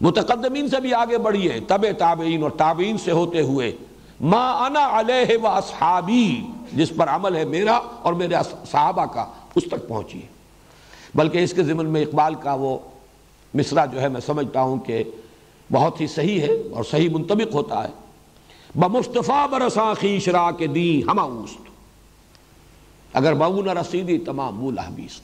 متقدمین 0.00 0.68
سے 0.68 0.80
بھی 0.80 0.94
آگے 0.94 1.18
بڑھیے۔ 1.18 1.60
تب 1.66 1.84
تابعین 1.98 2.42
اور 2.42 2.50
تابعین 2.50 2.98
سے 2.98 3.10
ہوتے 3.10 3.40
ہوئے، 3.40 3.76
ما 4.20 4.66
انا 4.66 5.00
علیہ 5.00 5.36
و 5.42 5.48
اصحابی، 5.48 6.42
جس 6.72 6.92
پر 6.96 7.08
عمل 7.08 7.36
ہے 7.36 7.44
میرا 7.44 7.80
اور 8.02 8.12
میرے 8.12 8.34
صحابہ 8.70 9.04
کا، 9.04 9.26
اس 9.54 9.64
تک 9.64 9.88
پہنچیے۔ 9.88 10.31
بلکہ 11.14 11.38
اس 11.38 11.52
کے 11.52 11.62
ضمن 11.62 11.86
میں 11.86 12.02
اقبال 12.02 12.34
کا 12.34 12.54
وہ 12.54 12.78
مصرع 13.54 13.84
جو 13.84 14.00
ہے 14.00 14.08
میں 14.08 14.20
سمجھتا 14.20 14.62
ہوں 14.62 14.78
کہ 14.78 15.02
بہت 15.72 16.00
ہی 16.00 16.06
صحیح 16.06 16.40
ہے 16.40 16.52
اور 16.72 16.84
صحیح 16.84 17.08
منطبق 17.10 17.54
ہوتا 17.54 17.84
ہے۔ 17.84 17.92
بمصطفیٰ 18.74 19.48
برساں 19.48 19.94
خیش 19.94 20.28
را 20.28 20.50
کے 20.50 20.66
دی 20.66 21.02
ہما 21.06 21.22
اوست 21.22 21.62
اگر 23.12 23.34
بہو 23.34 23.62
نہ 23.62 23.70
رسیدی، 23.70 24.18
تمام 24.18 24.64
وہ 24.64 24.70
لحبیست 24.70 25.22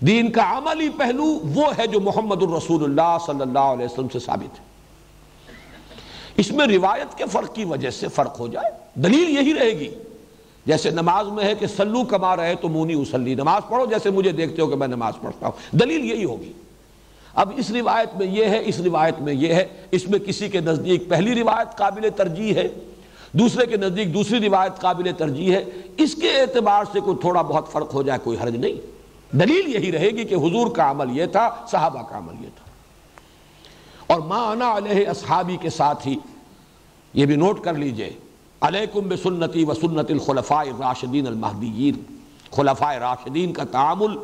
دین 0.00 0.32
کا 0.32 0.58
عملی 0.58 0.88
پہلو 0.88 1.24
وہ 1.24 1.70
ہے 1.78 1.86
جو 1.86 2.00
محمد 2.00 2.42
الرسول 2.42 2.84
اللہ 2.84 3.16
صلی 3.26 3.40
اللہ 3.40 3.58
علیہ 3.58 3.84
وسلم 3.84 4.08
سے 4.08 4.18
ثابت 4.18 4.60
ہے۔ 4.60 4.64
اس 6.36 6.50
میں 6.52 6.66
روایت 6.66 7.18
کے 7.18 7.24
فرق 7.32 7.54
کی 7.54 7.64
وجہ 7.64 7.90
سے 7.90 8.08
فرق 8.08 8.40
ہو 8.40 8.48
جائے، 8.48 9.00
دلیل 9.00 9.28
یہی 9.28 9.54
رہے 9.54 9.78
گی۔ 9.78 9.94
جیسے 10.66 10.90
نماز 10.90 11.28
میں 11.28 11.44
ہے 11.44 11.54
کہ 11.54 11.66
سلو 11.66 12.04
کما 12.04 12.36
رہے 12.36 12.54
تو 12.54 12.68
مونی 12.68 12.94
اسلی۔ 12.94 13.34
نماز 13.34 13.62
پڑھو 13.68 13.86
جیسے 13.86 14.10
مجھے 14.10 14.32
دیکھتے 14.32 14.62
ہو 14.62 14.66
کہ 14.66 14.76
میں 14.76 14.88
نماز 14.88 15.12
پڑھتا 15.22 15.46
ہوں۔ 15.46 15.76
دلیل 15.76 16.04
یہی 16.04 16.24
ہوگی۔ 16.24 16.52
اب 17.34 17.52
اس 17.56 17.70
روایت 17.70 18.16
میں 18.16 18.26
یہ 18.26 18.44
ہے، 18.44 18.62
اس 18.64 18.80
روایت 18.80 19.20
میں 19.20 19.34
یہ 19.34 19.54
ہے۔ 19.54 19.68
اس 19.90 20.08
میں 20.08 20.18
کسی 20.18 20.48
کے 20.48 20.60
نزدیک 20.60 21.08
پہلی 21.08 21.34
روایت 21.34 21.78
قابل 21.78 22.08
ترجیح 22.16 22.54
ہے، 22.54 22.68
دوسرے 23.32 23.66
کے 23.66 23.76
نزدیک 23.76 24.14
دوسری 24.14 24.40
روایت 24.40 24.80
قابل 24.80 25.10
ترجیح 25.18 25.52
ہے۔ 25.52 25.64
اس 25.96 26.14
کے 26.14 26.40
اعتبار 26.40 26.84
سے 26.92 27.00
کوئی 27.00 27.16
تھوڑا 27.20 27.42
بہت 27.42 27.72
فرق 27.72 27.94
ہو 27.94 28.02
جائے، 28.02 28.18
کوئی 28.24 28.36
حرج 28.42 28.56
نہیں۔ 28.56 28.92
دلیل 29.36 29.74
یہی 29.74 29.92
رہے 29.92 30.10
گی 30.10 30.24
کہ 30.24 30.34
حضور 30.34 30.66
کا 30.66 30.90
عمل 30.90 31.18
یہ 31.18 31.26
تھا، 31.26 31.50
صحابہ 31.70 32.02
کا 32.02 32.18
عمل 32.18 32.34
یہ 32.40 32.48
تھا۔ 32.56 32.70
اور 34.06 34.20
ما 34.20 34.50
انا 34.50 34.76
علیہ 34.76 35.08
اصحابی 35.08 35.56
کے 35.60 35.70
ساتھ 35.70 36.08
ہی، 36.08 36.16
یہ 37.14 37.26
بھی 37.26 37.36
نوٹ 37.36 37.64
کر 37.64 37.74
لیجیے۔ 37.74 38.12
علیکم 38.62 39.08
بسنتی 39.08 39.64
و 39.64 39.74
سنت 39.74 40.10
الخلفاء 40.10 40.60
الراشدین 40.60 41.26
المہدیین۔ 41.26 42.02
خلفاء 42.52 42.92
راشدین 43.00 43.52
کا 43.52 43.64
تعامل، 43.64 44.16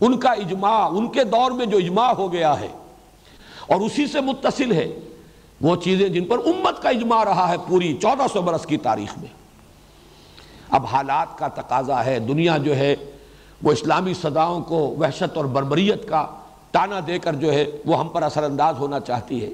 ان 0.00 0.18
کا 0.18 0.30
اجماع، 0.38 0.88
ان 0.88 1.08
کے 1.08 1.24
دور 1.24 1.50
میں 1.50 1.66
جو 1.66 1.76
اجماع 1.76 2.12
ہو 2.12 2.32
گیا 2.32 2.58
ہے، 2.60 2.68
اور 3.66 3.80
اسی 3.80 4.06
سے 4.06 4.20
متصل 4.20 4.72
ہے، 4.72 4.88
وہ 5.60 5.76
چیزیں 5.76 6.08
جن 6.08 6.24
پر 6.24 6.38
امت 6.46 6.82
کا 6.82 6.88
اجماع 6.88 7.24
رہا 7.24 7.48
ہے 7.48 7.56
پوری 7.68 7.92
چودہ 8.02 8.26
سو 8.32 8.42
برس 8.42 8.66
کی 8.66 8.76
تاریخ 8.78 9.16
میں۔ 9.18 9.28
اب 10.70 10.86
حالات 10.86 11.38
کا 11.38 11.48
تقاضا 11.54 12.04
ہے، 12.04 12.18
دنیا 12.18 12.56
جو 12.58 12.76
ہے، 12.76 12.94
وہ 13.62 13.72
اسلامی 13.72 14.14
صداؤں 14.14 14.60
کو 14.62 14.78
وحشت 14.98 15.36
اور 15.36 15.44
بربریت 15.44 16.08
کا 16.08 16.26
تانا 16.72 17.00
دے 17.06 17.18
کر 17.18 17.34
جو 17.34 17.52
ہے، 17.52 17.64
وہ 17.86 17.98
ہم 18.00 18.08
پر 18.08 18.22
اثر 18.22 18.42
انداز 18.42 18.78
ہونا 18.78 19.00
چاہتی 19.00 19.42
ہے۔ 19.44 19.50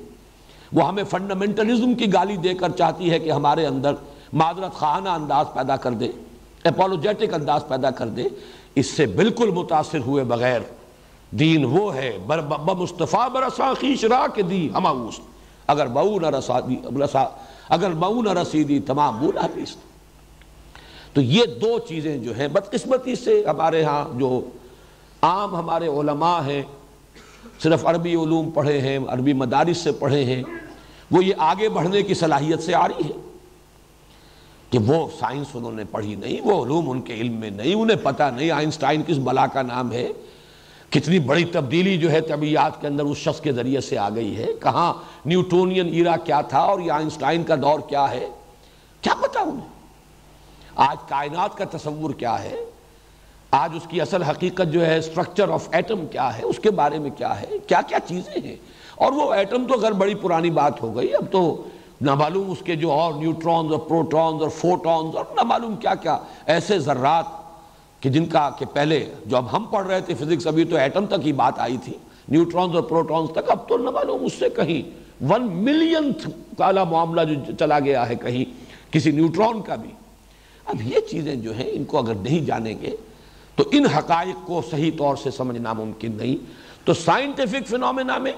وہ 0.73 0.87
ہمیں 0.89 1.05
فنڈامنٹلزم 1.05 1.95
کی 1.95 2.13
گالی 2.13 2.37
دے 2.37 2.55
کر 2.55 2.71
چاہتی 2.71 3.11
ہے 3.11 3.19
کہ 3.19 3.31
ہمارے 3.33 3.67
اندر 3.67 3.95
معذرت 4.33 4.75
خانہ 4.75 5.09
انداز 5.09 5.47
پیدا 5.55 5.77
کر 5.77 5.93
دے 5.93 6.09
اپولوجیٹک 6.65 7.35
انداز 7.35 7.63
پیدا 7.69 7.91
کر 7.91 8.09
دے۔ 8.09 8.25
اس 8.75 8.87
سے 8.87 9.07
بالکل 9.07 9.51
متاثر 9.51 9.99
ہوئے 9.99 10.25
بغیر 10.25 10.61
دین 11.31 11.65
وہ 11.65 11.95
ہے 11.95 12.11
بمصطفیٰ 12.27 13.29
برسا 13.31 13.73
خیش 13.81 14.05
را 14.05 14.27
کے 14.35 14.43
دی 14.43 14.69
ہما 14.75 14.93
اگر 15.67 15.87
بہو 15.87 16.19
نہ 16.19 16.27
رسا 16.27 16.61
دی 16.61 16.77
رسا 17.05 17.25
اگر 17.69 17.91
بہو 17.91 18.23
نہ 18.23 18.33
رسیدی 18.41 18.79
تمام 18.81 19.19
بولا 19.19 19.47
پیس 19.55 19.77
تو 21.13 21.21
یہ 21.21 21.45
دو 21.61 21.79
چیزیں 21.79 22.17
جو 22.19 22.37
ہیں 22.37 22.49
بدقسمتی 22.49 23.15
سے 23.15 23.43
ہمارے 23.47 23.83
ہاں 23.85 24.05
جو 24.19 24.41
عام 25.23 25.55
ہمارے 25.57 25.87
علماء 25.87 26.41
ہیں، 26.47 26.63
صرف 27.63 27.87
عربی 27.87 28.15
علوم 28.15 28.51
پڑھے 28.51 28.81
ہیں، 28.81 28.99
عربی 29.09 29.33
مدارس 29.33 29.77
سے 29.77 29.93
پڑھے 29.93 30.25
ہیں، 30.25 30.43
وہ 31.11 31.25
یہ 31.25 31.35
آگے 31.39 31.69
بڑھنے 31.69 32.03
کی 32.03 32.15
صلاحیت 32.15 32.63
سے 32.63 32.75
آ 32.75 32.89
رہی 32.89 33.09
ہے۔ 33.09 33.36
کہ 34.71 34.79
وہ 34.79 35.07
سائنس 35.19 35.47
انہوں 35.55 35.73
نے 35.73 35.85
پڑھی 35.91 36.15
نہیں، 36.15 36.41
وہ 36.45 36.65
علوم 36.65 36.91
ان 36.91 37.01
کے 37.01 37.15
علم 37.15 37.33
میں 37.33 37.51
نہیں، 37.51 37.75
انہیں 37.75 37.97
پتہ 38.03 38.31
نہیں 38.37 38.51
آئنسٹائن 38.51 39.03
کس 39.07 39.19
بلا 39.19 39.47
کا 39.47 39.63
نام 39.63 39.93
ہے، 39.93 40.09
کتنی 40.91 41.19
بڑی 41.19 41.45
تبدیلی 41.45 41.97
جو 41.99 42.11
ہے 42.11 42.21
طبیعت 42.21 42.81
کے 42.81 42.87
اندر 42.87 43.05
اس 43.05 43.19
شخص 43.19 43.41
کے 43.41 43.53
ذریعے 43.53 43.81
سے 43.81 43.99
آ 43.99 44.09
گئی 44.11 44.37
ہے، 44.37 44.47
کہاں 44.63 44.93
نیوٹونین 45.27 45.89
ایرا 45.93 46.17
کیا 46.17 46.41
تھا 46.41 46.59
اور 46.59 46.81
یہ 46.81 46.93
آئنسٹائن 46.93 47.45
کا 47.45 47.55
دور 47.63 47.81
کیا 47.89 48.11
ہے، 48.11 48.27
کیا 49.01 49.15
پتا 49.23 49.41
انہیں؟ 49.41 49.75
آج 50.75 50.97
کائنات 51.09 51.57
کا 51.57 51.65
تصور 51.73 52.11
کیا 52.11 52.43
ہے؟ 52.43 52.57
آج 53.51 53.71
اس 53.75 53.87
کی 53.91 54.01
اصل 54.01 54.23
حقیقت 54.23 54.73
جو 54.73 54.87
ہے 54.87 55.01
سٹرکچر 55.01 55.49
آف 55.49 55.69
ایٹم 55.73 56.07
کیا 56.07 56.37
ہے؟ 56.39 56.43
اس 56.43 56.59
کے 56.59 56.71
بارے 56.71 56.99
میں 56.99 57.11
کیا 57.11 57.41
ہے؟ 57.41 57.47
کیا 57.67 57.81
کیا 57.89 57.99
چیزیں 58.07 58.41
ہیں؟ 58.45 58.57
اور 58.95 59.13
وہ 59.13 59.33
ایٹم 59.35 59.67
تو 59.67 59.75
اگر 59.75 59.93
بڑی 59.93 60.15
پرانی 60.15 60.51
بات 60.51 60.83
ہو 60.83 60.97
گئی، 60.97 61.15
اب 61.15 61.25
تو 61.31 61.63
نہ 62.01 62.15
معلوم 62.15 62.51
اس 62.51 62.59
کے 62.65 62.77
جو 62.77 62.91
اور 62.93 63.15
نیوٹرونز 63.15 63.73
اور 63.73 63.81
پروٹونز 63.81 64.43
اور 64.43 64.51
فوٹونز 64.51 65.17
اور 65.17 65.25
نہ 65.37 65.43
معلوم 65.43 65.77
کیا 65.77 65.95
کیا 65.95 66.19
ایسے 66.47 66.79
ذرات 66.79 67.25
کہ 68.01 68.11
جن 68.11 68.27
کا 68.27 68.51
کہ 68.59 68.67
پہلے 68.73 69.15
جو 69.27 69.37
اب 69.37 69.57
ہم 69.57 69.65
پڑھ 69.65 69.87
رہے 69.87 70.01
تھے 70.01 70.15
فزکس، 70.15 70.47
ابھی 70.47 70.65
تو 70.65 70.77
ایٹم 70.77 71.07
تک 71.07 71.27
ہی 71.27 71.33
بات 71.33 71.59
آئی 71.59 71.77
تھی 71.77 71.93
نیوٹرونز 72.29 72.75
اور 72.75 72.83
پروٹونز 72.83 73.31
تک، 73.31 73.51
اب 73.51 73.69
تو 73.69 73.77
نہ 73.77 73.91
معلوم 73.91 74.25
اس 74.25 74.33
سے 74.33 74.49
کہیں، 74.49 74.83
ون 75.29 75.49
ملین 75.53 76.13
کالا 76.59 76.85
معاملہ 76.85 77.21
جو 77.25 77.53
چلا 77.59 77.79
گیا 77.81 78.09
ہے 78.09 78.15
کہیں 78.15 78.45
کسی 78.93 79.11
نیوٹرون 79.11 79.63
کا 79.63 79.75
بھی۔ 79.75 79.91
اب 80.65 80.77
یہ 80.83 81.01
چیزیں 81.11 81.35
جو 81.35 81.55
ہیں، 81.55 81.71
ان 81.73 81.85
کو 81.85 81.99
اگر 81.99 82.15
نہیں 82.15 82.41
جانیں 82.41 82.75
گے، 82.83 82.97
تو 83.57 83.65
ان 83.73 83.87
حقائق 83.87 84.47
کو 84.47 84.63
صحیح 84.71 84.91
طور 84.99 85.17
سے 85.17 85.31
سمجھنا 85.31 85.73
ممکن 85.73 86.13
نہیں۔ 86.17 86.37
تو 86.85 86.95
سائنٹیفک 86.95 87.67
فنومینا 87.67 88.19
میں 88.19 88.33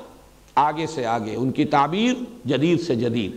آگے 0.58 0.86
سے 0.86 1.06
آگے، 1.06 1.34
ان 1.34 1.52
کی 1.52 1.64
تعبیر 1.64 2.14
جدید 2.44 2.80
سے 2.80 2.94
جدید 2.94 3.36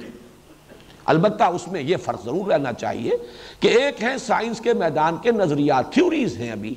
البتہ 1.06 1.44
اس 1.44 1.68
میں 1.68 1.82
یہ 1.82 1.98
فرق 1.98 2.26
ضرور 2.26 2.52
رہنا 2.52 2.74
چاہیے 2.74 3.12
کہ 3.60 3.68
ایک 3.68 4.04
ہے 4.04 4.18
سائنس 4.18 4.62
کے 4.62 4.74
میدان 4.74 5.18
کے 5.18 5.32
نظریات 5.32 5.94
تھیوریز 5.94 6.38
ہیں 6.38 6.52
ابھی۔ 6.52 6.76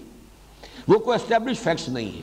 وہ 0.88 0.98
کوئی 0.98 1.18
اسٹیبلش 1.22 1.58
فیکٹس 1.58 1.88
نہیں 1.88 2.16
ہیں۔ 2.16 2.22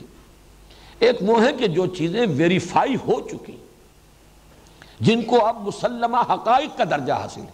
ایک 1.00 1.16
وہ 1.22 1.44
ہے 1.44 1.54
کہ 1.54 1.68
جو 1.68 1.86
چیزیں 1.86 2.26
ویریفائی 2.30 2.96
ہو 2.96 3.22
چکی۔ 3.22 3.56
جن 5.00 5.22
کو 5.22 5.46
اب 5.46 5.68
مسلمہ 5.68 6.18
حقائق 6.18 6.78
کا 6.78 6.84
درجہ 6.84 7.14
حاصل 7.14 7.42
ہے۔ 7.42 7.52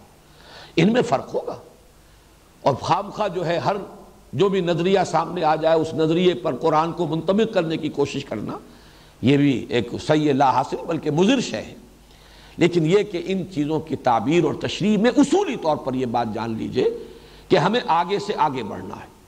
ان 0.76 0.92
میں 0.92 1.02
فرق 1.02 1.34
ہوگا۔ 1.34 1.56
اور 2.60 2.74
خامخواہ 2.74 3.28
جو 3.28 3.46
ہے، 3.46 3.58
ہر 3.58 3.76
جو 4.32 4.48
بھی 4.48 4.60
نظریہ 4.60 4.98
سامنے 5.06 5.44
آ 5.44 5.56
جائے، 5.56 5.76
اس 5.76 5.94
نظریے 5.94 6.34
پر 6.34 6.56
قرآن 6.56 6.92
کو 6.92 7.06
منتمک 7.06 7.54
کرنے 7.54 7.76
کی 7.76 7.88
کوشش 7.88 8.24
کرنا 8.24 8.58
یہ 9.22 9.36
بھی 9.36 9.66
ایک 9.68 9.88
صحیح 10.06 10.32
لا 10.32 10.50
حاصل، 10.50 10.76
بلکہ 10.88 11.10
مضر 11.10 11.40
شے 11.40 11.56
ہے۔ 11.56 11.74
لیکن 12.56 12.86
یہ 12.86 13.02
کہ 13.02 13.22
ان 13.26 13.42
چیزوں 13.54 13.80
کی 13.80 13.96
تعبیر 13.96 14.44
اور 14.44 14.54
تشریح 14.54 14.98
میں 14.98 15.10
اصولی 15.16 15.56
طور 15.56 15.76
پر 15.76 15.94
یہ 15.94 16.06
بات 16.06 16.34
جان 16.34 16.56
لیجیے 16.56 16.84
کہ 17.48 17.56
ہمیں 17.56 17.80
آگے 17.86 18.18
سے 18.18 18.32
آگے 18.36 18.62
بڑھنا 18.62 18.96
ہے۔ 18.96 19.18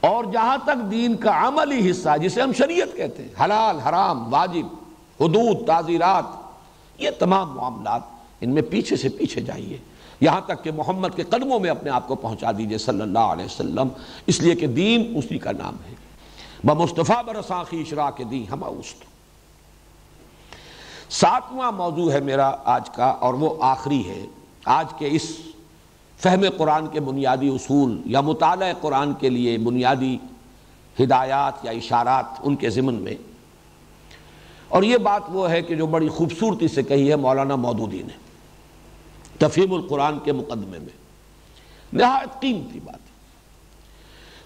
اور 0.00 0.24
جہاں 0.32 0.56
تک 0.64 0.90
دین 0.90 1.16
کا 1.16 1.48
عملی 1.48 1.90
حصہ، 1.90 2.08
جسے 2.22 2.42
ہم 2.42 2.52
شریعت 2.52 2.96
کہتے 2.96 3.22
ہیں، 3.22 3.44
حلال، 3.44 3.78
حرام، 3.78 4.34
واجب، 4.34 4.74
حدود، 5.20 5.66
تعزیرات، 5.66 6.24
یہ 6.98 7.10
تمام 7.18 7.54
معاملات 7.54 8.02
ان 8.40 8.50
میں 8.50 8.62
پیچھے 8.62 8.96
سے 8.96 9.08
پیچھے 9.08 9.40
جائیے۔ 9.40 9.76
یہاں 10.20 10.40
تک 10.40 10.64
کہ 10.64 10.70
محمد 10.72 11.08
کے 11.16 11.22
قدموں 11.22 11.60
میں 11.60 11.70
اپنے 11.70 11.90
آپ 11.90 12.08
کو 12.08 12.14
پہنچا 12.14 12.50
دیجیے 12.58 12.78
صلی 12.78 13.00
اللہ 13.00 13.18
علیہ 13.18 13.44
وسلم۔ 13.44 13.88
اس 14.26 14.40
لیے 14.40 14.54
کہ 14.54 14.66
دین 14.66 15.12
اسی 15.16 15.38
کا 15.38 15.52
نام 15.52 15.74
ہے۔ 15.74 15.94
بمصطفیٰ 16.66 17.24
برساخی 17.24 17.80
اشرا 17.80 18.10
کے 18.10 18.24
دین 18.24 18.44
ہما 18.52 18.66
است 18.66 19.04
ساتواں 21.12 21.72
موضوع 21.72 22.12
ہے 22.12 22.20
میرا 22.20 22.52
آج 22.64 22.90
کا، 22.90 23.04
اور 23.04 23.34
وہ 23.34 23.54
آخری 23.60 24.08
ہے۔ 24.08 24.26
آج 24.64 24.86
کے 24.98 25.08
اس 25.12 25.36
فہم 26.18 26.44
قرآن 26.56 26.86
کے 26.86 27.00
بنیادی 27.00 27.48
اصول 27.48 28.02
یا 28.04 28.20
مطالعہ 28.20 28.72
قرآن 28.80 29.14
کے 29.14 29.30
لیے 29.30 29.58
بنیادی 29.58 30.18
ہدایات 31.00 31.52
یا 31.62 31.70
اشارات 31.70 32.24
ان 32.42 32.56
کے 32.56 32.70
ضمن 32.70 32.94
میں۔ 32.94 33.14
اور 34.68 34.82
یہ 34.82 34.96
بات 34.96 35.22
وہ 35.28 35.50
ہے 35.50 35.62
کہ 35.62 35.74
جو 35.74 35.86
بڑی 35.86 36.08
خوبصورتی 36.08 36.68
سے 36.68 36.82
کہی 36.82 37.10
ہے 37.10 37.16
مولانا 37.16 37.56
مودودی 37.56 38.02
نے 38.02 38.16
تفہیم 39.38 39.74
القرآن 39.74 40.18
کے 40.18 40.32
مقدمے 40.32 40.78
میں۔ 40.78 40.96
نہایت 41.92 42.40
قیمتی 42.40 42.80
بات۔ 42.80 43.03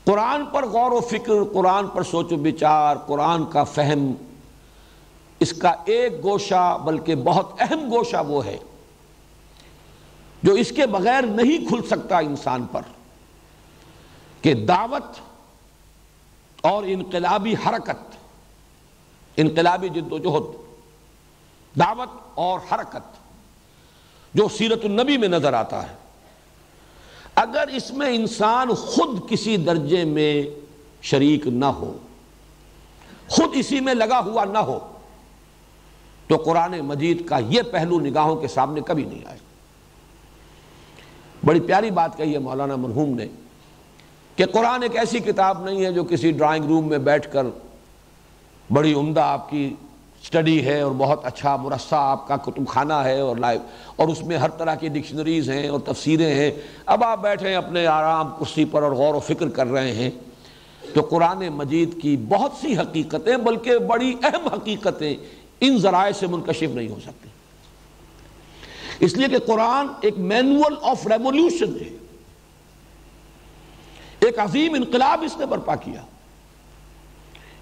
قرآن 0.08 0.44
پر 0.46 0.66
غور 0.66 0.92
و 0.92 1.00
فکر، 1.00 1.32
قرآن 1.52 1.86
پر 1.86 2.02
سوچ 2.02 2.32
و 2.32 2.36
بچار، 2.36 2.96
قرآن 3.06 3.44
کا 3.46 3.64
فہم، 3.64 4.12
اس 5.40 5.52
کا 5.52 5.74
ایک 5.84 6.22
گوشہ 6.22 6.78
بلکہ 6.84 7.14
بہت 7.14 7.60
اہم 7.60 7.88
گوشہ 7.90 8.22
وہ 8.28 8.44
ہے 8.44 8.56
جو 10.42 10.52
اس 10.52 10.72
کے 10.72 10.86
بغیر 10.86 11.26
نہیں 11.26 11.68
کھل 11.68 11.82
سکتا 11.86 12.18
انسان 12.18 12.66
پر 12.72 12.88
کہ 14.42 14.54
دعوت 14.54 15.20
اور 16.60 16.84
انقلابی 16.86 17.54
حرکت، 17.66 18.16
انقلابی 19.36 19.88
جد 19.88 20.12
و 20.12 20.18
جہد، 20.18 20.50
دعوت 21.78 22.18
اور 22.34 22.60
حرکت 22.72 23.16
جو 24.34 24.48
سیرت 24.48 24.84
النبی 24.84 25.16
میں 25.16 25.28
نظر 25.28 25.52
آتا 25.52 25.88
ہے۔ 25.90 25.94
اگر 27.40 27.68
اس 27.68 27.90
میں 27.90 28.14
انسان 28.14 28.68
خود 28.74 29.18
کسی 29.30 29.56
درجے 29.56 30.04
میں 30.04 30.42
شریک 31.02 31.46
نہ 31.46 31.64
ہو، 31.64 31.92
خود 33.28 33.50
اسی 33.54 33.80
میں 33.80 33.94
لگا 33.94 34.20
ہوا 34.20 34.44
نہ 34.44 34.58
ہو، 34.58 34.78
تو 36.26 36.36
قرآن 36.36 36.80
مجید 36.80 37.26
کا 37.28 37.38
یہ 37.48 37.62
پہلو 37.62 38.00
نگاہوں 38.00 38.36
کے 38.36 38.48
سامنے 38.48 38.80
کبھی 38.86 39.04
نہیں 39.04 39.26
آئے۔ 39.26 39.38
بڑی 41.44 41.60
پیاری 41.60 41.90
بات 41.90 42.16
کہی 42.16 42.32
ہے 42.32 42.38
مولانا 42.38 42.76
مرحوم 42.76 43.14
نے 43.14 43.26
کہ 44.36 44.46
قرآن 44.46 44.82
ایک 44.82 44.96
ایسی 44.96 45.18
کتاب 45.18 45.64
نہیں 45.64 45.84
ہے 45.84 45.92
جو 45.92 46.04
کسی 46.04 46.30
ڈرائنگ 46.30 46.64
روم 46.64 46.88
میں 46.88 46.98
بیٹھ 46.98 47.32
کر 47.32 47.46
بڑی 48.72 48.94
عمدہ 48.94 49.20
آپ 49.20 49.50
کی 49.50 49.74
سٹڈی 50.24 50.66
ہے 50.66 50.80
اور 50.80 50.92
بہت 50.98 51.24
اچھا 51.24 51.56
مرصع 51.56 51.96
آپ 51.96 52.28
کا 52.28 52.36
کتب 52.36 52.68
خانہ 52.68 52.92
ہے 52.92 53.20
اور 53.20 53.36
لائف 53.36 53.60
اور 53.96 54.08
اس 54.08 54.22
میں 54.22 54.36
ہر 54.36 54.50
طرح 54.50 54.74
کی 54.74 54.88
ڈکشنریز 54.88 55.50
ہیں 55.50 55.68
اور 55.68 55.80
تفسیریں 55.80 56.34
ہیں۔ 56.34 56.50
اب 56.86 57.04
آپ 57.04 57.22
بیٹھے 57.22 57.54
اپنے 57.54 57.86
آرام 57.86 58.30
کرسی 58.38 58.64
پر 58.64 58.82
اور 58.82 58.92
غور 58.92 59.14
و 59.14 59.20
فکر 59.20 59.48
کر 59.48 59.66
رہے 59.66 59.92
ہیں 59.92 60.10
تو 60.94 61.00
قرآن 61.00 61.48
مجید 61.48 62.02
کی 62.02 62.16
بہت 62.16 62.52
سی 62.60 62.78
حقیقتیں، 62.78 63.36
بلکہ 63.36 63.78
بڑی 63.78 64.14
اہم 64.22 64.48
حقیقتیں 64.48 65.16
ان 65.60 65.78
ذرائع 65.78 66.12
سے 66.12 66.26
منکشف 66.26 66.74
نہیں 66.74 66.88
ہو 66.88 66.98
سکتی۔ 67.02 67.28
اس 69.00 69.14
لیے 69.14 69.28
کہ 69.28 69.38
قرآن 69.38 69.86
ایک 70.00 70.18
مینول 70.18 70.74
آف 70.82 71.06
ریولیوشن 71.06 71.76
ہے۔ 71.80 71.96
ایک 74.20 74.38
عظیم 74.38 74.74
انقلاب 74.74 75.22
اس 75.22 75.36
نے 75.38 75.46
برپا 75.46 75.74
کیا۔ 75.74 76.02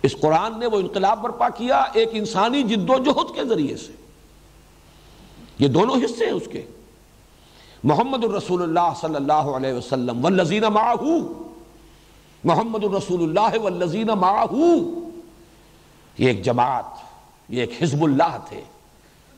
اس 0.03 0.17
قرآن 0.21 0.59
نے 0.59 0.67
وہ 0.67 0.79
انقلاب 0.79 1.23
برپا 1.23 1.49
کیا 1.49 1.77
ایک 1.77 2.09
انسانی 2.13 2.63
جد 2.63 2.91
و 2.91 2.99
جہد 2.99 3.35
کے 3.35 3.45
ذریعے 3.45 3.77
سے۔ 3.77 3.93
یہ 5.59 5.69
دونوں 5.69 5.97
حصے 5.97 6.25
ہیں 6.25 6.33
اس 6.33 6.49
کے۔ 6.53 6.63
محمد 7.85 8.25
الرسول 8.25 8.63
اللہ 8.63 8.93
صلی 9.01 9.15
اللہ 9.15 9.33
علیہ 9.33 9.73
وسلم 9.73 10.25
والذین 10.25 10.63
معاہو 10.63 11.43
محمد 12.45 12.85
الرسول 12.85 13.23
اللہ 13.23 13.59
والذین 13.63 14.07
معاہو 14.07 14.75
یہ 16.19 16.29
ایک 16.29 16.43
جماعت، 16.43 16.85
یہ 17.49 17.61
ایک 17.61 17.83
حزب 17.83 18.05
اللہ 18.05 18.39
تھے، 18.49 18.61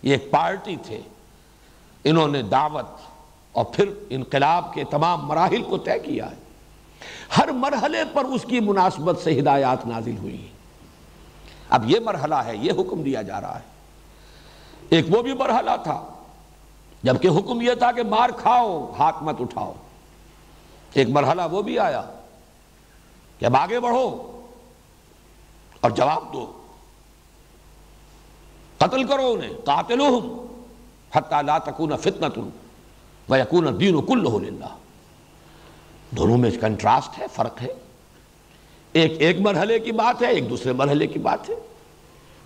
یہ 0.02 0.12
ایک 0.12 0.30
پارٹی 0.30 0.76
تھے۔ 0.82 1.00
انہوں 2.04 2.28
نے 2.28 2.42
دعوت 2.42 2.86
اور 3.52 3.64
پھر 3.64 3.90
انقلاب 4.10 4.74
کے 4.74 4.84
تمام 4.84 5.26
مراحل 5.26 5.62
کو 5.62 5.78
طے 5.78 5.98
کیا 5.98 6.30
ہے۔ 6.30 6.36
ہر 7.38 7.48
مرحلے 7.48 7.98
پر 8.12 8.24
اس 8.24 8.42
کی 8.42 8.60
مناسبت 8.60 9.18
سے 9.18 9.40
ہدایات 9.40 9.86
نازل 9.86 10.16
ہوئی 10.16 10.48
اب 11.68 11.90
یہ 11.90 12.00
مرحلہ 12.00 12.34
ہے، 12.34 12.56
یہ 12.56 12.72
حکم 12.72 13.02
دیا 13.02 13.22
جا 13.22 13.40
رہا 13.40 13.56
ہے۔ 13.56 13.64
ایک 14.88 15.06
وہ 15.08 15.22
بھی 15.22 15.32
مرحلہ 15.32 15.70
تھا، 15.82 16.04
جبکہ 17.02 17.28
حکم 17.28 17.60
یہ 17.60 17.74
تھا 17.74 17.92
کہ 17.92 18.02
مار 18.02 18.30
کھاؤ، 18.30 18.92
ہاتھ 18.98 19.22
مت 19.22 19.40
اٹھاؤ۔ 19.40 19.72
ایک 20.92 21.08
مرحلہ 21.08 21.42
وہ 21.50 21.62
بھی 21.62 21.78
آیا 21.78 22.02
کہ 23.38 23.44
اب 23.44 23.56
آگے 23.56 23.80
بڑھو 23.80 24.40
اور 25.80 25.90
جواب 25.90 26.32
دو۔ 26.32 26.52
قتل 28.78 29.04
کرو 29.04 29.32
انہیں، 29.32 29.50
قاتلوہم، 29.64 30.46
حتی 31.12 31.36
لا 31.46 31.58
تکون 31.58 31.96
فتنة 31.96 32.48
ویکون 33.28 33.66
الدین 33.66 34.06
کلہ 34.06 34.28
للہ۔ 34.28 34.76
دونوں 36.10 36.38
میں 36.38 36.50
کنٹراسٹ 36.50 37.18
ہے، 37.18 37.26
فرق 37.32 37.62
ہے۔ 37.62 37.68
ایک 38.92 39.12
ایک 39.18 39.40
مرحلے 39.40 39.78
کی 39.78 39.92
بات 39.92 40.22
ہے، 40.22 40.26
ایک 40.26 40.50
دوسرے 40.50 40.72
مرحلے 40.72 41.06
کی 41.06 41.18
بات 41.18 41.50
ہے۔ 41.50 41.54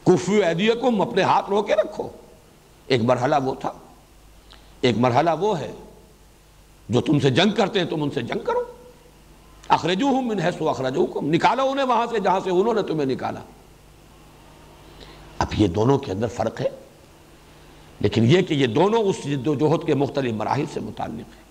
کفو 0.04 0.32
ایدیکم 0.32 1.00
اپنے 1.00 1.22
ہاتھ 1.22 1.50
رو 1.50 1.62
کے 1.62 1.74
رکھو۔ 1.74 2.08
ایک 2.86 3.02
مرحلہ 3.02 3.36
وہ 3.44 3.54
تھا۔ 3.54 3.72
ایک 4.80 4.98
مرحلہ 4.98 5.30
وہ 5.40 5.60
ہے، 5.60 5.72
جو 6.88 7.00
تم 7.00 7.20
سے 7.20 7.30
جنگ 7.30 7.50
کرتے 7.50 7.80
ہیں، 7.80 7.86
تم 7.86 8.02
ان 8.02 8.10
سے 8.10 8.22
جنگ 8.22 8.38
کرو۔ 8.38 8.62
اخرجوہم 9.68 10.28
من 10.28 10.38
حیث 10.38 10.62
اخرجوکم۔ 10.68 11.34
نکالو 11.34 11.70
انہیں 11.70 11.86
وہاں 11.86 12.06
سے 12.10 12.18
جہاں 12.18 12.40
سے 12.44 12.50
انہوں 12.50 12.74
نے 12.74 12.82
تمہیں 12.82 13.06
نکالا۔ 13.06 13.40
اب 15.38 15.46
یہ 15.56 15.68
دونوں 15.68 15.98
کے 15.98 16.12
اندر 16.12 16.26
فرق 16.26 16.60
ہے، 16.60 16.68
لیکن 18.00 18.24
یہ 18.24 18.42
کہ 18.42 18.54
یہ 18.54 18.66
دونوں 18.66 19.02
اس 19.02 19.24
جد 19.24 19.46
و 19.46 19.54
جہد 19.54 19.86
کے 19.86 19.94
مختلف 19.94 20.32
مراحل 20.32 20.64
سے 20.72 20.80
متعلق 20.80 21.34
ہیں۔ 21.34 21.41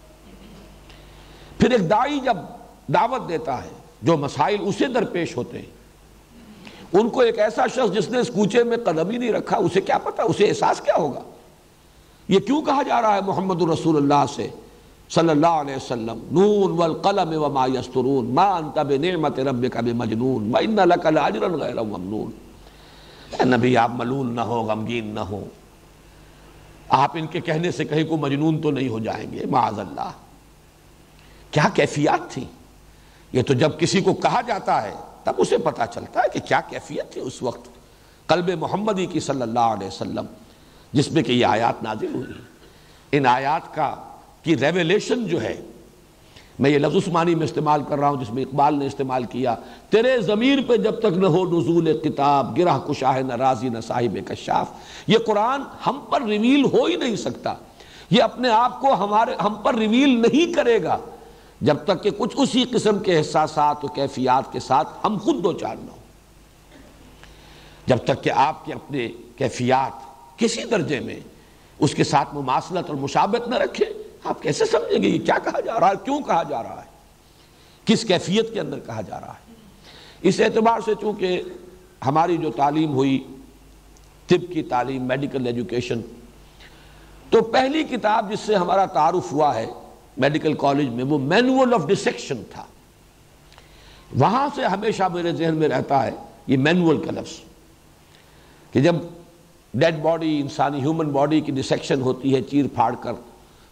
پھر 1.62 1.72
ایک 1.72 1.90
دائی 1.90 2.20
جب 2.20 2.38
دعوت 2.94 3.30
دیتا 3.30 3.64
ہے، 3.64 3.70
جو 4.02 4.18
مسائل 4.18 4.58
اسے 4.62 4.88
درپیش 4.88 5.38
ہوتے 5.38 5.58
ہیں۔ 5.58 5.66
ان 6.94 7.10
کو 7.10 7.20
ایک 7.20 7.40
ایسا 7.40 7.68
شخص 7.68 7.94
جس 7.94 8.10
نے 8.10 8.18
اس 8.18 8.28
کوچے 8.28 8.64
میں 8.64 8.78
قدم 8.78 9.10
ہی 9.10 9.18
نہیں 9.18 9.32
رکھا، 9.32 9.58
اسے 9.58 9.82
کیا 9.82 9.98
پتا، 9.98 10.24
اسے 10.24 10.46
احساس 10.46 10.82
کیا 10.82 10.94
ہوگا؟ 10.98 11.20
یہ 12.28 12.40
کیوں 12.40 12.62
کہا 12.62 12.84
جا 12.84 13.02
رہا 13.02 13.16
ہے 13.16 13.22
محمد 13.22 13.62
رسول 13.62 13.98
اللہ 13.98 14.26
سے؟ 14.36 14.48
صلی 15.10 15.30
اللہ 15.30 15.48
علیہ 15.48 15.76
وسلم، 15.76 16.20
نون 16.32 16.72
والقلم 16.72 17.44
وما 17.44 17.66
یسترون، 17.66 18.26
ما 18.26 18.56
انت 18.56 18.80
بنعمت 18.80 19.40
ربک 19.40 19.78
بمجنون 19.78 20.52
وان 20.52 20.76
لک 20.76 21.06
لاجرا 21.06 21.48
غیر 21.48 21.84
ممنون۔ 21.84 22.32
اے 23.40 23.46
نبی، 23.46 23.78
آپ 23.78 23.92
ملول 23.94 24.36
نہ 24.36 24.42
ہو، 24.42 24.62
غمگین 24.62 25.06
نہ 25.06 25.20
ہو۔ 25.20 25.44
آپ 26.90 27.12
ان 27.14 27.28
کے 27.28 27.42
کہنے 27.42 27.72
سے 27.72 27.86
کہیں 27.86 28.04
کو 28.04 28.18
مجنون 28.18 28.62
تو 28.62 28.72
نہیں 28.72 28.90
ہو 28.90 29.00
جائیں 29.00 29.32
گے، 29.32 29.46
معاذ 29.46 29.80
اللہ۔ 29.80 30.12
کیا 31.52 31.64
کیفیات 31.74 32.32
تھی؟ 32.32 32.46
یہ 33.34 33.42
تو 33.42 33.54
جب 33.54 33.80
کسی 33.80 34.02
کو 34.02 34.14
کہا 34.14 34.42
جاتا 34.48 34.82
ہے، 34.84 34.94
تب 35.24 35.34
اسے 35.38 35.58
پتا 35.58 35.86
چلتا 35.86 36.20
ہے 36.20 36.30
کہ 36.34 36.40
کیا 36.48 36.62
کیفیت 36.70 37.14
تھی 37.14 37.22
اس 37.22 37.44
وقت 37.44 37.70
قلب 38.28 38.50
محمدی 38.60 39.06
کی 39.06 39.20
صلی 39.20 39.42
اللہ 39.42 39.60
علیہ 39.60 39.88
وسلم، 39.88 40.26
جس 40.94 41.12
میں 41.12 41.24
کہ 41.24 41.32
یہ 41.32 41.46
آیات 41.46 41.84
نازل 41.84 42.14
ہوئی 42.14 42.34
ان 43.12 43.26
آیات 43.26 43.76
کا، 43.76 43.96
کی 44.44 44.58
ریویلیشن 44.58 45.28
جو 45.28 45.42
ہے، 45.42 45.62
میں 46.60 46.70
یہ 46.70 46.78
لفظ 46.78 46.96
عثمانی 46.96 47.36
میں 47.36 47.46
استعمال 47.46 47.84
کر 47.84 48.00
رہا 48.00 48.10
ہوں، 48.10 48.24
جس 48.24 48.30
میں 48.30 48.44
اقبال 48.44 48.76
نے 48.76 48.86
استعمال 48.86 49.24
کیا، 49.24 49.56
تیرے 49.90 50.22
ضمیر 50.22 50.60
پہ 50.68 50.78
جب 50.78 51.00
تک 51.00 51.18
نہ 51.18 51.28
ہو 51.28 51.46
نزول 51.46 51.98
کتاب، 52.04 52.58
گرہ 52.58 52.80
کشاہ 52.80 53.20
نہ 53.20 53.34
رازی 53.34 53.70
نہ 53.70 53.80
صاحب 53.80 54.18
کشاف، 54.28 54.68
یہ 55.08 55.18
قرآن 55.18 55.62
ہم 55.88 56.00
پر 56.10 56.22
ریویل 56.22 56.66
ہو 56.66 56.86
ہی 56.86 56.96
نہیں 56.96 57.16
سکتا۔ 57.16 57.54
یہ 58.10 58.24
اپنے 58.24 58.50
آپ 58.50 58.82
کو 58.82 58.94
ہمارے، 58.94 59.36
ہم 59.44 59.56
پر 59.56 59.76
ریویل 59.76 60.10
نہیں 60.10 60.54
کرے 60.54 60.84
گا۔ 60.84 60.98
جب 61.62 61.78
تک 61.84 62.04
کہ 62.04 62.10
کچھ 62.18 62.36
اسی 62.38 62.64
قسم 62.64 63.00
کے 63.00 63.18
احساسات 63.18 63.86
و 63.86 63.88
کیفیات 63.88 64.52
کے 64.52 64.60
ساتھ 64.60 64.88
ہم 65.04 65.18
خود 65.18 65.44
دو 65.44 65.54
چار 65.54 65.76
نہ 65.76 65.92
ہوں۔ 65.92 66.00
جب 67.86 67.98
تک 67.98 68.24
کہ 68.24 68.30
آپ 68.30 68.66
کے 68.66 68.74
اپنے 68.74 69.08
کیفیات 69.36 69.92
کسی 70.40 70.64
درجے 70.64 71.00
میں 71.00 71.20
اس 71.80 71.96
کے 71.96 72.04
ساتھ 72.04 72.36
مماثلت 72.36 72.90
اور 72.90 72.98
مشابت 72.98 73.48
نہ 73.48 73.56
رکھیں 73.56 73.86
آپ 74.24 74.42
کیسے 74.42 74.66
سمجھیں 74.66 75.04
گے 75.04 75.08
یہ 75.08 75.26
کیا 75.26 75.38
کہا 75.44 75.60
جا 75.60 75.80
رہا 75.80 75.88
ہے، 75.88 75.94
کیوں 76.04 76.20
کہا 76.20 76.44
جا 76.44 76.64
رہا 76.64 76.82
ہے؟ 76.82 76.90
کس 77.86 78.04
کیفیت 78.04 78.54
کے 78.54 78.60
اندر 78.60 78.80
کہا 78.80 79.02
جا 79.02 79.20
رہا 79.20 79.34
ہے؟ 79.34 79.54
اس 80.22 80.40
اعتبار 80.40 80.80
سے 80.86 80.92
چونکہ 81.02 81.42
ہماری 82.06 82.38
جو 82.38 82.52
تعلیم 82.52 82.94
ہوئی، 82.94 83.24
طب 84.28 84.54
کی 84.54 84.64
تعلیم 84.64 85.04
میڈیکل 85.04 85.48
ایجوکیشن 85.48 86.02
تو 87.30 87.42
پہلی 87.42 87.84
کتاب 87.84 88.32
جس 88.32 88.40
سے 88.40 88.56
ہمارا 88.56 88.86
تعارف 88.86 89.32
ہوا 89.32 89.56
ہے 89.56 89.66
میڈیکل 90.18 90.54
کالج 90.54 90.90
میں، 90.90 91.04
وہ 91.04 91.20
مینول 91.20 91.74
آف 91.74 91.88
ڈسیکشن 91.88 92.36
تھا۔ 92.52 92.66
وہاں 94.20 94.48
سے 94.56 94.66
ہمیشہ 94.66 95.04
میرے 95.14 95.32
ذہن 95.32 95.56
میں 95.56 95.68
رہتا 95.68 96.06
ہے 96.06 96.12
یہ 96.48 96.58
مینول 96.58 96.98
کا 96.98 97.12
لفظ۔ 97.12 97.40
کہ 98.72 98.82
جب 98.82 98.96
ڈیڈ 99.74 100.02
باڈی، 100.02 100.42
انسانی 100.42 100.80
ہیومن 100.80 101.10
باڈی 101.10 101.42
کی 101.42 101.52
ڈسیکشن 101.52 102.02
ہوتی 102.02 102.36
ہے 102.36 102.42
چیر 102.42 102.66
پھاڑ 102.76 102.96
کر، 102.96 103.14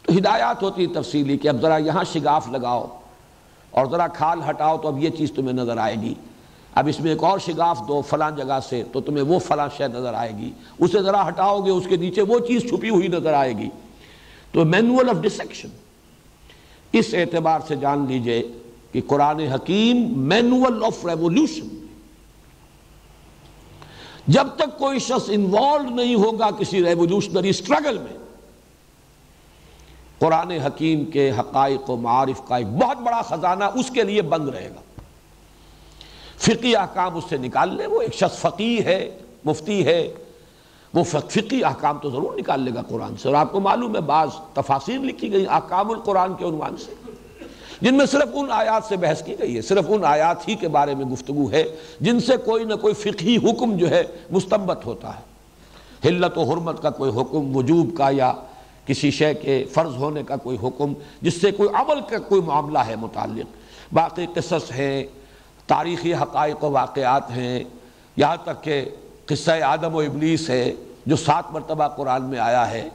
تو 0.03 0.14
ہدایات 0.18 0.64
ہوتی 0.64 0.86
ہے 0.86 0.88
تفصیلی 0.88 1.38
کہ 1.38 1.48
اب 1.48 1.61
ذرا 1.61 1.78
یہاں 1.78 2.03
شگاف 2.14 2.48
لگاؤ 2.49 2.99
اور 3.72 3.86
ذرا 3.86 4.07
کھال 4.07 4.40
ہٹاؤ 4.49 4.78
تو 4.78 4.88
اب 4.88 5.03
یہ 5.03 5.10
چیز 5.10 5.32
تمہیں 5.32 5.53
نظر 5.53 5.78
آئے 5.78 5.95
گی۔ 5.95 6.14
اب 6.76 6.88
اس 6.88 6.99
میں 6.99 7.11
ایک 7.11 7.24
اور 7.24 7.40
شگاف 7.40 7.80
دو 7.88 8.02
فلاں 8.02 8.32
جگہ 8.32 8.60
سے، 8.70 8.84
تو 8.91 9.02
تمہیں 9.02 9.24
وہ 9.24 9.40
فلاں 9.40 9.68
شے 9.78 9.88
نظر 9.88 10.14
آئے 10.14 10.32
گی۔ 10.38 10.52
اسے 10.80 11.02
ذرا 11.02 11.28
ہٹاؤ 11.28 11.61
گے، 11.61 11.72
اس 11.72 11.84
کے 11.90 11.98
نیچے 11.98 12.22
وہ 12.22 12.40
چیز 12.40 12.61
چھپی 12.61 12.90
ہوئی 12.90 13.07
نظر 13.07 13.34
آئے 13.34 13.57
گی۔ 13.57 13.70
تو 14.52 14.66
مینول 14.66 15.10
آف 15.10 15.16
ڈسیکشن۔ 15.16 15.68
اس 16.94 17.14
اعتبار 17.14 17.60
سے 17.68 17.76
جان 17.76 18.06
لیجیے 18.07 18.41
کہ 18.91 19.02
قرآن 19.07 19.40
حکیم 19.40 19.98
مینول 20.28 20.84
آف 20.84 21.06
ریولیوشن 21.06 21.68
جب 24.28 24.48
تک 24.56 24.78
کوئی 24.78 24.99
شخص 24.99 25.30
انوالو 25.30 25.90
نہیں 25.90 26.16
ہوگا 26.16 26.49
کسی 26.52 26.84
ریولیوشنری 26.84 27.49
اسٹرگل 27.49 27.98
میں، 27.98 28.18
قرآن 30.20 30.52
حکیم 30.52 31.06
کے 31.06 31.32
حقائق 31.32 31.90
و 31.90 31.95
معارف 31.95 32.41
کا 32.48 32.57
ایک 32.57 32.68
بہت 32.68 32.98
بڑا 32.98 33.22
خزانہ 33.22 33.64
اس 33.64 33.90
کے 33.90 34.03
لیے 34.03 34.22
بند 34.22 34.49
رہے 34.49 34.70
گا۔ 34.70 34.82
فقی 36.38 36.76
احکام 36.76 37.16
اس 37.16 37.24
سے 37.30 37.38
نکال 37.38 37.76
لے 37.76 37.88
وہ 37.88 38.02
ایک 38.02 38.14
شخص 38.14 38.38
فقی 38.38 38.86
ہے، 38.86 39.18
مفتی 39.45 39.86
ہے 39.86 40.14
وہ 40.94 41.03
فقی 41.03 41.64
احکام 41.64 41.98
تو 41.98 42.10
ضرور 42.10 42.38
نکال 42.38 42.61
لے 42.61 42.72
گا 42.74 42.82
قرآن 42.82 43.18
سے 43.18 43.28
اور 43.28 43.36
آپ 43.36 43.52
کو 43.52 43.60
معلوم 43.60 43.95
ہے 43.95 44.02
بعض 44.02 44.30
تفاصیر 44.53 44.99
لکھی 44.99 45.32
گئی 45.32 45.45
احکام 45.49 45.91
القرآن 45.91 46.34
کے 46.36 46.45
عنوان 46.45 46.78
سے 46.78 46.94
جن 47.82 47.95
میں 47.95 48.06
صرف 48.06 48.28
ان 48.34 48.48
آیات 48.52 48.84
سے 48.84 48.98
بحث 48.98 49.24
کی 49.24 49.36
گئی 49.40 49.56
ہے 49.56 49.61
صرف 49.61 49.86
ان 49.88 50.06
آیات 50.06 50.48
ہی 50.48 50.56
کے 50.56 50.68
بارے 50.68 50.95
میں 50.95 51.06
گفتگو 51.06 51.52
ہے 51.52 51.64
جن 51.99 52.20
سے 52.20 52.38
کوئی 52.38 52.66
نہ 52.66 52.74
کوئی 52.74 52.94
فقہی 52.94 53.38
حکم 53.38 53.78
جو 53.78 53.90
ہے 53.90 54.03
مستمت 54.32 54.86
ہوتا 54.86 55.16
ہے 55.16 56.07
حلت 56.07 56.38
و 56.38 56.44
حرمت 56.44 56.82
کا 56.82 56.90
کوئی 56.90 57.11
حکم، 57.11 57.56
وجوب 57.56 57.98
کا 57.98 58.10
یا 58.11 58.34
کسی 58.86 59.11
شے 59.11 59.34
کے 59.34 59.66
فرض 59.74 59.95
ہونے 59.95 60.24
کا 60.24 60.36
کوئی 60.36 60.57
حکم، 60.64 60.94
جس 61.22 61.41
سے 61.41 61.52
کوئی 61.52 61.70
عمل 61.74 62.02
کا 62.02 62.18
کوئی 62.18 62.41
معاملہ 62.41 62.80
ہے 62.80 62.95
متعلق۔ 62.95 63.57
باقی 63.94 64.26
قصص 64.34 64.72
ہیں، 64.72 65.03
تاریخی 65.68 66.14
حقائق 66.14 66.64
و 66.64 66.72
واقعات 66.72 67.32
ہیں، 67.32 67.64
یہاں 68.18 68.36
تک 68.44 68.64
کہ 68.64 68.86
قصہ 69.30 69.51
آدم 69.51 69.95
و 69.95 69.99
ابلیس 69.99 70.49
ہے، 70.49 70.73
جو 71.06 71.15
سات 71.15 71.51
مرتبہ 71.51 71.88
قرآن 71.88 72.23
میں 72.23 72.39
آیا 72.39 72.72
ہے، 72.72 72.89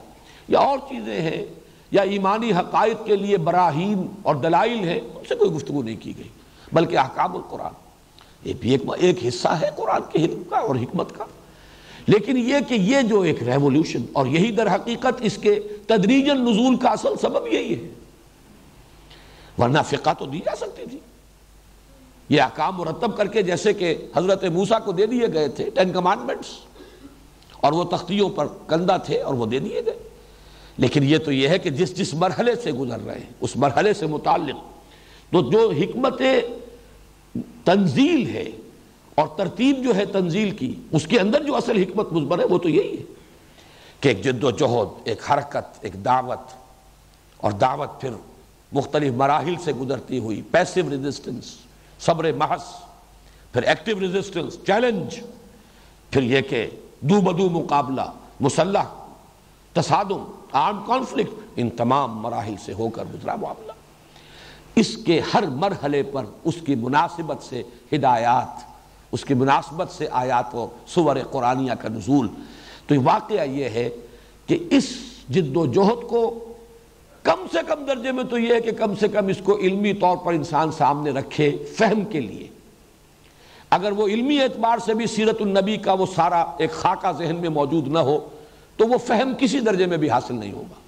یا 0.47 0.59
اور 0.59 0.79
چیزیں 0.79 1.21
ہیں، 1.21 1.45
یا 1.91 2.01
ایمانی 2.01 2.51
حقائق 2.51 3.05
کے 3.05 3.15
لیے 3.15 3.37
براہین 3.37 4.07
اور 4.23 4.35
دلائل 4.35 4.79
ہیں، 4.79 4.99
ان 5.15 5.23
سے 5.29 5.35
کوئی 5.35 5.51
گفتگو 5.51 5.83
نہیں 5.83 5.95
کی 5.99 6.17
گئی، 6.17 6.27
بلکہ 6.73 6.97
احکام 6.97 7.35
القرآن۔ 7.35 7.71
یہ 8.43 8.53
بھی 8.59 8.77
ایک 8.99 9.25
حصہ 9.27 9.47
ہے 9.47 9.69
قرآن 9.75 10.01
کے 10.11 10.25
حکم 10.25 10.43
کا 10.49 10.57
اور 10.57 10.75
حکمت 10.75 11.17
کا۔ 11.17 11.25
لیکن 12.07 12.37
یہ 12.37 12.55
کہ 12.67 12.73
یہ 12.73 13.01
جو 13.01 13.21
ایک 13.21 13.43
ریولوشن 13.43 14.01
اور 14.13 14.27
یہی 14.27 14.51
در 14.51 14.75
حقیقت 14.75 15.13
اس 15.19 15.37
کے 15.37 15.59
تدریجن 15.87 16.37
نزول 16.37 16.75
کا 16.75 16.89
اصل 16.89 17.13
سبب 17.21 17.47
یہی 17.47 17.83
ہے۔ 17.83 17.89
ورنہ 19.57 19.77
فقہ 19.85 20.09
تو 20.19 20.25
دی 20.25 20.39
جا 20.45 20.55
سکتی 20.55 20.85
تھی۔ 20.89 20.99
یہ 22.29 22.41
احکام 22.41 22.75
مرتب 22.77 23.17
کر 23.17 23.27
کے 23.27 23.41
جیسے 23.41 23.73
کہ 23.73 23.95
حضرت 24.15 24.43
موسیٰ 24.43 24.83
کو 24.85 24.91
دے 24.91 25.05
دیے 25.05 25.33
گئے 25.33 25.47
تھے 25.47 25.69
ٹین 25.69 25.91
کمانڈمنٹس 25.91 26.47
اور 27.57 27.73
وہ 27.73 27.83
تختیوں 27.83 28.29
پر 28.29 28.47
کندہ 28.67 28.97
تھے 29.05 29.21
اور 29.21 29.33
وہ 29.33 29.45
دے 29.45 29.59
دیے 29.59 29.81
گئے۔ 29.85 30.09
لیکن 30.77 31.03
یہ 31.03 31.17
تو 31.17 31.31
یہ 31.31 31.47
ہے 31.47 31.59
کہ 31.59 31.69
جس 31.69 31.97
جس 31.97 32.13
مرحلے 32.13 32.55
سے 32.55 32.71
گزر 32.71 32.99
رہے 33.05 33.19
ہیں، 33.19 33.29
اس 33.41 33.55
مرحلے 33.55 33.93
سے 33.93 34.05
متعلق۔ 34.05 34.55
تو 35.31 35.51
جو 35.51 35.73
حکمت 35.81 36.21
تنزیل 37.63 38.29
ہے 38.29 38.49
اور 39.15 39.27
ترتیب 39.27 39.83
جو 39.83 39.95
ہے 39.95 40.05
تنزیل 40.05 40.51
کی، 40.51 40.75
اس 40.91 41.07
کے 41.07 41.19
اندر 41.19 41.43
جو 41.43 41.55
اصل 41.55 41.77
حکمت 41.77 42.13
مزبر 42.13 42.39
ہے، 42.39 42.45
وہ 42.45 42.57
تو 42.57 42.69
یہی 42.69 42.97
ہے 42.97 43.03
کہ 43.99 44.07
ایک 44.07 44.23
جد 44.23 44.43
و 44.43 44.51
جہد، 44.51 45.01
ایک 45.03 45.31
حرکت، 45.31 45.77
ایک 45.81 46.05
دعوت۔ 46.05 46.65
اور 47.37 47.51
دعوت 47.51 48.01
پھر 48.01 48.09
مختلف 48.71 49.13
مراحل 49.13 49.53
سے 49.63 49.73
گزرتی 49.73 50.19
ہوئی 50.19 50.41
پیسو 50.51 50.89
ریزسٹنس 50.89 51.57
صبر 51.99 52.31
محض، 52.33 52.61
پھر 53.53 53.63
ایکٹیو 53.63 53.99
ریزسٹنس 53.99 54.57
چیلنج 54.67 55.19
پھر 56.11 56.23
یہ 56.23 56.41
کہ 56.41 56.69
دو 56.99 57.21
بدو 57.21 57.49
مقابلہ، 57.49 58.01
مسلح، 58.39 58.83
تصادم 59.73 60.31
آرم 60.51 60.83
کانفلکٹ 60.85 61.39
ان 61.55 61.69
تمام 61.69 62.19
مراحل 62.21 62.55
سے 62.65 62.73
ہو 62.73 62.89
کر 62.89 63.03
گزرا 63.13 63.35
معاملہ۔ 63.35 63.71
اس 64.75 64.97
کے 64.97 65.21
ہر 65.33 65.47
مرحلے 65.47 66.03
پر 66.03 66.25
اس 66.43 66.55
کی 66.65 66.75
مناسبت 66.75 67.43
سے 67.43 67.63
ہدایات، 67.93 68.63
اس 69.11 69.25
کی 69.25 69.33
مناسبت 69.33 69.91
سے 69.91 70.07
آیات 70.11 70.55
و 70.55 70.67
سور 70.87 71.15
قرآنیہ 71.31 71.73
کا 71.73 71.89
نزول۔ 71.89 72.27
تو 72.87 72.95
واقعہ 73.03 73.45
یہ 73.45 73.65
ہے 73.65 73.89
کہ 74.47 74.67
اس 74.71 74.89
جد 75.29 75.57
و 75.57 75.65
جہد 75.65 76.09
کو 76.09 76.44
کم 77.25 77.45
سے 77.51 77.57
کم 77.67 77.85
درجے 77.85 78.11
میں 78.11 78.23
تو 78.23 78.37
یہ 78.37 78.53
ہے 78.53 78.61
کہ 78.61 78.71
کم 78.71 78.95
سے 78.95 79.07
کم 79.07 79.27
اس 79.27 79.37
کو 79.43 79.57
علمی 79.57 79.93
طور 79.93 80.17
پر 80.17 80.33
انسان 80.33 80.71
سامنے 80.71 81.11
رکھے 81.11 81.57
فہم 81.77 82.05
کے 82.05 82.19
لیے۔ 82.19 82.47
اگر 83.69 83.91
وہ 83.91 84.07
علمی 84.07 84.39
اعتبار 84.39 84.77
سے 84.77 84.93
بھی 84.93 85.07
سیرت 85.07 85.41
النبی 85.41 85.77
کا 85.77 85.93
وہ 85.93 86.05
سارا 86.15 86.45
ایک 86.57 86.71
خاکہ 86.71 87.11
ذہن 87.11 87.35
میں 87.35 87.49
موجود 87.49 87.87
نہ 87.87 87.99
ہو، 87.99 88.29
تو 88.77 88.87
وہ 88.87 88.97
فہم 88.97 89.33
کسی 89.39 89.59
درجے 89.59 89.85
میں 89.85 89.97
بھی 89.97 90.09
حاصل 90.09 90.35
نہیں 90.35 90.51
ہوگا۔ 90.51 90.79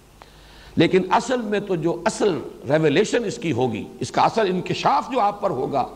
لیکن 0.76 1.02
اصل 1.12 1.42
میں 1.42 1.60
تو 1.60 1.76
جو 1.76 2.02
اصل 2.06 2.40
ریولیشن 2.70 3.26
اس 3.26 3.38
کی 3.38 3.52
ہوگی، 3.52 3.84
اس 4.00 4.12
کا 4.12 4.22
اصل 4.22 4.42
انکشاف 4.42 5.12
جو 5.12 5.20
آپ 5.20 5.42
پر 5.42 5.50
ہوگا، 5.50 5.88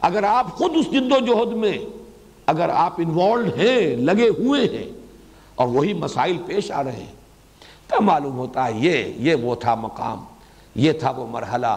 اگر 0.00 0.22
آپ 0.22 0.46
خود 0.46 0.72
اس 0.76 0.92
جد 0.92 1.12
و 1.12 1.18
جہد 1.26 1.52
میں، 1.52 1.78
اگر 2.46 2.68
آپ 2.68 2.92
انوالڈ 2.98 3.54
ہیں، 3.56 3.96
لگے 3.96 4.28
ہوئے 4.28 4.60
ہیں، 4.62 4.88
اور 5.54 5.68
وہی 5.68 5.92
مسائل 5.92 6.36
پیش 6.46 6.70
آ 6.70 6.84
رہے 6.84 6.92
ہیں 6.92 7.13
تو 7.94 8.02
معلوم 8.02 8.36
ہوتا 8.38 8.66
ہے؟ 8.66 8.72
یہ 8.74 9.12
یہ 9.16 9.34
وہ 9.34 9.54
تھا 9.54 9.74
مقام، 9.74 10.24
یہ 10.74 10.92
تھا 10.92 11.10
وہ 11.10 11.26
مرحلہ، 11.26 11.76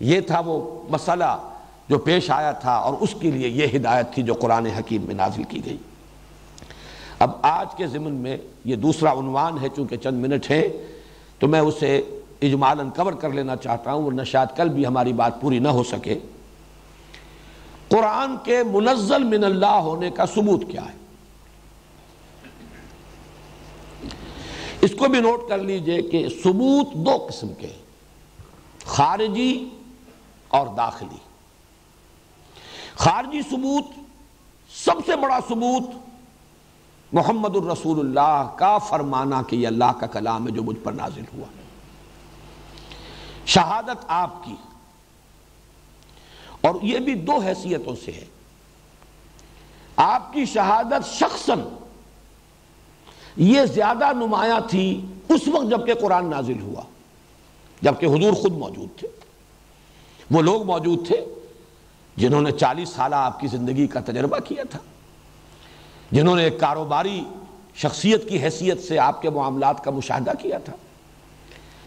یہ 0.00 0.20
تھا 0.20 0.40
وہ 0.46 0.60
مسئلہ 0.90 1.36
جو 1.88 1.98
پیش 1.98 2.30
آیا 2.30 2.52
تھا 2.52 2.72
اور 2.72 2.94
اس 3.00 3.14
کے 3.20 3.30
لیے 3.30 3.48
یہ 3.48 3.76
ہدایت 3.76 4.12
تھی 4.14 4.22
جو 4.22 4.34
قرآن 4.34 4.66
حکیم 4.66 5.02
میں 5.02 5.14
نازل 5.14 5.42
کی 5.42 5.64
گئی۔ 5.64 5.76
اب 7.18 7.30
آج 7.42 7.74
کے 7.76 7.86
ضمن 7.86 8.12
میں 8.12 8.36
یہ 8.64 8.76
دوسرا 8.76 9.12
عنوان 9.12 9.58
ہے، 9.62 9.68
چونکہ 9.76 9.96
چند 9.96 10.22
منٹ 10.22 10.50
ہے 10.50 10.62
تو 11.38 11.48
میں 11.48 11.60
اسے 11.60 11.96
اجمالاً 12.42 12.90
کور 12.90 13.12
کر 13.12 13.30
لینا 13.30 13.56
چاہتا 13.56 13.92
ہوں، 13.92 14.02
ورنہ 14.02 14.22
شاید 14.22 14.56
کل 14.56 14.68
بھی 14.68 14.86
ہماری 14.86 15.12
بات 15.12 15.40
پوری 15.40 15.58
نہ 15.58 15.68
ہو 15.68 15.82
سکے۔ 15.82 16.18
قرآن 17.88 18.36
کے 18.44 18.62
منزل 18.62 19.24
من 19.24 19.44
اللہ 19.44 19.78
ہونے 19.88 20.10
کا 20.10 20.26
ثبوت 20.26 20.64
کیا 20.70 20.84
ہے؟ 20.84 20.99
اس 24.80 24.90
کو 24.98 25.08
بھی 25.08 25.20
نوٹ 25.20 25.48
کر 25.48 25.58
لیجیے 25.58 26.02
کہ 26.02 26.28
ثبوت 26.28 26.94
دو 26.94 27.26
قسم 27.28 27.48
کے 27.54 27.72
خارجی 28.84 29.68
اور 30.48 30.66
داخلی۔ 30.66 31.16
خارجی 32.94 33.42
ثبوت، 33.42 33.84
سب 34.74 34.94
سے 35.06 35.16
بڑا 35.16 35.38
ثبوت 35.48 35.90
محمد 37.12 37.56
الرسول 37.56 38.00
اللہ 38.00 38.52
کا 38.56 38.78
فرمانا 38.78 39.42
کہ 39.42 39.56
یہ 39.56 39.66
اللہ 39.66 39.92
کا 40.00 40.06
کلام 40.06 40.46
ہے 40.46 40.52
جو 40.52 40.62
مجھ 40.62 40.78
پر 40.84 40.92
نازل 40.92 41.22
ہوا۔ 41.34 41.46
شہادت 43.46 44.04
آپ 44.08 44.44
کی۔ 44.44 44.54
اور 46.60 46.74
یہ 46.82 46.98
بھی 46.98 47.14
دو 47.14 47.38
حیثیتوں 47.38 47.96
سے 48.04 48.12
ہے۔ 48.12 48.24
آپ 49.96 50.32
کی 50.32 50.44
شہادت 50.44 51.06
شخصاً 51.06 51.60
یہ 53.36 53.64
زیادہ 53.64 54.12
نمایاں 54.12 54.60
تھی 54.70 55.00
اس 55.28 55.48
وقت 55.48 55.70
جبکہ 55.70 55.94
قرآن 55.94 56.30
نازل 56.30 56.60
ہوا 56.60 56.82
جبکہ 57.82 58.06
حضور 58.06 58.32
خود 58.32 58.52
موجود 58.52 58.98
تھے۔ 58.98 59.08
وہ 60.30 60.42
لوگ 60.42 60.64
موجود 60.66 61.06
تھے 61.06 61.24
جنہوں 62.16 62.40
نے 62.42 62.52
چالیس 62.52 62.88
سالہ 62.88 63.14
آپ 63.14 63.40
کی 63.40 63.46
زندگی 63.46 63.86
کا 63.86 64.00
تجربہ 64.00 64.38
کیا 64.38 64.62
تھا، 64.70 64.78
جنہوں 66.12 66.36
نے 66.36 66.44
ایک 66.44 66.60
کاروباری 66.60 67.22
شخصیت 67.74 68.28
کی 68.28 68.42
حیثیت 68.42 68.82
سے 68.82 68.98
آپ 68.98 69.22
کے 69.22 69.30
معاملات 69.30 69.84
کا 69.84 69.90
مشاہدہ 69.90 70.32
کیا 70.38 70.58
تھا، 70.58 70.72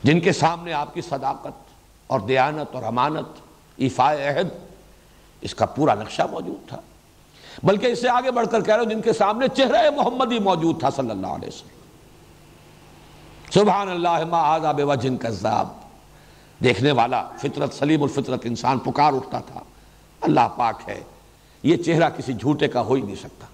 جن 0.03 0.19
کے 0.19 0.31
سامنے 0.31 0.73
آپ 0.73 0.93
کی 0.93 1.01
صداقت 1.01 1.71
اور 2.07 2.19
دیانت 2.19 2.75
اور 2.75 2.83
امانت 2.83 3.41
ایفا 3.77 4.11
عہد، 4.13 4.49
اس 5.41 5.55
کا 5.55 5.65
پورا 5.65 5.93
نقشہ 5.95 6.21
موجود 6.31 6.67
تھا۔ 6.69 6.81
بلکہ 7.63 7.85
اس 7.85 8.01
سے 8.01 8.09
آگے 8.09 8.31
بڑھ 8.31 8.47
کر 8.47 8.61
کہہ 8.61 8.75
رہے 8.75 8.85
جن 8.85 9.01
کے 9.01 9.13
سامنے 9.13 9.47
چہرہ 9.47 9.89
محمد 9.89 10.31
ہی 10.31 10.39
موجود 10.39 10.79
تھا 10.79 10.89
صلی 10.89 11.09
اللہ 11.09 11.27
علیہ 11.27 11.47
وسلم۔ 11.47 11.73
سبحان 13.53 13.89
اللہ، 13.89 14.25
ما 14.29 14.37
آزا 14.37 14.71
بے 14.71 14.83
وجن 14.83 15.17
کذاب۔ 15.17 15.67
دیکھنے 16.63 16.91
والا 16.91 17.29
فطرت، 17.37 17.73
سلیم 17.73 18.03
الفطرت 18.03 18.41
انسان 18.43 18.79
پکار 18.79 19.13
اٹھتا 19.13 19.39
تھا۔ 19.39 19.59
اللہ 20.21 20.47
پاک 20.57 20.81
ہے، 20.87 21.03
یہ 21.63 21.77
چہرہ 21.77 22.09
کسی 22.09 22.33
جھوٹے 22.33 22.67
کا 22.67 22.81
ہو 22.81 22.93
ہی 22.93 23.01
نہیں 23.01 23.15
سکتا۔ 23.15 23.45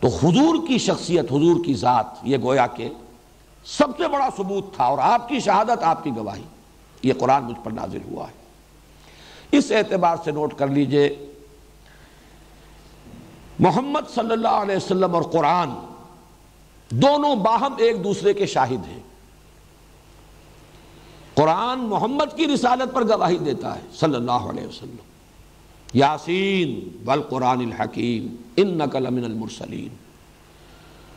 تو 0.00 0.08
حضور 0.08 0.68
کی 0.68 0.78
شخصیت، 0.78 1.24
حضور 1.24 1.64
کی 1.64 1.74
ذات، 1.74 2.06
یہ 2.22 2.38
گویا 2.42 2.66
کہ 2.66 2.88
سب 3.64 3.88
سے 3.96 4.08
بڑا 4.08 4.28
ثبوت 4.36 4.74
تھا 4.76 4.84
اور 4.84 4.98
آپ 4.98 5.28
کی 5.28 5.40
شہادت، 5.40 5.82
آپ 5.82 6.04
کی 6.04 6.10
گواہی۔ 6.16 6.42
یہ 7.02 7.12
قرآن 7.18 7.44
مجھ 7.44 7.64
پر 7.64 7.70
نازل 7.70 7.98
ہوا 8.10 8.28
ہے۔ 8.28 8.44
اس 9.52 9.70
اعتبار 9.70 10.16
سے 10.24 10.30
نوٹ 10.30 10.54
کر 10.54 10.66
لیجیے 10.66 11.33
محمد 13.58 14.14
صلی 14.14 14.32
اللہ 14.32 14.48
علیہ 14.48 14.76
وسلم 14.76 15.14
اور 15.14 15.22
قرآن 15.22 15.70
دونوں 16.90 17.36
باہم 17.36 17.74
ایک 17.78 18.04
دوسرے 18.04 18.34
کے 18.34 18.46
شاہد 18.46 18.88
ہیں۔ 18.88 19.00
قرآن 21.34 21.78
محمد 21.78 22.36
کی 22.36 22.46
رسالت 22.46 22.94
پر 22.94 23.08
گواہی 23.08 23.38
دیتا 23.38 23.76
ہے 23.76 23.80
صلی 23.94 24.14
اللہ 24.14 24.32
علیہ 24.32 24.66
وسلم۔ 24.66 24.96
یاسین 25.94 27.02
والقرآن 27.04 27.60
الحکیم 27.60 28.36
ان 28.56 28.78
نقل 28.78 29.06
امن 29.06 29.24
المرسلین۔ 29.24 29.88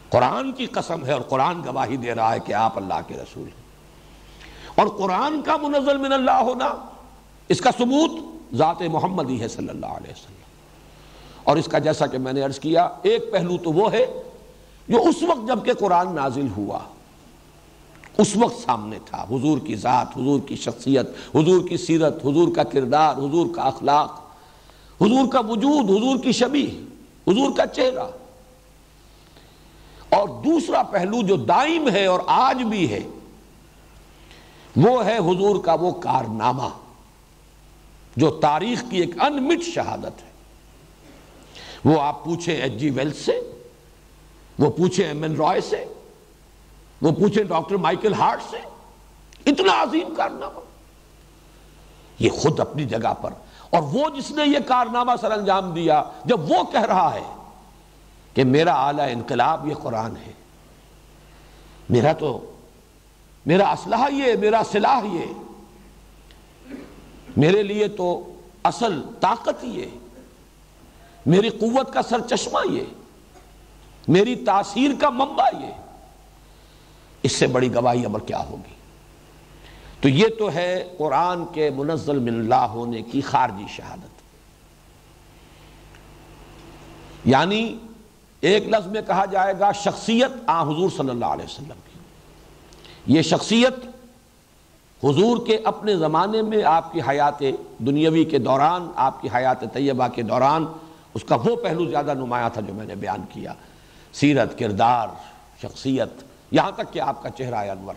قرآن 0.10 0.52
کی 0.52 0.66
قسم 0.66 1.06
ہے 1.06 1.12
اور 1.12 1.22
قرآن 1.22 1.62
گواہی 1.66 1.98
دے 1.98 2.16
رہا 2.16 2.34
ہے 2.34 2.40
کہ 2.40 2.54
آپ 2.54 2.78
اللہ 2.78 3.00
کے 3.08 3.16
رسول 3.16 3.44
ہیں۔ 3.44 3.68
اور 4.76 4.88
قرآن 4.88 5.42
کا 5.42 5.58
منزل 5.58 5.98
من 5.98 6.14
اللہ 6.14 6.32
ہونا، 6.32 6.74
اس 7.48 7.62
کا 7.62 7.72
ثبوت 7.78 8.12
ذات 8.56 8.82
محمدی 8.82 9.42
ہے 9.42 9.48
صلی 9.48 9.70
اللہ 9.70 9.86
علیہ 9.86 10.12
وسلم۔ 10.12 10.37
اور 11.48 11.58
اس 11.58 11.66
کا 11.66 11.78
جیسا 11.78 12.08
کہ 12.08 12.18
میں 12.18 12.34
نے 12.34 12.42
عرض 12.42 12.60
کیا، 12.60 12.90
ایک 13.02 13.32
پہلو 13.32 13.58
تو 13.58 13.72
وہ 13.72 13.92
ہے 13.92 14.06
جو 14.88 15.02
اس 15.02 15.24
وقت 15.24 15.48
جبکہ 15.48 15.74
قرآن 15.74 16.16
نازل 16.16 16.48
ہوا، 16.58 16.80
اس 18.18 18.36
وقت 18.36 18.66
سامنے 18.66 19.00
تھا۔ 19.06 19.24
حضور 19.24 19.58
کی 19.58 19.76
ذات، 19.76 20.18
حضور 20.18 20.40
کی 20.40 20.56
شخصیت، 20.56 21.10
حضور 21.36 21.68
کی 21.68 21.78
سیرت، 21.78 22.26
حضور 22.26 22.56
کا 22.56 22.64
کردار، 22.64 23.18
حضور 23.18 23.48
کا 23.56 23.62
اخلاق، 23.62 24.22
حضور 25.02 25.32
کا 25.32 25.40
وجود، 25.40 25.90
حضور 25.90 26.18
کی 26.24 26.32
شبی، 26.32 26.86
حضور 27.28 27.52
کا 27.58 27.68
چہرہ۔ 27.68 28.04
اور 30.10 30.28
دوسرا 30.28 30.84
پہلو 30.84 31.22
جو 31.22 31.36
دائم 31.36 31.90
ہے 31.90 32.06
اور 32.06 32.20
آج 32.28 32.64
بھی 32.64 32.92
ہے، 32.92 33.08
وہ 34.76 35.06
ہے 35.06 35.18
حضور 35.18 35.64
کا 35.64 35.74
وہ 35.74 35.92
کارنامہ، 35.92 36.70
جو 38.16 38.30
تاریخ 38.30 38.84
کی 38.90 38.98
ایک 38.98 39.22
انمٹ 39.22 39.64
شہادت 39.64 40.24
ہے۔ 40.24 40.27
وہ 41.86 42.02
آپ 42.02 42.26
پوچھیں 42.26 42.56
ایچ 42.56 42.74
جی 42.74 42.90
ویل 42.90 43.14
سے، 43.14 43.64
وہ 44.60 44.70
پوچھیں 44.70 45.06
ایم 45.06 45.24
این 45.24 45.36
رائے 45.36 45.62
سے، 45.62 45.86
وہ 47.02 47.12
پوچھیں 47.12 47.44
ڈاکٹر 47.44 47.76
مائیکل 47.76 48.14
ہارٹ 48.14 48.42
سے، 48.50 48.58
اتنا 49.46 49.84
عظیم 49.84 50.16
کارنامہ۔ 50.16 50.60
یہ 52.20 52.30
خود 52.30 52.60
اپنی 52.60 52.86
جگہ 52.86 53.14
پر۔ 53.22 53.34
اور 53.70 53.82
وہ 53.82 54.10
جس 54.10 54.32
نے 54.32 54.44
یہ 54.46 54.60
کارنامہ 54.68 55.12
سر 55.22 55.32
انجام 55.32 55.72
دیا، 55.72 56.04
جب 56.26 56.52
وہ 56.52 56.64
کہہ 56.72 56.86
رہا 56.86 57.14
ہے 57.14 57.36
کہ 58.34 58.44
میرا 58.44 58.74
اعلی 58.74 59.12
انقلاب 59.12 59.68
یہ 59.68 59.74
قرآن 59.74 60.18
ہے۔ 60.18 60.32
میرا 61.90 62.14
تو، 62.14 62.56
میرا 63.46 63.70
اسلحہ 63.70 64.14
یہ، 64.14 64.34
میرا 64.34 64.62
سلاح 64.72 65.06
یہ۔ 65.06 65.26
میرے 67.38 67.64
لیے 67.64 67.88
تو 67.88 68.34
اصل 68.64 69.02
طاقت 69.20 69.64
یہ۔ 69.64 69.86
میری 71.28 71.50
قوت 71.50 71.94
کا 71.94 72.02
سر 72.02 72.20
چشمہ 72.30 72.74
یہ، 72.74 72.82
میری 74.08 74.36
تاثیر 74.36 74.92
کا 75.00 75.10
منبع 75.10 75.46
یہ۔ 75.60 75.72
اس 77.24 77.32
سے 77.32 77.48
بڑی 77.48 77.76
گواہی 77.76 78.06
ابر 78.06 78.20
کیا 78.20 78.46
ہوگی؟ 78.50 78.74
تو 80.02 80.10
یہ 80.10 80.28
تو 80.40 80.54
ہے 80.54 80.96
قرآن 80.98 81.46
کے 81.54 81.70
منزل 81.70 82.20
من 82.20 82.40
اللہ 82.40 82.56
ہونے 82.56 83.02
کی 83.02 83.22
خارجی 83.22 83.66
شہادت۔ 83.70 84.22
یعنی 87.26 87.78
ایک 88.42 88.68
لفظ 88.68 88.88
میں 88.88 89.02
کہا 89.08 89.26
جائے 89.26 89.54
گا 89.60 89.72
شخصیت 89.72 90.32
آ 90.48 90.62
حضور 90.64 90.90
صلی 90.98 91.10
اللہ 91.10 91.26
علیہ 91.26 91.46
وسلم 91.46 91.78
کی۔ 91.94 92.00
یہ 93.14 93.22
شخصیت 93.22 93.74
حضور 95.04 95.48
کے 95.48 95.60
اپنے 95.64 95.96
زمانے 95.96 96.42
میں 96.42 96.64
آپ 96.64 96.94
کی 96.94 97.02
حیات 97.08 97.40
دنیاوی 97.78 98.26
کے 98.26 98.38
دوران، 98.38 98.92
آپ 98.96 99.22
کی 99.22 99.30
حیات 99.36 99.74
طیبہ 99.74 100.08
کے 100.08 100.22
دوران 100.22 100.66
اس 101.18 101.24
کا 101.24 101.36
وہ 101.36 101.56
پہلو 101.56 101.90
زیادہ 101.90 102.14
نمایاں 102.14 102.50
تھا 102.50 102.62
جو 102.62 102.74
میں 102.74 102.86
نے 102.86 102.96
بیان 102.96 103.22
کیا۔ 103.34 103.54
سیرت، 104.14 104.60
کردار، 104.60 105.08
شخصیت، 105.62 106.24
یہاں 106.52 106.72
تک 106.72 106.94
کہ 106.94 107.00
آپ 107.00 107.24
کا 107.24 107.30
چہرہ 107.30 107.56
انور۔ 107.56 107.94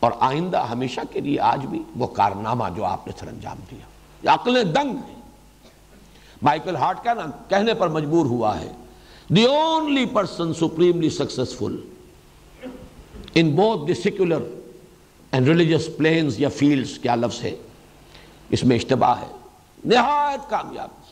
اور 0.00 0.12
آئندہ 0.20 0.66
ہمیشہ 0.70 1.00
کے 1.12 1.20
لیے 1.20 1.40
آج 1.40 1.66
بھی 1.66 1.82
وہ 1.96 2.06
کارنامہ 2.06 2.64
جو 2.76 2.84
آپ 2.84 3.06
نے 3.06 3.12
سر 3.20 3.28
انجام 3.28 3.56
دیا۔ 3.70 3.86
یہ 4.22 4.30
عقلیں 4.30 4.62
دنگ 4.62 4.90
ہیں۔ 4.90 5.22
مائیکل 6.42 6.76
ہارٹ 6.76 7.04
کا 7.04 7.14
نا 7.14 7.22
کہنے 7.48 7.74
پر 7.74 7.88
مجبور 7.88 8.26
ہوا 8.26 8.60
ہے۔ 8.60 8.72
The 9.28 9.44
only 9.44 10.06
person 10.06 10.54
supremely 10.54 11.10
successful 11.10 11.76
in 13.34 13.50
both 13.50 13.88
the 13.88 13.94
secular 13.94 14.40
and 15.30 15.48
religious 15.48 15.88
planes 15.96 16.40
یا 16.40 16.48
فیلڈز 16.48 16.98
کیا 16.98 17.14
لفظ 17.14 17.44
ہے؟ 17.44 17.56
اس 18.50 18.64
میں 18.64 18.76
اشتباہ 18.76 19.20
ہے۔ 19.20 19.36
نہایت 19.84 20.50
کامیاب۔ 20.50 21.03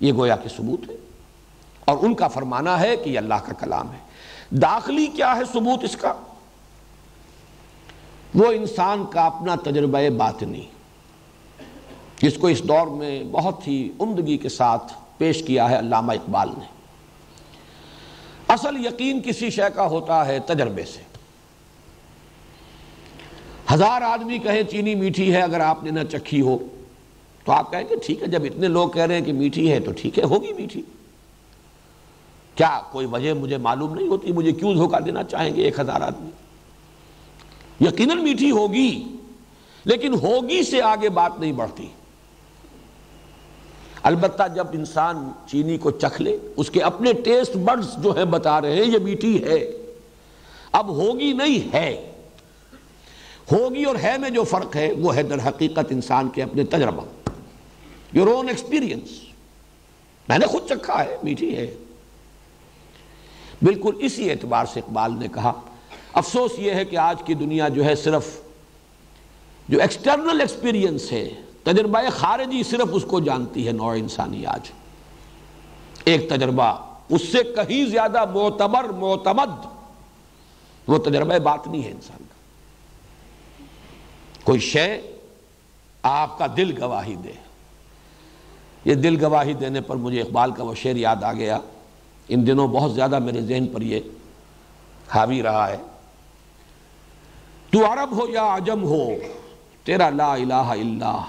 یہ 0.00 0.12
گویا 0.12 0.36
کہ 0.36 0.48
ثبوت 0.48 0.90
ہے۔ 0.90 0.94
اور 1.84 1.98
ان 2.00 2.14
کا 2.14 2.28
فرمانا 2.28 2.80
ہے 2.80 2.96
کہ 2.96 3.10
یہ 3.10 3.18
اللہ 3.18 3.34
کا 3.34 3.52
کلام 3.52 3.92
ہے۔ 3.92 3.98
داخلی 4.50 5.06
کیا 5.06 5.36
ہے 5.36 5.40
ثبوت 5.52 5.84
اس 5.84 5.96
کا؟ 5.96 6.12
وہ 8.34 8.52
انسان 8.52 9.04
کا 9.10 9.26
اپنا 9.26 9.54
تجربہ 9.54 10.08
باطنی۔ 10.08 10.62
جس 12.22 12.34
کو 12.34 12.46
اس 12.46 12.62
دور 12.62 12.86
میں 12.86 13.24
بہت 13.24 13.68
ہی 13.68 13.92
عمدگی 14.00 14.36
کے 14.36 14.48
ساتھ 14.48 14.92
پیش 15.18 15.42
کیا 15.42 15.70
ہے 15.70 15.78
علامہ 15.78 16.12
اقبال 16.12 16.48
نے۔ 16.48 16.64
اصل 18.48 18.86
یقین 18.86 19.22
کسی 19.22 19.50
شے 19.50 19.62
کا 19.74 19.86
ہوتا 19.86 20.26
ہے 20.26 20.38
تجربے 20.38 20.84
سے۔ 20.84 21.02
ہزار 23.74 24.02
آدمی 24.02 24.38
کہیں 24.38 24.62
چینی 24.62 24.94
میٹھی 24.94 25.34
ہے 25.34 25.40
اگر 25.40 25.60
آپ 25.60 25.84
نے 25.84 25.90
نہ 25.90 26.04
چکھی 26.12 26.40
ہو۔ 26.40 26.58
تو 27.48 27.52
آپ 27.52 27.70
کہیں 27.70 27.84
گے 27.90 27.96
ٹھیک 27.96 28.22
ہے، 28.22 28.26
جب 28.26 28.42
اتنے 28.44 28.68
لوگ 28.68 28.88
کہہ 28.88 29.02
رہے 29.02 29.14
ہیں 29.14 29.24
کہ 29.24 29.32
میٹھی 29.32 29.72
ہے 29.72 29.80
تو 29.80 29.90
ٹھیک 29.92 30.18
ہے، 30.18 30.24
ہوگی 30.24 30.52
میٹھی۔ 30.52 30.82
کیا 32.54 32.80
کوئی 32.92 33.06
وجہ 33.06 33.32
مجھے 33.32 33.56
معلوم 33.56 33.94
نہیں 33.94 34.08
ہوتی؟ 34.08 34.32
مجھے 34.32 34.52
کیوں 34.52 34.74
دھوکہ 34.74 35.00
دینا 35.00 35.24
چاہیں 35.24 35.56
گے 35.56 35.62
ایک 35.62 35.80
ہزار 35.80 36.00
آدمی؟ 36.00 36.30
یقیناً 37.80 38.18
میٹھی 38.18 38.50
ہوگی، 38.50 39.04
لیکن 39.84 40.14
ہوگی 40.14 40.62
سے 40.62 40.82
آگے 40.82 41.08
بات 41.08 41.40
نہیں 41.40 41.52
بڑھتی۔ 41.52 41.86
البتہ 44.02 44.42
جب 44.54 44.66
انسان 44.72 45.30
چینی 45.50 45.78
کو 45.78 45.90
چکھ 45.90 46.22
لے، 46.22 46.38
اس 46.56 46.70
کے 46.70 46.80
اپنے 46.80 47.12
ٹیسٹ 47.12 47.56
برڈز 47.56 48.02
جو 48.02 48.16
ہیں 48.16 48.24
بتا 48.24 48.60
رہے 48.60 48.72
ہیں، 48.72 48.84
یہ 48.84 48.98
میٹھی 48.98 49.44
ہے۔ 49.44 49.70
اب 50.72 50.88
ہوگی 50.88 51.32
نہیں 51.32 51.74
ہے۔ 51.74 52.12
ہوگی 53.52 53.84
اور 53.84 53.96
ہے 54.02 54.18
میں 54.18 54.30
جو 54.30 54.44
فرق 54.44 54.76
ہے، 54.76 54.92
وہ 54.92 55.16
ہے 55.16 55.22
در 55.22 55.48
حقیقت 55.48 55.86
انسان 55.90 56.28
کے 56.28 56.42
اپنے 56.42 56.64
تجربہ۔ 56.64 57.04
یور 58.12 58.26
اون 58.26 58.48
ایکسپیرئنس 58.48 59.08
میں 60.28 60.38
نے 60.38 60.46
خود 60.46 60.68
چکھا 60.68 61.04
ہے، 61.04 61.16
میٹھی 61.22 61.56
ہے۔ 61.56 61.74
بالکل 63.62 63.94
اسی 63.98 64.30
اعتبار 64.30 64.64
سے 64.64 64.80
اقبال 64.80 65.18
نے 65.18 65.28
کہا، 65.34 65.52
افسوس 66.12 66.50
یہ 66.58 66.72
ہے 66.72 66.84
کہ 66.84 66.96
آج 66.96 67.22
کی 67.24 67.34
دنیا 67.34 67.68
جو 67.68 67.84
ہے 67.84 67.94
صرف 67.94 68.40
جو 69.68 69.80
ایکسٹرنل 69.80 70.40
ایکسپیرینس 70.40 71.12
ہے، 71.12 71.28
تجربہ 71.64 71.98
خارجی 72.10 72.62
صرف 72.62 72.88
اس 72.92 73.04
کو 73.08 73.20
جانتی 73.20 73.66
ہے، 73.66 73.72
نوع 73.72 73.94
انسانی 73.94 74.46
آج۔ 74.46 74.70
ایک 76.04 76.28
تجربہ، 76.28 76.96
اس 77.08 77.22
سے 77.32 77.38
کہیں 77.42 77.86
زیادہ 77.86 78.24
معتبر، 78.24 78.84
معتمد، 78.84 79.66
وہ 80.86 80.98
تجربہ 80.98 81.38
بات 81.38 81.66
نہیں 81.66 81.84
ہے 81.84 81.90
انسان 81.90 82.18
کا۔ 82.18 82.34
کوئی 84.44 84.60
شے 84.60 85.16
آپ 86.02 86.38
کا 86.38 86.46
دل 86.56 86.82
گواہی 86.82 87.14
دے۔ 87.14 87.47
یہ 88.88 88.94
دل 88.94 89.24
گواہی 89.24 89.54
دینے 89.54 89.80
پر 89.80 89.96
مجھے 89.96 90.20
اقبال 90.20 90.52
کا 90.52 90.62
وہ 90.64 90.74
شعر 90.74 90.96
یاد 90.96 91.22
آ 91.22 91.32
گیا۔ 91.32 91.58
ان 92.28 92.46
دنوں 92.46 92.68
بہت 92.68 92.94
زیادہ 92.94 93.18
میرے 93.18 93.40
ذہن 93.40 93.66
پر 93.66 93.80
یہ 93.82 94.00
حاوی 95.08 95.42
رہا 95.42 95.68
ہے۔ 95.68 95.76
تو 97.70 97.92
عرب 97.92 98.20
ہو 98.20 98.28
یا 98.28 98.56
عجم 98.56 98.84
ہو، 98.84 99.08
تیرا 99.84 100.10
لا 100.10 100.34
الہ 100.34 100.54
الا 100.54 101.24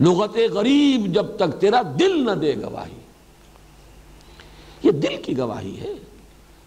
لغت 0.00 0.36
غریب 0.52 1.14
جب 1.14 1.36
تک 1.36 1.60
تیرا 1.60 1.82
دل 1.98 2.24
نہ 2.24 2.30
دے 2.30 2.54
گواہی۔ 2.56 2.98
یہ 4.82 4.90
دل 4.90 5.22
کی 5.22 5.38
گواہی 5.38 5.80
ہے۔ 5.80 5.92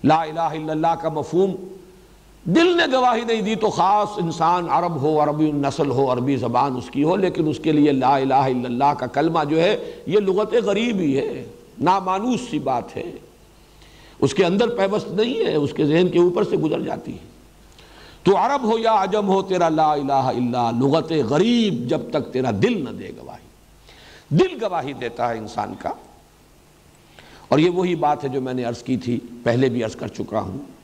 لا 0.04 0.22
الہ 0.22 0.40
الا 0.40 0.72
اللہ 0.72 0.96
کا 1.02 1.10
مفہوم 1.10 1.77
دل 2.56 2.78
نے 2.78 2.84
گواہی 2.94 3.22
نہیں 3.22 3.42
دی 3.42 3.56
تو 3.56 3.70
خاص 3.70 4.08
انسان 4.18 4.70
عرب 4.70 5.02
ہو، 5.02 5.24
عربی 5.24 5.52
نسل 5.52 5.92
ہو، 5.92 6.14
عربی 6.14 6.36
زبان 6.36 6.78
اس 6.78 6.90
کی 6.90 7.04
ہو، 7.04 7.16
لیکن 7.16 7.48
اس 7.48 7.60
کے 7.60 7.72
لیے 7.72 7.92
لا 7.92 8.16
الہ 8.16 8.34
الا 8.34 8.66
اللہ 8.66 8.94
کا 9.00 9.06
کلمہ 9.06 9.40
جو 9.50 9.62
ہے، 9.62 9.96
یہ 10.06 10.20
لغت 10.20 10.54
غریب 10.54 10.96
ہی 10.96 11.18
ہے، 11.18 11.48
نامانوس 11.80 12.40
سی 12.52 12.60
بات 12.60 12.98
ہے۔ 12.98 13.12
اس 14.20 14.34
کے 14.34 14.46
اندر 14.46 14.68
پیوست 14.70 15.12
نہیں 15.12 15.46
ہے، 15.46 15.56
اس 15.56 15.74
کے 15.74 15.86
ذہن 15.86 16.08
کے 16.08 16.20
اوپر 16.20 16.44
سے 16.44 16.58
گزر 16.58 16.82
جاتی 16.82 17.14
ہے۔ 17.14 17.28
تو 18.24 18.38
عرب 18.38 18.64
ہو 18.64 18.80
یا 18.80 19.04
عجم 19.04 19.28
ہو، 19.28 19.42
تیرا 19.42 19.70
لا 19.70 19.92
الہ 19.92 20.14
الا 20.14 20.72
لغت 20.72 21.12
غریب 21.12 21.90
جب 21.90 22.02
تک 22.12 22.34
تیرا 22.34 22.52
دل 22.52 22.84
نہ 22.84 22.90
دے 22.90 23.10
گواہی۔ 23.10 23.48
دل 24.36 24.66
گواہی 24.66 24.94
دیتا 24.94 25.30
ہے 25.30 25.38
انسان 25.38 25.74
کا۔ 25.80 25.90
اور 27.48 27.60
یہ 27.60 27.70
وہی 27.70 27.96
بات 27.96 28.24
ہے 28.24 28.30
جو 28.30 28.42
میں 28.42 28.54
نے 28.54 28.64
عرض 28.64 28.84
کی 28.84 28.98
تھی، 28.98 29.20
پہلے 29.44 29.70
بھی 29.70 29.84
عرض 29.84 29.96
کر 29.96 30.08
چکا 30.08 30.40
ہوں۔ 30.40 30.77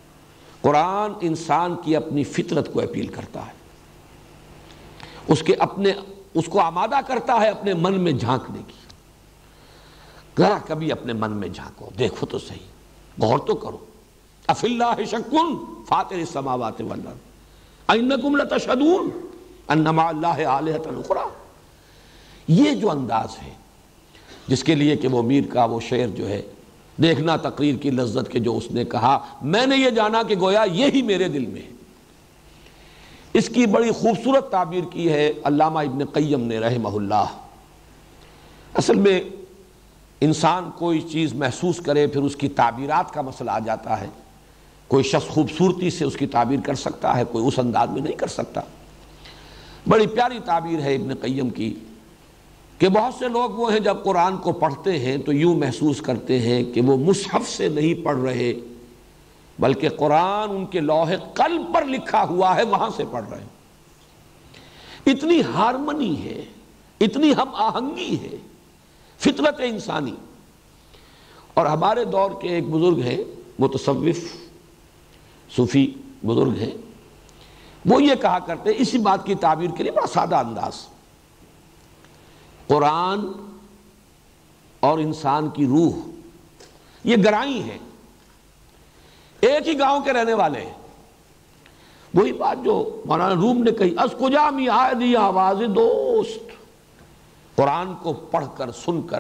قرآن 0.64 1.12
انسان 1.22 1.76
کی 1.84 1.96
اپنی 1.96 2.24
فطرت 2.24 2.74
کو 2.74 2.82
اپیل 2.82 3.08
کرتا 3.08 3.46
ہے۔ 3.46 3.52
اس 5.28 5.44
کے 5.44 5.54
اپنے، 5.54 5.92
اس 6.34 6.46
کو 6.46 6.60
آمادہ 6.60 6.96
کرتا 7.08 7.42
ہے 7.42 7.50
اپنے 7.50 7.74
من 7.74 8.02
میں 8.02 8.12
جھانکنے 8.12 8.60
کی۔ 8.68 8.74
ذرا 10.38 10.58
کبھی 10.68 10.92
اپنے 10.92 11.14
من 11.14 11.32
میں 11.32 11.48
جھانکو، 11.48 11.90
دیکھو 12.00 12.26
تو 12.26 12.40
صحیح۔ 12.40 12.74
غور 13.22 13.40
تو 13.40 13.56
کرو۔ 13.56 13.78
اف 14.48 14.64
اللہ 14.64 15.04
شکن 15.06 15.56
فاتر 15.88 16.16
السماوات 16.16 16.82
والارض۔ 16.82 17.18
اینکم 17.88 18.36
لتشہدون۔ 18.36 19.10
انما 19.68 20.08
اللہ 20.08 20.46
آلہت 20.46 20.88
الاخرى۔ 20.88 21.30
یہ 22.48 22.72
جو 22.72 22.92
انداز 22.92 23.30
ہے، 23.44 23.54
جس 24.48 24.64
کے 24.64 24.76
لیے 24.76 24.96
کہ 24.96 25.08
وہ 25.08 25.22
میر 25.22 25.44
کا 25.50 25.66
وہ 25.66 25.80
شعر 25.80 26.08
جو 26.08 26.30
ہے 26.30 26.42
دیکھنا 26.98 27.36
تقریر 27.36 27.76
کی 27.76 27.90
لذت 27.90 28.32
کے 28.32 28.40
جو 28.40 28.58
اس 28.58 28.72
نے 28.72 28.86
کہا۔ 28.86 29.20
میں 29.42 29.66
نے 29.66 29.78
یہ 29.78 29.90
جانا 29.90 30.24
کہ 30.24 30.36
گویا 30.40 30.64
یہی 30.72 31.02
میرے 31.02 31.28
دل 31.28 31.46
میں 31.46 31.62
ہے۔ 31.62 31.68
اس 33.34 33.50
کی 33.50 33.66
بڑی 33.66 33.92
خوبصورت 33.92 34.52
تعبیر 34.52 34.84
کی 34.92 35.12
ہے 35.12 35.32
علامہ 35.44 35.80
ابن 35.80 36.06
قیم 36.06 36.42
نے 36.42 36.60
رحمہ 36.60 36.90
اللہ۔ 36.90 37.26
اصل 38.74 38.96
میں 38.96 39.22
انسان 40.22 40.70
کوئی 40.78 41.02
چیز 41.02 41.34
محسوس 41.34 41.78
کرے 41.78 42.08
پھر 42.08 42.22
اس 42.22 42.36
کی 42.36 42.50
تعبیرات 42.50 43.14
کا 43.14 43.22
مسئلہ 43.22 43.52
آ 43.52 43.60
جاتا 43.60 44.02
ہے۔ 44.02 44.08
کوئی 44.88 45.04
شخص 45.04 45.28
خوبصورتی 45.28 45.90
سے 45.90 46.06
اس 46.06 46.16
کی 46.16 46.28
تعبیر 46.28 46.60
کر 46.60 46.76
سکتا 46.76 47.18
ہے، 47.18 47.24
کوئی 47.32 47.48
اس 47.48 47.60
انداز 47.60 47.90
میں 47.90 48.02
نہیں 48.02 48.16
کر 48.16 48.28
سکتا۔ 48.28 48.62
بڑی 49.88 50.08
پیاری 50.08 50.40
تعبیر 50.46 50.80
ہے 50.80 50.96
ابن 50.96 51.16
قیم 51.16 51.50
کی۔ 51.50 51.76
کہ 52.78 52.90
بہت 52.90 53.14
سے 53.14 53.28
لوگ 53.28 53.50
وہ 53.50 53.72
ہیں 53.72 53.80
جب 53.80 53.98
قرآن 54.04 54.38
کو 54.38 54.52
پڑھتے 54.52 55.00
ہیں 55.00 55.18
تو 55.18 55.34
یوں 55.34 55.56
محسوس 55.56 56.02
کرتے 56.02 56.40
ہیں 56.40 56.64
کہ 56.64 56.82
وہ 56.82 56.98
مصحف 56.98 57.50
سے 57.50 57.70
نہیں 57.70 58.06
پڑھ 58.06 58.18
رہے، 58.18 58.54
بلکہ 59.60 59.90
قرآن 59.90 60.50
ان 60.50 60.66
کے 60.66 60.80
لوح 60.80 61.12
قلب 61.34 61.74
پر 61.74 61.86
لکھا 61.86 62.24
ہوا 62.24 62.56
ہے، 62.56 62.64
وہاں 62.64 62.90
سے 62.98 63.04
پڑھ 63.12 63.30
رہے 63.30 63.40
ہیں۔ 63.40 63.48
اتنی 65.06 65.42
ہارمنی 65.42 66.24
ہے، 66.24 66.46
اتنی 67.02 67.32
ہم 67.32 67.56
آہنگی 67.56 68.18
ہے، 68.22 68.38
فطرت 69.18 69.62
انسانی۔ 69.64 70.16
اور 71.54 71.66
ہمارے 71.66 72.04
دور 72.04 72.32
کے 72.42 72.48
ایک 72.48 72.68
بزرگ 72.68 73.00
ہیں، 73.00 73.24
متصوف 73.60 74.38
صوفی 75.56 75.94
بزرگ 76.26 76.54
ہیں، 76.60 76.72
وہ 77.86 78.04
یہ 78.04 78.16
کہا 78.22 78.40
کرتے 78.40 78.70
اسی 78.78 78.98
بات 78.98 79.26
کی 79.26 79.36
تعبیر 79.36 79.70
کے 79.78 79.84
لیے 79.84 79.92
بڑا 79.92 80.08
سادہ 80.08 80.36
انداز۔ 80.36 80.93
قرآن 82.68 83.20
اور 84.80 85.00
انسان 85.00 85.50
کی 85.50 85.68
روح، 85.68 85.92
یہ 87.04 87.16
گرائی 87.26 87.64
ہے 87.64 87.78
ایک 89.40 89.68
ہی 89.68 89.80
گاؤں 89.80 90.02
کے 90.02 90.14
رہنے 90.14 90.34
والے 90.34 90.62
ہیں۔ 90.62 90.74
وہی 92.14 92.34
بات 92.34 92.58
جو 92.64 93.02
مولانا 93.06 93.36
روم 93.36 93.64
نے 93.64 93.72
کہی 93.72 93.96
از 93.98 94.10
کجامی 94.20 94.70
آدھی 94.70 95.16
آواز 95.16 95.58
دوست۔ 95.58 96.40
قرآن 97.56 97.94
کو 98.02 98.14
پڑھ 98.14 98.46
کر، 98.58 98.72
سن 98.72 99.02
کر 99.02 99.20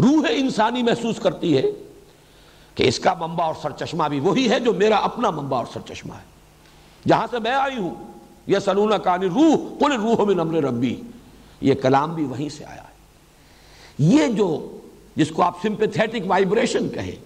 روح 0.00 0.26
انسانی 0.30 0.82
محسوس 0.82 1.18
کرتی 1.18 1.56
ہے 1.56 1.62
کہ 2.74 2.82
اس 2.82 2.98
کا 2.98 3.14
منبع 3.14 3.44
اور 3.44 3.54
سرچشمہ 3.62 4.08
بھی 4.08 4.20
وہی 4.20 4.50
ہے 4.50 4.60
جو 4.60 4.72
میرا 4.72 4.96
اپنا 4.96 5.30
منبع 5.30 5.58
اور 5.58 5.66
سرچشمہ 5.72 6.14
ہے۔ 6.14 6.24
جہاں 7.08 7.26
سے 7.30 7.38
میں 7.38 7.52
آئی 7.52 7.78
ہوں 7.78 7.94
یہ 8.46 8.58
سلون 8.58 8.92
کانی 9.04 9.26
روح، 9.26 9.78
قل 9.78 9.92
روح 9.92 10.24
من 10.24 10.40
امر 10.40 10.58
ربی۔ 10.58 11.00
یہ 11.60 11.74
کلام 11.74 12.14
بھی 12.14 12.24
وہیں 12.24 12.48
سے 12.48 12.64
آیا 12.64 12.82
ہے۔ 12.82 12.94
یہ 13.98 14.26
جو 14.26 14.78
جس 15.16 15.30
کو 15.30 15.42
آپ 15.42 15.62
سمپیتھیٹک 15.62 16.26
وائبریشن 16.26 16.88
کہیں، 16.88 17.16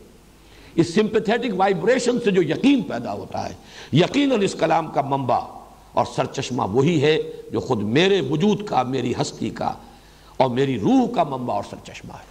اس 0.74 0.94
سمپیتھیٹک 0.94 1.50
وائبریشن 1.56 2.20
سے 2.24 2.30
جو 2.30 2.42
یقین 2.42 2.82
پیدا 2.82 3.12
ہوتا 3.12 3.48
ہے، 3.48 3.54
یقیناً 3.92 4.42
اس 4.42 4.56
کلام 4.58 4.86
کا 4.86 5.02
منبع 5.02 5.38
اور 5.92 6.04
سرچشمہ 6.16 6.62
وہی 6.62 7.02
ہے 7.02 7.18
جو 7.52 7.60
خود 7.60 7.82
میرے 7.82 8.20
وجود 8.20 8.66
کا، 8.66 8.82
میری 8.82 9.12
ہستی 9.20 9.50
کا 9.50 9.72
اور 10.36 10.50
میری 10.50 10.80
روح 10.80 11.14
کا 11.14 11.24
منبع 11.24 11.54
اور 11.54 11.64
سرچشمہ 11.70 12.12
ہے۔ 12.12 12.30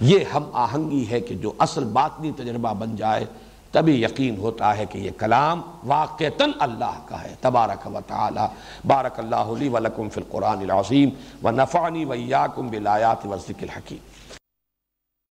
یہ 0.00 0.18
ہم 0.34 0.42
آہنگی 0.52 1.10
ہے 1.10 1.20
کہ 1.20 1.34
جو 1.34 1.52
اصل 1.58 1.84
باطنی 1.84 2.30
تجربہ 2.36 2.72
بن 2.74 2.96
جائے 2.96 3.24
تبھی 3.72 4.02
یقین 4.02 4.36
ہوتا 4.36 4.76
ہے 4.76 4.86
کہ 4.86 4.98
یہ 4.98 5.10
کلام 5.18 5.60
واقعتاً 5.84 6.50
اللہ 6.58 6.98
کا 7.06 7.22
ہے۔ 7.22 7.34
تبارک 7.40 7.86
و 7.86 7.98
تعالی، 8.06 8.46
بارک 8.86 9.20
اللہ 9.20 9.52
لی 9.58 9.68
ولکم 9.68 10.08
فی 10.08 10.20
القرآن 10.20 10.58
العظیم 10.58 11.10
و 11.44 11.50
نفعنی 11.50 12.04
ویاکم 12.04 12.68
بالآیات 12.68 13.26
و 13.26 13.36
ذکر 13.36 13.62
الحکیم۔ 13.62 14.09